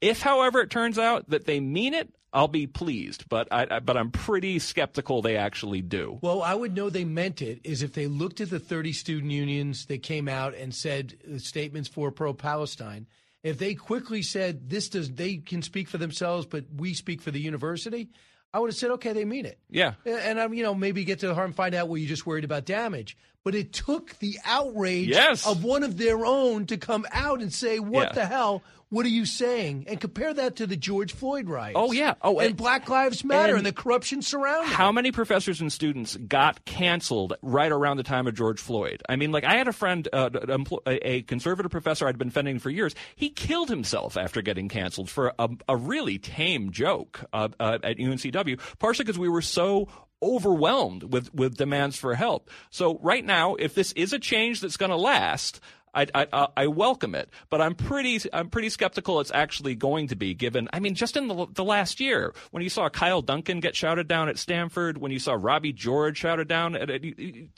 If, 0.00 0.22
however, 0.22 0.60
it 0.60 0.70
turns 0.70 0.98
out 0.98 1.28
that 1.30 1.44
they 1.44 1.60
mean 1.60 1.94
it, 1.94 2.08
I'll 2.32 2.48
be 2.48 2.66
pleased, 2.66 3.28
but 3.28 3.48
I, 3.50 3.66
I, 3.70 3.80
but 3.80 3.96
I'm 3.96 4.10
pretty 4.10 4.58
skeptical 4.60 5.20
they 5.20 5.36
actually 5.36 5.82
do. 5.82 6.18
Well, 6.22 6.42
I 6.42 6.54
would 6.54 6.74
know 6.74 6.88
they 6.88 7.04
meant 7.04 7.42
it 7.42 7.60
is 7.64 7.82
if 7.82 7.92
they 7.92 8.06
looked 8.06 8.40
at 8.40 8.50
the 8.50 8.60
30 8.60 8.92
student 8.92 9.32
unions 9.32 9.86
that 9.86 10.02
came 10.02 10.28
out 10.28 10.54
and 10.54 10.74
said 10.74 11.14
uh, 11.24 11.38
statements 11.38 11.88
for 11.88 12.10
pro-Palestine. 12.12 13.06
If 13.42 13.58
they 13.58 13.74
quickly 13.74 14.22
said 14.22 14.68
this 14.68 14.90
does 14.90 15.10
they 15.10 15.38
can 15.38 15.62
speak 15.62 15.88
for 15.88 15.98
themselves, 15.98 16.46
but 16.46 16.66
we 16.76 16.94
speak 16.94 17.22
for 17.22 17.30
the 17.30 17.40
university, 17.40 18.10
I 18.52 18.58
would 18.58 18.70
have 18.70 18.76
said 18.76 18.90
okay, 18.92 19.12
they 19.12 19.24
mean 19.24 19.46
it. 19.46 19.58
Yeah, 19.70 19.94
and 20.04 20.38
I'm 20.38 20.52
you 20.52 20.62
know 20.62 20.74
maybe 20.74 21.04
get 21.04 21.20
to 21.20 21.28
the 21.28 21.34
heart 21.34 21.46
and 21.46 21.56
find 21.56 21.74
out 21.74 21.88
where 21.88 21.98
you're 21.98 22.08
just 22.08 22.26
worried 22.26 22.44
about 22.44 22.66
damage. 22.66 23.16
But 23.44 23.54
it 23.54 23.72
took 23.72 24.18
the 24.18 24.38
outrage 24.44 25.08
yes. 25.08 25.46
of 25.46 25.64
one 25.64 25.82
of 25.82 25.96
their 25.96 26.26
own 26.26 26.66
to 26.66 26.76
come 26.76 27.06
out 27.10 27.40
and 27.40 27.52
say, 27.52 27.78
"What 27.78 28.08
Yeah. 28.08 28.12
the 28.12 28.26
hell? 28.26 28.62
What 28.90 29.06
are 29.06 29.10
you 29.10 29.24
saying?" 29.24 29.86
And 29.88 29.98
compare 29.98 30.34
that 30.34 30.56
to 30.56 30.66
the 30.66 30.76
George 30.76 31.14
Floyd 31.14 31.48
riots. 31.48 31.74
Oh, 31.78 31.90
yeah. 31.92 32.14
Oh, 32.20 32.38
and, 32.38 32.48
and- 32.48 32.56
Black 32.58 32.90
Lives 32.90 33.24
Matter 33.24 33.54
and, 33.54 33.58
and 33.58 33.66
the 33.66 33.72
corruption 33.72 34.20
surrounding. 34.20 34.70
How 34.70 34.92
many 34.92 35.10
professors 35.10 35.62
and 35.62 35.72
students 35.72 36.16
got 36.16 36.66
canceled 36.66 37.32
right 37.40 37.72
around 37.72 37.96
the 37.96 38.02
time 38.02 38.26
of 38.26 38.34
George 38.34 38.60
Floyd? 38.60 39.02
I 39.08 39.16
mean, 39.16 39.32
like 39.32 39.44
I 39.44 39.56
had 39.56 39.68
a 39.68 39.72
friend, 39.72 40.06
uh, 40.12 40.28
a 40.86 41.22
conservative 41.22 41.70
professor 41.70 42.06
I'd 42.06 42.18
been 42.18 42.28
defending 42.28 42.58
for 42.58 42.68
years. 42.68 42.94
He 43.16 43.30
killed 43.30 43.70
himself 43.70 44.18
after 44.18 44.42
getting 44.42 44.68
canceled 44.68 45.08
for 45.08 45.32
a, 45.38 45.48
a 45.66 45.76
really 45.76 46.18
tame 46.18 46.72
joke 46.72 47.24
uh, 47.32 47.48
uh, 47.58 47.78
at 47.82 47.96
UNCW, 47.96 48.60
partially 48.78 49.04
because 49.04 49.18
we 49.18 49.30
were 49.30 49.40
so 49.42 49.88
overwhelmed 50.22 51.12
with, 51.12 51.34
with 51.34 51.56
demands 51.56 51.96
for 51.96 52.14
help. 52.14 52.50
So 52.70 52.98
right 53.02 53.24
now, 53.24 53.54
if 53.54 53.74
this 53.74 53.92
is 53.92 54.12
a 54.12 54.18
change 54.18 54.60
that's 54.60 54.76
going 54.76 54.90
to 54.90 54.96
last, 54.96 55.60
I, 55.94 56.06
I, 56.14 56.48
I 56.56 56.66
welcome 56.68 57.14
it, 57.14 57.30
but 57.48 57.60
I'm 57.60 57.74
pretty 57.74 58.20
I'm 58.32 58.48
pretty 58.48 58.68
skeptical 58.70 59.20
it's 59.20 59.32
actually 59.32 59.74
going 59.74 60.08
to 60.08 60.16
be 60.16 60.34
given. 60.34 60.68
I 60.72 60.80
mean, 60.80 60.94
just 60.94 61.16
in 61.16 61.28
the, 61.28 61.46
the 61.52 61.64
last 61.64 62.00
year, 62.00 62.32
when 62.50 62.62
you 62.62 62.70
saw 62.70 62.88
Kyle 62.88 63.22
Duncan 63.22 63.60
get 63.60 63.74
shouted 63.74 64.06
down 64.06 64.28
at 64.28 64.38
Stanford, 64.38 64.98
when 64.98 65.10
you 65.10 65.18
saw 65.18 65.36
Robbie 65.38 65.72
George 65.72 66.18
shouted 66.18 66.48
down 66.48 66.76
at, 66.76 66.90
at, 66.90 67.04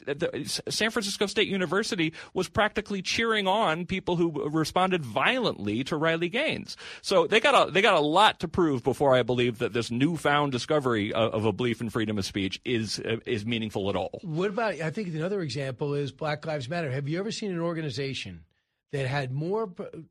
at 0.07 0.19
the, 0.21 0.63
San 0.69 0.91
Francisco 0.91 1.27
State 1.27 1.49
University 1.49 2.13
was 2.33 2.49
practically 2.49 3.03
cheering 3.03 3.47
on 3.47 3.87
people 3.87 4.17
who 4.17 4.49
responded 4.49 5.05
violently 5.05 5.85
to 5.85 5.97
Riley 5.97 6.29
Gaines. 6.29 6.77
So 7.03 7.27
they 7.27 7.41
got 7.41 7.69
a 7.69 7.71
they 7.71 7.83
got 7.83 7.95
a 7.95 8.01
lot 8.01 8.41
to 8.41 8.49
prove 8.49 8.83
before 8.83 9.15
I 9.15 9.23
believe 9.23 9.59
that 9.59 9.73
this 9.73 9.91
newfound 9.91 10.53
discovery 10.53 11.13
of, 11.13 11.35
of 11.35 11.45
a 11.45 11.53
belief 11.53 11.81
in 11.81 11.91
freedom 11.91 12.19
of 12.19 12.25
speech 12.25 12.61
is 12.65 12.99
is 13.27 13.45
meaningful 13.45 13.91
at 13.91 13.97
all. 13.97 14.21
What 14.23 14.51
about? 14.51 14.81
I 14.81 14.91
think 14.91 15.09
another 15.09 15.43
example 15.43 15.95
is 15.95 16.13
Black 16.13 16.47
Lives 16.47 16.69
Matter. 16.69 16.91
Have 16.91 17.09
you 17.09 17.19
ever 17.19 17.31
seen 17.31 17.51
an 17.51 17.61
organization 17.61 18.32
that 18.93 19.07
had 19.07 19.33
more 19.33 19.71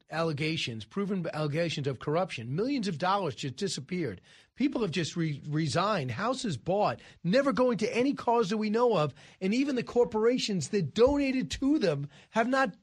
allegations, 0.10 0.84
proven 0.84 1.26
allegations 1.34 1.88
of 1.88 2.00
corruption. 2.00 2.56
Millions 2.56 2.88
of 2.88 2.98
dollars 2.98 3.36
just 3.36 3.56
disappeared. 3.56 4.22
People 4.56 4.82
have 4.82 4.92
just 4.92 5.16
re- 5.16 5.42
resigned, 5.48 6.12
houses 6.12 6.58
bought, 6.58 7.00
never 7.24 7.54
going 7.54 7.78
to 7.78 7.96
any 7.96 8.14
cause 8.14 8.50
that 8.50 8.58
we 8.58 8.70
know 8.70 8.98
of, 8.98 9.14
and 9.40 9.54
even 9.54 9.76
the 9.76 9.84
corporations 9.84 10.70
that 10.70 10.94
donated 10.94 11.50
to 11.52 11.80
them 11.80 12.10
have 12.32 12.48
not 12.48 12.74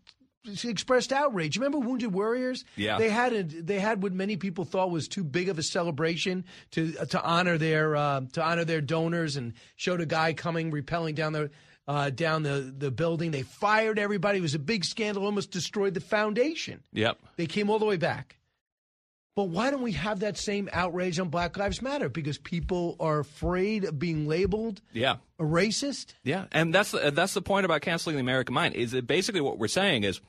expressed 0.65 1.13
outrage. 1.13 1.57
Remember 1.57 1.79
Wounded 1.79 2.13
Warriors? 2.13 2.65
Yeah. 2.77 2.99
They 2.99 3.11
had 3.11 3.33
a, 3.33 3.43
they 3.43 3.79
had 3.79 4.03
what 4.03 4.13
many 4.13 4.37
people 4.37 4.65
thought 4.65 4.91
was 4.91 5.09
too 5.09 5.25
big 5.25 5.49
of 5.49 5.59
a 5.59 5.63
celebration 5.63 6.45
to 6.73 6.93
to 6.93 7.23
honor 7.23 7.59
their 7.59 7.97
uh, 7.97 8.23
to 8.33 8.43
honor 8.43 8.65
their 8.65 8.81
donors 8.81 9.37
and 9.37 9.53
showed 9.77 10.01
a 10.01 10.07
guy 10.07 10.33
coming 10.33 10.71
repelling 10.71 11.15
down 11.15 11.33
the 11.33 11.51
uh, 11.89 12.11
down 12.11 12.43
the, 12.45 12.73
the 12.77 12.91
building. 12.93 13.33
They 13.33 13.43
fired 13.43 13.99
everybody. 13.99 14.39
It 14.39 14.43
was 14.43 14.55
a 14.55 14.59
big 14.61 14.85
scandal, 14.85 15.25
almost 15.25 15.51
destroyed 15.51 15.95
the 15.95 16.01
foundation. 16.01 16.83
Yep. 16.93 17.19
They 17.37 17.47
came 17.47 17.71
all 17.71 17.79
the 17.81 17.87
way 17.87 17.97
back. 17.97 18.37
But 19.35 19.45
why 19.51 19.71
don't 19.71 19.83
we 19.83 19.93
have 19.93 20.21
that 20.21 20.37
same 20.37 20.69
outrage 20.73 21.19
on 21.21 21.29
Black 21.29 21.57
Lives 21.57 21.81
Matter? 21.81 22.09
Because 22.09 22.39
people 22.39 22.97
are 22.99 23.21
afraid 23.21 23.85
of 23.85 23.99
being 23.99 24.27
labeled 24.27 24.81
Yeah. 24.93 25.17
a 25.39 25.45
racist. 25.45 26.15
Yeah, 26.25 26.47
and 26.53 26.75
that's 26.75 26.91
the, 26.91 27.11
that's 27.13 27.35
the 27.35 27.43
point 27.43 27.65
about 27.65 27.81
canceling 27.83 28.17
the 28.17 28.21
American 28.21 28.53
mind. 28.55 28.75
Is 28.75 28.91
that 28.91 29.07
basically 29.07 29.41
what 29.41 29.57
we're 29.59 29.69
saying 29.69 30.03
is 30.03 30.21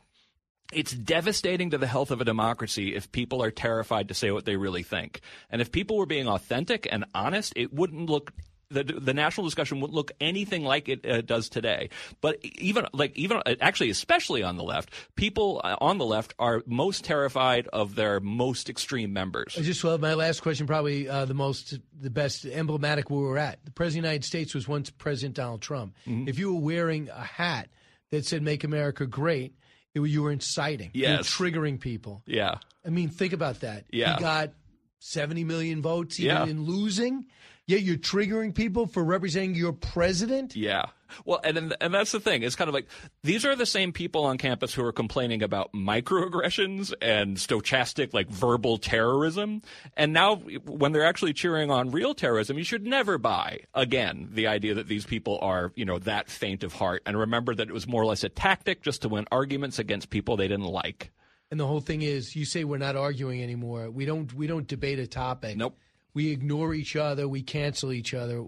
it's 0.72 0.92
devastating 0.92 1.72
to 1.72 1.80
the 1.80 1.88
health 1.88 2.12
of 2.12 2.22
a 2.22 2.24
democracy 2.26 2.94
if 2.96 3.12
people 3.12 3.42
are 3.42 3.50
terrified 3.50 4.10
to 4.10 4.14
say 4.14 4.30
what 4.30 4.46
they 4.46 4.56
really 4.58 4.84
think. 4.84 5.22
And 5.50 5.60
if 5.60 5.72
people 5.72 5.98
were 5.98 6.06
being 6.06 6.28
authentic 6.28 6.88
and 6.92 7.04
honest, 7.16 7.52
it 7.56 7.74
wouldn't 7.74 8.08
look 8.12 8.32
the 8.70 8.84
the 8.84 9.14
national 9.14 9.46
discussion 9.46 9.80
wouldn't 9.82 9.96
look 9.96 10.12
anything 10.22 10.64
like 10.64 10.88
it 10.90 11.06
uh, 11.06 11.22
does 11.22 11.50
today. 11.50 11.90
But 12.22 12.40
even 12.44 12.86
like 12.94 13.16
even 13.18 13.42
uh, 13.46 13.56
actually 13.62 13.90
especially 13.90 14.44
on 14.44 14.58
the 14.58 14.64
left, 14.64 14.92
people 15.16 15.62
uh, 15.64 15.76
on 15.82 15.98
the 15.98 16.06
left 16.06 16.34
are 16.40 16.62
most 16.66 17.04
terrified 17.04 17.68
of 17.74 17.96
their 17.96 18.20
most 18.20 18.70
extreme 18.70 19.12
members. 19.14 19.56
I 19.58 19.62
just 19.62 19.84
love 19.84 20.02
my 20.02 20.14
last 20.14 20.42
question, 20.42 20.68
probably 20.68 21.10
uh, 21.10 21.26
the 21.26 21.34
most, 21.34 21.80
the 22.00 22.10
best 22.10 22.46
emblematic 22.46 23.10
where 23.10 23.22
we're 23.22 23.38
at. 23.38 23.64
The 23.66 23.72
President 23.72 24.00
of 24.06 24.10
the 24.10 24.14
United 24.14 24.26
States 24.26 24.54
was 24.54 24.68
once 24.68 24.90
President 24.90 25.36
Donald 25.36 25.62
Trump. 25.62 25.96
Mm-hmm. 26.08 26.28
If 26.28 26.38
you 26.38 26.54
were 26.54 26.62
wearing 26.62 27.10
a 27.10 27.24
hat 27.24 27.70
that 28.12 28.26
said 28.26 28.44
"Make 28.44 28.64
America 28.64 29.06
Great," 29.08 29.56
it, 29.96 30.00
you 30.02 30.22
were 30.22 30.32
inciting. 30.32 30.92
You 30.94 31.06
were 31.06 31.10
Yes. 31.16 31.30
triggering 31.30 31.80
people. 31.80 32.22
Yeah. 32.28 32.56
I 32.86 32.90
mean, 32.90 33.10
think 33.10 33.34
about 33.34 33.62
that. 33.62 33.86
Yeah. 33.92 34.16
He 34.16 34.22
got 34.22 34.52
70 35.00 35.44
million 35.44 35.82
votes, 35.82 36.20
even 36.20 36.36
Yeah. 36.36 36.46
in 36.46 36.64
losing. 36.64 37.26
Yet 37.70 37.84
you're 37.84 37.98
triggering 37.98 38.56
people 38.56 38.88
for 38.88 39.04
representing 39.04 39.54
your 39.54 39.74
president. 39.74 40.56
Yeah. 40.56 40.86
Well, 41.24 41.40
and 41.44 41.56
and- 41.56 41.76
and 41.80 41.94
that's 41.94 42.12
the 42.12 42.20
thing. 42.20 42.42
It's 42.42 42.56
kind 42.56 42.68
of 42.68 42.74
like 42.74 42.88
these 43.22 43.46
are 43.46 43.56
the 43.56 43.68
same 43.68 43.94
people 43.94 44.24
on 44.26 44.40
campus 44.40 44.74
who 44.74 44.84
are 44.84 44.92
complaining 44.92 45.44
about 45.44 45.72
microaggressions 45.72 46.94
and 47.00 47.38
stochastic 47.38 48.12
like 48.12 48.28
verbal 48.28 48.80
terrorism. 48.80 49.62
And 49.96 50.14
now 50.14 50.38
when 50.38 50.94
they're 50.94 51.06
actually 51.06 51.34
cheering 51.34 51.70
on 51.70 51.92
real 51.92 52.16
terrorism, 52.16 52.58
you 52.58 52.64
should 52.64 52.88
never 52.88 53.20
buy 53.20 53.60
again 53.76 54.30
the 54.32 54.48
idea 54.48 54.74
that 54.74 54.88
these 54.88 55.06
people 55.06 55.38
are, 55.44 55.72
you 55.76 55.86
know, 55.86 56.00
that 56.00 56.28
faint 56.28 56.64
of 56.64 56.74
heart 56.74 57.04
and 57.06 57.20
remember 57.20 57.54
that 57.54 57.70
it 57.70 57.74
was 57.74 57.88
more 57.88 58.02
or 58.02 58.08
less 58.08 58.24
a 58.24 58.30
tactic 58.30 58.82
just 58.82 59.04
to 59.04 59.10
win 59.10 59.26
arguments 59.32 59.78
against 59.78 60.10
people 60.10 60.38
they 60.38 60.48
didn't 60.48 60.66
like. 60.66 61.12
And 61.52 61.60
the 61.60 61.68
whole 61.68 61.82
thing 61.82 62.02
is, 62.02 62.36
you 62.36 62.46
say 62.46 62.64
we're 62.64 62.78
not 62.78 62.96
arguing 62.96 63.44
anymore. 63.44 63.92
We 63.92 64.06
don't. 64.06 64.34
We 64.34 64.48
don't 64.48 64.68
debate 64.68 64.98
a 64.98 65.06
topic. 65.08 65.56
Nope. 65.56 65.78
We 66.14 66.32
ignore 66.32 66.74
each 66.74 66.96
other. 66.96 67.28
We 67.28 67.42
cancel 67.42 67.92
each 67.92 68.14
other. 68.14 68.46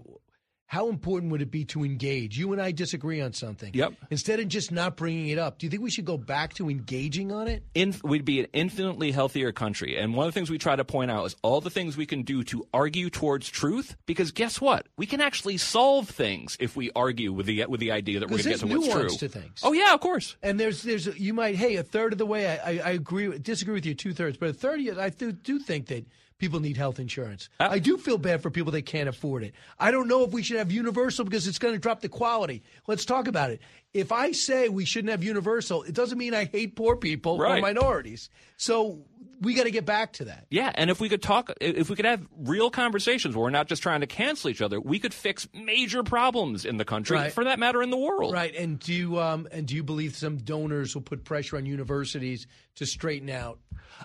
How 0.72 0.88
important 0.88 1.32
would 1.32 1.42
it 1.42 1.50
be 1.50 1.66
to 1.66 1.84
engage? 1.84 2.38
You 2.38 2.54
and 2.54 2.62
I 2.62 2.72
disagree 2.72 3.20
on 3.20 3.34
something. 3.34 3.74
Yep. 3.74 3.92
Instead 4.10 4.40
of 4.40 4.48
just 4.48 4.72
not 4.72 4.96
bringing 4.96 5.28
it 5.28 5.36
up, 5.36 5.58
do 5.58 5.66
you 5.66 5.70
think 5.70 5.82
we 5.82 5.90
should 5.90 6.06
go 6.06 6.16
back 6.16 6.54
to 6.54 6.70
engaging 6.70 7.30
on 7.30 7.46
it? 7.46 7.62
in, 7.74 7.94
we'd 8.02 8.24
be 8.24 8.40
an 8.40 8.46
infinitely 8.54 9.10
healthier 9.10 9.52
country. 9.52 9.98
And 9.98 10.14
one 10.14 10.26
of 10.26 10.32
the 10.32 10.40
things 10.40 10.48
we 10.48 10.56
try 10.56 10.74
to 10.74 10.82
point 10.82 11.10
out 11.10 11.26
is 11.26 11.36
all 11.42 11.60
the 11.60 11.68
things 11.68 11.98
we 11.98 12.06
can 12.06 12.22
do 12.22 12.42
to 12.44 12.66
argue 12.72 13.10
towards 13.10 13.50
truth. 13.50 13.96
Because 14.06 14.32
guess 14.32 14.62
what? 14.62 14.86
We 14.96 15.04
can 15.04 15.20
actually 15.20 15.58
solve 15.58 16.08
things 16.08 16.56
if 16.58 16.74
we 16.74 16.90
argue 16.96 17.34
with 17.34 17.44
the 17.44 17.66
with 17.66 17.80
the 17.80 17.92
idea 17.92 18.20
that 18.20 18.30
we're 18.30 18.38
going 18.38 18.44
to 18.44 18.48
get 18.48 18.60
to 18.60 18.66
what's 18.66 18.88
true. 18.88 19.10
to 19.10 19.28
things. 19.28 19.60
Oh 19.62 19.74
yeah, 19.74 19.92
of 19.92 20.00
course. 20.00 20.38
And 20.42 20.58
there's 20.58 20.80
there's 20.80 21.06
you 21.18 21.34
might 21.34 21.56
hey 21.56 21.76
a 21.76 21.82
third 21.82 22.12
of 22.12 22.18
the 22.18 22.24
way 22.24 22.48
I, 22.48 22.70
I, 22.70 22.78
I 22.78 22.90
agree 22.92 23.38
disagree 23.38 23.74
with 23.74 23.84
you 23.84 23.94
two 23.94 24.14
thirds, 24.14 24.38
but 24.38 24.48
a 24.48 24.54
third 24.54 24.80
of 24.80 24.86
you, 24.86 24.98
I 24.98 25.10
do, 25.10 25.32
do 25.32 25.58
think 25.58 25.88
that 25.88 26.06
people 26.42 26.58
need 26.58 26.76
health 26.76 26.98
insurance. 26.98 27.48
Uh, 27.60 27.68
I 27.70 27.78
do 27.78 27.96
feel 27.96 28.18
bad 28.18 28.42
for 28.42 28.50
people 28.50 28.72
that 28.72 28.82
can't 28.82 29.08
afford 29.08 29.44
it. 29.44 29.54
I 29.78 29.92
don't 29.92 30.08
know 30.08 30.24
if 30.24 30.32
we 30.32 30.42
should 30.42 30.58
have 30.58 30.72
universal 30.72 31.24
because 31.24 31.46
it's 31.46 31.60
going 31.60 31.72
to 31.72 31.78
drop 31.78 32.00
the 32.00 32.08
quality. 32.08 32.64
Let's 32.88 33.04
talk 33.04 33.28
about 33.28 33.50
it. 33.50 33.60
If 33.94 34.10
I 34.10 34.32
say 34.32 34.68
we 34.68 34.84
shouldn't 34.84 35.12
have 35.12 35.22
universal, 35.22 35.84
it 35.84 35.94
doesn't 35.94 36.18
mean 36.18 36.34
I 36.34 36.46
hate 36.46 36.74
poor 36.74 36.96
people 36.96 37.40
or 37.40 37.60
minorities. 37.60 38.28
So 38.56 39.04
we 39.42 39.54
got 39.54 39.64
to 39.64 39.70
get 39.70 39.84
back 39.84 40.14
to 40.14 40.24
that. 40.26 40.46
Yeah, 40.50 40.72
and 40.74 40.88
if 40.90 41.00
we 41.00 41.08
could 41.08 41.20
talk, 41.22 41.52
if 41.60 41.90
we 41.90 41.96
could 41.96 42.04
have 42.06 42.26
real 42.38 42.70
conversations 42.70 43.34
where 43.36 43.42
we're 43.44 43.50
not 43.50 43.66
just 43.68 43.82
trying 43.82 44.00
to 44.00 44.06
cancel 44.06 44.48
each 44.50 44.62
other, 44.62 44.80
we 44.80 44.98
could 44.98 45.12
fix 45.12 45.46
major 45.52 46.02
problems 46.02 46.64
in 46.64 46.76
the 46.78 46.84
country, 46.84 47.16
Right. 47.16 47.32
for 47.32 47.44
that 47.44 47.58
matter, 47.58 47.82
in 47.82 47.90
the 47.90 47.96
world. 47.98 48.32
Right, 48.32 48.54
and 48.54 48.78
do 48.78 48.92
you 48.94 49.20
um, 49.20 49.46
and 49.52 49.66
do 49.66 49.74
you 49.74 49.82
believe 49.82 50.16
some 50.16 50.38
donors 50.38 50.94
will 50.94 51.02
put 51.02 51.24
pressure 51.24 51.56
on 51.56 51.66
universities 51.66 52.46
to 52.76 52.86
straighten 52.86 53.28
out? 53.28 53.58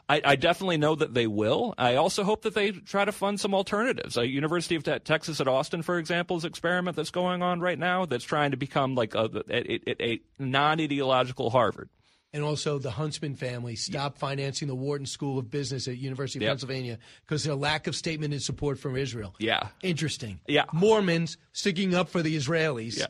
I, 0.10 0.22
I 0.24 0.36
definitely 0.36 0.78
know 0.78 0.94
that 0.96 1.14
they 1.14 1.26
will. 1.28 1.74
I 1.78 1.96
also 1.96 2.24
hope 2.24 2.44
that 2.44 2.54
they 2.54 2.72
try 2.72 3.06
to 3.06 3.12
fund 3.12 3.40
some 3.40 3.56
alternatives. 3.56 4.18
Uh, 4.18 4.22
University 4.22 4.76
of 4.76 4.84
Te- 4.84 5.00
Texas 5.00 5.40
at 5.42 5.48
Austin, 5.48 5.82
for 5.82 5.98
example, 5.98 6.38
is 6.38 6.44
an 6.44 6.50
experiment 6.50 6.96
that's 6.96 7.10
going 7.10 7.42
on 7.42 7.62
right 7.62 7.80
now 7.80 8.06
that's 8.06 8.24
trying 8.26 8.52
to 8.52 8.58
become 8.58 8.94
like 8.96 9.16
a, 9.16 9.30
a, 9.50 9.92
a, 10.04 10.04
a 10.14 10.22
non-ideological 10.38 11.50
Harvard. 11.50 11.90
And 12.38 12.46
also, 12.46 12.78
the 12.78 12.92
Huntsman 12.92 13.34
family 13.34 13.76
stopped 13.76 14.20
financing 14.20 14.68
the 14.68 14.76
Wharton 14.76 15.08
School 15.08 15.40
of 15.40 15.50
Business 15.50 15.88
at 15.88 15.98
University 15.98 16.38
of 16.38 16.44
Yep. 16.44 16.52
Pennsylvania 16.52 17.00
because 17.26 17.44
their 17.44 17.56
lack 17.56 17.88
of 17.88 17.96
statement 17.96 18.32
in 18.32 18.40
support 18.40 18.78
from 18.78 18.96
Israel. 18.96 19.34
Yeah. 19.40 19.70
Interesting. 19.82 20.40
Yeah. 20.48 20.66
Mormons 20.72 21.38
sticking 21.52 21.96
up 21.96 22.10
for 22.10 22.22
the 22.22 22.36
Israelis. 22.38 23.00
Yeah. 23.00 23.08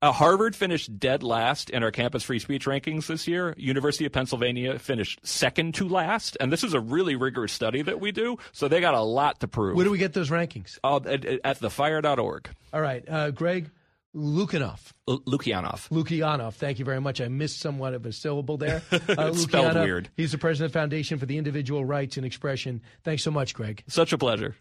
Uh, 0.00 0.12
Harvard 0.12 0.56
finished 0.56 0.98
dead 0.98 1.22
last 1.22 1.68
in 1.68 1.82
our 1.82 1.90
campus 1.90 2.22
free 2.22 2.38
speech 2.38 2.64
rankings 2.64 3.06
this 3.06 3.28
year. 3.28 3.52
University 3.58 4.06
of 4.06 4.12
Pennsylvania 4.12 4.78
finished 4.78 5.20
second 5.26 5.74
to 5.74 5.86
last, 5.86 6.38
and 6.40 6.50
this 6.50 6.64
is 6.64 6.72
a 6.72 6.80
really 6.80 7.16
rigorous 7.16 7.52
study 7.52 7.82
that 7.82 8.00
we 8.00 8.12
do. 8.12 8.38
So 8.52 8.66
they 8.66 8.80
got 8.80 8.94
a 8.94 9.02
lot 9.02 9.40
to 9.40 9.48
prove. 9.48 9.76
Where 9.76 9.84
do 9.84 9.90
we 9.90 9.98
get 9.98 10.14
those 10.14 10.30
rankings? 10.30 10.78
Uh, 10.82 11.00
at, 11.04 11.26
at 11.26 11.60
thefire.org. 11.60 12.48
All 12.72 12.80
right, 12.80 13.04
uh, 13.06 13.30
Greg 13.30 13.70
Lukianoff. 14.14 14.92
L- 15.08 15.20
Lukianoff. 15.26 15.88
Lukianoff, 15.90 16.54
thank 16.54 16.78
you 16.78 16.84
very 16.84 17.00
much. 17.00 17.20
I 17.20 17.28
missed 17.28 17.60
somewhat 17.60 17.94
of 17.94 18.06
a 18.06 18.12
syllable 18.12 18.56
there. 18.56 18.82
Uh, 18.92 19.28
It's 19.28 19.42
spelled 19.42 19.74
weird. 19.74 20.08
He's 20.16 20.32
the 20.32 20.38
president 20.38 20.66
of 20.70 20.72
the 20.72 20.78
Foundation 20.78 21.18
for 21.18 21.26
the 21.26 21.36
Individual 21.38 21.84
Rights 21.84 22.16
and 22.16 22.24
Expression. 22.24 22.80
Thanks 23.02 23.22
so 23.22 23.30
much, 23.30 23.54
Greg. 23.54 23.82
Such 23.86 24.12
a 24.12 24.18
pleasure. 24.18 24.54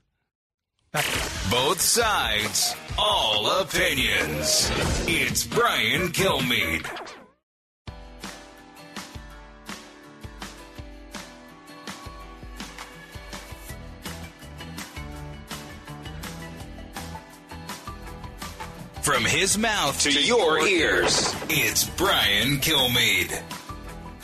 Both 1.49 1.81
sides, 1.81 2.75
all 2.99 3.61
opinions. 3.61 4.69
It's 5.07 5.43
Brian 5.45 6.09
Kilmeade. 6.09 6.85
From 19.03 19.25
his 19.25 19.57
mouth 19.57 19.99
to 20.03 20.11
your 20.13 20.65
ears, 20.65 21.35
it's 21.49 21.83
Brian 21.97 22.55
Kilmeade. 22.61 23.31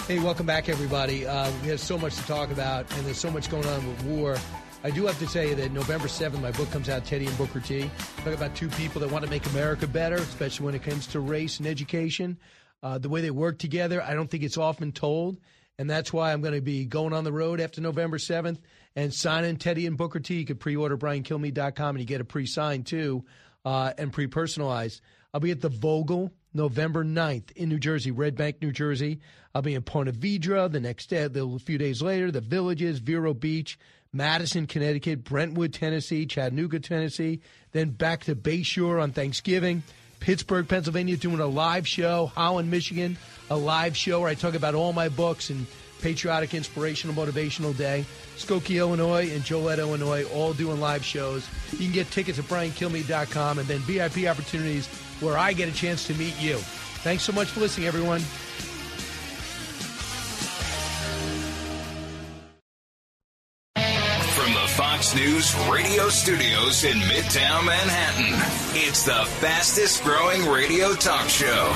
Hey, 0.07 0.19
welcome 0.19 0.45
back, 0.45 0.69
everybody. 0.69 1.27
Uh, 1.27 1.51
we 1.61 1.67
have 1.67 1.81
so 1.81 1.97
much 1.97 2.15
to 2.15 2.21
talk 2.21 2.49
about, 2.49 2.89
and 2.93 3.05
there's 3.05 3.17
so 3.17 3.29
much 3.29 3.51
going 3.51 3.65
on 3.65 3.85
with 3.85 4.03
war. 4.05 4.37
I 4.85 4.91
do 4.91 5.05
have 5.05 5.19
to 5.19 5.27
tell 5.27 5.43
you 5.43 5.53
that 5.55 5.73
November 5.73 6.07
7th, 6.07 6.41
my 6.41 6.51
book 6.51 6.71
comes 6.71 6.87
out, 6.87 7.03
Teddy 7.03 7.25
and 7.25 7.37
Booker 7.37 7.59
T. 7.59 7.91
Talk 8.23 8.33
about 8.33 8.55
two 8.55 8.69
people 8.69 9.01
that 9.01 9.11
want 9.11 9.25
to 9.25 9.29
make 9.29 9.45
America 9.47 9.85
better, 9.85 10.15
especially 10.15 10.67
when 10.67 10.75
it 10.75 10.83
comes 10.83 11.07
to 11.07 11.19
race 11.19 11.59
and 11.59 11.67
education. 11.67 12.39
Uh, 12.81 12.97
the 12.97 13.09
way 13.09 13.19
they 13.19 13.31
work 13.31 13.59
together, 13.59 14.01
I 14.01 14.13
don't 14.13 14.31
think 14.31 14.43
it's 14.43 14.57
often 14.57 14.93
told. 14.93 15.41
And 15.77 15.89
that's 15.89 16.13
why 16.13 16.31
I'm 16.31 16.39
going 16.39 16.55
to 16.55 16.61
be 16.61 16.85
going 16.85 17.11
on 17.11 17.25
the 17.25 17.33
road 17.33 17.59
after 17.59 17.81
November 17.81 18.17
7th 18.17 18.59
and 18.95 19.13
signing 19.13 19.57
Teddy 19.57 19.87
and 19.87 19.97
Booker 19.97 20.21
T. 20.21 20.35
You 20.35 20.45
can 20.45 20.55
pre 20.55 20.77
order 20.77 20.97
BrianKilmeade.com 20.97 21.95
and 21.97 21.99
you 21.99 22.05
get 22.05 22.21
a 22.21 22.25
pre 22.25 22.45
signed 22.45 22.85
too 22.85 23.25
uh, 23.65 23.93
and 23.97 24.11
pre 24.11 24.27
personalized. 24.27 25.01
I'll 25.33 25.39
be 25.39 25.51
at 25.51 25.61
the 25.61 25.69
Vogel 25.69 26.31
November 26.53 27.03
9th 27.03 27.51
in 27.51 27.69
New 27.69 27.79
Jersey, 27.79 28.11
Red 28.11 28.35
Bank, 28.35 28.57
New 28.61 28.71
Jersey. 28.71 29.19
I'll 29.53 29.61
be 29.61 29.75
in 29.75 29.83
Ponte 29.83 30.09
Vedra 30.09 30.71
the 30.71 30.79
next 30.79 31.07
day, 31.07 31.27
a 31.33 31.59
few 31.59 31.77
days 31.77 32.01
later, 32.01 32.31
the 32.31 32.41
Villages, 32.41 32.99
Vero 32.99 33.33
Beach, 33.33 33.77
Madison, 34.11 34.65
Connecticut, 34.65 35.23
Brentwood, 35.23 35.73
Tennessee, 35.73 36.25
Chattanooga, 36.25 36.79
Tennessee, 36.79 37.41
then 37.71 37.91
back 37.91 38.23
to 38.25 38.35
Bayshore 38.35 39.01
on 39.01 39.11
Thanksgiving. 39.11 39.83
Pittsburgh, 40.19 40.67
Pennsylvania, 40.67 41.15
doing 41.15 41.39
a 41.39 41.47
live 41.47 41.87
show. 41.87 42.25
Holland, 42.25 42.69
Michigan, 42.69 43.17
a 43.49 43.55
live 43.55 43.95
show 43.95 44.19
where 44.19 44.29
I 44.29 44.33
talk 44.33 44.53
about 44.53 44.75
all 44.75 44.91
my 44.91 45.07
books 45.09 45.49
and 45.49 45.65
Patriotic, 46.01 46.53
Inspirational, 46.53 47.15
Motivational 47.15 47.75
Day. 47.77 48.05
Skokie, 48.37 48.77
Illinois, 48.77 49.29
and 49.33 49.43
Joliet, 49.43 49.79
Illinois, 49.79 50.23
all 50.33 50.53
doing 50.53 50.79
live 50.79 51.03
shows. 51.03 51.47
You 51.71 51.79
can 51.79 51.91
get 51.91 52.09
tickets 52.09 52.39
at 52.39 52.45
briankilmeade.com 52.45 53.59
and 53.59 53.67
then 53.67 53.79
VIP 53.79 54.29
opportunities 54.29 54.87
where 55.19 55.37
I 55.37 55.53
get 55.53 55.69
a 55.69 55.73
chance 55.73 56.07
to 56.07 56.13
meet 56.15 56.39
you. 56.41 56.57
Thanks 57.03 57.23
so 57.23 57.33
much 57.33 57.47
for 57.47 57.59
listening, 57.59 57.87
everyone. 57.87 58.21
From 63.75 64.53
the 64.53 64.67
Fox 64.75 65.15
News 65.15 65.55
radio 65.69 66.09
studios 66.09 66.83
in 66.83 66.97
Midtown 66.97 67.65
Manhattan, 67.65 68.33
it's 68.73 69.03
the 69.03 69.25
fastest 69.39 70.03
growing 70.03 70.45
radio 70.47 70.93
talk 70.93 71.27
show. 71.29 71.73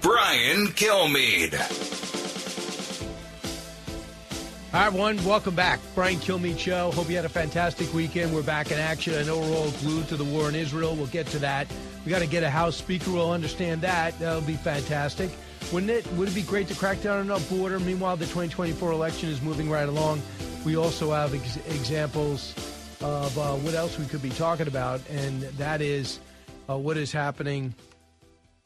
Brian 0.00 0.68
Kilmeade. 0.68 2.07
Hi, 4.70 4.84
everyone. 4.84 5.24
Welcome 5.24 5.54
back. 5.54 5.80
Brian 5.94 6.18
Kilmeade 6.18 6.58
Show. 6.58 6.90
Hope 6.90 7.08
you 7.08 7.16
had 7.16 7.24
a 7.24 7.30
fantastic 7.30 7.90
weekend. 7.94 8.34
We're 8.34 8.42
back 8.42 8.70
in 8.70 8.78
action. 8.78 9.14
I 9.14 9.22
know 9.22 9.38
we're 9.38 9.56
all 9.56 9.70
glued 9.80 10.08
to 10.08 10.16
the 10.16 10.24
war 10.24 10.46
in 10.46 10.54
Israel. 10.54 10.94
We'll 10.94 11.06
get 11.06 11.26
to 11.28 11.38
that. 11.38 11.66
We 12.04 12.10
got 12.10 12.18
to 12.18 12.26
get 12.26 12.42
a 12.42 12.50
House 12.50 12.76
Speaker 12.76 13.10
will 13.10 13.30
understand 13.32 13.80
that. 13.80 14.18
That'll 14.18 14.42
be 14.42 14.56
fantastic. 14.56 15.30
Wouldn't 15.72 15.90
it? 15.90 16.06
Would 16.12 16.28
it 16.28 16.34
be 16.34 16.42
great 16.42 16.68
to 16.68 16.74
crack 16.74 17.00
down 17.00 17.18
on 17.18 17.30
our 17.30 17.40
border? 17.48 17.80
Meanwhile, 17.80 18.18
the 18.18 18.26
2024 18.26 18.92
election 18.92 19.30
is 19.30 19.40
moving 19.40 19.70
right 19.70 19.88
along. 19.88 20.20
We 20.66 20.76
also 20.76 21.12
have 21.12 21.34
ex- 21.34 21.56
examples 21.68 22.54
of 23.00 23.38
uh, 23.38 23.54
what 23.54 23.72
else 23.72 23.98
we 23.98 24.04
could 24.04 24.20
be 24.20 24.28
talking 24.28 24.68
about, 24.68 25.00
and 25.08 25.40
that 25.56 25.80
is 25.80 26.20
uh, 26.68 26.76
what 26.76 26.98
is 26.98 27.10
happening. 27.10 27.74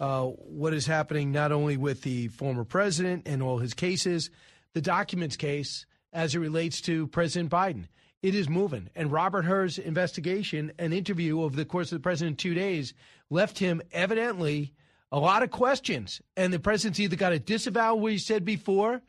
Uh, 0.01 0.25
what 0.25 0.75
is 0.75 0.85
happening 0.85 1.31
not 1.31 1.53
only 1.53 1.77
with 1.77 2.03
the 2.03 2.27
former 2.27 2.65
president 2.65 3.29
and 3.29 3.41
all 3.41 3.59
his 3.59 3.73
cases, 3.73 4.31
the 4.75 4.81
documents 4.81 5.37
case 5.37 5.87
as 6.13 6.35
it 6.35 6.41
relates 6.41 6.81
to 6.83 7.07
President 7.09 7.51
Biden. 7.51 7.87
It 8.23 8.35
is 8.35 8.49
moving. 8.49 8.89
And 8.95 9.11
Robert 9.11 9.45
Hur's 9.45 9.79
investigation, 9.79 10.73
an 10.79 10.93
interview 10.93 11.43
over 11.43 11.57
the 11.57 11.65
course 11.65 11.91
of 11.91 11.99
the 11.99 12.03
president 12.03 12.39
two 12.39 12.55
days, 12.55 12.95
left 13.31 13.59
him 13.59 13.83
evidently 13.93 14.75
a 15.11 15.19
lot 15.19 15.43
of 15.43 15.51
questions. 15.51 16.23
And 16.37 16.53
the 16.53 16.61
president's 16.61 17.01
either 17.01 17.17
got 17.17 17.31
to 17.31 17.39
disavow 17.39 17.97
what 17.97 18.13
he 18.13 18.19
said 18.19 18.45
before 18.45 19.03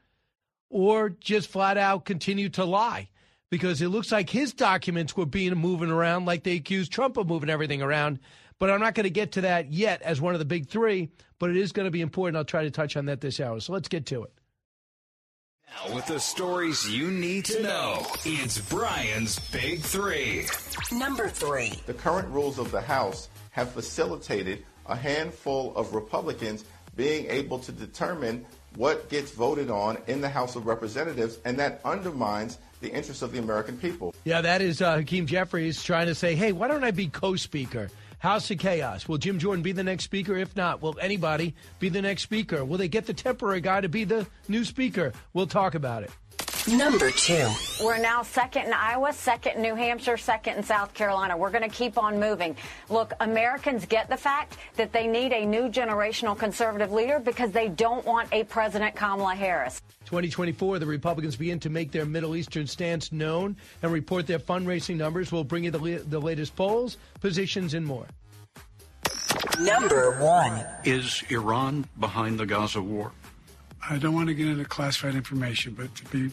or 0.69 1.09
just 1.09 1.49
flat 1.49 1.77
out 1.77 2.05
continue 2.05 2.49
to 2.49 2.65
lie 2.65 3.09
because 3.51 3.83
it 3.83 3.89
looks 3.89 4.11
like 4.11 4.31
his 4.31 4.51
documents 4.51 5.15
were 5.15 5.27
being 5.27 5.53
moving 5.53 5.91
around 5.91 6.25
like 6.25 6.43
they 6.43 6.55
accused 6.55 6.91
Trump 6.91 7.17
of 7.17 7.27
moving 7.27 7.51
everything 7.51 7.83
around. 7.83 8.19
But 8.57 8.71
I'm 8.71 8.79
not 8.79 8.95
going 8.95 9.03
to 9.03 9.11
get 9.11 9.33
to 9.33 9.41
that 9.41 9.71
yet 9.71 10.01
as 10.01 10.19
one 10.19 10.33
of 10.33 10.39
the 10.39 10.45
big 10.45 10.67
three, 10.67 11.09
but 11.37 11.51
it 11.51 11.57
is 11.57 11.71
going 11.71 11.85
to 11.85 11.91
be 11.91 12.01
important. 12.01 12.37
I'll 12.37 12.45
try 12.45 12.63
to 12.63 12.71
touch 12.71 12.97
on 12.97 13.05
that 13.05 13.21
this 13.21 13.39
hour. 13.39 13.59
So 13.59 13.73
let's 13.73 13.87
get 13.87 14.07
to 14.07 14.23
it. 14.23 14.33
Now, 15.85 15.95
with 15.95 16.05
the 16.05 16.19
stories 16.19 16.89
you 16.89 17.11
need 17.11 17.45
to 17.45 17.61
know, 17.61 18.05
it's 18.25 18.59
Brian's 18.69 19.39
Big 19.49 19.81
Three. 19.81 20.47
Number 20.91 21.27
three. 21.27 21.73
The 21.85 21.93
current 21.93 22.27
rules 22.29 22.59
of 22.59 22.71
the 22.71 22.81
House 22.81 23.29
have 23.51 23.71
facilitated 23.71 24.63
a 24.85 24.95
handful 24.95 25.75
of 25.75 25.93
Republicans 25.93 26.65
being 26.95 27.29
able 27.29 27.59
to 27.59 27.71
determine 27.71 28.45
what 28.75 29.09
gets 29.09 29.31
voted 29.31 29.69
on 29.69 29.97
in 30.07 30.21
the 30.21 30.29
House 30.29 30.55
of 30.55 30.65
Representatives, 30.65 31.39
and 31.45 31.57
that 31.59 31.81
undermines 31.85 32.57
the 32.81 32.91
interests 32.91 33.21
of 33.21 33.31
the 33.31 33.39
American 33.39 33.77
people. 33.77 34.13
Yeah, 34.23 34.41
that 34.41 34.61
is 34.61 34.81
uh, 34.81 34.97
Hakeem 34.97 35.25
Jeffries 35.25 35.83
trying 35.83 36.07
to 36.07 36.15
say, 36.15 36.35
hey, 36.35 36.51
why 36.51 36.67
don't 36.67 36.83
I 36.83 36.91
be 36.91 37.07
co 37.07 37.35
speaker? 37.35 37.89
House 38.23 38.49
of 38.51 38.57
Chaos. 38.57 39.05
Will 39.05 39.17
Jim 39.17 39.37
Jordan 39.37 39.63
be 39.63 39.73
the 39.73 39.83
next 39.83 40.05
speaker? 40.05 40.37
If 40.37 40.55
not, 40.55 40.81
will 40.81 40.97
anybody 41.01 41.53
be 41.79 41.89
the 41.89 42.01
next 42.01 42.21
speaker? 42.23 42.63
Will 42.63 42.77
they 42.77 42.87
get 42.87 43.05
the 43.05 43.13
temporary 43.13 43.59
guy 43.59 43.81
to 43.81 43.89
be 43.89 44.05
the 44.05 44.25
new 44.47 44.63
speaker? 44.63 45.11
We'll 45.33 45.45
talk 45.45 45.75
about 45.75 46.03
it. 46.03 46.11
Number 46.67 47.11
two. 47.11 47.49
We're 47.83 47.97
now 47.97 48.23
second 48.23 48.67
in 48.67 48.73
Iowa, 48.73 49.11
second 49.11 49.57
in 49.57 49.61
New 49.61 49.75
Hampshire, 49.75 50.15
second 50.15 50.55
in 50.55 50.63
South 50.63 50.93
Carolina. 50.93 51.35
We're 51.35 51.51
going 51.51 51.69
to 51.69 51.75
keep 51.75 51.97
on 51.97 52.21
moving. 52.21 52.55
Look, 52.89 53.13
Americans 53.19 53.85
get 53.85 54.09
the 54.09 54.15
fact 54.15 54.57
that 54.77 54.93
they 54.93 55.05
need 55.05 55.33
a 55.33 55.45
new 55.45 55.63
generational 55.63 56.37
conservative 56.37 56.93
leader 56.93 57.19
because 57.19 57.51
they 57.51 57.67
don't 57.67 58.05
want 58.05 58.29
a 58.31 58.45
President 58.45 58.95
Kamala 58.95 59.35
Harris. 59.35 59.81
2024, 60.05 60.79
the 60.79 60.85
Republicans 60.85 61.35
begin 61.35 61.59
to 61.59 61.69
make 61.69 61.91
their 61.91 62.05
Middle 62.05 62.33
Eastern 62.33 62.65
stance 62.65 63.11
known 63.11 63.57
and 63.81 63.91
report 63.91 64.25
their 64.25 64.39
fundraising 64.39 64.95
numbers. 64.95 65.33
We'll 65.33 65.43
bring 65.43 65.65
you 65.65 65.71
the, 65.71 66.01
the 66.07 66.19
latest 66.19 66.55
polls, 66.55 66.97
positions, 67.19 67.73
and 67.73 67.85
more. 67.85 68.05
Number 69.59 70.17
one. 70.21 70.65
Is 70.85 71.23
Iran 71.29 71.85
behind 71.99 72.39
the 72.39 72.45
Gaza 72.45 72.81
war? 72.81 73.11
I 73.89 73.97
don't 73.97 74.13
want 74.13 74.29
to 74.29 74.33
get 74.33 74.47
into 74.47 74.63
classified 74.63 75.15
information, 75.15 75.73
but 75.73 75.93
to 75.95 76.05
be 76.05 76.31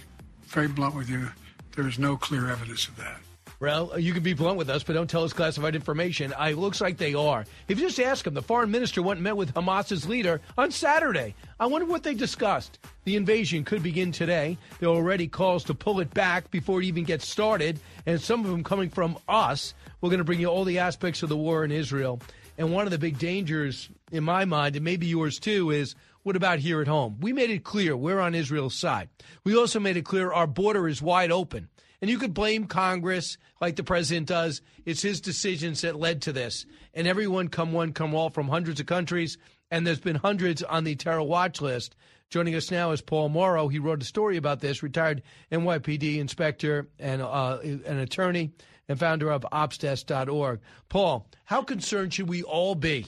very 0.50 0.68
blunt 0.68 0.94
with 0.94 1.08
you, 1.08 1.28
there 1.76 1.86
is 1.86 1.98
no 1.98 2.16
clear 2.16 2.50
evidence 2.50 2.88
of 2.88 2.96
that. 2.96 3.20
Well, 3.60 4.00
you 4.00 4.14
can 4.14 4.22
be 4.22 4.32
blunt 4.32 4.56
with 4.56 4.70
us, 4.70 4.82
but 4.82 4.94
don't 4.94 5.10
tell 5.10 5.22
us 5.22 5.34
classified 5.34 5.74
information. 5.74 6.32
It 6.40 6.56
looks 6.56 6.80
like 6.80 6.96
they 6.96 7.12
are. 7.12 7.44
If 7.68 7.78
you 7.78 7.86
just 7.86 8.00
ask 8.00 8.24
them, 8.24 8.32
the 8.32 8.40
foreign 8.40 8.70
minister 8.70 9.02
went 9.02 9.18
and 9.18 9.24
met 9.24 9.36
with 9.36 9.52
Hamas's 9.52 10.08
leader 10.08 10.40
on 10.56 10.70
Saturday. 10.70 11.34
I 11.58 11.66
wonder 11.66 11.86
what 11.86 12.02
they 12.02 12.14
discussed. 12.14 12.78
The 13.04 13.16
invasion 13.16 13.64
could 13.64 13.82
begin 13.82 14.12
today. 14.12 14.56
There 14.78 14.88
are 14.88 14.94
already 14.94 15.28
calls 15.28 15.62
to 15.64 15.74
pull 15.74 16.00
it 16.00 16.14
back 16.14 16.50
before 16.50 16.80
it 16.80 16.86
even 16.86 17.04
gets 17.04 17.28
started, 17.28 17.78
and 18.06 18.18
some 18.18 18.46
of 18.46 18.50
them 18.50 18.64
coming 18.64 18.88
from 18.88 19.18
us. 19.28 19.74
We're 20.00 20.08
going 20.08 20.18
to 20.18 20.24
bring 20.24 20.40
you 20.40 20.46
all 20.46 20.64
the 20.64 20.78
aspects 20.78 21.22
of 21.22 21.28
the 21.28 21.36
war 21.36 21.62
in 21.62 21.70
Israel. 21.70 22.18
And 22.56 22.72
one 22.72 22.86
of 22.86 22.92
the 22.92 22.98
big 22.98 23.18
dangers, 23.18 23.90
in 24.10 24.24
my 24.24 24.46
mind, 24.46 24.74
and 24.76 24.84
maybe 24.84 25.06
yours 25.06 25.38
too, 25.38 25.70
is 25.70 25.94
what 26.22 26.36
about 26.36 26.58
here 26.58 26.80
at 26.80 26.88
home? 26.88 27.18
We 27.20 27.32
made 27.32 27.50
it 27.50 27.64
clear 27.64 27.96
we're 27.96 28.20
on 28.20 28.34
Israel's 28.34 28.74
side. 28.74 29.08
We 29.44 29.56
also 29.56 29.80
made 29.80 29.96
it 29.96 30.04
clear 30.04 30.32
our 30.32 30.46
border 30.46 30.88
is 30.88 31.00
wide 31.00 31.32
open. 31.32 31.68
And 32.00 32.10
you 32.10 32.18
could 32.18 32.32
blame 32.32 32.64
Congress 32.64 33.36
like 33.60 33.76
the 33.76 33.84
president 33.84 34.28
does. 34.28 34.62
It's 34.86 35.02
his 35.02 35.20
decisions 35.20 35.82
that 35.82 35.96
led 35.96 36.22
to 36.22 36.32
this. 36.32 36.64
And 36.94 37.06
everyone, 37.06 37.48
come 37.48 37.72
one, 37.72 37.92
come 37.92 38.14
all, 38.14 38.30
from 38.30 38.48
hundreds 38.48 38.80
of 38.80 38.86
countries. 38.86 39.36
And 39.70 39.86
there's 39.86 40.00
been 40.00 40.16
hundreds 40.16 40.62
on 40.62 40.84
the 40.84 40.96
terror 40.96 41.22
watch 41.22 41.60
list. 41.60 41.94
Joining 42.30 42.54
us 42.54 42.70
now 42.70 42.92
is 42.92 43.02
Paul 43.02 43.28
Mauro. 43.28 43.68
He 43.68 43.78
wrote 43.78 44.02
a 44.02 44.06
story 44.06 44.36
about 44.36 44.60
this, 44.60 44.82
retired 44.82 45.22
NYPD 45.52 46.18
inspector 46.18 46.88
and 46.98 47.20
uh, 47.20 47.58
an 47.62 47.98
attorney 47.98 48.52
and 48.88 48.98
founder 48.98 49.30
of 49.30 49.46
opsdesk.org. 49.52 50.60
Paul, 50.88 51.26
how 51.44 51.62
concerned 51.62 52.14
should 52.14 52.28
we 52.28 52.42
all 52.42 52.74
be, 52.74 53.06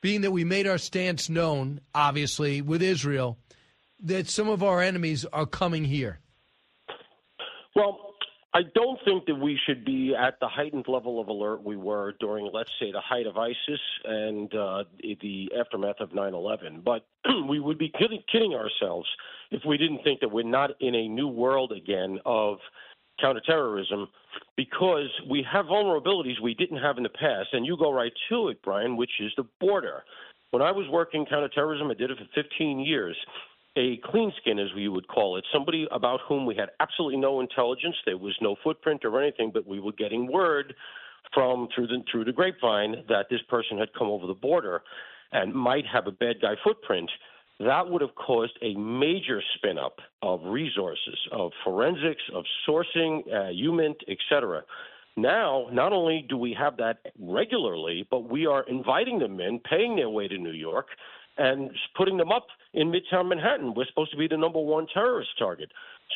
being 0.00 0.22
that 0.22 0.30
we 0.30 0.44
made 0.44 0.66
our 0.66 0.78
stance 0.78 1.28
known, 1.28 1.80
obviously, 1.94 2.62
with 2.62 2.82
Israel, 2.82 3.38
that 4.02 4.28
some 4.28 4.48
of 4.48 4.62
our 4.62 4.80
enemies 4.80 5.24
are 5.32 5.46
coming 5.46 5.84
here? 5.84 6.20
Well, 7.76 8.10
I 8.52 8.62
don't 8.74 8.98
think 9.04 9.26
that 9.26 9.36
we 9.36 9.58
should 9.64 9.84
be 9.84 10.14
at 10.14 10.40
the 10.40 10.48
heightened 10.48 10.86
level 10.88 11.20
of 11.20 11.28
alert 11.28 11.62
we 11.62 11.76
were 11.76 12.14
during, 12.18 12.50
let's 12.52 12.72
say, 12.80 12.90
the 12.90 13.00
height 13.00 13.26
of 13.26 13.36
ISIS 13.36 13.80
and 14.04 14.52
uh, 14.52 14.84
the 15.00 15.52
aftermath 15.58 16.00
of 16.00 16.12
9 16.12 16.34
11. 16.34 16.82
But 16.84 17.06
we 17.48 17.60
would 17.60 17.78
be 17.78 17.92
kidding, 17.96 18.22
kidding 18.30 18.54
ourselves 18.54 19.08
if 19.52 19.62
we 19.64 19.76
didn't 19.76 20.02
think 20.02 20.20
that 20.20 20.32
we're 20.32 20.42
not 20.42 20.70
in 20.80 20.96
a 20.96 21.06
new 21.06 21.28
world 21.28 21.70
again 21.70 22.18
of 22.26 22.58
counterterrorism 23.20 24.08
because 24.56 25.08
we 25.28 25.44
have 25.50 25.66
vulnerabilities 25.66 26.40
we 26.42 26.54
didn't 26.54 26.78
have 26.78 26.96
in 26.96 27.02
the 27.02 27.08
past. 27.08 27.48
And 27.52 27.64
you 27.64 27.76
go 27.76 27.92
right 27.92 28.12
to 28.30 28.48
it, 28.48 28.62
Brian, 28.62 28.96
which 28.96 29.10
is 29.20 29.32
the 29.36 29.46
border. 29.60 30.04
When 30.50 30.62
I 30.62 30.72
was 30.72 30.86
working 30.88 31.26
counterterrorism, 31.26 31.90
I 31.90 31.94
did 31.94 32.10
it 32.10 32.18
for 32.18 32.42
15 32.42 32.80
years 32.80 33.16
a 33.76 33.98
clean 34.04 34.32
skin, 34.40 34.58
as 34.58 34.68
we 34.74 34.88
would 34.88 35.06
call 35.06 35.36
it, 35.36 35.44
somebody 35.52 35.86
about 35.92 36.20
whom 36.28 36.44
we 36.44 36.56
had 36.56 36.70
absolutely 36.80 37.18
no 37.18 37.40
intelligence. 37.40 37.94
There 38.04 38.18
was 38.18 38.36
no 38.40 38.56
footprint 38.64 39.04
or 39.04 39.22
anything, 39.22 39.50
but 39.52 39.66
we 39.66 39.80
were 39.80 39.92
getting 39.92 40.30
word 40.30 40.74
from 41.32 41.68
through 41.74 41.86
the 41.86 42.02
through 42.10 42.24
the 42.24 42.32
grapevine 42.32 43.04
that 43.08 43.26
this 43.30 43.40
person 43.48 43.78
had 43.78 43.88
come 43.96 44.08
over 44.08 44.26
the 44.26 44.34
border 44.34 44.82
and 45.32 45.54
might 45.54 45.84
have 45.86 46.08
a 46.08 46.12
bad 46.12 46.40
guy 46.42 46.54
footprint. 46.64 47.08
That 47.60 47.90
would 47.90 48.00
have 48.00 48.14
caused 48.14 48.58
a 48.62 48.74
major 48.74 49.42
spin 49.54 49.78
up 49.78 49.98
of 50.22 50.40
resources, 50.44 51.18
of 51.30 51.52
forensics, 51.62 52.22
of 52.34 52.44
sourcing, 52.66 53.20
uh, 53.28 53.52
HUMINT, 53.52 53.98
etc. 54.08 54.62
Now, 55.16 55.66
not 55.70 55.92
only 55.92 56.24
do 56.26 56.38
we 56.38 56.56
have 56.58 56.78
that 56.78 57.00
regularly, 57.18 58.06
but 58.10 58.30
we 58.30 58.46
are 58.46 58.62
inviting 58.62 59.18
them 59.18 59.40
in, 59.40 59.60
paying 59.60 59.96
their 59.96 60.08
way 60.08 60.26
to 60.26 60.38
New 60.38 60.52
York, 60.52 60.86
and 61.36 61.70
putting 61.98 62.16
them 62.16 62.32
up 62.32 62.46
in 62.72 62.90
Midtown 62.90 63.28
Manhattan. 63.28 63.74
We're 63.74 63.86
supposed 63.86 64.12
to 64.12 64.16
be 64.16 64.26
the 64.26 64.38
number 64.38 64.60
one 64.60 64.86
terrorist 64.92 65.30
target. 65.38 65.70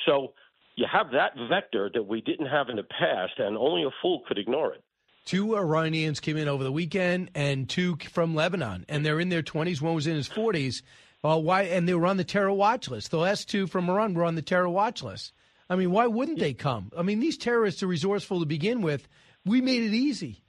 So 0.06 0.32
you 0.76 0.86
have 0.90 1.10
that 1.12 1.32
vector 1.50 1.90
that 1.92 2.02
we 2.02 2.22
didn't 2.22 2.46
have 2.46 2.70
in 2.70 2.76
the 2.76 2.84
past, 2.84 3.32
and 3.38 3.58
only 3.58 3.84
a 3.84 3.90
fool 4.00 4.22
could 4.26 4.38
ignore 4.38 4.72
it. 4.72 4.82
Two 5.26 5.56
Iranians 5.56 6.20
came 6.20 6.36
in 6.36 6.48
over 6.48 6.64
the 6.64 6.72
weekend, 6.72 7.30
and 7.34 7.68
two 7.68 7.96
from 8.10 8.34
Lebanon, 8.34 8.86
and 8.88 9.04
they're 9.04 9.20
in 9.20 9.28
their 9.28 9.42
20s. 9.42 9.80
One 9.82 9.94
was 9.94 10.06
in 10.06 10.16
his 10.16 10.28
40s. 10.28 10.82
Well, 11.24 11.42
why? 11.42 11.62
And 11.62 11.88
they 11.88 11.94
were 11.94 12.06
on 12.06 12.18
the 12.18 12.24
terror 12.24 12.52
watch 12.52 12.90
list. 12.90 13.10
The 13.10 13.16
last 13.16 13.48
two 13.48 13.66
from 13.66 13.88
Iran 13.88 14.12
were 14.12 14.26
on 14.26 14.34
the 14.34 14.42
terror 14.42 14.68
watch 14.68 15.02
list. 15.02 15.32
I 15.70 15.76
mean, 15.76 15.90
why 15.90 16.06
wouldn't 16.06 16.38
they 16.38 16.52
come? 16.52 16.92
I 16.94 17.00
mean, 17.00 17.18
these 17.18 17.38
terrorists 17.38 17.82
are 17.82 17.86
resourceful 17.86 18.40
to 18.40 18.46
begin 18.46 18.82
with. 18.82 19.08
We 19.46 19.62
made 19.62 19.82
it 19.82 19.94
easy. 19.94 20.42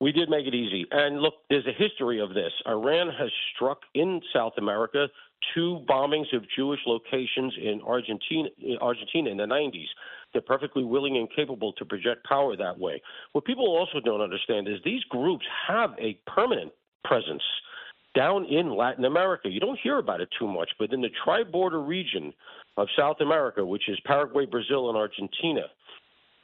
We 0.00 0.10
did 0.10 0.28
make 0.28 0.48
it 0.48 0.54
easy. 0.54 0.84
And 0.90 1.20
look, 1.20 1.34
there's 1.48 1.66
a 1.66 1.72
history 1.72 2.20
of 2.20 2.30
this. 2.30 2.50
Iran 2.66 3.08
has 3.16 3.30
struck 3.54 3.82
in 3.94 4.20
South 4.34 4.54
America 4.58 5.06
two 5.54 5.84
bombings 5.88 6.34
of 6.34 6.42
Jewish 6.56 6.80
locations 6.88 7.54
in 7.62 7.80
Argentina, 7.86 8.48
Argentina 8.80 9.30
in 9.30 9.36
the 9.36 9.44
90s. 9.44 9.86
They're 10.32 10.42
perfectly 10.42 10.82
willing 10.82 11.18
and 11.18 11.28
capable 11.36 11.72
to 11.74 11.84
project 11.84 12.26
power 12.28 12.56
that 12.56 12.80
way. 12.80 13.00
What 13.30 13.44
people 13.44 13.66
also 13.66 14.00
don't 14.04 14.20
understand 14.20 14.66
is 14.66 14.80
these 14.84 15.04
groups 15.04 15.44
have 15.68 15.90
a 16.00 16.18
permanent 16.26 16.72
presence 17.04 17.42
down 18.14 18.44
in 18.46 18.76
Latin 18.76 19.04
America. 19.04 19.48
You 19.48 19.60
don't 19.60 19.78
hear 19.82 19.98
about 19.98 20.20
it 20.20 20.28
too 20.38 20.48
much, 20.48 20.70
but 20.78 20.92
in 20.92 21.00
the 21.00 21.10
tri 21.24 21.42
border 21.44 21.80
region 21.80 22.32
of 22.76 22.88
South 22.98 23.16
America, 23.20 23.64
which 23.64 23.88
is 23.88 23.98
Paraguay, 24.04 24.46
Brazil, 24.46 24.88
and 24.88 24.96
Argentina, 24.98 25.62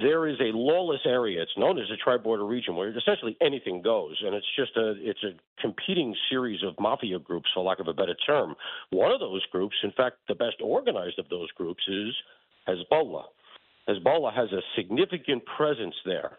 there 0.01 0.27
is 0.27 0.37
a 0.41 0.57
lawless 0.57 1.01
area. 1.05 1.43
It's 1.43 1.57
known 1.57 1.79
as 1.79 1.89
the 1.89 1.97
tri-border 1.97 2.47
region, 2.47 2.75
where 2.75 2.89
essentially 2.97 3.37
anything 3.41 3.83
goes, 3.83 4.17
and 4.25 4.35
it's 4.35 4.47
just 4.57 4.77
a 4.77 4.95
it's 4.99 5.23
a 5.23 5.33
competing 5.61 6.15
series 6.31 6.63
of 6.63 6.75
mafia 6.81 7.19
groups, 7.19 7.49
for 7.53 7.63
lack 7.63 7.81
of 7.81 7.89
a 7.89 7.93
better 7.93 8.17
term. 8.27 8.55
One 8.91 9.13
of 9.13 9.21
those 9.21 9.45
groups, 9.53 9.77
in 9.83 9.93
fact, 9.93 10.17
the 10.29 10.35
best 10.35 10.57
organized 10.63 11.19
of 11.19 11.29
those 11.29 11.51
groups, 11.53 11.83
is 11.89 12.15
Hezbollah. 12.69 13.25
Hezbollah 13.89 14.35
has 14.35 14.51
a 14.53 14.63
significant 14.77 15.43
presence 15.57 15.95
there. 16.05 16.33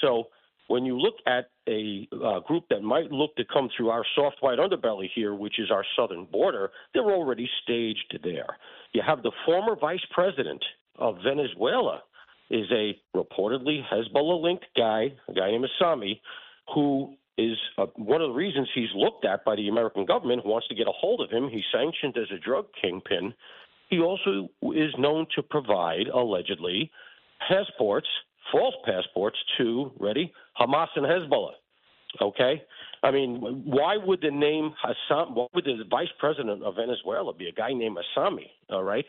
So 0.00 0.24
when 0.68 0.84
you 0.84 0.98
look 0.98 1.14
at 1.26 1.50
a 1.68 2.08
uh, 2.12 2.40
group 2.40 2.64
that 2.70 2.82
might 2.82 3.10
look 3.10 3.34
to 3.36 3.44
come 3.52 3.68
through 3.76 3.90
our 3.90 4.04
soft 4.14 4.36
white 4.40 4.58
underbelly 4.58 5.08
here, 5.14 5.34
which 5.34 5.58
is 5.58 5.70
our 5.70 5.84
southern 5.96 6.24
border, 6.26 6.70
they're 6.92 7.02
already 7.10 7.48
staged 7.62 8.18
there. 8.22 8.56
You 8.92 9.02
have 9.06 9.22
the 9.22 9.32
former 9.44 9.76
vice 9.76 10.04
president 10.10 10.62
of 10.98 11.16
Venezuela 11.24 12.02
is 12.50 12.66
a 12.72 12.96
reportedly 13.16 13.80
Hezbollah 13.92 14.42
linked 14.42 14.66
guy, 14.76 15.12
a 15.28 15.32
guy 15.32 15.50
named 15.50 15.66
Aissami, 15.80 16.20
who 16.74 17.14
is 17.36 17.56
uh, 17.78 17.86
one 17.96 18.20
of 18.20 18.28
the 18.28 18.34
reasons 18.34 18.68
he's 18.74 18.88
looked 18.94 19.24
at 19.24 19.44
by 19.44 19.56
the 19.56 19.68
American 19.68 20.04
government 20.04 20.42
who 20.42 20.50
wants 20.50 20.68
to 20.68 20.74
get 20.74 20.86
a 20.86 20.92
hold 20.92 21.20
of 21.20 21.30
him. 21.30 21.48
He's 21.48 21.64
sanctioned 21.72 22.16
as 22.16 22.30
a 22.34 22.38
drug 22.38 22.66
kingpin. 22.80 23.34
He 23.90 23.98
also 23.98 24.48
is 24.74 24.92
known 24.98 25.26
to 25.34 25.42
provide, 25.42 26.06
allegedly, 26.12 26.90
passports, 27.48 28.08
false 28.52 28.74
passports 28.84 29.36
to, 29.58 29.92
ready, 29.98 30.32
Hamas 30.60 30.88
and 30.96 31.04
Hezbollah. 31.04 31.52
Okay? 32.20 32.62
I 33.02 33.10
mean, 33.10 33.62
why 33.64 33.96
would 33.96 34.20
the 34.20 34.30
name 34.30 34.72
Hassan, 34.82 35.34
why 35.34 35.46
would 35.54 35.64
the 35.64 35.84
vice 35.90 36.08
president 36.18 36.62
of 36.62 36.76
Venezuela 36.76 37.34
be 37.34 37.48
a 37.48 37.52
guy 37.52 37.72
named 37.72 37.98
Aissami? 37.98 38.46
All 38.70 38.84
right? 38.84 39.04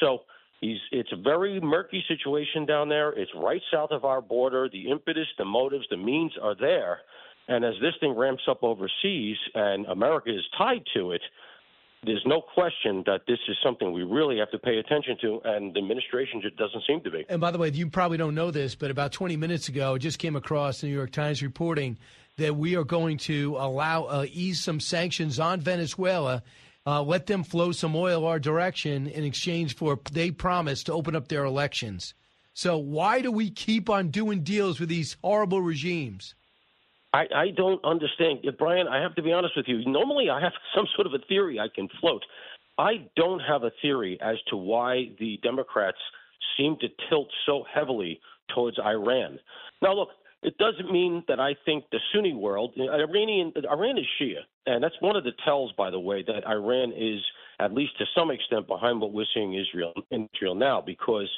So 0.00 0.22
He's 0.60 0.78
it's 0.90 1.12
a 1.12 1.16
very 1.16 1.60
murky 1.60 2.02
situation 2.08 2.64
down 2.64 2.88
there. 2.88 3.12
It's 3.12 3.30
right 3.36 3.60
south 3.72 3.90
of 3.90 4.04
our 4.04 4.22
border. 4.22 4.68
The 4.70 4.90
impetus, 4.90 5.26
the 5.38 5.44
motives, 5.44 5.86
the 5.90 5.96
means 5.96 6.32
are 6.42 6.54
there. 6.58 7.00
And 7.48 7.64
as 7.64 7.74
this 7.80 7.94
thing 8.00 8.16
ramps 8.16 8.42
up 8.48 8.62
overseas 8.62 9.36
and 9.54 9.86
America 9.86 10.30
is 10.30 10.44
tied 10.56 10.82
to 10.94 11.12
it, 11.12 11.22
there's 12.06 12.22
no 12.24 12.40
question 12.40 13.02
that 13.06 13.22
this 13.26 13.38
is 13.48 13.56
something 13.62 13.92
we 13.92 14.02
really 14.02 14.38
have 14.38 14.50
to 14.52 14.58
pay 14.58 14.78
attention 14.78 15.16
to, 15.20 15.40
and 15.44 15.74
the 15.74 15.80
administration 15.80 16.40
just 16.40 16.56
doesn't 16.56 16.82
seem 16.86 17.02
to 17.02 17.10
be. 17.10 17.26
And 17.28 17.40
by 17.40 17.50
the 17.50 17.58
way, 17.58 17.70
you 17.70 17.90
probably 17.90 18.16
don't 18.16 18.34
know 18.34 18.50
this, 18.50 18.74
but 18.74 18.90
about 18.90 19.12
20 19.12 19.36
minutes 19.36 19.68
ago, 19.68 19.94
it 19.94 19.98
just 19.98 20.18
came 20.18 20.36
across 20.36 20.80
the 20.80 20.86
New 20.86 20.94
York 20.94 21.10
Times 21.10 21.42
reporting 21.42 21.98
that 22.38 22.56
we 22.56 22.76
are 22.76 22.84
going 22.84 23.18
to 23.18 23.56
allow 23.58 24.04
uh, 24.04 24.26
ease 24.30 24.62
some 24.62 24.80
sanctions 24.80 25.38
on 25.38 25.60
Venezuela 25.60 26.42
uh, 26.86 27.02
let 27.02 27.26
them 27.26 27.42
flow 27.42 27.72
some 27.72 27.96
oil 27.96 28.24
our 28.24 28.38
direction 28.38 29.08
in 29.08 29.24
exchange 29.24 29.74
for 29.74 29.98
they 30.12 30.30
promise 30.30 30.84
to 30.84 30.92
open 30.92 31.16
up 31.16 31.28
their 31.28 31.44
elections. 31.44 32.14
So 32.54 32.78
why 32.78 33.20
do 33.20 33.32
we 33.32 33.50
keep 33.50 33.90
on 33.90 34.08
doing 34.08 34.42
deals 34.42 34.78
with 34.78 34.88
these 34.88 35.16
horrible 35.22 35.60
regimes? 35.60 36.34
I, 37.12 37.26
I 37.34 37.50
don't 37.56 37.82
understand, 37.84 38.40
Brian. 38.58 38.88
I 38.88 39.00
have 39.00 39.14
to 39.16 39.22
be 39.22 39.32
honest 39.32 39.54
with 39.56 39.66
you. 39.68 39.84
Normally, 39.86 40.28
I 40.30 40.40
have 40.40 40.52
some 40.74 40.86
sort 40.94 41.06
of 41.06 41.14
a 41.14 41.24
theory 41.26 41.58
I 41.58 41.68
can 41.74 41.88
float. 42.00 42.22
I 42.78 43.06
don't 43.16 43.40
have 43.40 43.62
a 43.62 43.70
theory 43.80 44.18
as 44.20 44.36
to 44.48 44.56
why 44.56 45.10
the 45.18 45.38
Democrats 45.42 45.98
seem 46.56 46.76
to 46.80 46.88
tilt 47.08 47.28
so 47.46 47.64
heavily 47.72 48.20
towards 48.54 48.78
Iran. 48.78 49.38
Now, 49.82 49.94
look, 49.94 50.10
it 50.42 50.58
doesn't 50.58 50.92
mean 50.92 51.24
that 51.28 51.40
I 51.40 51.56
think 51.64 51.84
the 51.90 51.98
Sunni 52.14 52.34
world, 52.34 52.74
Iranian, 52.78 53.52
Iran 53.70 53.98
is 53.98 54.04
Shia, 54.20 54.40
and 54.66 54.84
that's 54.84 54.94
one 55.00 55.16
of 55.16 55.24
the 55.24 55.32
tells, 55.44 55.72
by 55.72 55.90
the 55.90 55.98
way, 55.98 56.22
that 56.22 56.46
Iran 56.46 56.92
is 56.92 57.20
at 57.58 57.72
least 57.72 57.98
to 57.98 58.04
some 58.14 58.30
extent 58.30 58.66
behind 58.66 59.00
what 59.00 59.12
we're 59.12 59.26
seeing 59.32 59.54
Israel 59.54 59.94
in 60.10 60.28
Israel 60.34 60.54
now, 60.54 60.82
because 60.84 61.28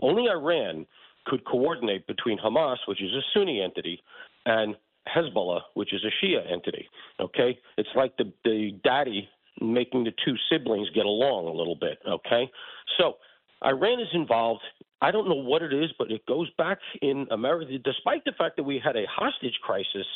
only 0.00 0.28
Iran 0.28 0.86
could 1.26 1.44
coordinate 1.44 2.06
between 2.06 2.38
Hamas, 2.38 2.78
which 2.86 3.02
is 3.02 3.12
a 3.12 3.20
Sunni 3.34 3.60
entity, 3.60 4.02
and 4.46 4.74
Hezbollah, 5.14 5.60
which 5.74 5.92
is 5.92 6.04
a 6.04 6.24
Shia 6.24 6.50
entity. 6.50 6.88
Okay, 7.20 7.58
it's 7.76 7.88
like 7.94 8.16
the 8.16 8.32
the 8.44 8.78
daddy 8.84 9.28
making 9.60 10.04
the 10.04 10.12
two 10.24 10.34
siblings 10.50 10.88
get 10.94 11.06
along 11.06 11.46
a 11.46 11.52
little 11.52 11.76
bit. 11.76 11.98
Okay, 12.06 12.50
so 12.98 13.16
Iran 13.64 14.00
is 14.00 14.08
involved. 14.12 14.62
I 15.00 15.10
don't 15.10 15.28
know 15.28 15.34
what 15.34 15.62
it 15.62 15.72
is, 15.72 15.90
but 15.98 16.10
it 16.10 16.24
goes 16.26 16.50
back 16.58 16.78
in 17.02 17.26
America, 17.30 17.72
despite 17.82 18.24
the 18.24 18.32
fact 18.32 18.56
that 18.56 18.64
we 18.64 18.80
had 18.82 18.96
a 18.96 19.06
hostage 19.06 19.58
crisis 19.62 20.06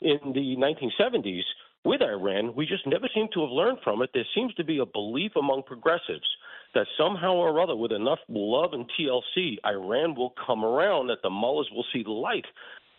in 0.00 0.18
the 0.34 0.56
1970s 0.56 1.42
with 1.84 2.02
Iran, 2.02 2.54
we 2.54 2.66
just 2.66 2.86
never 2.86 3.08
seem 3.14 3.28
to 3.32 3.42
have 3.42 3.50
learned 3.50 3.78
from 3.82 4.02
it. 4.02 4.10
There 4.12 4.26
seems 4.34 4.52
to 4.54 4.64
be 4.64 4.78
a 4.78 4.86
belief 4.86 5.32
among 5.36 5.62
progressives 5.62 6.26
that 6.74 6.86
somehow 6.98 7.34
or 7.34 7.60
other, 7.60 7.76
with 7.76 7.92
enough 7.92 8.18
love 8.28 8.72
and 8.72 8.90
TLC, 8.98 9.56
Iran 9.64 10.14
will 10.14 10.34
come 10.46 10.64
around, 10.64 11.06
that 11.08 11.22
the 11.22 11.30
mullahs 11.30 11.68
will 11.72 11.84
see 11.92 12.02
the 12.02 12.10
light. 12.10 12.44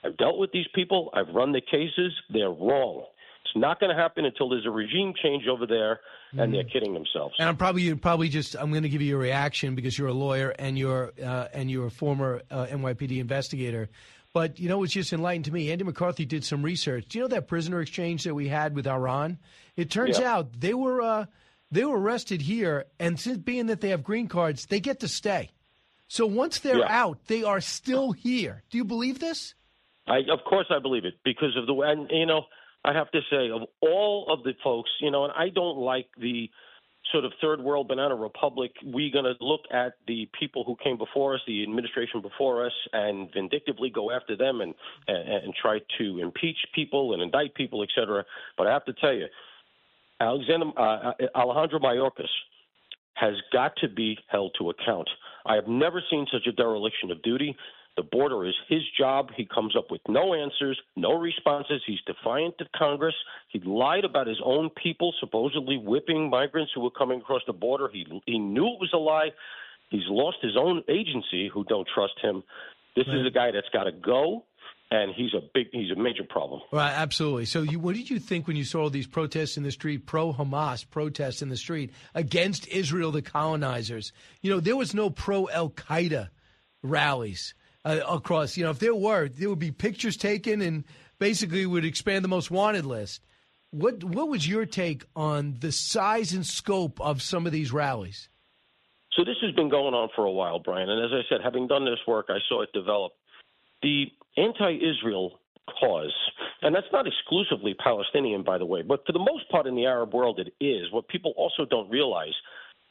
I've 0.03 0.17
dealt 0.17 0.37
with 0.37 0.51
these 0.51 0.67
people, 0.73 1.09
I've 1.13 1.33
run 1.33 1.51
the 1.51 1.61
cases, 1.61 2.13
they're 2.31 2.49
wrong. 2.49 3.03
It's 3.45 3.55
not 3.55 3.79
going 3.79 3.95
to 3.95 4.01
happen 4.01 4.25
until 4.25 4.49
there's 4.49 4.65
a 4.65 4.71
regime 4.71 5.13
change 5.21 5.47
over 5.47 5.65
there, 5.65 6.01
and 6.33 6.51
mm. 6.51 6.55
they're 6.55 6.63
kidding 6.65 6.93
themselves. 6.93 7.35
And 7.39 7.47
I'm 7.47 7.55
probably 7.55 7.93
probably 7.95 8.29
just 8.29 8.55
I'm 8.55 8.71
going 8.71 8.83
to 8.83 8.89
give 8.89 9.01
you 9.01 9.15
a 9.15 9.19
reaction 9.19 9.73
because 9.73 9.97
you're 9.97 10.09
a 10.09 10.13
lawyer 10.13 10.49
and 10.59 10.77
you're 10.77 11.13
uh, 11.23 11.47
and 11.53 11.71
you're 11.71 11.87
a 11.87 11.91
former 11.91 12.41
uh, 12.51 12.65
NYPD 12.65 13.19
investigator. 13.19 13.89
But 14.33 14.59
you 14.59 14.67
know, 14.67 14.83
it's 14.83 14.93
just 14.93 15.13
enlightened 15.13 15.45
to 15.45 15.53
me. 15.53 15.71
Andy 15.71 15.85
McCarthy 15.85 16.25
did 16.25 16.43
some 16.43 16.61
research. 16.61 17.07
Do 17.07 17.17
you 17.17 17.23
know 17.23 17.29
that 17.29 17.47
prisoner 17.47 17.79
exchange 17.79 18.25
that 18.25 18.35
we 18.35 18.49
had 18.49 18.75
with 18.75 18.85
Iran? 18.85 19.37
It 19.77 19.89
turns 19.89 20.19
yeah. 20.19 20.33
out 20.33 20.59
they 20.59 20.73
were 20.73 21.01
uh, 21.01 21.25
they 21.71 21.85
were 21.85 21.99
arrested 21.99 22.41
here, 22.41 22.85
and 22.99 23.19
since 23.19 23.37
being 23.37 23.67
that 23.67 23.81
they 23.81 23.89
have 23.89 24.03
green 24.03 24.27
cards, 24.27 24.65
they 24.65 24.79
get 24.79 24.99
to 25.01 25.07
stay. 25.07 25.51
So 26.07 26.25
once 26.25 26.59
they're 26.59 26.79
yeah. 26.79 27.01
out, 27.03 27.25
they 27.27 27.43
are 27.43 27.61
still 27.61 28.11
here. 28.11 28.63
Do 28.69 28.77
you 28.77 28.85
believe 28.85 29.19
this? 29.19 29.55
I, 30.07 30.19
of 30.31 30.39
course, 30.47 30.67
I 30.69 30.79
believe 30.79 31.05
it 31.05 31.15
because 31.23 31.55
of 31.57 31.67
the 31.67 31.73
way. 31.73 31.91
And 31.91 32.09
you 32.09 32.25
know, 32.25 32.43
I 32.85 32.93
have 32.93 33.11
to 33.11 33.21
say, 33.29 33.49
of 33.49 33.63
all 33.81 34.27
of 34.29 34.43
the 34.43 34.53
folks, 34.63 34.89
you 35.01 35.11
know, 35.11 35.25
and 35.25 35.33
I 35.33 35.49
don't 35.49 35.77
like 35.77 36.07
the 36.19 36.49
sort 37.11 37.23
of 37.25 37.31
third 37.41 37.61
world 37.61 37.87
banana 37.87 38.15
republic. 38.15 38.71
We're 38.83 39.11
going 39.11 39.25
to 39.25 39.35
look 39.39 39.61
at 39.71 39.93
the 40.07 40.29
people 40.37 40.63
who 40.65 40.75
came 40.83 40.97
before 40.97 41.35
us, 41.35 41.41
the 41.47 41.63
administration 41.63 42.21
before 42.21 42.65
us, 42.65 42.73
and 42.93 43.29
vindictively 43.33 43.89
go 43.89 44.11
after 44.11 44.35
them 44.35 44.61
and 44.61 44.73
and, 45.07 45.45
and 45.45 45.53
try 45.55 45.79
to 45.99 46.19
impeach 46.19 46.57
people 46.73 47.13
and 47.13 47.21
indict 47.21 47.55
people, 47.55 47.83
et 47.83 47.89
cetera. 47.95 48.23
But 48.57 48.67
I 48.67 48.73
have 48.73 48.85
to 48.85 48.93
tell 48.93 49.13
you, 49.13 49.27
Alexander 50.19 50.67
uh, 50.77 51.11
Alejandro 51.35 51.79
Mayorkas 51.79 52.29
has 53.13 53.33
got 53.51 53.73
to 53.77 53.89
be 53.89 54.17
held 54.27 54.55
to 54.59 54.69
account. 54.69 55.09
I 55.45 55.55
have 55.55 55.67
never 55.67 56.03
seen 56.09 56.27
such 56.31 56.45
a 56.47 56.51
dereliction 56.51 57.09
of 57.09 57.21
duty. 57.23 57.55
The 57.97 58.03
border 58.03 58.45
is 58.45 58.53
his 58.69 58.81
job. 58.97 59.29
He 59.35 59.45
comes 59.45 59.75
up 59.75 59.89
with 59.89 60.01
no 60.07 60.35
answers, 60.35 60.79
no 60.95 61.13
responses. 61.13 61.81
He's 61.85 61.99
defiant 62.05 62.57
to 62.59 62.65
Congress. 62.77 63.15
He 63.49 63.59
lied 63.59 64.05
about 64.05 64.27
his 64.27 64.39
own 64.45 64.69
people, 64.81 65.13
supposedly 65.19 65.77
whipping 65.77 66.29
migrants 66.29 66.71
who 66.75 66.81
were 66.81 66.91
coming 66.91 67.21
across 67.21 67.41
the 67.47 67.53
border. 67.53 67.89
He 67.91 68.05
he 68.27 68.37
knew 68.37 68.67
it 68.67 68.79
was 68.79 68.91
a 68.93 68.97
lie. 68.97 69.29
He's 69.89 70.07
lost 70.07 70.37
his 70.41 70.55
own 70.55 70.83
agency, 70.87 71.49
who 71.51 71.63
don't 71.63 71.87
trust 71.93 72.13
him. 72.21 72.43
This 72.95 73.07
right. 73.07 73.17
is 73.17 73.25
a 73.25 73.31
guy 73.31 73.51
that's 73.51 73.69
got 73.73 73.85
to 73.85 73.91
go 73.91 74.43
and 74.89 75.13
he's 75.15 75.33
a 75.33 75.41
big 75.53 75.67
he's 75.71 75.91
a 75.91 75.99
major 75.99 76.23
problem. 76.23 76.61
Right, 76.71 76.93
absolutely. 76.93 77.45
So, 77.45 77.61
you, 77.61 77.79
what 77.79 77.95
did 77.95 78.09
you 78.09 78.19
think 78.19 78.47
when 78.47 78.55
you 78.55 78.63
saw 78.63 78.83
all 78.83 78.89
these 78.89 79.07
protests 79.07 79.57
in 79.57 79.63
the 79.63 79.71
street, 79.71 80.05
pro 80.05 80.33
Hamas 80.33 80.87
protests 80.89 81.41
in 81.41 81.49
the 81.49 81.57
street 81.57 81.91
against 82.13 82.67
Israel, 82.67 83.11
the 83.11 83.21
colonizers? 83.21 84.13
You 84.41 84.51
know, 84.51 84.59
there 84.59 84.77
was 84.77 84.93
no 84.93 85.09
pro 85.09 85.49
Al 85.49 85.69
Qaeda 85.69 86.29
rallies 86.83 87.53
uh, 87.87 88.01
across. 88.09 88.57
You 88.57 88.65
know, 88.65 88.71
if 88.71 88.79
there 88.79 88.93
were, 88.93 89.29
there 89.29 89.49
would 89.49 89.59
be 89.59 89.71
pictures 89.71 90.17
taken 90.17 90.61
and 90.61 90.83
basically 91.19 91.65
would 91.65 91.85
expand 91.85 92.23
the 92.23 92.29
most 92.29 92.51
wanted 92.51 92.85
list. 92.85 93.25
What 93.71 94.03
what 94.03 94.29
was 94.29 94.47
your 94.47 94.65
take 94.65 95.05
on 95.15 95.57
the 95.59 95.71
size 95.71 96.33
and 96.33 96.45
scope 96.45 96.99
of 97.01 97.21
some 97.21 97.45
of 97.45 97.51
these 97.51 97.71
rallies? 97.71 98.29
So 99.13 99.23
this 99.23 99.35
has 99.41 99.53
been 99.55 99.69
going 99.69 99.93
on 99.93 100.09
for 100.15 100.25
a 100.25 100.31
while, 100.31 100.59
Brian. 100.59 100.89
And 100.89 101.03
as 101.03 101.11
I 101.11 101.21
said, 101.27 101.41
having 101.43 101.67
done 101.67 101.85
this 101.85 101.99
work, 102.07 102.27
I 102.29 102.37
saw 102.47 102.61
it 102.61 102.69
develop. 102.73 103.13
The 103.81 104.05
anti-Israel 104.37 105.39
cause, 105.79 106.13
and 106.61 106.73
that's 106.73 106.87
not 106.93 107.07
exclusively 107.07 107.73
Palestinian, 107.73 108.43
by 108.43 108.57
the 108.57 108.65
way, 108.65 108.83
but 108.83 109.05
for 109.05 109.11
the 109.11 109.19
most 109.19 109.49
part 109.49 109.65
in 109.65 109.75
the 109.75 109.85
Arab 109.85 110.13
world, 110.13 110.39
it 110.39 110.53
is. 110.63 110.91
What 110.91 111.07
people 111.07 111.33
also 111.35 111.65
don't 111.65 111.89
realize 111.89 112.33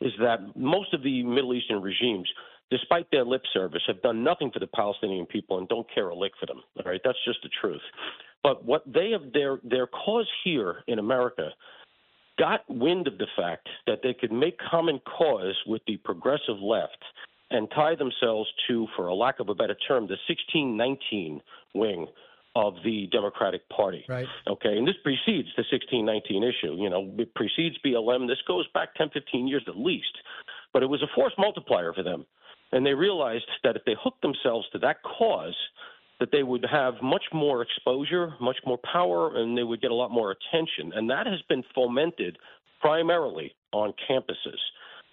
is 0.01 0.12
that 0.20 0.56
most 0.56 0.93
of 0.93 1.02
the 1.02 1.23
Middle 1.23 1.55
Eastern 1.55 1.81
regimes 1.81 2.28
despite 2.70 3.10
their 3.10 3.24
lip 3.24 3.43
service, 3.52 3.82
have 3.86 4.02
done 4.02 4.24
nothing 4.24 4.51
for 4.51 4.59
the 4.59 4.66
Palestinian 4.66 5.26
people 5.26 5.59
and 5.59 5.68
don't 5.68 5.86
care 5.93 6.09
a 6.09 6.14
lick 6.14 6.32
for 6.38 6.47
them. 6.47 6.62
All 6.78 6.90
right, 6.90 7.01
that's 7.05 7.18
just 7.24 7.38
the 7.43 7.51
truth. 7.60 7.82
But 8.43 8.64
what 8.64 8.82
they 8.86 9.10
have 9.10 9.32
their 9.32 9.59
their 9.64 9.86
cause 9.86 10.28
here 10.44 10.82
in 10.86 10.98
America 10.98 11.51
got 12.38 12.68
wind 12.68 13.06
of 13.06 13.18
the 13.18 13.26
fact 13.36 13.68
that 13.86 14.01
they 14.02 14.14
could 14.14 14.32
make 14.32 14.59
common 14.70 15.01
cause 15.01 15.56
with 15.66 15.82
the 15.86 15.97
progressive 15.98 16.59
left 16.60 17.02
and 17.51 17.68
tie 17.74 17.94
themselves 17.94 18.48
to, 18.68 18.86
for 18.97 19.06
a 19.06 19.14
lack 19.14 19.40
of 19.40 19.48
a 19.48 19.55
better 19.55 19.76
term, 19.88 20.06
the 20.06 20.18
1619 20.28 21.40
wing 21.74 22.06
of 22.55 22.74
the 22.84 23.06
Democratic 23.12 23.68
Party. 23.68 24.05
Right. 24.09 24.26
Okay, 24.48 24.76
and 24.76 24.86
this 24.86 24.97
precedes 25.02 25.48
the 25.56 25.64
1619 25.70 26.43
issue. 26.43 26.74
You 26.74 26.90
know, 26.90 27.12
it 27.18 27.34
precedes 27.34 27.76
BLM. 27.84 28.26
This 28.26 28.38
goes 28.47 28.66
back 28.74 28.94
10, 28.94 29.10
15 29.10 29.47
years 29.47 29.62
at 29.68 29.76
least. 29.76 30.16
But 30.72 30.82
it 30.82 30.86
was 30.86 31.02
a 31.02 31.14
force 31.14 31.32
multiplier 31.38 31.93
for 31.93 32.02
them 32.02 32.26
And 32.77 32.85
they 32.85 32.93
realized 32.93 33.47
that 33.65 33.74
if 33.74 33.86
they 33.86 33.94
hooked 33.98 34.20
themselves 34.20 34.66
to 34.73 34.78
that 34.81 34.97
cause, 35.03 35.57
that 36.20 36.28
they 36.31 36.43
would 36.43 36.62
have 36.70 36.93
much 37.03 37.23
more 37.32 37.62
exposure, 37.62 38.35
much 38.39 38.59
more 38.66 38.78
power, 38.93 39.35
and 39.35 39.57
they 39.57 39.62
would 39.62 39.81
get 39.81 39.90
a 39.90 39.94
lot 39.94 40.11
more 40.11 40.31
attention. 40.31 40.93
And 40.94 41.09
that 41.09 41.27
has 41.27 41.40
been 41.48 41.65
fomented 41.74 42.36
primarily 42.82 43.55
on 43.73 43.94
campuses. 44.07 44.61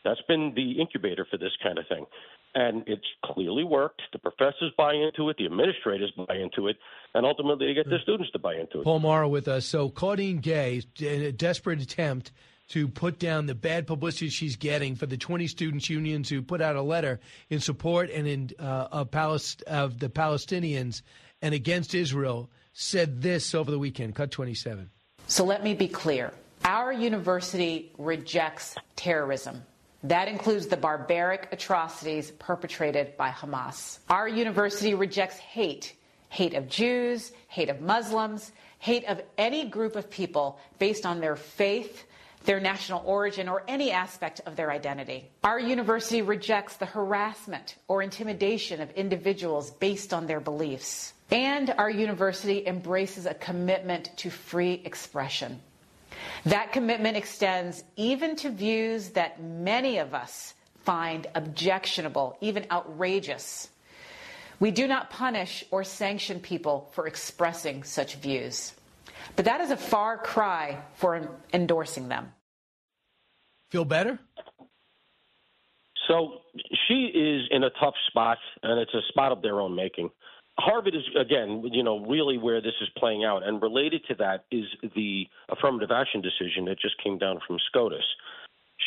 That's 0.04 0.20
been 0.28 0.52
the 0.54 0.74
incubator 0.74 1.26
for 1.32 1.38
this 1.38 1.54
kind 1.64 1.78
of 1.78 1.86
thing. 1.88 2.06
And 2.54 2.84
it's 2.86 3.08
clearly 3.24 3.64
worked. 3.64 4.02
The 4.12 4.20
professors 4.20 4.74
buy 4.78 4.96
into 4.96 5.30
it, 5.30 5.38
the 5.38 5.46
administrators 5.46 6.12
buy 6.18 6.36
into 6.36 6.68
it, 6.68 6.76
and 7.14 7.26
ultimately 7.26 7.68
they 7.68 7.74
get 7.76 7.88
their 7.88 8.00
hmm. 8.00 8.04
students 8.04 8.32
to 8.32 8.40
buy 8.40 8.56
into 8.56 8.82
it. 8.82 8.84
Paul 8.84 9.00
Mauro 9.00 9.30
with 9.30 9.48
us. 9.48 9.66
So 9.66 9.88
Claudine 9.88 10.40
Gay, 10.40 10.82
in 11.00 11.22
a 11.22 11.32
desperate 11.32 11.82
attempt 11.82 12.34
to 12.70 12.88
put 12.88 13.20
down 13.20 13.46
the 13.46 13.56
bad 13.56 13.88
publicity 13.88 14.30
she's 14.30 14.56
getting 14.56 14.96
for 14.96 15.06
the 15.06 15.18
20 15.18 15.48
students 15.48 15.90
unions 15.90 16.30
who 16.30 16.42
put 16.42 16.62
out 16.62 16.76
a 16.76 16.82
letter 16.82 17.20
in 17.50 17.60
support 17.60 18.10
and 18.10 18.28
in 18.28 18.50
uh, 18.60 18.88
of, 18.92 19.12
Palest- 19.12 19.62
of 19.64 20.00
the 20.00 20.10
Palestinians 20.10 21.02
and 21.42 21.54
against 21.54 21.94
Israel, 21.94 22.50
said 22.74 23.22
this 23.22 23.54
over 23.54 23.70
the 23.70 23.80
weekend. 23.80 24.16
Cut 24.16 24.32
27. 24.32 24.90
So 25.28 25.44
let 25.44 25.64
me 25.64 25.74
be 25.74 25.88
clear. 25.88 26.34
Our 26.64 26.94
university 26.94 27.92
rejects 27.98 28.76
terrorism. 28.96 29.64
That 30.04 30.28
includes 30.28 30.68
the 30.68 30.78
barbaric 30.78 31.50
atrocities 31.52 32.32
perpetrated 32.32 33.16
by 33.18 33.30
Hamas. 33.30 34.00
Our 34.10 34.28
university 34.28 34.94
rejects 34.94 35.38
hate 35.38 35.94
hate 36.34 36.56
of 36.56 36.68
Jews, 36.68 37.32
hate 37.48 37.70
of 37.70 37.80
Muslims, 37.80 38.52
hate 38.80 39.06
of 39.06 39.22
any 39.38 39.70
group 39.70 39.96
of 39.96 40.10
people 40.10 40.58
based 40.80 41.06
on 41.06 41.20
their 41.20 41.36
faith, 41.36 42.06
their 42.46 42.60
national 42.60 43.04
origin, 43.06 43.48
or 43.48 43.64
any 43.68 43.92
aspect 43.92 44.42
of 44.46 44.56
their 44.56 44.72
identity. 44.72 45.30
Our 45.44 45.60
university 45.60 46.22
rejects 46.22 46.76
the 46.76 46.86
harassment 46.86 47.76
or 47.88 48.02
intimidation 48.02 48.82
of 48.82 48.92
individuals 48.92 49.72
based 49.72 50.14
on 50.14 50.28
their 50.28 50.40
beliefs. 50.40 51.14
And 51.32 51.74
our 51.78 51.90
university 51.90 52.68
embraces 52.68 53.26
a 53.26 53.34
commitment 53.34 54.16
to 54.18 54.30
free 54.30 54.82
expression. 54.86 55.62
That 56.46 56.72
commitment 56.72 57.18
extends 57.18 57.84
even 57.96 58.36
to 58.38 58.50
views 58.50 59.10
that 59.10 59.42
many 59.42 59.98
of 59.98 60.14
us 60.14 60.54
find 60.84 61.28
objectionable, 61.36 62.38
even 62.42 62.66
outrageous. 62.70 63.70
We 64.60 64.72
do 64.72 64.88
not 64.88 65.10
punish 65.10 65.66
or 65.72 65.84
sanction 65.84 66.40
people 66.40 66.90
for 66.94 67.08
expressing 67.08 67.84
such 67.84 68.16
views. 68.16 68.74
But 69.36 69.46
that 69.46 69.62
is 69.62 69.72
a 69.72 69.78
far 69.78 70.18
cry 70.18 70.80
for 70.96 71.30
endorsing 71.54 72.08
them. 72.08 72.32
Feel 73.72 73.86
better? 73.86 74.20
So 76.08 76.40
she 76.88 77.06
is 77.06 77.48
in 77.52 77.64
a 77.64 77.70
tough 77.80 77.96
spot, 78.08 78.38
and 78.62 78.80
it's 78.80 78.94
a 78.94 79.02
spot 79.10 79.32
of 79.32 79.42
their 79.42 79.60
own 79.62 79.76
making. 79.76 80.10
Harvard 80.60 80.94
is 80.94 81.02
again, 81.20 81.64
you 81.72 81.82
know, 81.82 82.06
really 82.06 82.38
where 82.38 82.62
this 82.62 82.74
is 82.82 82.90
playing 82.98 83.24
out, 83.24 83.42
and 83.42 83.62
related 83.62 84.06
to 84.10 84.16
that 84.16 84.46
is 84.52 84.66
the 84.96 85.26
affirmative 85.50 85.90
action 85.92 86.22
decision 86.22 86.66
that 86.66 86.80
just 86.80 87.02
came 87.04 87.18
down 87.18 87.40
from 87.48 87.58
SCOTUS. 87.70 88.04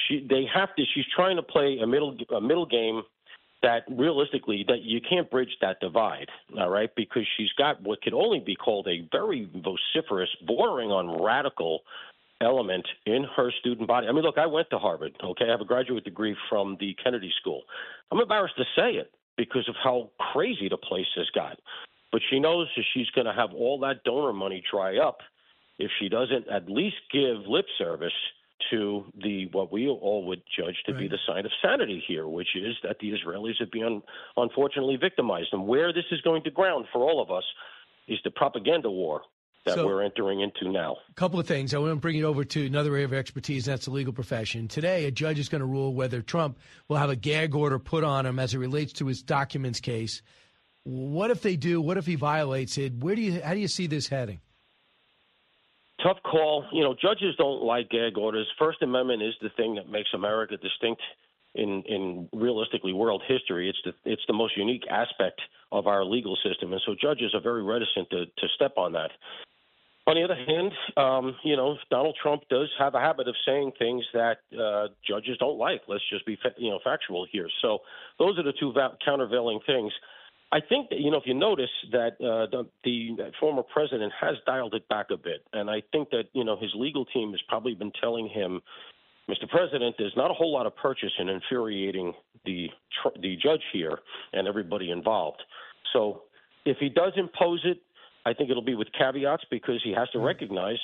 She, 0.06 0.24
they 0.28 0.44
have 0.54 0.74
to. 0.76 0.84
She's 0.94 1.06
trying 1.14 1.36
to 1.36 1.42
play 1.42 1.78
a 1.82 1.86
middle, 1.86 2.16
a 2.34 2.40
middle 2.40 2.66
game 2.66 3.02
that 3.62 3.84
realistically 3.88 4.64
that 4.68 4.82
you 4.82 5.00
can't 5.00 5.30
bridge 5.30 5.56
that 5.60 5.80
divide, 5.80 6.28
all 6.58 6.68
right? 6.68 6.90
Because 6.94 7.26
she's 7.36 7.52
got 7.58 7.82
what 7.82 8.02
could 8.02 8.14
only 8.14 8.40
be 8.40 8.54
called 8.54 8.86
a 8.86 9.08
very 9.10 9.48
vociferous, 9.54 10.28
bordering 10.46 10.90
on 10.90 11.22
radical 11.22 11.80
element 12.40 12.86
in 13.06 13.24
her 13.36 13.50
student 13.60 13.88
body. 13.88 14.06
I 14.06 14.12
mean, 14.12 14.22
look, 14.22 14.38
I 14.38 14.46
went 14.46 14.68
to 14.70 14.78
Harvard, 14.78 15.16
okay? 15.22 15.46
I 15.46 15.50
have 15.50 15.60
a 15.60 15.66
graduate 15.66 16.04
degree 16.04 16.36
from 16.48 16.76
the 16.80 16.94
Kennedy 17.02 17.32
School. 17.40 17.62
I'm 18.12 18.20
embarrassed 18.20 18.56
to 18.58 18.64
say 18.76 18.92
it 18.92 19.10
because 19.36 19.68
of 19.68 19.74
how 19.82 20.10
crazy 20.32 20.68
the 20.68 20.76
place 20.76 21.06
has 21.16 21.26
got. 21.34 21.58
But 22.12 22.20
she 22.30 22.38
knows 22.38 22.68
that 22.76 22.84
she's 22.94 23.10
going 23.10 23.26
to 23.26 23.32
have 23.32 23.50
all 23.52 23.80
that 23.80 24.04
donor 24.04 24.32
money 24.32 24.62
dry 24.70 24.98
up 24.98 25.18
if 25.78 25.90
she 25.98 26.08
doesn't 26.08 26.48
at 26.48 26.70
least 26.70 26.96
give 27.12 27.46
lip 27.46 27.66
service 27.78 28.12
to 28.70 29.04
the 29.22 29.48
what 29.52 29.72
we 29.72 29.88
all 29.88 30.24
would 30.26 30.42
judge 30.58 30.76
to 30.86 30.92
right. 30.92 31.02
be 31.02 31.08
the 31.08 31.18
sign 31.26 31.44
of 31.44 31.52
sanity 31.62 32.02
here, 32.06 32.26
which 32.26 32.48
is 32.54 32.74
that 32.82 32.96
the 33.00 33.12
Israelis 33.12 33.58
have 33.60 33.70
been 33.70 34.02
unfortunately 34.36 34.96
victimized. 34.96 35.48
And 35.52 35.66
where 35.66 35.92
this 35.92 36.04
is 36.10 36.20
going 36.22 36.44
to 36.44 36.50
ground 36.50 36.86
for 36.92 37.02
all 37.02 37.22
of 37.22 37.30
us 37.30 37.44
is 38.08 38.18
the 38.24 38.30
propaganda 38.30 38.90
war 38.90 39.22
that 39.66 39.74
so, 39.74 39.86
we're 39.86 40.02
entering 40.02 40.40
into 40.40 40.70
now. 40.70 40.96
A 41.10 41.14
couple 41.14 41.38
of 41.38 41.46
things. 41.46 41.74
I 41.74 41.78
want 41.78 41.92
to 41.92 41.96
bring 41.96 42.16
it 42.16 42.22
over 42.22 42.44
to 42.44 42.66
another 42.66 42.92
area 42.92 43.04
of 43.04 43.12
expertise, 43.12 43.66
and 43.66 43.72
that's 43.72 43.86
the 43.86 43.90
legal 43.90 44.12
profession. 44.12 44.68
Today, 44.68 45.04
a 45.06 45.10
judge 45.10 45.38
is 45.38 45.48
going 45.48 45.60
to 45.60 45.66
rule 45.66 45.92
whether 45.92 46.22
Trump 46.22 46.58
will 46.88 46.96
have 46.96 47.10
a 47.10 47.16
gag 47.16 47.54
order 47.54 47.78
put 47.78 48.04
on 48.04 48.24
him 48.24 48.38
as 48.38 48.54
it 48.54 48.58
relates 48.58 48.92
to 48.94 49.06
his 49.06 49.22
documents 49.22 49.80
case. 49.80 50.22
What 50.84 51.32
if 51.32 51.42
they 51.42 51.56
do? 51.56 51.80
What 51.80 51.98
if 51.98 52.06
he 52.06 52.14
violates 52.14 52.78
it? 52.78 52.94
Where 52.94 53.16
do 53.16 53.22
you? 53.22 53.42
How 53.42 53.54
do 53.54 53.60
you 53.60 53.68
see 53.68 53.88
this 53.88 54.08
heading? 54.08 54.40
Tough 56.06 56.22
call. 56.22 56.64
You 56.72 56.84
know, 56.84 56.94
judges 56.94 57.34
don't 57.36 57.64
like 57.64 57.90
gag 57.90 58.16
orders. 58.16 58.46
First 58.58 58.80
Amendment 58.82 59.22
is 59.22 59.34
the 59.42 59.48
thing 59.56 59.74
that 59.74 59.88
makes 59.88 60.10
America 60.14 60.56
distinct 60.56 61.02
in 61.56 61.82
in 61.86 62.28
realistically 62.32 62.92
world 62.92 63.22
history. 63.26 63.68
It's 63.68 63.78
the 63.84 64.12
it's 64.12 64.22
the 64.28 64.32
most 64.32 64.56
unique 64.56 64.84
aspect 64.88 65.40
of 65.72 65.88
our 65.88 66.04
legal 66.04 66.36
system, 66.44 66.72
and 66.72 66.80
so 66.86 66.94
judges 67.00 67.34
are 67.34 67.40
very 67.40 67.64
reticent 67.64 68.08
to 68.10 68.26
to 68.26 68.48
step 68.54 68.74
on 68.76 68.92
that. 68.92 69.10
On 70.06 70.14
the 70.14 70.22
other 70.22 70.36
hand, 70.36 70.70
um, 70.96 71.34
you 71.42 71.56
know, 71.56 71.76
Donald 71.90 72.16
Trump 72.22 72.42
does 72.48 72.68
have 72.78 72.94
a 72.94 73.00
habit 73.00 73.26
of 73.26 73.34
saying 73.44 73.72
things 73.76 74.04
that 74.14 74.38
uh, 74.56 74.86
judges 75.04 75.36
don't 75.38 75.58
like. 75.58 75.82
Let's 75.88 76.04
just 76.08 76.24
be, 76.24 76.38
you 76.58 76.70
know, 76.70 76.78
factual 76.84 77.26
here. 77.32 77.48
So 77.60 77.78
those 78.20 78.38
are 78.38 78.44
the 78.44 78.52
two 78.52 78.72
va- 78.72 78.96
countervailing 79.04 79.58
things. 79.66 79.92
I 80.52 80.60
think 80.60 80.90
that 80.90 81.00
you 81.00 81.10
know 81.10 81.16
if 81.16 81.24
you 81.26 81.34
notice 81.34 81.70
that 81.92 82.12
uh, 82.20 82.46
the, 82.50 82.66
the 82.84 83.30
former 83.40 83.62
president 83.62 84.12
has 84.20 84.36
dialed 84.46 84.74
it 84.74 84.88
back 84.88 85.06
a 85.10 85.16
bit, 85.16 85.44
and 85.52 85.68
I 85.68 85.82
think 85.92 86.10
that 86.10 86.24
you 86.32 86.44
know 86.44 86.56
his 86.56 86.70
legal 86.74 87.04
team 87.06 87.32
has 87.32 87.40
probably 87.48 87.74
been 87.74 87.92
telling 88.00 88.28
him, 88.28 88.60
Mr. 89.28 89.48
President, 89.48 89.96
there's 89.98 90.16
not 90.16 90.30
a 90.30 90.34
whole 90.34 90.52
lot 90.52 90.66
of 90.66 90.76
purchase 90.76 91.12
in 91.18 91.28
infuriating 91.28 92.12
the 92.44 92.68
tr- 93.02 93.20
the 93.20 93.36
judge 93.36 93.62
here 93.72 93.98
and 94.32 94.46
everybody 94.46 94.90
involved. 94.90 95.42
So 95.92 96.22
if 96.64 96.76
he 96.78 96.88
does 96.88 97.12
impose 97.16 97.60
it, 97.64 97.78
I 98.24 98.32
think 98.32 98.50
it'll 98.50 98.62
be 98.62 98.74
with 98.74 98.88
caveats 98.96 99.44
because 99.50 99.80
he 99.82 99.92
has 99.92 100.08
to 100.10 100.18
mm-hmm. 100.18 100.26
recognize, 100.26 100.78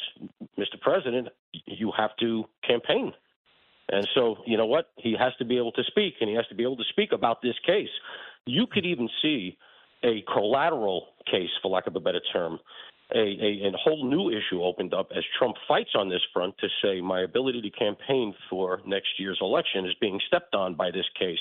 Mr. 0.59 0.81
President, 0.81 1.29
you 1.67 1.93
have 1.97 2.11
to 2.21 2.45
campaign. 2.67 3.13
And 3.89 4.07
so, 4.15 4.37
you 4.47 4.57
know 4.57 4.67
what? 4.67 4.91
He 4.97 5.15
has 5.19 5.33
to 5.39 5.45
be 5.45 5.59
able 5.59 5.73
to 5.73 5.83
speak, 5.85 6.15
and 6.21 6.31
he 6.31 6.37
has 6.37 6.47
to 6.49 6.55
be 6.55 6.63
able 6.63 6.77
to 6.77 6.85
speak 6.91 7.13
about 7.13 7.43
this 7.43 7.57
case. 7.67 7.91
You 8.47 8.67
could 8.67 8.87
even 8.87 9.09
see 9.21 9.57
a 10.05 10.23
collateral 10.33 11.09
case, 11.31 11.51
for 11.61 11.71
lack 11.71 11.87
of 11.87 11.97
a 11.97 12.01
better 12.01 12.21
term, 12.33 12.59
a, 13.15 13.19
a, 13.19 13.69
a 13.69 13.73
whole 13.77 14.09
new 14.09 14.31
issue 14.31 14.63
opened 14.63 14.95
up 14.95 15.09
as 15.15 15.23
Trump 15.39 15.57
fights 15.69 15.91
on 15.95 16.09
this 16.09 16.23
front 16.33 16.57
to 16.59 16.69
say 16.83 17.01
my 17.01 17.23
ability 17.23 17.61
to 17.63 17.71
campaign 17.71 18.35
for 18.49 18.81
next 18.87 19.19
year's 19.19 19.39
election 19.41 19.85
is 19.85 19.95
being 20.01 20.19
stepped 20.27 20.55
on 20.55 20.75
by 20.75 20.91
this 20.91 21.07
case 21.19 21.39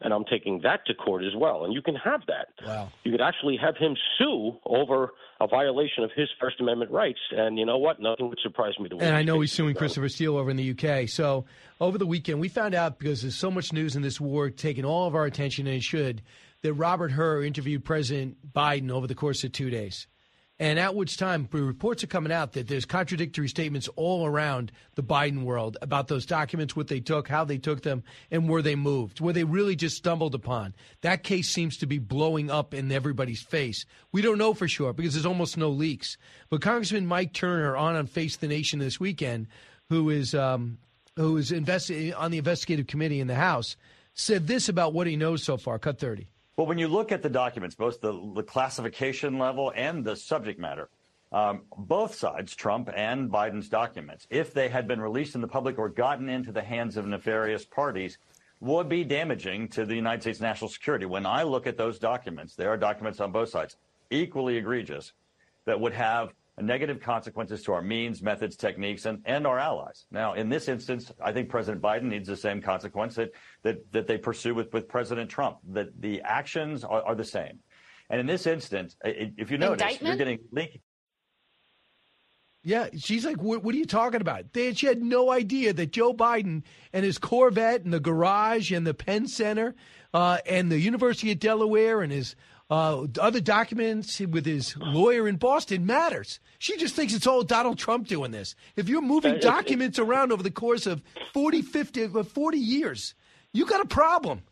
and 0.00 0.12
I'm 0.12 0.24
taking 0.24 0.60
that 0.62 0.86
to 0.86 0.94
court 0.94 1.24
as 1.24 1.34
well. 1.36 1.64
And 1.64 1.72
you 1.74 1.82
can 1.82 1.94
have 1.96 2.22
that. 2.26 2.48
Wow. 2.66 2.90
You 3.04 3.12
could 3.12 3.20
actually 3.20 3.58
have 3.60 3.76
him 3.76 3.96
sue 4.18 4.58
over 4.64 5.12
a 5.40 5.46
violation 5.46 6.04
of 6.04 6.10
his 6.14 6.28
First 6.40 6.60
Amendment 6.60 6.90
rights. 6.90 7.18
And 7.30 7.58
you 7.58 7.66
know 7.66 7.78
what? 7.78 8.00
Nothing 8.00 8.28
would 8.28 8.38
surprise 8.42 8.74
me. 8.78 8.88
To 8.88 8.98
and 8.98 9.16
I 9.16 9.22
know 9.22 9.40
he's 9.40 9.52
suing 9.52 9.74
Christopher 9.74 10.08
Steele 10.08 10.36
over 10.36 10.50
in 10.50 10.56
the 10.56 10.70
UK. 10.70 11.08
So 11.08 11.44
over 11.80 11.98
the 11.98 12.06
weekend, 12.06 12.40
we 12.40 12.48
found 12.48 12.74
out 12.74 12.98
because 12.98 13.22
there's 13.22 13.36
so 13.36 13.50
much 13.50 13.72
news 13.72 13.96
in 13.96 14.02
this 14.02 14.20
war 14.20 14.50
taking 14.50 14.84
all 14.84 15.06
of 15.06 15.14
our 15.14 15.24
attention, 15.24 15.66
and 15.66 15.76
it 15.76 15.82
should, 15.82 16.22
that 16.62 16.74
Robert 16.74 17.12
Hur 17.12 17.42
interviewed 17.42 17.84
President 17.84 18.36
Biden 18.52 18.90
over 18.90 19.06
the 19.06 19.14
course 19.14 19.44
of 19.44 19.52
two 19.52 19.70
days. 19.70 20.06
And 20.60 20.78
at 20.78 20.94
which 20.94 21.16
time, 21.16 21.48
reports 21.50 22.04
are 22.04 22.06
coming 22.06 22.30
out 22.30 22.52
that 22.52 22.68
there's 22.68 22.84
contradictory 22.84 23.48
statements 23.48 23.88
all 23.96 24.26
around 24.26 24.70
the 24.94 25.02
Biden 25.02 25.44
world 25.44 25.78
about 25.80 26.08
those 26.08 26.26
documents, 26.26 26.76
what 26.76 26.88
they 26.88 27.00
took, 27.00 27.28
how 27.28 27.46
they 27.46 27.56
took 27.56 27.82
them, 27.82 28.04
and 28.30 28.46
where 28.46 28.60
they 28.60 28.74
moved, 28.74 29.20
where 29.20 29.32
they 29.32 29.42
really 29.42 29.74
just 29.74 29.96
stumbled 29.96 30.34
upon. 30.34 30.74
That 31.00 31.22
case 31.22 31.48
seems 31.48 31.78
to 31.78 31.86
be 31.86 31.96
blowing 31.98 32.50
up 32.50 32.74
in 32.74 32.92
everybody's 32.92 33.40
face. 33.40 33.86
We 34.12 34.20
don't 34.20 34.36
know 34.36 34.52
for 34.52 34.68
sure 34.68 34.92
because 34.92 35.14
there's 35.14 35.24
almost 35.24 35.56
no 35.56 35.70
leaks. 35.70 36.18
But 36.50 36.60
Congressman 36.60 37.06
Mike 37.06 37.32
Turner 37.32 37.74
on 37.74 37.96
on 37.96 38.06
Face 38.06 38.36
the 38.36 38.46
Nation 38.46 38.80
this 38.80 39.00
weekend, 39.00 39.46
who 39.88 40.10
is 40.10 40.34
um, 40.34 40.76
who 41.16 41.38
is 41.38 41.52
investi- 41.52 42.12
on 42.14 42.30
the 42.32 42.38
investigative 42.38 42.86
committee 42.86 43.20
in 43.20 43.28
the 43.28 43.34
House, 43.34 43.76
said 44.12 44.46
this 44.46 44.68
about 44.68 44.92
what 44.92 45.06
he 45.06 45.16
knows 45.16 45.42
so 45.42 45.56
far. 45.56 45.78
Cut 45.78 45.98
thirty. 45.98 46.28
Well, 46.60 46.66
when 46.66 46.76
you 46.76 46.88
look 46.88 47.10
at 47.10 47.22
the 47.22 47.30
documents, 47.30 47.74
both 47.74 48.02
the, 48.02 48.12
the 48.34 48.42
classification 48.42 49.38
level 49.38 49.72
and 49.74 50.04
the 50.04 50.14
subject 50.14 50.60
matter, 50.60 50.90
um, 51.32 51.62
both 51.74 52.14
sides, 52.14 52.54
Trump 52.54 52.90
and 52.94 53.30
Biden's 53.30 53.70
documents, 53.70 54.26
if 54.28 54.52
they 54.52 54.68
had 54.68 54.86
been 54.86 55.00
released 55.00 55.34
in 55.34 55.40
the 55.40 55.48
public 55.48 55.78
or 55.78 55.88
gotten 55.88 56.28
into 56.28 56.52
the 56.52 56.60
hands 56.60 56.98
of 56.98 57.06
nefarious 57.06 57.64
parties, 57.64 58.18
would 58.60 58.90
be 58.90 59.04
damaging 59.04 59.68
to 59.68 59.86
the 59.86 59.94
United 59.94 60.20
States 60.20 60.38
national 60.38 60.68
security. 60.68 61.06
When 61.06 61.24
I 61.24 61.44
look 61.44 61.66
at 61.66 61.78
those 61.78 61.98
documents, 61.98 62.56
there 62.56 62.68
are 62.68 62.76
documents 62.76 63.20
on 63.20 63.32
both 63.32 63.48
sides, 63.48 63.76
equally 64.10 64.58
egregious, 64.58 65.14
that 65.64 65.80
would 65.80 65.94
have 65.94 66.34
negative 66.62 67.00
consequences 67.00 67.62
to 67.62 67.72
our 67.72 67.82
means, 67.82 68.22
methods, 68.22 68.56
techniques, 68.56 69.06
and, 69.06 69.22
and 69.24 69.46
our 69.46 69.58
allies. 69.58 70.06
Now, 70.10 70.34
in 70.34 70.48
this 70.48 70.68
instance, 70.68 71.12
I 71.22 71.32
think 71.32 71.48
President 71.48 71.82
Biden 71.82 72.04
needs 72.04 72.28
the 72.28 72.36
same 72.36 72.60
consequence 72.60 73.14
that, 73.16 73.30
that, 73.62 73.92
that 73.92 74.06
they 74.06 74.18
pursue 74.18 74.54
with, 74.54 74.72
with 74.72 74.88
President 74.88 75.30
Trump, 75.30 75.58
that 75.70 75.88
the 76.00 76.20
actions 76.22 76.84
are, 76.84 77.02
are 77.02 77.14
the 77.14 77.24
same. 77.24 77.58
And 78.08 78.20
in 78.20 78.26
this 78.26 78.46
instance, 78.46 78.96
if 79.04 79.50
you 79.50 79.58
notice, 79.58 79.82
Indictment? 79.82 80.08
you're 80.08 80.16
getting 80.16 80.38
link. 80.50 80.80
Yeah, 82.62 82.88
she's 82.98 83.24
like, 83.24 83.40
what, 83.40 83.62
what 83.62 83.74
are 83.74 83.78
you 83.78 83.86
talking 83.86 84.20
about? 84.20 84.52
They, 84.52 84.74
she 84.74 84.86
had 84.86 85.02
no 85.02 85.30
idea 85.30 85.72
that 85.72 85.92
Joe 85.92 86.12
Biden 86.12 86.62
and 86.92 87.04
his 87.04 87.16
Corvette 87.16 87.84
and 87.84 87.92
the 87.92 88.00
garage 88.00 88.70
and 88.70 88.86
the 88.86 88.92
Penn 88.92 89.26
Center 89.28 89.74
uh, 90.12 90.38
and 90.44 90.70
the 90.70 90.78
University 90.78 91.32
of 91.32 91.38
Delaware 91.38 92.02
and 92.02 92.12
his 92.12 92.36
uh, 92.70 93.06
other 93.20 93.40
documents 93.40 94.20
with 94.20 94.46
his 94.46 94.76
lawyer 94.76 95.26
in 95.26 95.36
Boston 95.36 95.84
matters. 95.84 96.38
She 96.58 96.76
just 96.76 96.94
thinks 96.94 97.12
it's 97.12 97.26
all 97.26 97.42
Donald 97.42 97.78
Trump 97.78 98.06
doing 98.06 98.30
this. 98.30 98.54
If 98.76 98.88
you're 98.88 99.02
moving 99.02 99.38
documents 99.40 99.98
around 99.98 100.30
over 100.30 100.42
the 100.42 100.52
course 100.52 100.86
of 100.86 101.02
40, 101.34 101.62
50, 101.62 102.04
uh, 102.04 102.22
40 102.22 102.58
years, 102.58 103.14
you 103.52 103.66
got 103.66 103.80
a 103.80 103.88
problem. 103.88 104.42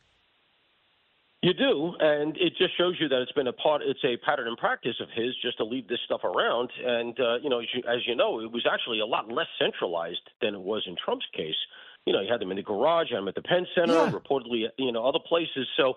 You 1.40 1.55
do, 1.55 1.95
and 2.01 2.36
it 2.36 2.55
just 2.59 2.77
shows 2.77 2.97
you 2.99 3.09
that 3.11 3.23
it's 3.23 3.31
been 3.31 3.47
a 3.47 3.53
part. 3.53 3.82
It's 3.82 4.03
a 4.03 4.16
pattern 4.27 4.49
and 4.49 4.57
practice 4.57 4.97
of 5.01 5.07
his 5.15 5.36
just 5.40 5.59
to 5.59 5.65
leave 5.65 5.86
this 5.86 6.01
stuff 6.05 6.24
around. 6.24 6.69
And 6.85 7.19
uh, 7.20 7.36
you 7.40 7.49
know, 7.49 7.61
as 7.61 7.66
you, 7.73 7.82
as 7.89 8.01
you 8.09 8.16
know, 8.16 8.40
it 8.40 8.51
was 8.51 8.66
actually 8.69 8.99
a 8.99 9.07
lot 9.07 9.31
less 9.31 9.47
centralized 9.57 10.28
than 10.43 10.57
it 10.57 10.61
was 10.61 10.82
in 10.89 10.97
Trump's 10.97 11.27
case. 11.32 11.55
You 12.07 12.12
know, 12.12 12.23
you 12.23 12.32
had 12.32 12.40
them 12.40 12.51
in 12.51 12.57
the 12.57 12.65
garage, 12.65 13.11
had 13.11 13.19
them 13.19 13.28
at 13.28 13.36
the 13.36 13.43
Penn 13.43 13.69
Center, 13.73 14.11
reportedly, 14.11 14.66
you 14.78 14.90
know, 14.90 15.07
other 15.07 15.20
places. 15.28 15.69
So 15.77 15.95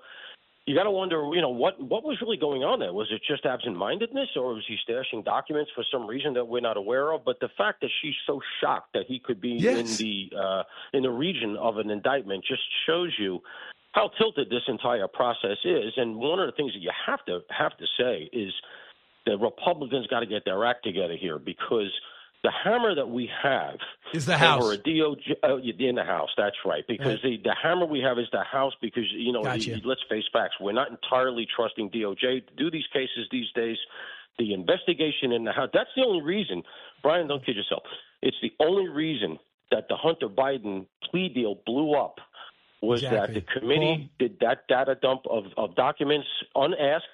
you 0.68 0.76
got 0.76 0.84
to 0.84 0.92
wonder, 0.92 1.18
you 1.34 1.42
know, 1.42 1.50
what 1.50 1.82
what 1.82 2.04
was 2.04 2.18
really 2.22 2.38
going 2.38 2.64
on 2.64 2.80
there? 2.80 2.94
Was 2.94 3.08
it 3.12 3.22
just 3.28 3.46
absent-mindedness, 3.46 4.30
or 4.36 4.54
was 4.54 4.64
he 4.68 4.78
stashing 4.88 5.26
documents 5.26 5.72
for 5.74 5.84
some 5.92 6.06
reason 6.06 6.34
that 6.36 6.46
we're 6.46 6.62
not 6.62 6.78
aware 6.78 7.12
of? 7.14 7.26
But 7.26 7.40
the 7.40 7.50
fact 7.58 7.82
that 7.82 7.90
she's 8.02 8.14
so 8.28 8.40
shocked 8.62 8.94
that 8.94 9.06
he 9.08 9.20
could 9.20 9.42
be 9.42 9.58
Yes. 9.60 9.80
in 9.80 9.98
the 9.98 10.38
uh, 10.38 10.64
in 10.94 11.04
the 11.04 11.10
region 11.10 11.58
of 11.58 11.78
an 11.78 11.90
indictment 11.90 12.46
just 12.46 12.62
shows 12.86 13.12
you 13.20 13.42
how 13.94 14.10
tilted 14.18 14.50
this 14.50 14.62
entire 14.68 15.08
process 15.08 15.58
is. 15.66 15.94
And 15.98 16.16
one 16.16 16.40
of 16.40 16.46
the 16.46 16.54
things 16.54 16.74
that 16.74 16.80
you 16.80 16.92
have 17.08 17.26
to 17.26 17.40
have 17.50 17.76
to 17.78 17.86
say 17.98 18.30
is 18.32 18.54
the 19.26 19.38
Republicans 19.38 20.08
got 20.08 20.22
to 20.22 20.26
get 20.28 20.46
their 20.46 20.64
act 20.66 20.84
together 20.84 21.16
here 21.20 21.40
because 21.40 21.92
the 22.44 22.52
hammer 22.64 22.96
that 22.96 23.08
we 23.10 23.30
have 23.44 23.76
Is 24.14 24.26
the 24.26 24.38
House. 24.38 24.64
a 24.74 24.78
DOJ 24.78 25.36
uh, 25.44 25.58
in 25.58 25.96
the 25.96 26.04
House. 26.04 26.30
That's 26.38 26.56
right. 26.66 26.84
Because 26.88 27.20
the, 27.22 27.38
the 27.44 27.56
hammer 27.62 27.86
we 27.86 28.00
have 28.00 28.18
is 28.18 28.28
the 28.32 28.44
House. 28.44 28.74
Because 28.82 29.04
you 29.12 29.32
know, 29.32 29.44
Gotcha. 29.44 29.76
the- 29.76 29.82
let's 29.86 30.02
face 30.10 30.24
facts. 30.34 30.56
We're 30.60 30.72
not 30.74 30.90
entirely 30.90 31.48
trusting 31.56 31.92
DOJ 31.92 32.48
to 32.48 32.54
do 32.58 32.72
these 32.72 32.88
cases 32.92 33.28
these 33.32 33.52
days. 33.54 33.78
The 34.40 34.54
investigation 34.54 35.32
in 35.34 35.44
the 35.44 35.52
House. 35.52 35.70
That's 35.74 35.90
the 35.96 36.04
only 36.04 36.24
reason. 36.24 36.64
Brian, 37.04 37.28
don't 37.28 37.46
kid 37.46 37.56
yourself. 37.58 37.84
It's 38.22 38.38
the 38.42 38.52
only 38.60 38.88
reason 38.88 39.38
that 39.72 39.88
the 39.90 39.96
Hunter 39.96 40.28
Biden 40.30 40.86
plea 41.10 41.30
deal 41.30 41.60
blew 41.66 41.94
up 41.94 42.20
was 42.82 43.04
Exactly. 43.04 43.36
that 43.36 43.46
the 43.46 43.60
committee 43.60 44.12
did 44.18 44.40
that 44.40 44.68
data 44.68 44.96
dump 45.00 45.22
of, 45.30 45.44
of 45.58 45.76
documents 45.76 46.28
unasked, 46.56 47.06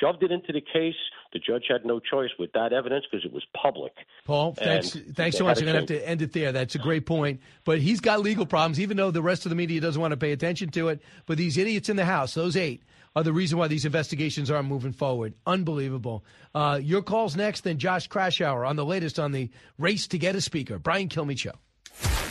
shoved 0.00 0.22
it 0.22 0.30
into 0.30 0.52
the 0.52 0.60
case. 0.60 0.94
The 1.36 1.40
judge 1.40 1.64
had 1.68 1.84
no 1.84 2.00
choice 2.00 2.30
with 2.38 2.50
that 2.52 2.72
evidence 2.72 3.04
because 3.10 3.26
it 3.26 3.30
was 3.30 3.44
public. 3.54 3.92
Paul, 4.24 4.54
thanks, 4.54 4.94
And 4.94 5.14
thanks 5.14 5.36
they 5.36 5.38
so 5.38 5.44
much. 5.44 5.58
had 5.58 5.68
I'm 5.68 5.74
going 5.74 5.86
to 5.86 5.92
have 5.94 6.02
to 6.02 6.08
end 6.08 6.22
it 6.22 6.32
there. 6.32 6.50
That's 6.50 6.74
a 6.76 6.78
great 6.78 7.04
point. 7.04 7.42
But 7.66 7.78
he's 7.78 8.00
got 8.00 8.20
legal 8.20 8.46
problems, 8.46 8.80
even 8.80 8.96
though 8.96 9.10
the 9.10 9.20
rest 9.20 9.44
of 9.44 9.50
the 9.50 9.54
media 9.56 9.78
doesn't 9.78 10.00
want 10.00 10.12
to 10.12 10.16
pay 10.16 10.32
attention 10.32 10.70
to 10.70 10.88
it. 10.88 11.02
But 11.26 11.36
these 11.36 11.58
idiots 11.58 11.90
in 11.90 11.96
the 11.96 12.06
House, 12.06 12.32
those 12.32 12.56
eight, 12.56 12.82
are 13.14 13.22
the 13.22 13.34
reason 13.34 13.58
why 13.58 13.68
these 13.68 13.84
investigations 13.84 14.50
aren't 14.50 14.66
moving 14.66 14.94
forward. 14.94 15.34
Unbelievable. 15.46 16.24
Uh, 16.54 16.80
your 16.82 17.02
call's 17.02 17.36
next, 17.36 17.64
then 17.64 17.76
Josh 17.76 18.08
Kraushaar 18.08 18.66
on 18.66 18.76
the 18.76 18.84
latest 18.86 19.18
on 19.18 19.32
the 19.32 19.50
race 19.78 20.06
to 20.06 20.16
get 20.16 20.34
a 20.36 20.40
speaker. 20.40 20.78
Brian 20.78 21.10
Kilmeade 21.10 21.38
Show. 21.38 21.52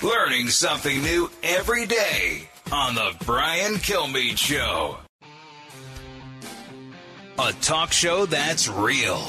Learning 0.02 0.48
something 0.48 1.00
new 1.04 1.30
every 1.44 1.86
day 1.86 2.50
on 2.72 2.96
the 2.96 3.16
Brian 3.24 3.76
Kilmeade 3.76 4.40
Show. 4.40 4.98
A 7.38 7.52
talk 7.60 7.92
show 7.92 8.26
that's 8.26 8.70
real. 8.70 9.26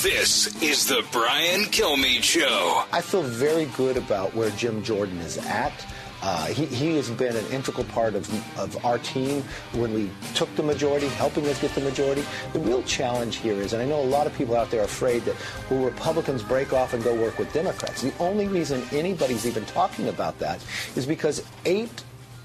This 0.00 0.62
is 0.62 0.86
the 0.86 1.04
Brian 1.12 1.64
Kilmeade 1.64 2.22
Show. 2.22 2.84
I 2.90 3.02
feel 3.02 3.22
very 3.22 3.66
good 3.76 3.98
about 3.98 4.34
where 4.34 4.48
Jim 4.52 4.82
Jordan 4.82 5.18
is 5.18 5.36
at. 5.36 5.74
Uh, 6.22 6.46
he, 6.46 6.64
he 6.64 6.96
has 6.96 7.10
been 7.10 7.36
an 7.36 7.44
integral 7.48 7.84
part 7.84 8.14
of, 8.14 8.26
of 8.58 8.82
our 8.82 8.96
team 8.98 9.42
when 9.72 9.92
we 9.92 10.10
took 10.34 10.54
the 10.56 10.62
majority, 10.62 11.08
helping 11.08 11.46
us 11.48 11.60
get 11.60 11.74
the 11.74 11.82
majority. 11.82 12.24
The 12.54 12.60
real 12.60 12.82
challenge 12.84 13.36
here 13.36 13.60
is, 13.60 13.74
and 13.74 13.82
I 13.82 13.84
know 13.84 14.00
a 14.00 14.04
lot 14.04 14.26
of 14.26 14.34
people 14.34 14.56
out 14.56 14.70
there 14.70 14.80
are 14.80 14.84
afraid 14.84 15.22
that 15.26 15.36
will 15.68 15.84
Republicans 15.84 16.42
break 16.42 16.72
off 16.72 16.94
and 16.94 17.04
go 17.04 17.14
work 17.14 17.38
with 17.38 17.52
Democrats? 17.52 18.00
The 18.00 18.16
only 18.20 18.48
reason 18.48 18.82
anybody's 18.90 19.46
even 19.46 19.66
talking 19.66 20.08
about 20.08 20.38
that 20.38 20.64
is 20.96 21.04
because 21.04 21.44
eight 21.66 21.90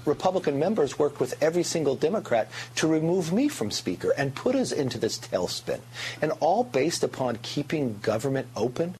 Republican 0.06 0.58
members 0.58 0.98
worked 0.98 1.20
with 1.20 1.40
every 1.42 1.62
single 1.62 1.96
Democrat 1.96 2.48
to 2.76 2.86
remove 2.86 3.32
me 3.32 3.48
from 3.48 3.70
Speaker 3.70 4.12
and 4.16 4.34
put 4.34 4.54
us 4.54 4.72
into 4.72 4.98
this 4.98 5.18
tailspin. 5.18 5.80
And 6.22 6.32
all 6.40 6.64
based 6.64 7.02
upon 7.02 7.38
keeping 7.42 7.98
government 8.02 8.48
open. 8.56 8.96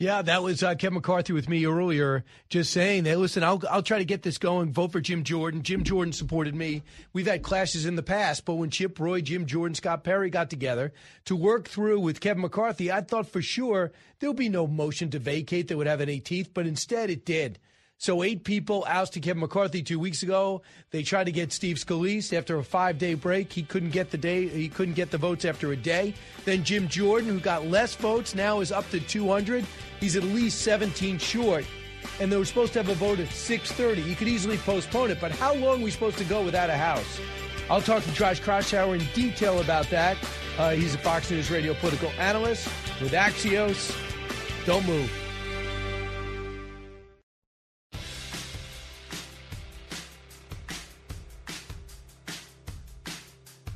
Yeah, 0.00 0.22
that 0.22 0.42
was 0.42 0.64
uh, 0.64 0.74
Kevin 0.74 0.94
McCarthy 0.94 1.32
with 1.32 1.48
me 1.48 1.64
earlier, 1.66 2.24
just 2.48 2.72
saying 2.72 3.04
that. 3.04 3.20
Listen, 3.20 3.44
I'll 3.44 3.62
I'll 3.70 3.82
try 3.82 3.98
to 3.98 4.04
get 4.04 4.22
this 4.22 4.38
going. 4.38 4.72
Vote 4.72 4.90
for 4.90 5.00
Jim 5.00 5.22
Jordan. 5.22 5.62
Jim 5.62 5.84
Jordan 5.84 6.12
supported 6.12 6.52
me. 6.52 6.82
We've 7.12 7.28
had 7.28 7.44
clashes 7.44 7.86
in 7.86 7.94
the 7.94 8.02
past, 8.02 8.44
but 8.44 8.56
when 8.56 8.70
Chip 8.70 8.98
Roy, 8.98 9.20
Jim 9.20 9.46
Jordan, 9.46 9.76
Scott 9.76 10.02
Perry 10.02 10.30
got 10.30 10.50
together 10.50 10.92
to 11.26 11.36
work 11.36 11.68
through 11.68 12.00
with 12.00 12.20
Kevin 12.20 12.42
McCarthy, 12.42 12.90
I 12.90 13.02
thought 13.02 13.28
for 13.28 13.40
sure 13.40 13.92
there'll 14.18 14.34
be 14.34 14.48
no 14.48 14.66
motion 14.66 15.10
to 15.10 15.20
vacate 15.20 15.68
that 15.68 15.76
would 15.76 15.86
have 15.86 16.00
any 16.00 16.18
teeth, 16.18 16.50
but 16.52 16.66
instead 16.66 17.08
it 17.08 17.24
did. 17.24 17.60
So 17.98 18.22
eight 18.22 18.44
people 18.44 18.84
ousted 18.88 19.22
Kevin 19.22 19.40
McCarthy 19.40 19.82
two 19.82 19.98
weeks 19.98 20.22
ago. 20.22 20.62
They 20.90 21.02
tried 21.02 21.24
to 21.24 21.32
get 21.32 21.52
Steve 21.52 21.76
Scalise 21.76 22.36
after 22.36 22.58
a 22.58 22.64
five-day 22.64 23.14
break. 23.14 23.52
He 23.52 23.62
couldn't 23.62 23.90
get 23.90 24.10
the 24.10 24.18
day. 24.18 24.48
He 24.48 24.68
couldn't 24.68 24.94
get 24.94 25.10
the 25.10 25.18
votes 25.18 25.44
after 25.44 25.72
a 25.72 25.76
day. 25.76 26.14
Then 26.44 26.64
Jim 26.64 26.88
Jordan, 26.88 27.28
who 27.30 27.40
got 27.40 27.66
less 27.66 27.94
votes, 27.94 28.34
now 28.34 28.60
is 28.60 28.72
up 28.72 28.88
to 28.90 29.00
200. 29.00 29.64
He's 30.00 30.16
at 30.16 30.24
least 30.24 30.62
17 30.62 31.18
short. 31.18 31.64
And 32.20 32.30
they 32.30 32.36
were 32.36 32.44
supposed 32.44 32.72
to 32.74 32.82
have 32.82 32.90
a 32.90 32.94
vote 32.94 33.18
at 33.20 33.28
6:30. 33.28 34.02
You 34.02 34.14
could 34.14 34.28
easily 34.28 34.58
postpone 34.58 35.10
it, 35.10 35.20
but 35.20 35.30
how 35.32 35.54
long 35.54 35.80
are 35.80 35.84
we 35.84 35.90
supposed 35.90 36.18
to 36.18 36.24
go 36.24 36.42
without 36.44 36.68
a 36.68 36.76
House? 36.76 37.20
I'll 37.70 37.80
talk 37.80 38.02
to 38.02 38.12
Josh 38.12 38.40
Kraushaar 38.40 38.94
in 38.94 39.06
detail 39.14 39.60
about 39.60 39.88
that. 39.88 40.18
Uh, 40.58 40.72
he's 40.72 40.94
a 40.94 40.98
Fox 40.98 41.30
News 41.30 41.50
radio 41.50 41.72
political 41.74 42.10
analyst 42.18 42.66
with 43.00 43.12
Axios. 43.12 43.96
Don't 44.66 44.86
move. 44.86 45.23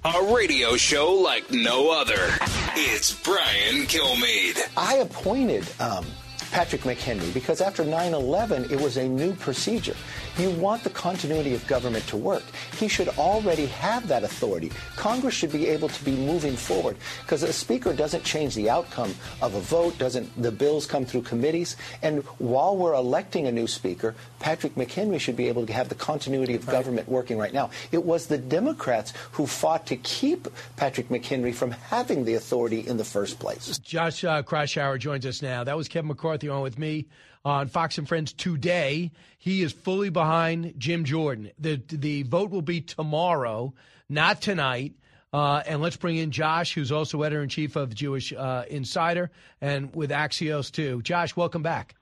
A 0.08 0.34
radio 0.34 0.74
show 0.78 1.12
like 1.12 1.50
no 1.50 1.90
other. 1.90 2.30
It's 2.74 3.12
Brian 3.22 3.82
Kilmeade. 3.82 4.58
I 4.74 4.94
appointed 4.94 5.68
um, 5.80 6.06
Patrick 6.50 6.80
McHenry 6.82 7.32
because 7.34 7.60
after 7.60 7.84
9 7.84 8.14
11, 8.14 8.72
it 8.72 8.80
was 8.80 8.96
a 8.96 9.06
new 9.06 9.34
procedure. 9.34 9.94
You 10.38 10.50
want 10.50 10.84
the 10.84 10.90
continuity 10.90 11.52
of 11.54 11.66
government 11.66 12.06
to 12.06 12.16
work. 12.16 12.44
He 12.78 12.86
should 12.86 13.08
already 13.08 13.66
have 13.66 14.06
that 14.06 14.22
authority. 14.22 14.70
Congress 14.94 15.34
should 15.34 15.50
be 15.50 15.66
able 15.66 15.88
to 15.88 16.04
be 16.04 16.12
moving 16.12 16.54
forward 16.54 16.96
because 17.22 17.42
a 17.42 17.52
speaker 17.52 17.92
doesn't 17.92 18.22
change 18.22 18.54
the 18.54 18.70
outcome 18.70 19.12
of 19.42 19.54
a 19.56 19.60
vote, 19.60 19.98
doesn't 19.98 20.40
the 20.40 20.52
bills 20.52 20.86
come 20.86 21.04
through 21.04 21.22
committees. 21.22 21.76
And 22.02 22.22
while 22.38 22.76
we're 22.76 22.94
electing 22.94 23.48
a 23.48 23.52
new 23.52 23.66
speaker, 23.66 24.14
Patrick 24.38 24.76
McHenry 24.76 25.18
should 25.18 25.34
be 25.34 25.48
able 25.48 25.66
to 25.66 25.72
have 25.72 25.88
the 25.88 25.96
continuity 25.96 26.54
of 26.54 26.64
government 26.66 27.08
working 27.08 27.36
right 27.36 27.52
now. 27.52 27.70
It 27.90 28.04
was 28.04 28.28
the 28.28 28.38
Democrats 28.38 29.12
who 29.32 29.44
fought 29.44 29.86
to 29.88 29.96
keep 29.96 30.46
Patrick 30.76 31.08
McHenry 31.08 31.52
from 31.52 31.72
having 31.72 32.24
the 32.24 32.34
authority 32.34 32.86
in 32.86 32.96
the 32.96 33.04
first 33.04 33.40
place. 33.40 33.76
Josh 33.78 34.22
uh, 34.22 34.44
Kraushaar 34.44 35.00
joins 35.00 35.26
us 35.26 35.42
now. 35.42 35.64
That 35.64 35.76
was 35.76 35.88
Kevin 35.88 36.06
McCarthy 36.06 36.48
on 36.48 36.62
with 36.62 36.78
me 36.78 37.06
on 37.44 37.68
Fox 37.68 37.98
and 37.98 38.08
Friends 38.08 38.32
today. 38.32 39.10
He 39.38 39.62
is 39.62 39.72
fully 39.72 40.10
behind 40.10 40.74
Jim 40.78 41.04
Jordan. 41.04 41.50
The 41.58 41.80
the 41.88 42.22
vote 42.24 42.50
will 42.50 42.62
be 42.62 42.80
tomorrow, 42.80 43.74
not 44.08 44.40
tonight. 44.40 44.94
Uh, 45.30 45.62
and 45.66 45.82
let's 45.82 45.96
bring 45.96 46.16
in 46.16 46.30
Josh, 46.30 46.72
who's 46.72 46.90
also 46.90 47.22
editor 47.22 47.42
in 47.42 47.50
chief 47.50 47.76
of 47.76 47.94
Jewish 47.94 48.32
uh, 48.32 48.64
Insider 48.70 49.30
and 49.60 49.94
with 49.94 50.10
Axios 50.10 50.72
too. 50.72 51.02
Josh, 51.02 51.36
welcome 51.36 51.62
back. 51.62 51.94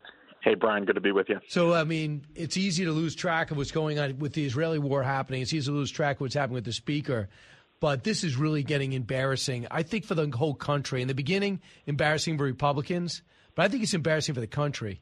Hey, 0.42 0.54
Brian, 0.54 0.84
good 0.84 0.94
to 0.94 1.00
be 1.00 1.10
with 1.10 1.28
you. 1.28 1.40
So, 1.48 1.74
I 1.74 1.82
mean, 1.82 2.24
it's 2.36 2.56
easy 2.56 2.84
to 2.84 2.92
lose 2.92 3.16
track 3.16 3.50
of 3.50 3.56
what's 3.56 3.72
going 3.72 3.98
on 3.98 4.20
with 4.20 4.32
the 4.32 4.44
Israeli 4.46 4.78
war 4.78 5.02
happening. 5.02 5.42
It's 5.42 5.52
easy 5.52 5.72
to 5.72 5.76
lose 5.76 5.90
track 5.90 6.18
of 6.18 6.20
what's 6.20 6.36
happening 6.36 6.54
with 6.54 6.66
the 6.66 6.72
speaker. 6.72 7.28
But 7.80 8.04
this 8.04 8.22
is 8.22 8.36
really 8.36 8.62
getting 8.62 8.92
embarrassing, 8.92 9.66
I 9.72 9.82
think, 9.82 10.04
for 10.04 10.14
the 10.14 10.30
whole 10.30 10.54
country. 10.54 11.02
In 11.02 11.08
the 11.08 11.14
beginning, 11.14 11.60
embarrassing 11.86 12.38
for 12.38 12.44
Republicans, 12.44 13.22
but 13.56 13.64
I 13.64 13.68
think 13.68 13.82
it's 13.82 13.92
embarrassing 13.92 14.36
for 14.36 14.40
the 14.40 14.46
country. 14.46 15.00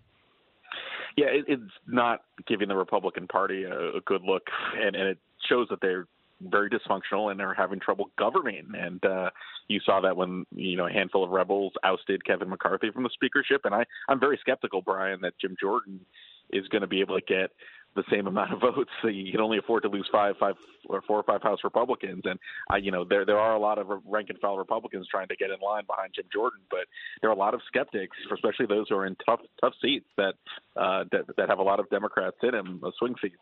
Yeah, 1.17 1.27
it, 1.27 1.45
it's 1.47 1.73
not 1.87 2.23
giving 2.47 2.69
the 2.69 2.77
Republican 2.77 3.29
Party 3.29 3.65
a, 3.65 3.97
a 3.97 4.01
good 4.05 4.23
look, 4.23 4.43
and, 4.77 4.97
and 4.97 5.09
it 5.09 5.19
shows 5.49 5.69
that 5.71 5.81
they're 5.81 6.07
very 6.41 6.69
dysfunctional 6.69 7.31
and 7.31 7.39
they're 7.39 7.55
having 7.55 7.81
trouble 7.81 8.11
governing. 8.19 8.67
And 8.77 9.05
uh, 9.05 9.31
you 9.69 9.81
saw 9.85 10.01
that 10.01 10.17
when 10.17 10.45
you 10.55 10.77
know 10.77 10.87
a 10.87 10.93
handful 10.93 11.25
of 11.25 11.31
rebels 11.31 11.73
ousted 11.85 12.25
Kevin 12.25 12.51
McCarthy 12.51 12.91
from 12.91 13.05
the 13.05 13.11
speakership. 13.13 13.63
And 13.65 13.75
I, 13.75 13.85
I'm 14.09 14.21
very 14.21 14.39
skeptical, 14.41 14.83
Brian, 14.83 15.21
that 15.23 15.39
Jim 15.41 15.57
Jordan 15.61 16.01
is 16.51 16.67
going 16.69 16.83
to 16.83 16.89
be 16.89 17.01
able 17.01 17.19
to 17.19 17.25
get 17.27 17.51
the 17.95 18.05
same 18.11 18.27
amount 18.27 18.53
of 18.53 18.61
votes. 18.75 18.91
So 19.03 19.09
you 19.09 19.31
can 19.33 19.41
only 19.41 19.59
afford 19.59 19.83
to 19.85 19.89
lose 19.89 20.09
five, 20.11 20.37
five 20.39 20.55
or 20.89 21.03
four 21.03 21.19
or 21.19 21.23
five 21.23 21.43
House 21.43 21.61
Republicans, 21.65 22.23
and 22.25 22.39
I, 22.71 22.79
you 22.79 22.91
know 22.91 23.05
there 23.05 23.25
there 23.25 23.39
are 23.39 23.55
a 23.55 23.59
lot 23.59 23.79
of 23.79 23.89
rank 24.07 24.31
and 24.31 24.39
file 24.39 24.57
Republicans 24.57 25.07
trying 25.11 25.29
to 25.29 25.37
get 25.37 25.51
in 25.51 25.57
line 25.61 25.85
behind 25.87 26.13
Jim 26.15 26.27
Jordan, 26.33 26.61
but 26.71 26.87
there 27.21 27.31
are 27.31 27.33
a 27.33 27.39
lot 27.39 27.55
of 27.55 27.61
skeptics, 27.67 28.17
especially 28.33 28.67
those 28.67 28.87
who 28.89 28.97
are 28.97 29.07
in 29.07 29.17
tough 29.25 29.41
tough 29.61 29.75
seats 29.81 30.07
that 30.17 30.35
uh, 30.77 31.05
that 31.13 31.25
that 31.37 31.49
have 31.49 31.59
a 31.59 31.63
lot 31.63 31.81
of 31.81 31.89
Democrats 31.91 32.37
in 32.43 32.51
them, 32.51 32.81
uh, 32.85 32.91
swing 32.99 33.15
seats. 33.21 33.37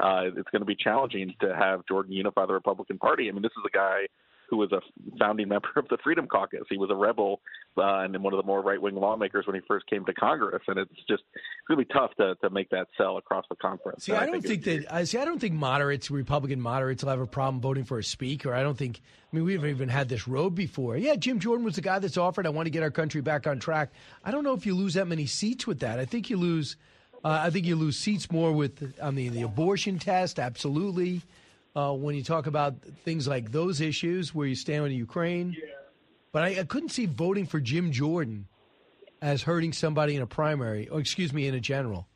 Uh, 0.00 0.24
it's 0.36 0.50
going 0.50 0.62
to 0.62 0.66
be 0.66 0.76
challenging 0.76 1.34
to 1.40 1.54
have 1.54 1.86
Jordan 1.86 2.12
unify 2.12 2.46
the 2.46 2.54
Republican 2.54 2.98
Party. 2.98 3.28
I 3.28 3.32
mean, 3.32 3.42
this 3.42 3.52
is 3.52 3.64
a 3.66 3.76
guy 3.76 4.06
who 4.48 4.56
was 4.56 4.72
a 4.72 4.80
founding 5.18 5.48
member 5.48 5.68
of 5.76 5.86
the 5.88 5.98
Freedom 6.02 6.26
Caucus. 6.26 6.62
He 6.70 6.78
was 6.78 6.90
a 6.90 6.94
rebel 6.94 7.40
uh, 7.76 8.00
and 8.00 8.22
one 8.22 8.32
of 8.32 8.38
the 8.38 8.46
more 8.46 8.62
right 8.62 8.80
wing 8.80 8.94
lawmakers 8.94 9.46
when 9.46 9.54
he 9.54 9.62
first 9.68 9.86
came 9.86 10.04
to 10.06 10.14
Congress. 10.14 10.62
And 10.66 10.78
it's 10.78 10.90
just 11.08 11.22
really 11.68 11.84
tough 11.84 12.10
to, 12.18 12.34
to 12.36 12.50
make 12.50 12.70
that 12.70 12.88
sell 12.96 13.18
across 13.18 13.44
the 13.50 13.56
conference. 13.56 14.04
See, 14.04 14.12
I, 14.12 14.22
I, 14.22 14.26
don't 14.26 14.42
think, 14.42 14.64
think 14.64 14.84
that. 14.84 14.94
I 14.94 15.04
see. 15.04 15.18
I 15.18 15.24
don't 15.24 15.38
think 15.38 15.54
moderates, 15.54 16.10
Republican 16.10 16.60
moderates, 16.60 17.02
will 17.02 17.10
have 17.10 17.20
a 17.20 17.26
problem 17.26 17.60
voting 17.60 17.84
for 17.84 17.98
a 17.98 18.04
speaker. 18.04 18.54
I 18.54 18.62
don't 18.62 18.76
think. 18.76 19.00
I 19.32 19.36
mean, 19.36 19.44
we 19.44 19.52
haven't 19.52 19.70
even 19.70 19.88
had 19.90 20.08
this 20.08 20.26
road 20.26 20.54
before. 20.54 20.96
Yeah, 20.96 21.16
Jim 21.16 21.38
Jordan 21.38 21.64
was 21.64 21.74
the 21.74 21.82
guy 21.82 21.98
that's 21.98 22.16
offered. 22.16 22.46
I 22.46 22.50
want 22.50 22.66
to 22.66 22.70
get 22.70 22.82
our 22.82 22.90
country 22.90 23.20
back 23.20 23.46
on 23.46 23.58
track. 23.58 23.90
I 24.24 24.30
don't 24.30 24.44
know 24.44 24.54
if 24.54 24.64
you 24.64 24.74
lose 24.74 24.94
that 24.94 25.06
many 25.06 25.26
seats 25.26 25.66
with 25.66 25.80
that. 25.80 25.98
I 25.98 26.06
think 26.06 26.30
you 26.30 26.38
lose. 26.38 26.76
Uh, 27.22 27.40
I 27.42 27.50
think 27.50 27.66
you 27.66 27.76
lose 27.76 27.98
seats 27.98 28.30
more 28.30 28.52
with. 28.52 28.94
I 29.02 29.10
mean, 29.10 29.34
the 29.34 29.42
abortion 29.42 29.98
test, 29.98 30.38
absolutely 30.38 31.22
uh, 31.78 31.92
when 31.92 32.16
you 32.16 32.24
talk 32.24 32.46
about 32.48 32.74
things 33.04 33.28
like 33.28 33.52
those 33.52 33.80
issues 33.80 34.34
where 34.34 34.46
you 34.46 34.56
stand 34.56 34.82
with 34.82 34.92
Ukraine. 34.92 35.52
Yeah. 35.56 35.70
But 36.32 36.42
I, 36.42 36.60
I, 36.60 36.64
couldn't 36.64 36.88
see 36.88 37.06
voting 37.06 37.46
for 37.46 37.60
Jim 37.60 37.92
Jordan 37.92 38.48
as 39.22 39.42
hurting 39.42 39.72
somebody 39.72 40.16
in 40.16 40.22
a 40.22 40.26
primary, 40.26 40.88
or 40.88 40.98
excuse 40.98 41.32
me, 41.32 41.46
in 41.46 41.54
a 41.54 41.60
general. 41.60 42.08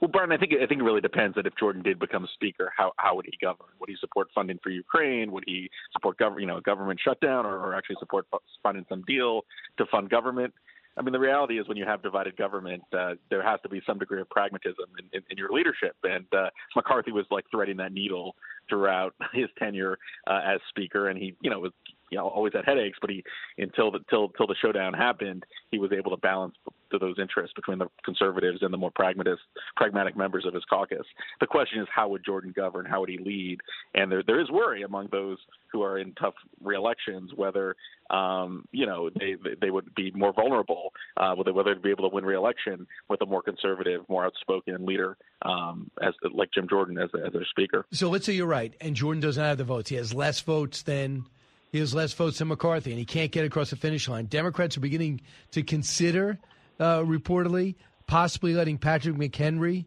Well, 0.00 0.10
Brian, 0.10 0.32
I 0.32 0.38
think 0.38 0.52
I 0.54 0.66
think 0.66 0.80
it 0.80 0.84
really 0.84 1.00
depends 1.00 1.36
that 1.36 1.46
if 1.46 1.52
Jordan 1.56 1.82
did 1.82 1.98
become 1.98 2.26
speaker, 2.34 2.72
how 2.76 2.92
how 2.96 3.14
would 3.16 3.26
he 3.26 3.34
govern? 3.40 3.68
Would 3.80 3.90
he 3.90 3.96
support 4.00 4.28
funding 4.34 4.58
for 4.62 4.70
Ukraine? 4.70 5.30
Would 5.32 5.44
he 5.46 5.70
support 5.92 6.16
government, 6.18 6.40
you 6.40 6.46
know, 6.48 6.60
government 6.60 6.98
shutdown, 7.04 7.44
or, 7.44 7.58
or 7.58 7.74
actually 7.74 7.96
support 8.00 8.26
funding 8.62 8.86
some 8.88 9.02
deal 9.02 9.42
to 9.76 9.84
fund 9.86 10.08
government? 10.08 10.54
I 10.98 11.02
mean, 11.02 11.12
the 11.12 11.20
reality 11.20 11.60
is 11.60 11.68
when 11.68 11.76
you 11.76 11.84
have 11.84 12.02
divided 12.02 12.36
government, 12.36 12.82
uh, 12.92 13.14
there 13.30 13.42
has 13.42 13.60
to 13.62 13.68
be 13.68 13.80
some 13.86 13.98
degree 13.98 14.20
of 14.20 14.28
pragmatism 14.30 14.86
in, 14.98 15.04
in, 15.12 15.22
in 15.30 15.38
your 15.38 15.50
leadership. 15.50 15.96
And 16.02 16.26
uh, 16.36 16.50
McCarthy 16.74 17.12
was 17.12 17.24
like 17.30 17.44
threading 17.50 17.76
that 17.76 17.92
needle 17.92 18.34
throughout 18.68 19.14
his 19.32 19.46
tenure 19.58 19.96
uh, 20.26 20.40
as 20.44 20.60
speaker, 20.68 21.08
and 21.08 21.18
he, 21.18 21.36
you 21.40 21.50
know, 21.50 21.60
was 21.60 21.72
you 22.10 22.18
know 22.18 22.28
always 22.28 22.52
had 22.52 22.64
headaches, 22.64 22.98
but 23.00 23.10
he 23.10 23.24
until 23.58 23.90
the 23.90 24.00
till 24.10 24.28
till 24.30 24.46
the 24.46 24.56
showdown 24.60 24.94
happened, 24.94 25.44
he 25.70 25.78
was 25.78 25.92
able 25.92 26.10
to 26.10 26.16
balance 26.16 26.54
those 27.00 27.16
interests 27.18 27.52
between 27.54 27.78
the 27.78 27.86
conservatives 28.04 28.58
and 28.62 28.72
the 28.72 28.78
more 28.78 28.90
pragmatist 28.94 29.42
pragmatic 29.76 30.16
members 30.16 30.46
of 30.46 30.54
his 30.54 30.64
caucus. 30.64 31.04
The 31.40 31.46
question 31.46 31.80
is 31.80 31.88
how 31.94 32.08
would 32.08 32.24
Jordan 32.24 32.52
govern? 32.54 32.86
How 32.86 33.00
would 33.00 33.08
he 33.08 33.18
lead? 33.18 33.58
And 33.94 34.10
there 34.10 34.22
there 34.26 34.40
is 34.40 34.50
worry 34.50 34.82
among 34.82 35.08
those 35.10 35.38
who 35.72 35.82
are 35.82 35.98
in 35.98 36.14
tough 36.14 36.34
re-elections 36.62 37.32
whether 37.34 37.76
um, 38.10 38.64
you 38.72 38.86
know 38.86 39.10
they 39.10 39.36
they 39.60 39.70
would 39.70 39.94
be 39.94 40.10
more 40.12 40.32
vulnerable 40.32 40.92
uh, 41.16 41.34
whether 41.34 41.52
whether 41.52 41.74
to 41.74 41.80
be 41.80 41.90
able 41.90 42.08
to 42.08 42.14
win 42.14 42.24
re-election 42.24 42.86
with 43.08 43.20
a 43.22 43.26
more 43.26 43.42
conservative, 43.42 44.02
more 44.08 44.24
outspoken 44.24 44.86
leader 44.86 45.16
um, 45.42 45.90
as 46.02 46.14
like 46.32 46.50
Jim 46.52 46.68
Jordan 46.68 46.98
as 46.98 47.10
as 47.26 47.32
their 47.32 47.46
speaker. 47.50 47.84
So 47.92 48.08
let's 48.08 48.26
say 48.26 48.32
you're 48.32 48.46
right, 48.46 48.74
and 48.80 48.94
Jordan 48.94 49.20
doesn't 49.20 49.42
have 49.42 49.58
the 49.58 49.64
votes. 49.64 49.90
He 49.90 49.96
has 49.96 50.14
less 50.14 50.40
votes 50.40 50.82
than 50.82 51.26
he 51.70 51.78
has 51.78 51.94
less 51.94 52.12
votes 52.12 52.38
than 52.38 52.48
McCarthy, 52.48 52.90
and 52.90 52.98
he 52.98 53.04
can't 53.04 53.30
get 53.30 53.44
across 53.44 53.70
the 53.70 53.76
finish 53.76 54.08
line. 54.08 54.26
Democrats 54.26 54.76
are 54.76 54.80
beginning 54.80 55.20
to 55.52 55.62
consider, 55.62 56.38
uh, 56.80 57.00
reportedly, 57.00 57.74
possibly 58.06 58.54
letting 58.54 58.78
Patrick 58.78 59.16
McHenry 59.16 59.86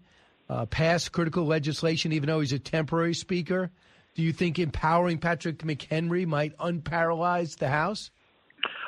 uh, 0.50 0.66
pass 0.66 1.10
critical 1.10 1.46
legislation, 1.46 2.12
even 2.12 2.28
though 2.28 2.40
he's 2.40 2.54
a 2.54 2.60
temporary 2.60 3.14
speaker. 3.14 3.72
Do 4.14 4.22
you 4.22 4.34
think 4.34 4.60
empowering 4.60 5.18
Patrick 5.18 5.60
McHenry 5.60 6.26
might 6.28 6.58
unparalyze 6.58 7.58
the 7.58 7.70
House? 7.70 8.12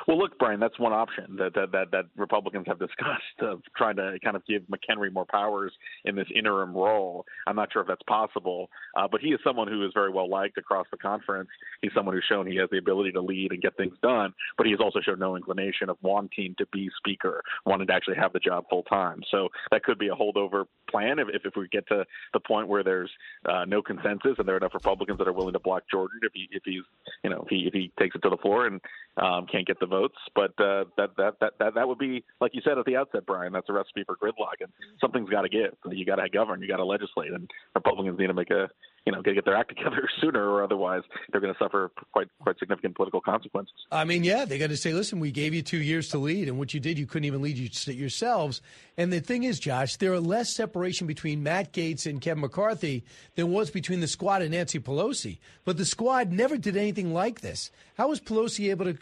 Well, 0.06 0.18
look, 0.18 0.38
Brian, 0.38 0.60
that's 0.60 0.78
one 0.78 0.92
option 0.92 1.36
that 1.36 1.54
that 1.54 1.72
that, 1.72 1.90
that 1.92 2.04
Republicans 2.16 2.66
have 2.66 2.78
discussed 2.78 3.40
of 3.40 3.62
trying 3.76 3.96
to 3.96 4.18
kind 4.22 4.36
of 4.36 4.44
give 4.46 4.62
McHenry 4.62 5.12
more 5.12 5.24
powers 5.24 5.72
in 6.04 6.14
this 6.14 6.26
interim 6.34 6.74
role. 6.74 7.24
I'm 7.46 7.56
not 7.56 7.72
sure 7.72 7.82
if 7.82 7.88
that's 7.88 8.02
possible, 8.02 8.68
uh, 8.96 9.08
but 9.10 9.20
he 9.20 9.28
is 9.28 9.40
someone 9.44 9.68
who 9.68 9.84
is 9.84 9.92
very 9.94 10.10
well 10.10 10.28
liked 10.28 10.58
across 10.58 10.86
the 10.90 10.98
conference. 10.98 11.48
He's 11.82 11.92
someone 11.94 12.14
who's 12.14 12.24
shown 12.28 12.46
he 12.46 12.56
has 12.56 12.68
the 12.70 12.78
ability 12.78 13.12
to 13.12 13.20
lead 13.20 13.52
and 13.52 13.62
get 13.62 13.76
things 13.76 13.96
done, 14.02 14.32
but 14.56 14.66
he 14.66 14.72
has 14.72 14.80
also 14.80 15.00
shown 15.00 15.18
no 15.18 15.36
inclination 15.36 15.88
of 15.88 15.96
wanting 16.02 16.54
to 16.58 16.66
be 16.72 16.90
speaker, 16.98 17.42
wanting 17.64 17.86
to 17.86 17.92
actually 17.92 18.16
have 18.16 18.32
the 18.32 18.40
job 18.40 18.64
full 18.68 18.82
time. 18.84 19.22
So 19.30 19.48
that 19.70 19.84
could 19.84 19.98
be 19.98 20.08
a 20.08 20.14
holdover 20.14 20.64
plan 20.90 21.18
if 21.18 21.28
if 21.44 21.54
we 21.56 21.68
get 21.68 21.86
to 21.88 22.04
the 22.32 22.40
point 22.40 22.68
where 22.68 22.84
there's 22.84 23.10
uh, 23.48 23.64
no 23.66 23.82
consensus 23.82 24.34
and 24.38 24.46
there 24.46 24.54
are 24.54 24.58
enough 24.58 24.74
Republicans 24.74 25.18
that 25.18 25.28
are 25.28 25.32
willing 25.32 25.54
to 25.54 25.58
block 25.58 25.84
Jordan 25.90 26.20
if 26.22 26.32
he 26.34 26.48
if 26.50 26.62
he's 26.64 26.82
you 27.22 27.30
know 27.30 27.42
if 27.42 27.48
he 27.48 27.66
if 27.66 27.72
he 27.72 27.92
takes 27.98 28.14
it 28.14 28.22
to 28.22 28.30
the 28.30 28.36
floor 28.36 28.66
and 28.66 28.80
um, 29.16 29.46
can't 29.46 29.66
get 29.66 29.78
the 29.80 29.86
votes. 29.94 30.16
But 30.34 30.52
uh, 30.58 30.84
that, 30.96 31.16
that 31.16 31.34
that 31.40 31.52
that 31.58 31.74
that 31.74 31.88
would 31.88 31.98
be, 31.98 32.24
like 32.40 32.52
you 32.54 32.62
said 32.64 32.78
at 32.78 32.84
the 32.84 32.96
outset, 32.96 33.26
Brian. 33.26 33.52
That's 33.52 33.68
a 33.68 33.72
recipe 33.72 34.04
for 34.04 34.16
gridlock, 34.16 34.58
and 34.60 34.70
something's 35.00 35.30
got 35.30 35.42
to 35.42 35.48
give. 35.48 35.74
You 35.90 36.04
got 36.04 36.16
to 36.16 36.28
govern. 36.28 36.60
You 36.62 36.68
got 36.68 36.78
to 36.78 36.84
legislate, 36.84 37.32
and 37.32 37.50
Republicans 37.74 38.18
need 38.18 38.28
to 38.28 38.34
make 38.34 38.50
a 38.50 38.68
you 39.06 39.12
know, 39.12 39.20
get 39.20 39.44
their 39.44 39.56
act 39.56 39.68
together 39.76 40.08
sooner, 40.20 40.48
or 40.48 40.62
otherwise 40.62 41.02
they're 41.30 41.40
going 41.40 41.52
to 41.52 41.58
suffer 41.58 41.90
quite 42.12 42.28
quite 42.40 42.58
significant 42.58 42.96
political 42.96 43.20
consequences. 43.20 43.74
I 43.90 44.04
mean, 44.04 44.24
yeah, 44.24 44.44
they 44.44 44.58
got 44.58 44.70
to 44.70 44.76
say, 44.76 44.92
listen, 44.92 45.20
we 45.20 45.30
gave 45.30 45.54
you 45.54 45.62
two 45.62 45.78
years 45.78 46.08
to 46.08 46.18
lead, 46.18 46.48
and 46.48 46.58
what 46.58 46.74
you 46.74 46.80
did, 46.80 46.98
you 46.98 47.06
couldn't 47.06 47.26
even 47.26 47.42
lead 47.42 47.58
yourselves. 47.86 48.62
And 48.96 49.12
the 49.12 49.20
thing 49.20 49.44
is, 49.44 49.58
Josh, 49.58 49.96
there 49.96 50.12
are 50.12 50.20
less 50.20 50.54
separation 50.54 51.06
between 51.06 51.42
Matt 51.42 51.72
Gaetz 51.72 52.06
and 52.06 52.20
Kevin 52.20 52.40
McCarthy 52.40 53.04
than 53.34 53.52
was 53.52 53.70
between 53.70 54.00
the 54.00 54.06
squad 54.06 54.42
and 54.42 54.52
Nancy 54.52 54.78
Pelosi. 54.78 55.38
But 55.64 55.76
the 55.76 55.84
squad 55.84 56.32
never 56.32 56.56
did 56.56 56.76
anything 56.76 57.12
like 57.12 57.40
this. 57.40 57.70
How 57.96 58.08
was 58.08 58.20
Pelosi 58.20 58.70
able 58.70 58.86
to? 58.86 58.98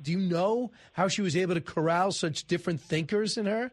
Do 0.00 0.12
you 0.12 0.18
know 0.18 0.72
how 0.92 1.08
she 1.08 1.22
was 1.22 1.36
able 1.36 1.54
to 1.54 1.60
corral 1.60 2.12
such 2.12 2.46
different 2.46 2.80
thinkers 2.80 3.36
in 3.36 3.46
her? 3.46 3.72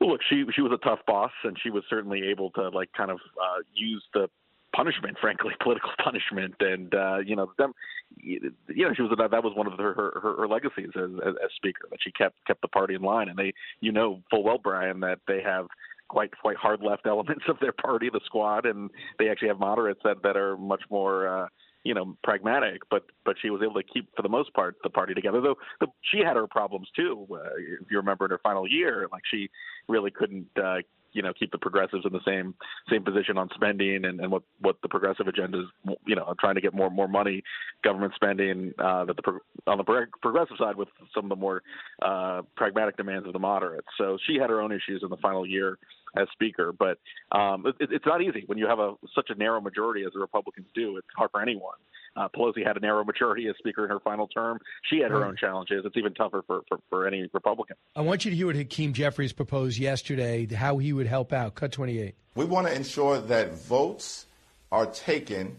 Well, 0.00 0.10
look, 0.10 0.20
she 0.28 0.44
she 0.54 0.60
was 0.60 0.72
a 0.72 0.84
tough 0.84 1.00
boss, 1.06 1.32
and 1.44 1.56
she 1.62 1.70
was 1.70 1.84
certainly 1.88 2.28
able 2.30 2.50
to 2.52 2.68
like 2.68 2.92
kind 2.92 3.10
of 3.10 3.18
uh, 3.40 3.62
use 3.74 4.02
the 4.12 4.28
punishment, 4.74 5.16
frankly, 5.20 5.52
political 5.62 5.90
punishment, 6.02 6.54
and 6.60 6.94
uh, 6.94 7.18
you 7.18 7.36
know, 7.36 7.52
them, 7.58 7.72
you 8.16 8.52
know, 8.68 8.92
she 8.94 9.02
was 9.02 9.12
that 9.16 9.30
that 9.30 9.44
was 9.44 9.54
one 9.56 9.66
of 9.66 9.78
her 9.78 9.94
her, 9.94 10.34
her 10.38 10.48
legacies 10.48 10.90
as, 10.96 11.10
as, 11.24 11.34
as 11.42 11.50
speaker 11.56 11.88
that 11.90 11.98
she 12.02 12.10
kept 12.12 12.36
kept 12.46 12.60
the 12.62 12.68
party 12.68 12.94
in 12.94 13.02
line, 13.02 13.28
and 13.28 13.38
they, 13.38 13.52
you 13.80 13.92
know, 13.92 14.20
full 14.30 14.42
well, 14.42 14.58
Brian, 14.58 15.00
that 15.00 15.20
they 15.26 15.40
have 15.42 15.66
quite 16.08 16.30
quite 16.38 16.56
hard 16.56 16.82
left 16.82 17.06
elements 17.06 17.44
of 17.48 17.58
their 17.60 17.72
party, 17.72 18.10
the 18.12 18.20
squad, 18.26 18.66
and 18.66 18.90
they 19.18 19.28
actually 19.28 19.48
have 19.48 19.58
moderates 19.58 20.00
that 20.04 20.22
that 20.22 20.36
are 20.36 20.56
much 20.56 20.82
more. 20.90 21.44
Uh, 21.44 21.48
you 21.84 21.94
know, 21.94 22.16
pragmatic, 22.24 22.82
but 22.90 23.04
but 23.24 23.36
she 23.40 23.50
was 23.50 23.62
able 23.62 23.74
to 23.74 23.82
keep, 23.82 24.08
for 24.16 24.22
the 24.22 24.28
most 24.28 24.52
part, 24.54 24.76
the 24.82 24.90
party 24.90 25.14
together. 25.14 25.40
Though 25.40 25.56
the, 25.80 25.86
she 26.00 26.18
had 26.18 26.36
her 26.36 26.46
problems 26.46 26.88
too. 26.96 27.26
Uh, 27.30 27.56
if 27.82 27.90
you 27.90 27.98
remember 27.98 28.24
in 28.24 28.30
her 28.30 28.40
final 28.42 28.66
year, 28.66 29.06
like 29.12 29.22
she 29.30 29.50
really 29.86 30.10
couldn't 30.10 30.46
uh, 30.56 30.78
you 31.14 31.22
know 31.22 31.32
keep 31.32 31.50
the 31.52 31.58
progressives 31.58 32.04
in 32.04 32.12
the 32.12 32.20
same 32.26 32.54
same 32.90 33.02
position 33.02 33.38
on 33.38 33.48
spending 33.54 34.04
and, 34.04 34.20
and 34.20 34.30
what 34.30 34.42
what 34.60 34.76
the 34.82 34.88
progressive 34.88 35.26
agenda 35.26 35.60
is 35.60 35.96
you 36.06 36.14
know 36.14 36.34
trying 36.38 36.54
to 36.54 36.60
get 36.60 36.74
more 36.74 36.90
more 36.90 37.08
money 37.08 37.42
government 37.82 38.12
spending 38.14 38.72
uh, 38.78 39.04
that 39.04 39.16
the 39.16 39.40
on 39.66 39.78
the 39.78 40.06
progressive 40.20 40.56
side 40.58 40.76
with 40.76 40.88
some 41.14 41.24
of 41.24 41.28
the 41.30 41.36
more 41.36 41.62
uh, 42.02 42.42
pragmatic 42.56 42.96
demands 42.96 43.26
of 43.26 43.32
the 43.32 43.38
moderates. 43.38 43.86
So 43.96 44.18
she 44.26 44.36
had 44.36 44.50
her 44.50 44.60
own 44.60 44.72
issues 44.72 45.02
in 45.02 45.08
the 45.08 45.16
final 45.18 45.46
year 45.46 45.78
as 46.16 46.28
speaker, 46.32 46.72
but 46.72 46.98
um, 47.32 47.66
it, 47.66 47.88
it's 47.90 48.06
not 48.06 48.22
easy 48.22 48.44
when 48.46 48.58
you 48.58 48.66
have 48.66 48.78
a 48.78 48.94
such 49.14 49.30
a 49.30 49.34
narrow 49.34 49.60
majority 49.60 50.04
as 50.04 50.12
the 50.12 50.20
Republicans 50.20 50.66
do. 50.74 50.96
It's 50.96 51.06
hard 51.16 51.30
for 51.30 51.40
anyone. 51.40 51.76
Uh, 52.16 52.28
Pelosi 52.28 52.64
had 52.66 52.76
a 52.76 52.80
narrow 52.80 53.04
majority 53.04 53.48
as 53.48 53.56
Speaker 53.58 53.84
in 53.84 53.90
her 53.90 54.00
final 54.00 54.28
term. 54.28 54.58
She 54.88 55.00
had 55.00 55.10
her 55.10 55.20
right. 55.20 55.28
own 55.28 55.36
challenges. 55.36 55.82
It's 55.84 55.96
even 55.96 56.14
tougher 56.14 56.42
for, 56.46 56.62
for, 56.68 56.78
for, 56.88 57.06
any 57.06 57.28
Republican. 57.32 57.76
I 57.96 58.02
want 58.02 58.24
you 58.24 58.30
to 58.30 58.36
hear 58.36 58.46
what 58.46 58.56
Hakeem 58.56 58.92
Jeffries 58.92 59.32
proposed 59.32 59.78
yesterday, 59.78 60.46
how 60.46 60.78
he 60.78 60.92
would 60.92 61.06
help 61.06 61.32
out. 61.32 61.54
Cut 61.54 61.72
28. 61.72 62.14
We 62.36 62.44
want 62.44 62.66
to 62.68 62.74
ensure 62.74 63.20
that 63.20 63.54
votes 63.54 64.26
are 64.70 64.86
taken 64.86 65.56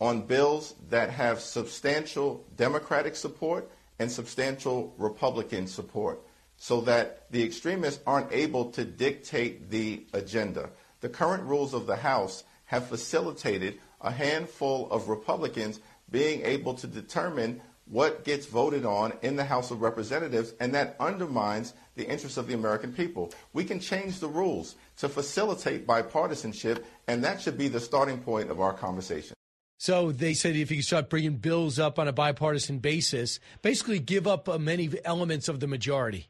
on 0.00 0.22
bills 0.22 0.74
that 0.90 1.10
have 1.10 1.40
substantial 1.40 2.44
Democratic 2.56 3.14
support 3.14 3.70
and 3.98 4.10
substantial 4.10 4.92
Republican 4.98 5.66
support 5.68 6.20
so 6.56 6.80
that 6.80 7.30
the 7.30 7.42
extremists 7.42 8.02
aren't 8.06 8.32
able 8.32 8.70
to 8.72 8.84
dictate 8.84 9.70
the 9.70 10.04
agenda. 10.12 10.70
The 11.00 11.08
current 11.08 11.44
rules 11.44 11.74
of 11.74 11.86
the 11.86 11.96
House 11.96 12.44
have 12.66 12.86
facilitated 12.86 13.78
a 14.00 14.10
handful 14.10 14.90
of 14.90 15.08
Republicans 15.08 15.80
being 16.12 16.44
able 16.44 16.74
to 16.74 16.86
determine 16.86 17.60
what 17.86 18.24
gets 18.24 18.46
voted 18.46 18.86
on 18.86 19.12
in 19.22 19.36
the 19.36 19.44
House 19.44 19.70
of 19.70 19.82
Representatives, 19.82 20.54
and 20.60 20.74
that 20.74 20.96
undermines 21.00 21.74
the 21.96 22.06
interests 22.08 22.38
of 22.38 22.46
the 22.46 22.54
American 22.54 22.92
people. 22.92 23.32
We 23.52 23.64
can 23.64 23.80
change 23.80 24.20
the 24.20 24.28
rules 24.28 24.76
to 24.98 25.08
facilitate 25.08 25.86
bipartisanship, 25.86 26.84
and 27.08 27.24
that 27.24 27.40
should 27.40 27.58
be 27.58 27.68
the 27.68 27.80
starting 27.80 28.18
point 28.18 28.50
of 28.50 28.60
our 28.60 28.72
conversation. 28.72 29.34
So 29.78 30.12
they 30.12 30.34
said 30.34 30.54
if 30.54 30.70
you 30.70 30.80
start 30.80 31.10
bringing 31.10 31.38
bills 31.38 31.80
up 31.80 31.98
on 31.98 32.06
a 32.06 32.12
bipartisan 32.12 32.78
basis, 32.78 33.40
basically 33.62 33.98
give 33.98 34.28
up 34.28 34.48
uh, 34.48 34.58
many 34.58 34.88
elements 35.04 35.48
of 35.48 35.58
the 35.58 35.66
majority. 35.66 36.28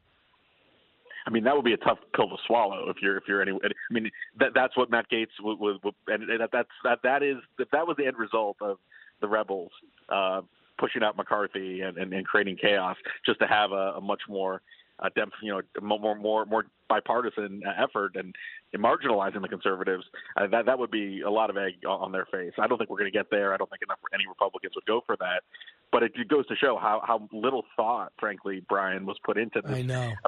I 1.26 1.30
mean, 1.30 1.44
that 1.44 1.54
would 1.54 1.64
be 1.64 1.74
a 1.74 1.76
tough 1.76 1.98
pill 2.16 2.28
to 2.28 2.36
swallow 2.46 2.88
if 2.88 2.96
you're 3.00 3.16
if 3.16 3.24
you're 3.28 3.42
any. 3.42 3.52
I 3.52 3.68
mean, 3.90 4.10
that 4.40 4.52
that's 4.54 4.76
what 4.76 4.90
Matt 4.90 5.06
Gaetz 5.12 5.28
would, 5.40 5.58
would, 5.60 5.84
would 5.84 5.94
and 6.08 6.24
that 6.40 6.48
that's 6.50 6.70
that 6.82 7.00
that 7.04 7.22
is 7.22 7.36
if 7.58 7.70
that 7.70 7.86
was 7.86 7.96
the 7.96 8.06
end 8.06 8.18
result 8.18 8.56
of 8.60 8.78
the 9.22 9.28
rebels 9.28 9.70
uh, 10.10 10.42
pushing 10.78 11.02
out 11.02 11.16
McCarthy 11.16 11.80
and, 11.80 11.96
and, 11.96 12.12
and 12.12 12.26
creating 12.26 12.58
chaos, 12.60 12.96
just 13.24 13.38
to 13.40 13.46
have 13.46 13.72
a, 13.72 13.94
a 13.96 14.00
much 14.00 14.22
more 14.28 14.60
uh, 15.02 15.08
you 15.42 15.52
know, 15.52 15.60
more 15.80 16.14
more 16.14 16.44
more 16.46 16.64
bipartisan 16.88 17.62
effort 17.78 18.14
and, 18.14 18.34
and 18.72 18.82
marginalizing 18.82 19.40
the 19.40 19.48
conservatives, 19.48 20.04
uh, 20.36 20.46
that 20.46 20.66
that 20.66 20.78
would 20.78 20.90
be 20.90 21.22
a 21.22 21.30
lot 21.30 21.50
of 21.50 21.56
egg 21.56 21.72
on 21.88 22.12
their 22.12 22.26
face. 22.26 22.52
I 22.58 22.66
don't 22.66 22.78
think 22.78 22.90
we're 22.90 22.98
going 22.98 23.10
to 23.10 23.18
get 23.18 23.30
there. 23.30 23.54
I 23.54 23.56
don't 23.56 23.70
think 23.70 23.82
enough 23.82 23.98
any 24.12 24.26
Republicans 24.28 24.74
would 24.74 24.86
go 24.86 25.02
for 25.06 25.16
that. 25.16 25.42
But 25.90 26.02
it 26.02 26.12
goes 26.28 26.46
to 26.46 26.56
show 26.56 26.78
how 26.78 27.02
how 27.06 27.28
little 27.32 27.64
thought, 27.76 28.12
frankly, 28.18 28.62
Brian 28.68 29.04
was 29.04 29.16
put 29.24 29.36
into 29.36 29.60
this 29.60 29.76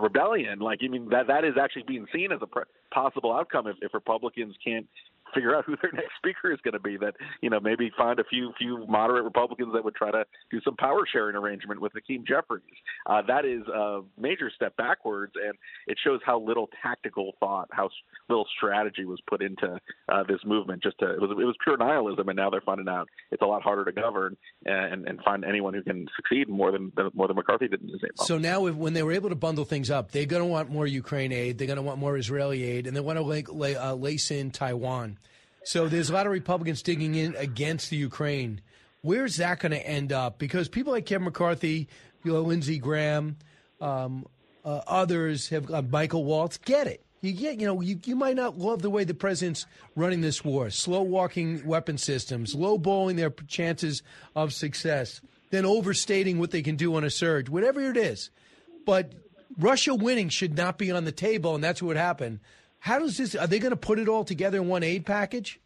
rebellion. 0.01 0.59
Like, 0.59 0.81
I 0.83 0.89
mean, 0.89 1.09
that 1.11 1.27
that 1.29 1.45
is 1.45 1.55
actually 1.61 1.85
being 1.87 2.07
seen 2.13 2.33
as 2.33 2.41
a 2.43 2.49
possible 2.93 3.33
outcome 3.33 3.67
if, 3.67 3.77
if 3.81 3.95
Republicans 3.95 4.55
can't 4.63 4.87
figure 5.35 5.55
out 5.55 5.65
who 5.65 5.77
their 5.83 5.93
next 5.93 6.17
speaker 6.19 6.53
is 6.53 6.61
going 6.63 6.73
to 6.73 6.81
be. 6.81 6.97
That 6.97 7.15
you 7.41 7.51
know 7.51 7.61
maybe 7.61 7.91
find 7.97 8.19
a 8.19 8.25
few 8.25 8.53
few 8.59 8.87
moderate 8.87 9.25
Republicans 9.25 9.73
that 9.75 9.85
would 9.85 9.95
try 9.95 10.11
to 10.11 10.25
do 10.51 10.61
some 10.63 10.77
power 10.77 11.07
sharing 11.11 11.37
arrangement 11.37 11.81
with 11.81 11.93
Hakeem 11.93 12.25
Jeffries. 12.27 12.63
Uh, 13.07 13.23
that 13.27 13.45
is 13.45 13.67
a 13.69 14.03
major 14.19 14.51
step 14.55 14.77
backwards, 14.77 15.33
and 15.43 15.55
it 15.87 15.99
shows 16.03 16.21
how 16.25 16.41
little 16.41 16.69
tactical 16.83 17.33
thought, 17.41 17.69
how 17.73 17.89
little 18.29 18.47
strategy 18.57 19.05
was 19.05 19.21
put 19.29 19.43
into 19.43 19.79
uh, 20.09 20.23
this 20.29 20.41
movement. 20.45 20.83
Just 20.83 20.99
to 21.01 21.11
it 21.11 21.21
was 21.21 21.31
it 21.31 21.45
was 21.45 21.57
pure 21.63 21.77
nihilism, 21.77 22.29
and 22.29 22.37
now 22.37 22.51
they're 22.51 22.61
finding 22.61 22.89
out 22.89 23.09
it's 23.31 23.43
a 23.43 23.47
lot 23.47 23.63
harder 23.63 23.85
to 23.85 23.93
govern 23.93 24.37
and 24.65 25.07
and 25.07 25.21
find 25.23 25.45
anyone 25.45 25.75
who 25.75 25.83
can 25.83 26.07
succeed 26.17 26.49
more 26.49 26.73
than 26.73 26.93
more 27.15 27.27
than 27.27 27.37
McCarthy 27.37 27.69
did 27.69 27.83
in 27.83 27.89
his 27.89 28.01
So 28.27 28.39
now, 28.39 28.67
if, 28.67 28.75
when 28.75 28.93
they 28.93 29.03
were 29.03 29.13
able 29.13 29.29
to 29.31 29.35
bundle 29.35 29.65
things 29.65 29.91
up, 29.91 30.11
they're 30.11 30.27
going 30.27 30.43
to 30.43 30.49
want 30.49 30.71
more 30.71 30.87
Ukraine 30.87 31.33
aid, 31.33 31.59
they're 31.59 31.67
going 31.67 31.77
to 31.77 31.83
want 31.83 31.99
more 31.99 32.17
Israeli 32.17 32.63
aid, 32.63 32.87
and 32.87 32.97
they 32.97 33.01
want 33.01 33.19
to 33.19 33.53
lay, 33.53 33.77
uh, 33.77 33.95
lace 33.95 34.31
in 34.31 34.51
Taiwan. 34.51 35.19
So 35.65 35.89
there's 35.89 36.11
a 36.11 36.13
lot 36.13 36.27
of 36.27 36.33
Republicans 36.33 36.83
digging 36.83 37.15
in 37.15 37.35
against 37.37 37.91
the 37.91 37.97
Ukraine. 37.97 38.61
Where's 39.01 39.37
that 39.37 39.61
going 39.61 39.73
to 39.73 39.87
end 39.87 40.13
up? 40.13 40.39
Because 40.39 40.69
people 40.69 40.93
like 40.93 41.07
Kevin 41.07 41.25
McCarthy, 41.25 41.89
you 42.23 42.33
know, 42.33 42.41
Lindsey 42.43 42.79
Graham, 42.79 43.37
um, 43.81 44.27
uh, 44.65 44.81
others 44.87 45.49
have 45.49 45.71
uh, 45.71 45.83
Michael 45.83 46.25
Waltz 46.25 46.59
get 46.59 46.87
it. 46.87 47.05
You 47.21 47.33
get, 47.33 47.59
you 47.59 47.67
know, 47.67 47.81
you, 47.81 47.99
you 48.05 48.17
might 48.17 48.37
not 48.37 48.59
love 48.59 48.83
the 48.83 48.91
way 48.91 49.05
the 49.05 49.15
president's 49.15 49.67
running 49.97 50.21
this 50.21 50.45
war, 50.45 50.69
slow 50.69 51.01
walking 51.01 51.67
weapon 51.67 51.97
systems, 51.97 52.55
low 52.55 52.77
balling 52.77 53.17
their 53.17 53.31
chances 53.31 54.03
of 54.37 54.53
success, 54.53 55.23
then 55.51 55.65
overstating 55.65 56.39
what 56.39 56.51
they 56.51 56.61
can 56.61 56.77
do 56.77 56.95
on 56.97 57.05
a 57.05 57.11
surge, 57.11 57.49
whatever 57.49 57.81
it 57.81 57.97
is. 57.97 58.29
But 58.85 59.15
Russia 59.59 59.95
winning 59.95 60.29
should 60.29 60.55
not 60.55 60.77
be 60.77 60.91
on 60.91 61.05
the 61.05 61.13
table, 61.13 61.55
and 61.55 61.65
that's 61.65 61.83
what 61.83 61.97
happened. 61.97 62.41
How 62.85 62.99
does 62.99 63.17
this? 63.17 63.35
Are 63.35 63.47
they 63.47 63.61
going 63.61 63.71
to 63.71 63.79
put 63.79 63.99
it 63.99 64.11
all 64.11 64.25
together 64.25 64.59
in 64.59 64.69
one 64.69 64.83
aid 64.83 65.07
package? 65.07 65.59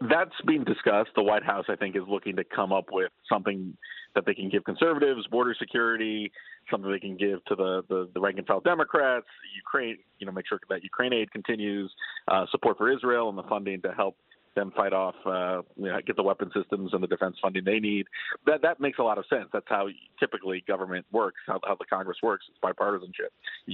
That's 0.00 0.34
being 0.48 0.64
discussed. 0.64 1.10
The 1.14 1.22
White 1.22 1.44
House, 1.44 1.66
I 1.68 1.76
think, 1.76 1.94
is 1.94 2.02
looking 2.08 2.34
to 2.36 2.44
come 2.44 2.72
up 2.72 2.86
with 2.90 3.12
something 3.32 3.76
that 4.16 4.26
they 4.26 4.34
can 4.34 4.48
give 4.48 4.64
conservatives, 4.64 5.28
border 5.28 5.54
security, 5.56 6.32
something 6.72 6.90
they 6.90 6.98
can 6.98 7.16
give 7.16 7.44
to 7.44 7.54
the, 7.54 7.82
the, 7.88 8.08
the 8.14 8.20
rank 8.20 8.36
and 8.36 8.44
file 8.48 8.58
Democrats, 8.58 9.26
Ukraine, 9.54 9.96
you 10.18 10.26
know, 10.26 10.32
make 10.32 10.48
sure 10.48 10.58
that 10.68 10.82
Ukraine 10.82 11.12
aid 11.12 11.30
continues, 11.30 11.94
uh, 12.26 12.46
support 12.50 12.78
for 12.78 12.92
Israel 12.92 13.28
and 13.28 13.38
the 13.38 13.44
funding 13.44 13.80
to 13.82 13.92
help 13.92 14.16
them 14.58 14.72
fight 14.76 14.92
off, 14.92 15.14
uh, 15.24 15.62
you 15.76 15.88
know, 15.88 15.98
get 16.06 16.16
the 16.16 16.22
weapon 16.22 16.50
systems 16.54 16.90
and 16.92 17.02
the 17.02 17.06
defense 17.06 17.36
funding 17.40 17.64
they 17.64 17.78
need. 17.78 18.06
That 18.46 18.62
that 18.62 18.80
makes 18.80 18.98
a 18.98 19.02
lot 19.02 19.18
of 19.18 19.24
sense. 19.30 19.46
That's 19.52 19.66
how 19.68 19.88
typically 20.18 20.64
government 20.66 21.06
works, 21.12 21.40
how, 21.46 21.60
how 21.64 21.76
the 21.76 21.84
Congress 21.84 22.18
works. 22.22 22.44
It's 22.48 22.58
bipartisanship. 22.62 23.30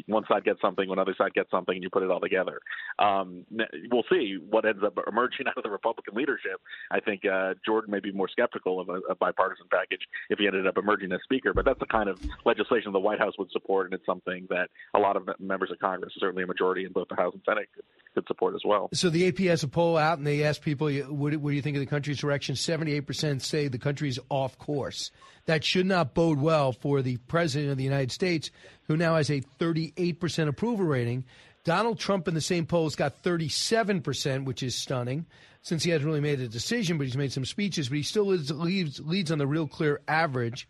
One 0.07 0.25
side 0.29 0.45
gets 0.45 0.61
something, 0.61 0.89
one 0.89 0.99
other 0.99 1.15
side 1.17 1.35
gets 1.35 1.51
something, 1.51 1.75
and 1.75 1.83
you 1.83 1.91
put 1.91 2.03
it 2.03 2.11
all 2.11 2.21
together. 2.21 2.61
Um, 2.99 3.45
we'll 3.91 4.05
see 4.11 4.39
what 4.51 4.65
ends 4.65 4.83
up 4.85 4.99
emerging 5.09 5.47
out 5.49 5.57
of 5.57 5.63
the 5.63 5.71
Republican 5.71 6.15
leadership. 6.15 6.61
I 6.91 7.01
think 7.01 7.23
uh, 7.25 7.55
Jordan 7.65 7.91
may 7.91 8.01
be 8.01 8.13
more 8.13 8.29
skeptical 8.29 8.81
of 8.81 8.89
a, 8.89 9.01
a 9.11 9.15
bipartisan 9.15 9.67
package 9.71 10.03
if 10.29 10.39
he 10.39 10.47
ended 10.47 10.67
up 10.67 10.77
emerging 10.77 11.13
as 11.13 11.21
Speaker, 11.25 11.55
but 11.55 11.65
that's 11.65 11.81
the 11.81 11.87
kind 11.87 12.09
of 12.09 12.21
legislation 12.45 12.93
the 12.93 13.01
White 13.01 13.19
House 13.19 13.35
would 13.39 13.51
support, 13.51 13.87
and 13.87 13.95
it's 13.95 14.07
something 14.07 14.47
that 14.51 14.69
a 14.95 14.99
lot 14.99 15.17
of 15.17 15.29
members 15.39 15.71
of 15.71 15.79
Congress, 15.79 16.13
certainly 16.19 16.43
a 16.43 16.47
majority 16.47 16.85
in 16.85 16.93
both 16.93 17.09
the 17.09 17.17
House 17.17 17.33
and 17.33 17.43
Senate, 17.47 17.69
could, 17.75 17.85
could 18.15 18.27
support 18.27 18.55
as 18.55 18.63
well. 18.65 18.89
So 18.93 19.11
the 19.11 19.27
AP 19.29 19.39
has 19.39 19.63
a 19.63 19.69
poll 19.69 19.97
out, 19.97 20.19
and 20.19 20.27
they 20.27 20.45
asked 20.45 20.63
people 20.63 20.74
people, 20.75 21.15
what, 21.15 21.35
what 21.37 21.51
do 21.51 21.57
you 21.57 21.63
think 21.63 21.77
of 21.77 21.81
the 21.81 21.87
country's 21.87 22.19
direction? 22.19 22.55
78% 22.55 23.41
say 23.41 23.69
the 23.69 23.79
country's 23.79 24.19
off 24.29 24.59
course. 24.59 25.11
That 25.47 25.65
should 25.65 25.87
not 25.87 26.15
bode 26.15 26.41
well 26.41 26.73
for 26.73 27.03
the 27.03 27.17
President 27.29 27.71
of 27.71 27.79
the 27.79 27.85
United 27.85 28.13
States, 28.13 28.51
who 28.85 28.97
now 28.97 29.17
has 29.17 29.31
a 29.31 29.43
38% 29.61 30.49
approval 30.49 30.87
rating. 30.87 31.25
Donald 31.65 31.99
Trump 31.99 32.29
in 32.29 32.35
the 32.35 32.41
same 32.41 32.67
polls 32.67 32.95
got 32.95 33.23
37%, 33.23 34.45
which 34.45 34.63
is 34.63 34.75
stunning, 34.75 35.27
since 35.63 35.83
he 35.83 35.91
hasn't 35.91 36.07
really 36.07 36.21
made 36.21 36.41
a 36.41 36.49
decision, 36.49 36.99
but 36.99 37.07
he's 37.07 37.17
made 37.17 37.33
some 37.33 37.45
speeches, 37.45 37.89
but 37.89 37.97
he 37.97 38.03
still 38.03 38.27
leads, 38.27 38.51
leads, 38.51 39.01
leads 39.01 39.33
on 39.33 39.39
the 39.39 39.47
real 39.47 39.67
clear 39.67 40.01
average. 40.07 40.69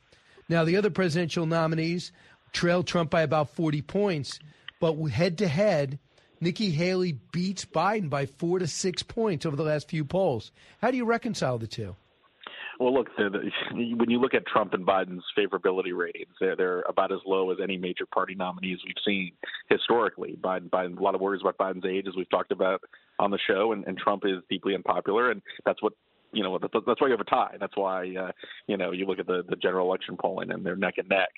Now, 0.49 0.65
the 0.65 0.77
other 0.77 0.91
presidential 0.91 1.47
nominees 1.47 2.13
trail 2.53 2.83
Trump 2.83 3.11
by 3.11 3.23
about 3.23 3.51
40 3.51 3.83
points, 3.83 4.39
but 4.81 4.95
head 5.09 5.39
to 5.39 5.49
head, 5.49 5.99
Nikki 6.45 6.71
Haley 6.71 7.13
beats 7.33 7.65
Biden 7.65 8.11
by 8.11 8.27
four 8.27 8.59
to 8.59 8.67
six 8.67 9.03
points 9.03 9.47
over 9.47 9.57
the 9.57 9.63
last 9.63 9.89
few 9.89 10.05
polls. 10.05 10.53
How 10.83 10.91
do 10.91 10.99
you 10.99 11.07
reconcile 11.07 11.57
the 11.57 11.67
two? 11.67 11.97
Well, 12.79 12.93
look, 12.93 13.09
the, 13.17 13.31
the, 13.31 13.95
when 13.95 14.11
you 14.11 14.21
look 14.21 14.35
at 14.35 14.47
Trump 14.47 14.75
and 14.75 14.87
Biden's 14.87 15.25
favorability 15.39 15.97
ratings, 15.97 16.35
they're, 16.39 16.55
they're 16.55 16.83
about 16.83 17.13
as 17.13 17.21
low 17.25 17.51
as 17.51 17.59
any 17.63 17.79
major 17.79 18.05
party 18.05 18.35
nominees 18.35 18.81
we've 18.85 18.95
seen 19.07 19.33
historically. 19.71 20.37
Biden, 20.39 20.69
Biden, 20.69 20.99
a 20.99 21.03
lot 21.03 21.15
of 21.15 21.23
worries 21.23 21.41
about 21.41 21.57
Biden's 21.57 21.87
age, 21.87 22.05
as 22.07 22.15
we've 22.15 22.29
talked 22.29 22.53
about 22.53 22.83
on 23.19 23.31
the 23.31 23.39
show, 23.47 23.73
and, 23.73 23.87
and 23.87 23.97
Trump 23.97 24.25
is 24.27 24.43
deeply 24.51 24.75
unpopular, 24.75 25.31
and 25.31 25.41
that's 25.65 25.83
what 25.83 25.95
you 26.35 26.43
know 26.43 26.59
that's 26.59 27.01
why 27.01 27.07
you 27.07 27.13
have 27.13 27.21
a 27.21 27.25
tie. 27.25 27.57
That's 27.59 27.77
why 27.77 28.15
uh, 28.17 28.33
you 28.67 28.77
know 28.77 28.93
you 28.93 29.07
look 29.07 29.19
at 29.19 29.27
the 29.27 29.43
the 29.49 29.57
general 29.57 29.87
election 29.87 30.17
polling 30.21 30.51
and 30.51 30.65
they're 30.65 30.77
neck 30.77 30.95
and 30.99 31.09
neck. 31.09 31.29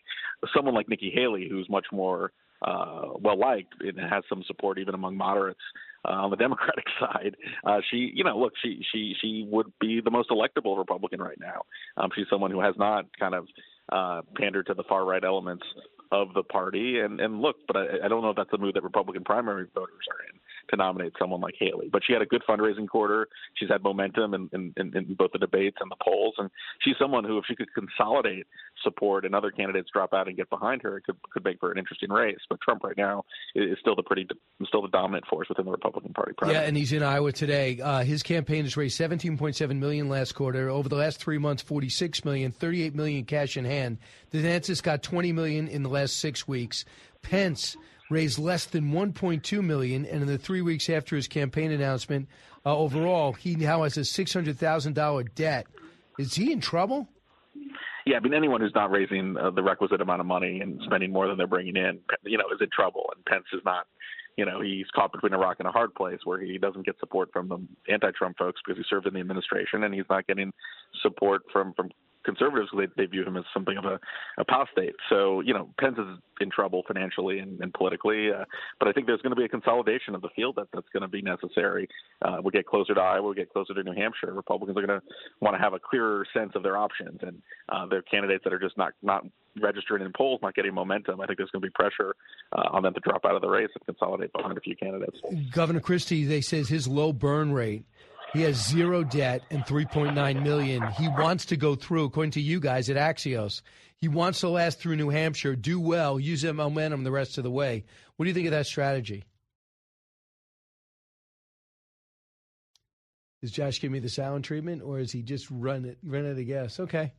Someone 0.54 0.74
like 0.74 0.88
Nikki 0.88 1.10
Haley, 1.14 1.48
who's 1.48 1.68
much 1.68 1.86
more 1.92 2.32
uh, 2.62 3.10
well 3.20 3.38
liked 3.38 3.74
and 3.80 3.98
has 3.98 4.24
some 4.28 4.42
support 4.46 4.78
even 4.78 4.94
among 4.94 5.16
moderates 5.16 5.60
uh, 6.06 6.12
on 6.12 6.30
the 6.30 6.36
Democratic 6.46 6.84
side. 6.98 7.36
Uh, 7.64 7.80
she, 7.90 8.10
you 8.14 8.24
know, 8.24 8.38
look, 8.38 8.52
she 8.62 8.82
she 8.92 9.14
she 9.20 9.46
would 9.50 9.72
be 9.80 10.00
the 10.00 10.10
most 10.10 10.30
electable 10.30 10.78
Republican 10.78 11.20
right 11.20 11.38
now. 11.38 11.62
Um, 11.96 12.10
she's 12.14 12.26
someone 12.30 12.50
who 12.50 12.60
has 12.60 12.74
not 12.78 13.06
kind 13.18 13.34
of 13.34 13.46
uh, 13.92 14.22
pandered 14.36 14.66
to 14.66 14.74
the 14.74 14.84
far 14.84 15.04
right 15.04 15.24
elements 15.24 15.64
of 16.12 16.28
the 16.34 16.42
party. 16.42 17.00
And 17.00 17.20
and 17.20 17.40
look, 17.40 17.56
but 17.66 17.76
I, 17.76 18.04
I 18.04 18.08
don't 18.08 18.22
know 18.22 18.30
if 18.30 18.36
that's 18.36 18.50
the 18.50 18.58
mood 18.58 18.74
that 18.74 18.82
Republican 18.82 19.24
primary 19.24 19.66
voters 19.74 20.06
are 20.10 20.24
in 20.32 20.40
to 20.70 20.76
nominate 20.76 21.12
someone 21.18 21.40
like 21.40 21.54
Haley. 21.58 21.88
But 21.90 22.02
she 22.06 22.12
had 22.12 22.22
a 22.22 22.26
good 22.26 22.42
fundraising 22.48 22.88
quarter. 22.88 23.28
She's 23.54 23.68
had 23.68 23.82
momentum 23.82 24.34
in, 24.34 24.50
in, 24.52 24.74
in, 24.76 25.14
both 25.14 25.32
the 25.32 25.38
debates 25.38 25.76
and 25.80 25.90
the 25.90 25.96
polls, 26.02 26.34
and 26.38 26.50
she's 26.80 26.96
someone 26.98 27.24
who, 27.24 27.38
if 27.38 27.44
she 27.46 27.54
could 27.54 27.72
consolidate 27.74 28.46
support 28.82 29.24
and 29.24 29.34
other 29.34 29.50
candidates 29.50 29.88
drop 29.92 30.12
out 30.12 30.28
and 30.28 30.36
get 30.36 30.50
behind 30.50 30.82
her, 30.82 30.98
it 30.98 31.04
could 31.04 31.16
could 31.30 31.44
make 31.44 31.58
for 31.60 31.70
an 31.70 31.78
interesting 31.78 32.10
race. 32.10 32.38
But 32.48 32.60
Trump 32.60 32.84
right 32.84 32.96
now 32.96 33.24
is 33.54 33.78
still 33.80 33.96
the 33.96 34.02
pretty 34.02 34.26
still 34.66 34.82
the 34.82 34.88
dominant 34.88 35.26
force 35.26 35.48
within 35.48 35.64
the 35.64 35.70
Republican 35.70 36.12
Party. 36.12 36.32
Primary. 36.36 36.58
Yeah, 36.58 36.66
and 36.66 36.76
he's 36.76 36.92
in 36.92 37.02
Iowa 37.02 37.32
today. 37.32 37.80
Uh, 37.80 38.02
his 38.02 38.22
campaign 38.22 38.64
has 38.64 38.76
raised 38.76 38.98
17.7 39.00 39.78
million 39.78 40.08
last 40.08 40.34
quarter. 40.34 40.68
Over 40.68 40.88
the 40.88 40.96
last 40.96 41.18
three 41.18 41.38
months, 41.38 41.62
46 41.62 42.24
million, 42.24 42.52
38 42.52 42.94
million 42.94 43.24
cash 43.24 43.56
in 43.56 43.64
hand. 43.64 43.98
The 44.30 44.42
DeSantis 44.42 44.82
got 44.82 45.02
20 45.02 45.32
million 45.32 45.68
in 45.68 45.82
the 45.82 45.88
last 45.88 46.18
six 46.18 46.46
weeks. 46.46 46.84
Pence 47.22 47.76
raised 48.10 48.38
less 48.38 48.66
than 48.66 48.92
1.2 48.92 49.62
million, 49.64 50.04
and 50.06 50.22
in 50.22 50.28
the 50.28 50.38
three 50.38 50.62
weeks 50.62 50.88
after 50.88 51.16
his 51.16 51.28
campaign 51.28 51.70
announcement, 51.70 52.28
uh, 52.64 52.76
overall, 52.76 53.32
he 53.32 53.54
now 53.54 53.82
has 53.82 53.96
a 53.96 54.00
$600,000 54.00 55.34
debt. 55.34 55.66
Is 56.18 56.34
he 56.34 56.52
in 56.52 56.60
trouble? 56.60 57.08
Yeah, 58.06 58.18
I 58.18 58.20
mean, 58.20 58.34
anyone 58.34 58.60
who's 58.60 58.74
not 58.74 58.90
raising 58.90 59.36
uh, 59.36 59.50
the 59.50 59.62
requisite 59.62 60.00
amount 60.00 60.20
of 60.20 60.26
money 60.26 60.60
and 60.60 60.80
spending 60.84 61.12
more 61.12 61.26
than 61.26 61.36
they're 61.36 61.46
bringing 61.46 61.76
in, 61.76 61.98
you 62.24 62.38
know, 62.38 62.44
is 62.54 62.60
in 62.60 62.68
trouble. 62.72 63.10
And 63.14 63.24
Pence 63.24 63.46
is 63.52 63.62
not 63.64 63.86
you 64.36 64.44
know, 64.44 64.60
he's 64.60 64.86
caught 64.94 65.12
between 65.12 65.32
a 65.32 65.38
rock 65.38 65.56
and 65.60 65.68
a 65.68 65.72
hard 65.72 65.94
place 65.94 66.18
where 66.24 66.38
he 66.38 66.58
doesn't 66.58 66.84
get 66.84 66.98
support 67.00 67.30
from 67.32 67.48
the 67.48 67.92
anti-Trump 67.92 68.36
folks 68.36 68.60
because 68.64 68.78
he 68.78 68.84
served 68.88 69.06
in 69.06 69.14
the 69.14 69.20
administration, 69.20 69.82
and 69.82 69.94
he's 69.94 70.04
not 70.10 70.26
getting 70.26 70.52
support 71.02 71.42
from 71.52 71.72
from 71.72 71.90
conservatives 72.26 72.68
they, 72.76 72.86
they 72.96 73.06
view 73.06 73.24
him 73.24 73.36
as 73.38 73.44
something 73.54 73.78
of 73.78 73.84
a 73.86 73.98
apostate. 74.38 74.94
So 75.08 75.40
you 75.40 75.54
know, 75.54 75.70
Pence 75.80 75.96
is 75.98 76.18
in 76.40 76.50
trouble 76.50 76.82
financially 76.86 77.38
and, 77.38 77.58
and 77.60 77.72
politically, 77.72 78.28
uh, 78.30 78.44
but 78.78 78.88
I 78.88 78.92
think 78.92 79.06
there's 79.06 79.22
going 79.22 79.30
to 79.30 79.36
be 79.36 79.44
a 79.44 79.48
consolidation 79.48 80.14
of 80.14 80.20
the 80.20 80.28
field 80.36 80.56
that 80.56 80.68
that's 80.74 80.88
going 80.92 81.02
to 81.02 81.08
be 81.08 81.22
necessary. 81.22 81.88
Uh, 82.20 82.38
we'll 82.42 82.50
get 82.50 82.66
closer 82.66 82.94
to 82.94 83.00
Iowa, 83.00 83.22
we'll 83.22 83.34
get 83.34 83.50
closer 83.50 83.72
to 83.72 83.82
New 83.82 83.94
Hampshire. 83.94 84.34
Republicans 84.34 84.76
are 84.76 84.86
going 84.86 85.00
to 85.00 85.06
want 85.40 85.56
to 85.56 85.62
have 85.62 85.72
a 85.72 85.78
clearer 85.78 86.26
sense 86.34 86.52
of 86.54 86.62
their 86.62 86.76
options, 86.76 87.20
and 87.22 87.40
uh, 87.70 87.86
their 87.86 88.02
candidates 88.02 88.44
that 88.44 88.52
are 88.52 88.58
just 88.58 88.76
not 88.76 88.92
not 89.02 89.24
registering 89.60 90.04
in 90.04 90.12
polls, 90.12 90.40
not 90.42 90.54
getting 90.54 90.74
momentum. 90.74 91.20
I 91.20 91.26
think 91.26 91.38
there's 91.38 91.50
going 91.50 91.62
to 91.62 91.66
be 91.66 91.72
pressure 91.72 92.14
uh, 92.52 92.68
on 92.72 92.82
them 92.82 92.94
to 92.94 93.00
drop 93.00 93.24
out 93.24 93.34
of 93.34 93.42
the 93.42 93.48
race 93.48 93.70
and 93.74 93.84
consolidate 93.86 94.32
behind 94.32 94.56
a 94.58 94.60
few 94.60 94.76
candidates. 94.76 95.18
Governor 95.50 95.80
Christie, 95.80 96.24
they 96.24 96.40
says 96.40 96.68
his 96.68 96.86
low 96.86 97.12
burn 97.12 97.52
rate. 97.52 97.84
He 98.36 98.42
has 98.42 98.68
zero 98.68 99.02
debt 99.02 99.44
and 99.50 99.64
3.9 99.64 100.42
million. 100.42 100.86
He 100.98 101.08
wants 101.08 101.46
to 101.46 101.56
go 101.56 101.74
through, 101.74 102.04
according 102.04 102.32
to 102.32 102.40
you 102.42 102.60
guys 102.60 102.90
at 102.90 102.96
Axios. 102.98 103.62
He 103.96 104.08
wants 104.08 104.40
to 104.40 104.50
last 104.50 104.78
through 104.78 104.96
New 104.96 105.08
Hampshire, 105.08 105.56
do 105.56 105.80
well, 105.80 106.20
use 106.20 106.42
that 106.42 106.52
momentum 106.52 107.02
the 107.02 107.10
rest 107.10 107.38
of 107.38 107.44
the 107.44 107.50
way. 107.50 107.86
What 108.16 108.24
do 108.24 108.28
you 108.28 108.34
think 108.34 108.46
of 108.46 108.50
that 108.50 108.66
strategy? 108.66 109.24
Is 113.40 113.52
Josh 113.52 113.80
giving 113.80 113.94
me 113.94 114.00
the 114.00 114.10
silent 114.10 114.44
treatment, 114.44 114.82
or 114.82 114.98
is 114.98 115.10
he 115.10 115.22
just 115.22 115.50
run 115.50 115.86
it, 115.86 115.96
run 116.04 116.30
out 116.30 116.38
of 116.38 116.46
gas? 116.46 116.78
Okay. 116.78 117.14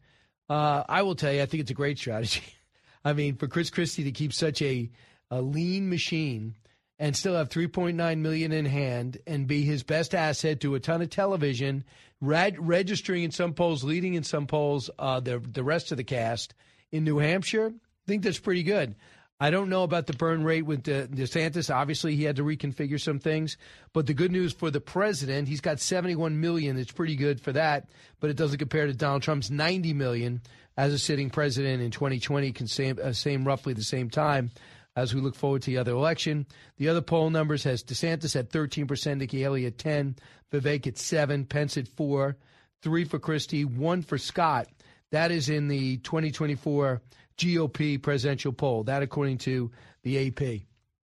Uh, 0.47 0.83
I 0.87 1.01
will 1.01 1.15
tell 1.15 1.33
you, 1.33 1.41
I 1.41 1.47
think 1.47 1.61
it's 1.61 1.71
a 1.71 1.73
great 1.73 1.97
strategy. 1.97 2.43
I 3.03 3.13
mean, 3.13 3.37
for 3.37 3.47
Chris 3.47 3.71
Christie 3.71 4.03
to 4.03 4.11
keep 4.11 4.33
such 4.33 4.61
a, 4.61 4.91
a 5.31 5.41
lean 5.41 5.89
machine 5.89 6.53
and 6.99 7.15
still 7.15 7.35
have 7.35 7.49
3.9 7.49 8.19
million 8.19 8.51
in 8.51 8.65
hand 8.65 9.17
and 9.27 9.47
be 9.47 9.63
his 9.63 9.83
best 9.83 10.15
asset 10.15 10.59
to 10.61 10.75
a 10.75 10.79
ton 10.79 11.01
of 11.01 11.09
television, 11.09 11.83
reg- 12.21 12.57
registering 12.59 13.23
in 13.23 13.31
some 13.31 13.53
polls, 13.53 13.83
leading 13.83 14.15
in 14.15 14.23
some 14.23 14.47
polls, 14.47 14.89
uh, 14.97 15.19
the 15.19 15.39
the 15.39 15.63
rest 15.63 15.91
of 15.91 15.97
the 15.97 16.03
cast 16.03 16.53
in 16.91 17.03
New 17.03 17.19
Hampshire. 17.19 17.67
I 17.67 18.05
think 18.07 18.23
that's 18.23 18.39
pretty 18.39 18.63
good. 18.63 18.95
I 19.39 19.51
don't 19.51 19.69
know 19.69 19.83
about 19.83 20.07
the 20.07 20.13
burn 20.13 20.43
rate 20.43 20.63
with 20.63 20.81
De- 20.81 21.07
DeSantis. 21.07 21.73
Obviously, 21.73 22.15
he 22.15 22.23
had 22.23 22.37
to 22.37 22.43
reconfigure 22.43 22.99
some 22.99 23.19
things. 23.19 23.55
But 23.93 24.07
the 24.07 24.15
good 24.15 24.31
news 24.31 24.51
for 24.51 24.71
the 24.71 24.81
president, 24.81 25.47
he's 25.47 25.61
got 25.61 25.79
71 25.79 26.41
million. 26.41 26.79
It's 26.79 26.91
pretty 26.91 27.15
good 27.15 27.39
for 27.39 27.51
that, 27.51 27.87
but 28.19 28.31
it 28.31 28.35
doesn't 28.35 28.57
compare 28.57 28.87
to 28.87 28.93
Donald 28.93 29.21
Trump's 29.21 29.51
90 29.51 29.93
million 29.93 30.41
as 30.75 30.91
a 30.91 30.97
sitting 30.97 31.29
president 31.29 31.83
in 31.83 31.91
2020, 31.91 32.51
can 32.51 32.67
same, 32.67 32.97
uh, 33.03 33.13
same 33.13 33.45
roughly 33.45 33.73
the 33.73 33.83
same 33.83 34.09
time 34.09 34.49
as 34.97 35.13
we 35.13 35.21
look 35.21 35.35
forward 35.35 35.61
to 35.61 35.69
the 35.69 35.77
other 35.77 35.91
election. 35.91 36.47
The 36.77 36.89
other 36.89 37.01
poll 37.01 37.29
numbers 37.29 37.63
has 37.63 37.83
DeSantis 37.83 38.35
at 38.35 38.49
13%, 38.49 39.17
Nikki 39.17 39.39
Haley 39.41 39.67
at 39.67 39.77
10, 39.77 40.15
Vivek 40.51 40.87
at 40.87 40.97
7, 40.97 41.45
Pence 41.45 41.77
at 41.77 41.87
4, 41.87 42.35
3 42.81 43.05
for 43.05 43.19
Christie, 43.19 43.63
1 43.63 44.01
for 44.01 44.17
Scott. 44.17 44.67
That 45.11 45.31
is 45.31 45.49
in 45.49 45.67
the 45.67 45.97
2024 45.97 47.01
GOP 47.37 48.01
presidential 48.01 48.51
poll. 48.51 48.83
That 48.83 49.03
according 49.03 49.37
to 49.39 49.71
the 50.01 50.27
AP. 50.27 50.41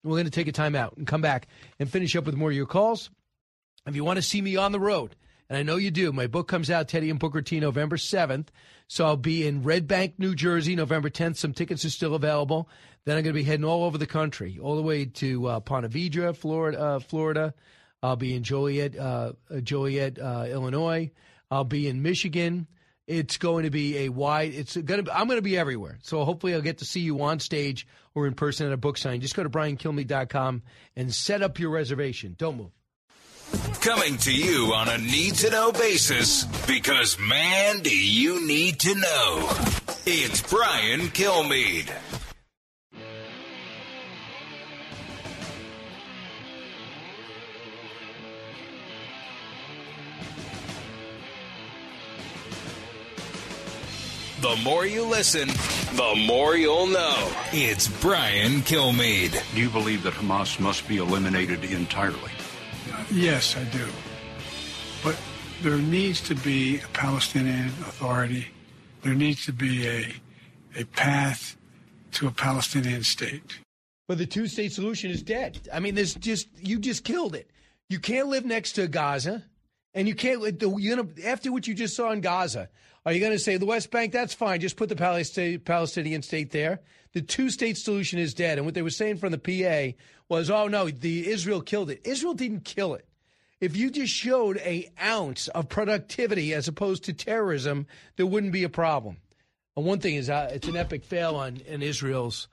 We're 0.03 0.15
going 0.15 0.25
to 0.25 0.31
take 0.31 0.47
a 0.47 0.53
time 0.53 0.75
out 0.75 0.97
and 0.97 1.07
come 1.07 1.21
back 1.21 1.47
and 1.79 1.89
finish 1.89 2.15
up 2.17 2.25
with 2.25 2.35
more 2.35 2.49
of 2.49 2.55
your 2.55 2.65
calls. 2.65 3.09
If 3.87 3.95
you 3.95 4.03
want 4.03 4.17
to 4.17 4.21
see 4.21 4.41
me 4.41 4.57
on 4.57 4.73
the 4.73 4.79
road, 4.79 5.15
and 5.49 5.57
I 5.57 5.63
know 5.63 5.77
you 5.77 5.89
do, 5.89 6.11
my 6.11 6.27
book 6.27 6.49
comes 6.49 6.69
out, 6.69 6.89
Teddy 6.89 7.09
and 7.09 7.19
Booker 7.19 7.41
T, 7.41 7.59
November 7.59 7.95
7th. 7.95 8.47
So 8.89 9.05
I'll 9.05 9.17
be 9.17 9.45
in 9.45 9.61
Red 9.61 9.87
Bank, 9.87 10.15
New 10.17 10.33
Jersey, 10.33 10.75
November 10.75 11.11
10th. 11.11 11.37
Some 11.37 11.53
tickets 11.53 11.85
are 11.85 11.91
still 11.91 12.15
available. 12.15 12.67
Then 13.05 13.17
I'm 13.17 13.23
going 13.23 13.35
to 13.35 13.39
be 13.39 13.43
heading 13.43 13.63
all 13.63 13.83
over 13.83 13.99
the 13.99 14.07
country, 14.07 14.57
all 14.59 14.75
the 14.75 14.81
way 14.81 15.05
to 15.05 15.47
uh, 15.47 15.59
Ponte 15.59 15.85
Vedra, 15.91 16.35
Florida. 16.35 16.79
Uh, 16.79 16.99
Florida. 16.99 17.53
I'll 18.01 18.15
be 18.15 18.33
in 18.33 18.41
Joliet, 18.41 18.97
uh, 18.97 19.33
Joliet, 19.61 20.17
uh, 20.17 20.45
Illinois. 20.49 21.11
I'll 21.51 21.65
be 21.65 21.87
in 21.87 22.01
Michigan. 22.01 22.65
It's 23.05 23.37
going 23.37 23.65
to 23.65 23.69
be 23.69 24.05
a 24.05 24.09
wide. 24.09 24.55
It's 24.55 24.75
going 24.75 24.97
to. 24.99 25.03
Be, 25.03 25.11
I'm 25.11 25.27
going 25.27 25.37
to 25.37 25.43
be 25.43 25.57
everywhere. 25.57 25.99
So 26.01 26.25
hopefully, 26.25 26.55
I'll 26.55 26.61
get 26.61 26.79
to 26.79 26.85
see 26.85 27.01
you 27.01 27.21
on 27.21 27.39
stage 27.39 27.85
or 28.15 28.25
in 28.25 28.33
person 28.33 28.65
at 28.65 28.73
a 28.73 28.77
book 28.77 28.97
signing. 28.97 29.21
Just 29.21 29.35
go 29.35 29.43
to 29.43 29.49
briankilmeade.com 29.49 30.63
and 30.95 31.13
set 31.13 31.43
up 31.43 31.59
your 31.59 31.69
reservation. 31.69 32.35
Don't 32.37 32.57
move. 32.57 32.71
Coming 33.81 34.17
to 34.17 34.33
you 34.33 34.73
on 34.73 34.89
a 34.89 34.97
need 34.97 35.35
to 35.35 35.49
know 35.49 35.71
basis 35.71 36.43
because, 36.67 37.17
man, 37.17 37.79
do 37.79 37.95
you 37.95 38.45
need 38.45 38.79
to 38.81 38.93
know. 38.93 39.49
It's 40.05 40.41
Brian 40.41 41.07
Kilmeade. 41.09 41.89
The 54.41 54.55
more 54.63 54.85
you 54.85 55.03
listen, 55.03 55.49
the 55.95 56.15
more 56.25 56.55
you'll 56.55 56.87
know. 56.87 57.31
It's 57.51 57.87
Brian 58.01 58.61
Kilmeade. 58.61 59.53
Do 59.53 59.61
you 59.61 59.69
believe 59.69 60.03
that 60.03 60.13
Hamas 60.13 60.59
must 60.59 60.87
be 60.87 60.97
eliminated 60.97 61.63
entirely? 61.65 62.31
Yes, 63.11 63.55
I 63.57 63.63
do. 63.65 63.85
But 65.03 65.17
there 65.61 65.77
needs 65.77 66.21
to 66.21 66.35
be 66.35 66.77
a 66.77 66.87
Palestinian 66.93 67.67
Authority. 67.67 68.47
There 69.01 69.15
needs 69.15 69.45
to 69.45 69.53
be 69.53 69.87
a, 69.87 70.13
a 70.75 70.83
path 70.85 71.57
to 72.13 72.27
a 72.27 72.31
Palestinian 72.31 73.03
state. 73.03 73.59
But 74.07 74.17
the 74.17 74.25
two 74.25 74.47
state 74.47 74.71
solution 74.71 75.11
is 75.11 75.23
dead. 75.23 75.59
I 75.73 75.79
mean, 75.79 75.95
there's 75.95 76.15
just, 76.15 76.47
you 76.57 76.79
just 76.79 77.03
killed 77.03 77.35
it. 77.35 77.49
You 77.89 77.99
can't 77.99 78.27
live 78.27 78.45
next 78.45 78.73
to 78.73 78.87
Gaza, 78.87 79.43
and 79.93 80.07
you 80.07 80.15
can't, 80.15 80.61
you 80.61 80.95
know, 80.95 81.07
after 81.25 81.51
what 81.51 81.67
you 81.67 81.73
just 81.73 81.95
saw 81.95 82.11
in 82.11 82.21
Gaza, 82.21 82.69
are 83.05 83.13
you 83.13 83.19
going 83.19 83.31
to 83.31 83.39
say 83.39 83.57
the 83.57 83.65
West 83.65 83.89
Bank? 83.89 84.11
That's 84.11 84.33
fine. 84.33 84.59
Just 84.59 84.77
put 84.77 84.89
the 84.89 85.59
Palestinian 85.65 86.21
state 86.21 86.51
there. 86.51 86.81
The 87.13 87.21
two 87.21 87.49
state 87.49 87.77
solution 87.77 88.19
is 88.19 88.33
dead. 88.33 88.57
And 88.57 88.65
what 88.65 88.75
they 88.75 88.81
were 88.81 88.89
saying 88.89 89.17
from 89.17 89.31
the 89.31 89.37
PA 89.37 89.97
was, 90.27 90.49
oh 90.49 90.67
no, 90.67 90.89
the 90.89 91.27
Israel 91.27 91.61
killed 91.61 91.89
it. 91.89 92.01
Israel 92.05 92.33
didn't 92.33 92.65
kill 92.65 92.93
it. 92.93 93.05
If 93.59 93.75
you 93.75 93.89
just 93.89 94.13
showed 94.13 94.57
a 94.57 94.89
ounce 95.01 95.49
of 95.49 95.67
productivity 95.67 96.53
as 96.53 96.67
opposed 96.67 97.03
to 97.05 97.13
terrorism, 97.13 97.87
there 98.15 98.25
wouldn't 98.25 98.53
be 98.53 98.63
a 98.63 98.69
problem. 98.69 99.17
And 99.75 99.85
one 99.85 99.99
thing 99.99 100.15
is, 100.15 100.29
uh, 100.29 100.49
it's 100.53 100.67
an 100.67 100.77
epic 100.77 101.03
fail 101.03 101.35
on 101.35 101.57
in 101.57 101.81
Israel's 101.81 102.47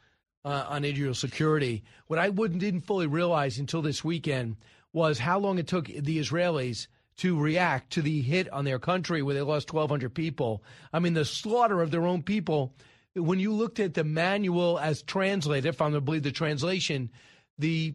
uh, 0.45 0.65
on 0.69 0.85
Israel's 0.85 1.19
security. 1.19 1.83
What 2.07 2.19
I 2.19 2.29
wouldn't 2.29 2.61
didn't 2.61 2.83
fully 2.83 3.09
realize 3.09 3.59
until 3.59 3.83
this 3.83 4.05
weekend 4.05 4.57
was 4.93 5.19
how 5.19 5.39
long 5.39 5.59
it 5.59 5.67
took 5.67 5.87
the 5.87 6.19
Israelis 6.19 6.87
to 7.19 7.39
react 7.39 7.93
to 7.95 8.03
the 8.03 8.23
hit 8.23 8.49
on 8.53 8.65
their 8.65 8.79
country 8.79 9.23
where 9.23 9.35
they 9.35 9.43
lost 9.43 9.73
1,200 9.73 10.15
people. 10.15 10.63
I 10.93 10.99
mean, 11.01 11.15
the 11.15 11.25
slaughter 11.25 11.83
of 11.83 11.91
their 11.91 12.07
own 12.07 12.23
people. 12.23 12.75
When 13.17 13.41
you 13.41 13.53
looked 13.53 13.81
at 13.81 13.95
the 13.95 14.05
manual 14.05 14.79
as 14.79 15.03
translated, 15.03 15.67
if 15.67 15.81
I'm 15.81 15.91
going 15.91 16.01
to 16.01 16.05
believe 16.05 16.23
the 16.23 16.33
translation, 16.33 17.11
the 17.59 17.95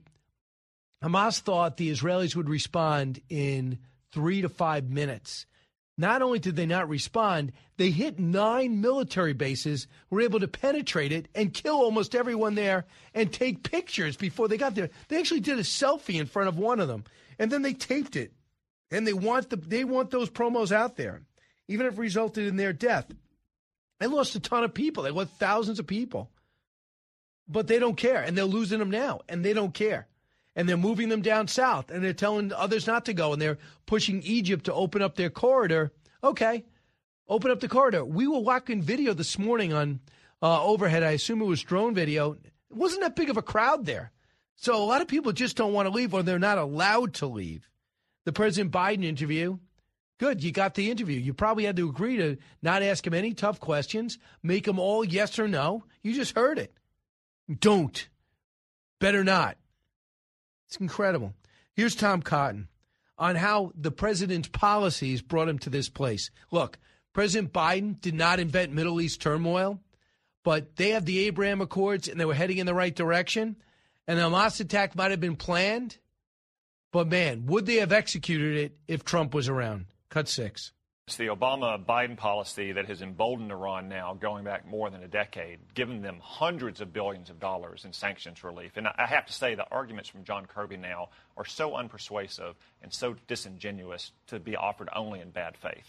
Hamas 1.04 1.40
thought 1.40 1.78
the 1.78 1.92
Israelis 1.92 2.36
would 2.36 2.50
respond 2.50 3.22
in 3.30 3.80
three 4.12 4.42
to 4.42 4.50
five 4.50 4.90
minutes. 4.90 5.46
Not 5.98 6.22
only 6.24 6.40
did 6.40 6.56
they 6.56 6.66
not 6.66 6.90
respond, 6.90 7.52
they 7.78 7.92
hit 7.92 8.18
nine 8.20 8.82
military 8.82 9.34
bases, 9.34 9.88
were 10.10 10.22
able 10.22 10.40
to 10.40 10.48
penetrate 10.48 11.12
it 11.12 11.28
and 11.36 11.54
kill 11.54 11.76
almost 11.76 12.16
everyone 12.16 12.56
there 12.56 12.86
and 13.14 13.32
take 13.32 13.70
pictures 13.70 14.18
before 14.18 14.48
they 14.48 14.58
got 14.58 14.74
there. 14.74 14.90
They 15.10 15.20
actually 15.20 15.42
did 15.42 15.60
a 15.60 15.64
selfie 15.64 16.20
in 16.20 16.26
front 16.26 16.50
of 16.50 16.58
one 16.58 16.80
of 16.80 16.88
them, 16.88 17.04
and 17.38 17.52
then 17.52 17.62
they 17.62 17.74
taped 17.74 18.16
it 18.16 18.32
and 18.90 19.06
they 19.08 19.14
want 19.14 19.50
the 19.50 19.56
they 19.56 19.84
want 19.84 20.12
those 20.12 20.30
promos 20.30 20.72
out 20.72 20.98
there, 20.98 21.22
even 21.68 21.86
if 21.86 21.94
it 21.94 22.00
resulted 22.00 22.48
in 22.48 22.58
their 22.58 22.74
death. 22.74 23.06
They 24.02 24.08
lost 24.08 24.34
a 24.34 24.40
ton 24.40 24.64
of 24.64 24.74
people. 24.74 25.04
They 25.04 25.12
lost 25.12 25.30
thousands 25.38 25.78
of 25.78 25.86
people, 25.86 26.32
but 27.48 27.68
they 27.68 27.78
don't 27.78 27.96
care, 27.96 28.24
and 28.24 28.36
they're 28.36 28.46
losing 28.46 28.80
them 28.80 28.90
now, 28.90 29.20
and 29.30 29.46
they 29.46 29.54
don't 29.54 29.76
care, 29.76 30.08
and 30.56 30.68
they're 30.68 30.76
moving 30.76 31.10
them 31.10 31.22
down 31.22 31.48
south, 31.48 31.92
and 31.92 32.04
they're 32.04 32.12
telling 32.12 32.52
others 32.52 32.88
not 32.88 33.06
to 33.06 33.14
go, 33.14 33.32
and 33.32 33.40
they're 33.40 33.60
pushing 33.86 34.24
Egypt 34.24 34.66
to 34.66 34.74
open 34.74 35.04
up 35.04 35.18
their 35.18 35.30
corridor. 35.30 35.92
Okay, 36.24 36.66
open 37.28 37.52
up 37.52 37.60
the 37.60 37.68
corridor. 37.68 38.04
We 38.04 38.26
were 38.26 38.40
watching 38.40 38.82
video 38.82 39.14
this 39.14 39.38
morning 39.38 39.72
on 39.72 40.00
uh, 40.42 40.66
overhead. 40.66 41.04
I 41.04 41.12
assume 41.12 41.40
it 41.44 41.46
was 41.46 41.62
drone 41.62 41.94
video. 41.94 42.32
It 42.32 42.42
wasn't 42.72 43.04
that 43.04 43.16
big 43.16 43.30
of 43.30 43.38
a 43.38 43.44
crowd 43.44 43.86
there. 43.86 44.12
So 44.56 44.76
a 44.76 44.84
lot 44.84 45.02
of 45.02 45.08
people 45.08 45.32
just 45.32 45.58
don't 45.58 45.74
want 45.74 45.88
to 45.88 45.94
leave 45.94 46.16
or 46.16 46.24
they're 46.24 46.40
not 46.40 46.58
allowed 46.58 47.14
to 47.16 47.28
leave 47.28 47.70
the 48.26 48.34
President 48.34 48.74
Biden 48.74 49.04
interview. 49.04 49.60
Good, 50.22 50.44
you 50.44 50.52
got 50.52 50.76
the 50.76 50.92
interview. 50.92 51.20
You 51.20 51.34
probably 51.34 51.66
had 51.66 51.78
to 51.78 51.90
agree 51.90 52.18
to 52.18 52.38
not 52.62 52.84
ask 52.84 53.08
him 53.08 53.16
any 53.16 53.34
tough 53.34 53.60
questions, 53.60 54.20
make 54.44 54.66
them 54.66 54.78
all 54.78 55.04
yes 55.04 55.40
or 55.40 55.48
no. 55.48 55.84
You 56.04 56.14
just 56.14 56.36
heard 56.36 56.60
it. 56.60 56.76
Don't. 57.60 58.08
Better 59.00 59.24
not. 59.24 59.58
It's 60.68 60.78
incredible. 60.78 61.34
Here's 61.74 61.96
Tom 61.96 62.22
Cotton 62.22 62.68
on 63.18 63.36
how 63.36 63.72
the 63.74 63.90
president's 63.90 64.48
policies 64.48 65.24
brought 65.24 65.50
him 65.50 65.58
to 65.58 65.72
this 65.72 65.90
place. 65.90 66.30
Look, 66.52 66.78
President 67.14 67.52
Biden 67.52 68.00
did 68.00 68.14
not 68.14 68.40
invent 68.40 68.74
Middle 68.74 69.02
East 69.02 69.24
turmoil, 69.24 69.80
but 70.44 70.76
they 70.76 70.90
have 70.90 71.06
the 71.06 71.26
Abraham 71.26 71.62
Accords 71.62 72.08
and 72.08 72.20
they 72.20 72.26
were 72.26 72.36
heading 72.36 72.60
in 72.60 72.68
the 72.68 72.76
right 72.76 72.96
direction. 72.96 73.56
And 74.08 74.20
the 74.20 74.24
Hamas 74.30 74.60
attack 74.60 74.96
might 74.96 75.10
have 75.10 75.20
been 75.20 75.36
planned, 75.36 75.98
but 76.92 77.08
man, 77.08 77.48
would 77.48 77.66
they 77.66 77.78
have 77.78 77.92
executed 77.92 78.56
it 78.56 78.78
if 78.88 79.04
Trump 79.04 79.34
was 79.34 79.50
around? 79.50 79.88
Cut 80.12 80.28
six. 80.28 80.74
It's 81.08 81.16
the 81.16 81.28
Obama 81.28 81.84
Biden 81.84 82.18
policy 82.18 82.74
that 82.74 82.86
has 82.88 83.02
emboldened 83.02 83.50
Iran 83.50 83.88
now 83.88 84.14
going 84.14 84.44
back 84.44 84.68
more 84.68 84.90
than 84.90 85.04
a 85.04 85.08
decade, 85.08 85.60
giving 85.74 86.02
them 86.02 86.20
hundreds 86.22 86.82
of 86.82 86.92
billions 86.92 87.30
of 87.30 87.40
dollars 87.40 87.86
in 87.86 87.94
sanctions 87.94 88.44
relief. 88.44 88.76
And 88.76 88.90
I 88.90 89.06
have 89.08 89.26
to 89.28 89.32
say, 89.32 89.56
the 89.56 89.70
arguments 89.72 90.10
from 90.10 90.26
John 90.26 90.48
Kirby 90.48 90.76
now 90.76 91.12
are 91.38 91.46
so 91.46 91.72
unpersuasive 91.72 92.56
and 92.82 92.92
so 92.92 93.16
disingenuous 93.28 94.12
to 94.28 94.38
be 94.38 94.58
offered 94.58 94.90
only 94.94 95.22
in 95.22 95.30
bad 95.30 95.56
faith. 95.56 95.88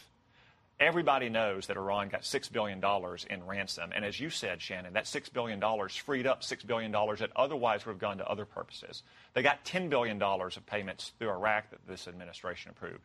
Everybody 0.79 1.29
knows 1.29 1.67
that 1.67 1.77
Iran 1.77 2.09
got 2.09 2.23
$6 2.23 2.53
billion 2.53 2.81
in 3.29 3.45
ransom. 3.45 3.91
And 3.93 4.05
as 4.05 4.21
you 4.21 4.31
said, 4.31 4.63
Shannon, 4.63 4.93
that 4.93 5.07
$6 5.07 5.33
billion 5.33 5.61
freed 5.89 6.29
up 6.29 6.43
$6 6.43 6.65
billion 6.65 6.93
that 6.93 7.31
otherwise 7.35 7.85
would 7.85 7.93
have 7.93 8.01
gone 8.01 8.19
to 8.19 8.29
other 8.29 8.45
purposes. 8.45 9.03
They 9.35 9.43
got 9.43 9.65
$10 9.65 9.91
billion 9.91 10.23
of 10.23 10.67
payments 10.67 11.11
through 11.19 11.31
Iraq 11.31 11.71
that 11.71 11.81
this 11.89 12.07
administration 12.07 12.71
approved. 12.71 13.03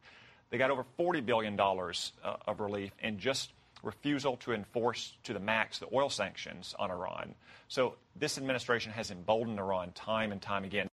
They 0.49 0.57
got 0.57 0.72
over 0.72 0.86
$40 0.98 1.26
billion 1.26 1.60
uh, 1.60 2.36
of 2.48 2.60
relief 2.60 2.91
in 3.02 3.19
just 3.19 3.52
refusal 3.84 4.38
to 4.38 4.53
enforce 4.53 5.18
to 5.24 5.34
the 5.34 5.40
max 5.40 5.80
the 5.80 5.88
oil 5.94 6.10
sanctions 6.10 6.74
on 6.80 6.90
Iran. 6.90 7.36
So 7.68 7.95
this 8.15 8.38
administration 8.38 8.91
has 8.94 9.11
emboldened 9.11 9.60
Iran 9.60 9.91
time 9.91 10.32
and 10.32 10.41
time 10.41 10.64
again. 10.64 10.88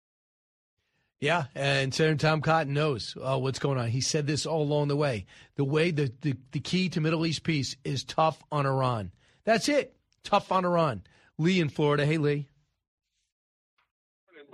Yeah, 1.19 1.45
and 1.55 1.93
Senator 1.93 2.17
Tom 2.17 2.41
Cotton 2.41 2.73
knows 2.73 3.15
uh, 3.21 3.39
what's 3.39 3.59
going 3.59 3.77
on. 3.77 3.87
He 3.87 4.01
said 4.01 4.27
this 4.27 4.45
all 4.45 4.61
along 4.61 4.89
the 4.89 4.97
way. 4.97 5.25
The 5.55 5.63
way 5.63 5.91
the, 5.91 6.11
the, 6.21 6.35
the 6.51 6.59
key 6.59 6.89
to 6.89 6.99
Middle 6.99 7.25
East 7.25 7.43
peace 7.43 7.77
is 7.85 8.03
tough 8.03 8.43
on 8.51 8.65
Iran. 8.65 9.11
That's 9.45 9.69
it. 9.69 9.95
Tough 10.25 10.51
on 10.51 10.65
Iran. 10.65 11.03
Lee 11.37 11.61
in 11.61 11.69
Florida. 11.69 12.05
Hey, 12.05 12.17
Lee. 12.17 12.49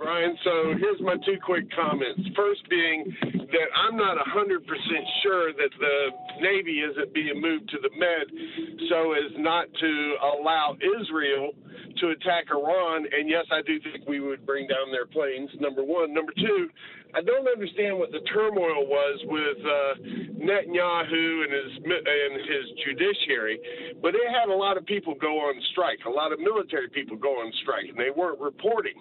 Brian. 0.00 0.36
So 0.44 0.74
here's 0.78 1.00
my 1.00 1.16
two 1.26 1.36
quick 1.44 1.70
comments. 1.72 2.22
First 2.34 2.68
being 2.70 3.14
that 3.52 3.68
I'm 3.74 3.96
not 3.96 4.16
100% 4.16 4.64
sure 5.22 5.52
that 5.52 5.70
the 5.78 6.10
Navy 6.40 6.80
isn't 6.80 7.12
being 7.14 7.40
moved 7.40 7.68
to 7.70 7.78
the 7.82 7.90
Med 7.98 8.26
so 8.88 9.12
as 9.12 9.32
not 9.38 9.66
to 9.80 10.16
allow 10.22 10.76
Israel 11.00 11.52
to 11.98 12.10
attack 12.10 12.46
Iran. 12.50 13.06
And 13.10 13.28
yes, 13.28 13.44
I 13.52 13.62
do 13.62 13.80
think 13.80 14.08
we 14.08 14.20
would 14.20 14.46
bring 14.46 14.66
down 14.66 14.90
their 14.90 15.06
planes, 15.06 15.50
number 15.60 15.82
one. 15.82 16.14
Number 16.14 16.32
two, 16.36 16.68
I 17.14 17.22
don't 17.22 17.48
understand 17.48 17.98
what 17.98 18.12
the 18.12 18.20
turmoil 18.32 18.86
was 18.86 19.18
with 19.26 19.58
uh, 19.66 19.92
Netanyahu 20.38 21.42
and 21.42 21.52
his 21.52 21.70
and 21.82 22.32
his 22.38 22.64
judiciary, 22.86 23.58
but 24.00 24.14
it 24.14 24.22
had 24.30 24.48
a 24.48 24.54
lot 24.54 24.76
of 24.76 24.86
people 24.86 25.14
go 25.14 25.38
on 25.50 25.60
strike, 25.72 25.98
a 26.06 26.10
lot 26.10 26.32
of 26.32 26.38
military 26.38 26.88
people 26.88 27.16
go 27.16 27.40
on 27.40 27.52
strike, 27.62 27.86
and 27.88 27.98
they 27.98 28.10
weren't 28.14 28.38
reporting, 28.38 28.94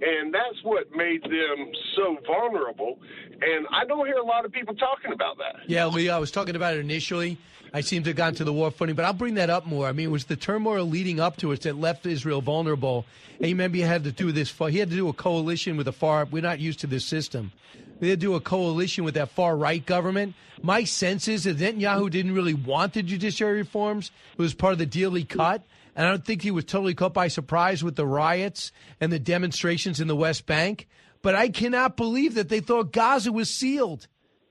and 0.00 0.32
that's 0.32 0.56
what 0.62 0.90
made 0.96 1.22
them 1.22 1.58
so 1.96 2.16
vulnerable. 2.26 2.98
And 3.40 3.66
I 3.74 3.84
don't 3.84 4.06
hear 4.06 4.16
a 4.16 4.24
lot 4.24 4.44
of 4.44 4.52
people 4.52 4.74
talking 4.74 5.12
about 5.12 5.38
that. 5.38 5.68
Yeah, 5.68 5.86
Lee, 5.86 6.08
I 6.08 6.18
was 6.18 6.30
talking 6.30 6.54
about 6.54 6.74
it 6.74 6.80
initially. 6.80 7.38
I 7.72 7.80
seem 7.80 8.04
to 8.04 8.10
have 8.10 8.16
gotten 8.16 8.34
to 8.36 8.44
the 8.44 8.52
war 8.52 8.70
footing, 8.70 8.94
but 8.94 9.04
I'll 9.04 9.12
bring 9.12 9.34
that 9.34 9.50
up 9.50 9.66
more. 9.66 9.88
I 9.88 9.92
mean, 9.92 10.06
it 10.06 10.12
was 10.12 10.26
the 10.26 10.36
turmoil 10.36 10.84
leading 10.84 11.18
up 11.18 11.38
to 11.38 11.50
it 11.50 11.62
that 11.62 11.76
left 11.76 12.06
Israel 12.06 12.40
vulnerable. 12.40 13.04
And 13.38 13.48
you 13.48 13.54
remember 13.54 13.78
he 13.78 13.82
had 13.82 14.04
to 14.04 14.12
do 14.12 14.30
this. 14.30 14.56
He 14.56 14.78
had 14.78 14.90
to 14.90 14.96
do 14.96 15.08
a 15.08 15.12
coalition 15.12 15.76
with 15.76 15.86
the 15.86 15.92
far. 15.92 16.24
We're 16.24 16.40
not 16.40 16.60
used 16.60 16.80
to 16.80 16.86
this 16.86 17.04
system. 17.04 17.50
They 17.98 18.10
had 18.10 18.20
to 18.20 18.26
do 18.26 18.34
a 18.34 18.40
coalition 18.40 19.02
with 19.02 19.14
that 19.14 19.30
far 19.30 19.56
right 19.56 19.84
government. 19.84 20.34
My 20.62 20.84
sense 20.84 21.26
is 21.26 21.44
that 21.44 21.58
Netanyahu 21.58 22.10
didn't 22.10 22.34
really 22.34 22.54
want 22.54 22.92
the 22.92 23.02
judiciary 23.02 23.58
reforms. 23.58 24.12
It 24.32 24.38
was 24.42 24.54
part 24.54 24.72
of 24.72 24.78
the 24.78 24.86
deal 24.86 25.12
he 25.14 25.24
cut. 25.24 25.64
And 25.96 26.06
I 26.06 26.10
don't 26.10 26.24
think 26.24 26.42
he 26.42 26.50
was 26.50 26.64
totally 26.64 26.94
caught 26.94 27.14
by 27.14 27.28
surprise 27.28 27.82
with 27.82 27.96
the 27.96 28.06
riots 28.06 28.72
and 29.00 29.12
the 29.12 29.18
demonstrations 29.18 30.00
in 30.00 30.06
the 30.06 30.16
West 30.16 30.46
Bank. 30.46 30.88
But 31.24 31.34
I 31.34 31.48
cannot 31.48 31.96
believe 31.96 32.34
that 32.34 32.50
they 32.50 32.60
thought 32.60 32.92
Gaza 32.92 33.32
was 33.32 33.48
sealed. 33.48 34.08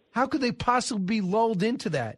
How 0.10 0.26
could 0.26 0.42
they 0.42 0.52
possibly 0.52 1.06
be 1.06 1.22
lulled 1.22 1.62
into 1.62 1.88
that? 1.92 2.18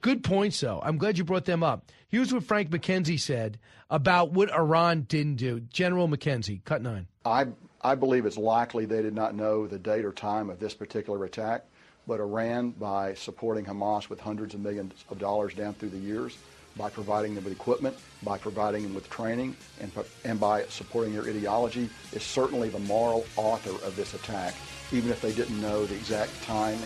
Good 0.00 0.22
points, 0.22 0.60
though. 0.60 0.80
I'm 0.80 0.96
glad 0.96 1.18
you 1.18 1.24
brought 1.24 1.44
them 1.44 1.64
up. 1.64 1.90
Here's 2.06 2.32
what 2.32 2.44
Frank 2.44 2.70
McKenzie 2.70 3.18
said 3.18 3.58
about 3.90 4.30
what 4.30 4.48
Iran 4.54 5.02
didn't 5.08 5.36
do. 5.38 5.58
General 5.58 6.06
McKenzie, 6.06 6.64
cut 6.64 6.82
nine. 6.82 7.08
I, 7.24 7.48
I 7.82 7.96
believe 7.96 8.26
it's 8.26 8.38
likely 8.38 8.84
they 8.84 9.02
did 9.02 9.16
not 9.16 9.34
know 9.34 9.66
the 9.66 9.80
date 9.80 10.04
or 10.04 10.12
time 10.12 10.50
of 10.50 10.60
this 10.60 10.72
particular 10.72 11.24
attack, 11.24 11.64
but 12.06 12.20
Iran, 12.20 12.70
by 12.70 13.14
supporting 13.14 13.64
Hamas 13.64 14.08
with 14.08 14.20
hundreds 14.20 14.54
of 14.54 14.60
millions 14.60 15.04
of 15.10 15.18
dollars 15.18 15.52
down 15.52 15.74
through 15.74 15.88
the 15.88 15.98
years, 15.98 16.38
by 16.76 16.90
providing 16.90 17.34
them 17.34 17.44
with 17.44 17.52
equipment, 17.52 17.96
by 18.22 18.38
providing 18.38 18.82
them 18.82 18.94
with 18.94 19.08
training, 19.10 19.56
and, 19.80 19.90
and 20.24 20.38
by 20.38 20.64
supporting 20.64 21.12
their 21.12 21.24
ideology, 21.24 21.88
is 22.12 22.22
certainly 22.22 22.68
the 22.68 22.78
moral 22.80 23.24
author 23.36 23.84
of 23.86 23.96
this 23.96 24.14
attack, 24.14 24.54
even 24.92 25.10
if 25.10 25.20
they 25.20 25.32
didn't 25.32 25.60
know 25.60 25.84
the 25.86 25.94
exact 25.94 26.30
time 26.42 26.78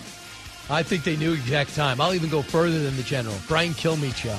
I 0.70 0.82
think 0.82 1.04
they 1.04 1.16
knew 1.16 1.34
exact 1.34 1.74
time. 1.74 2.00
I'll 2.00 2.14
even 2.14 2.30
go 2.30 2.40
further 2.40 2.82
than 2.82 2.96
the 2.96 3.02
general. 3.02 3.34
Brian 3.46 3.72
Kilmeade 3.72 4.16
show. 4.16 4.38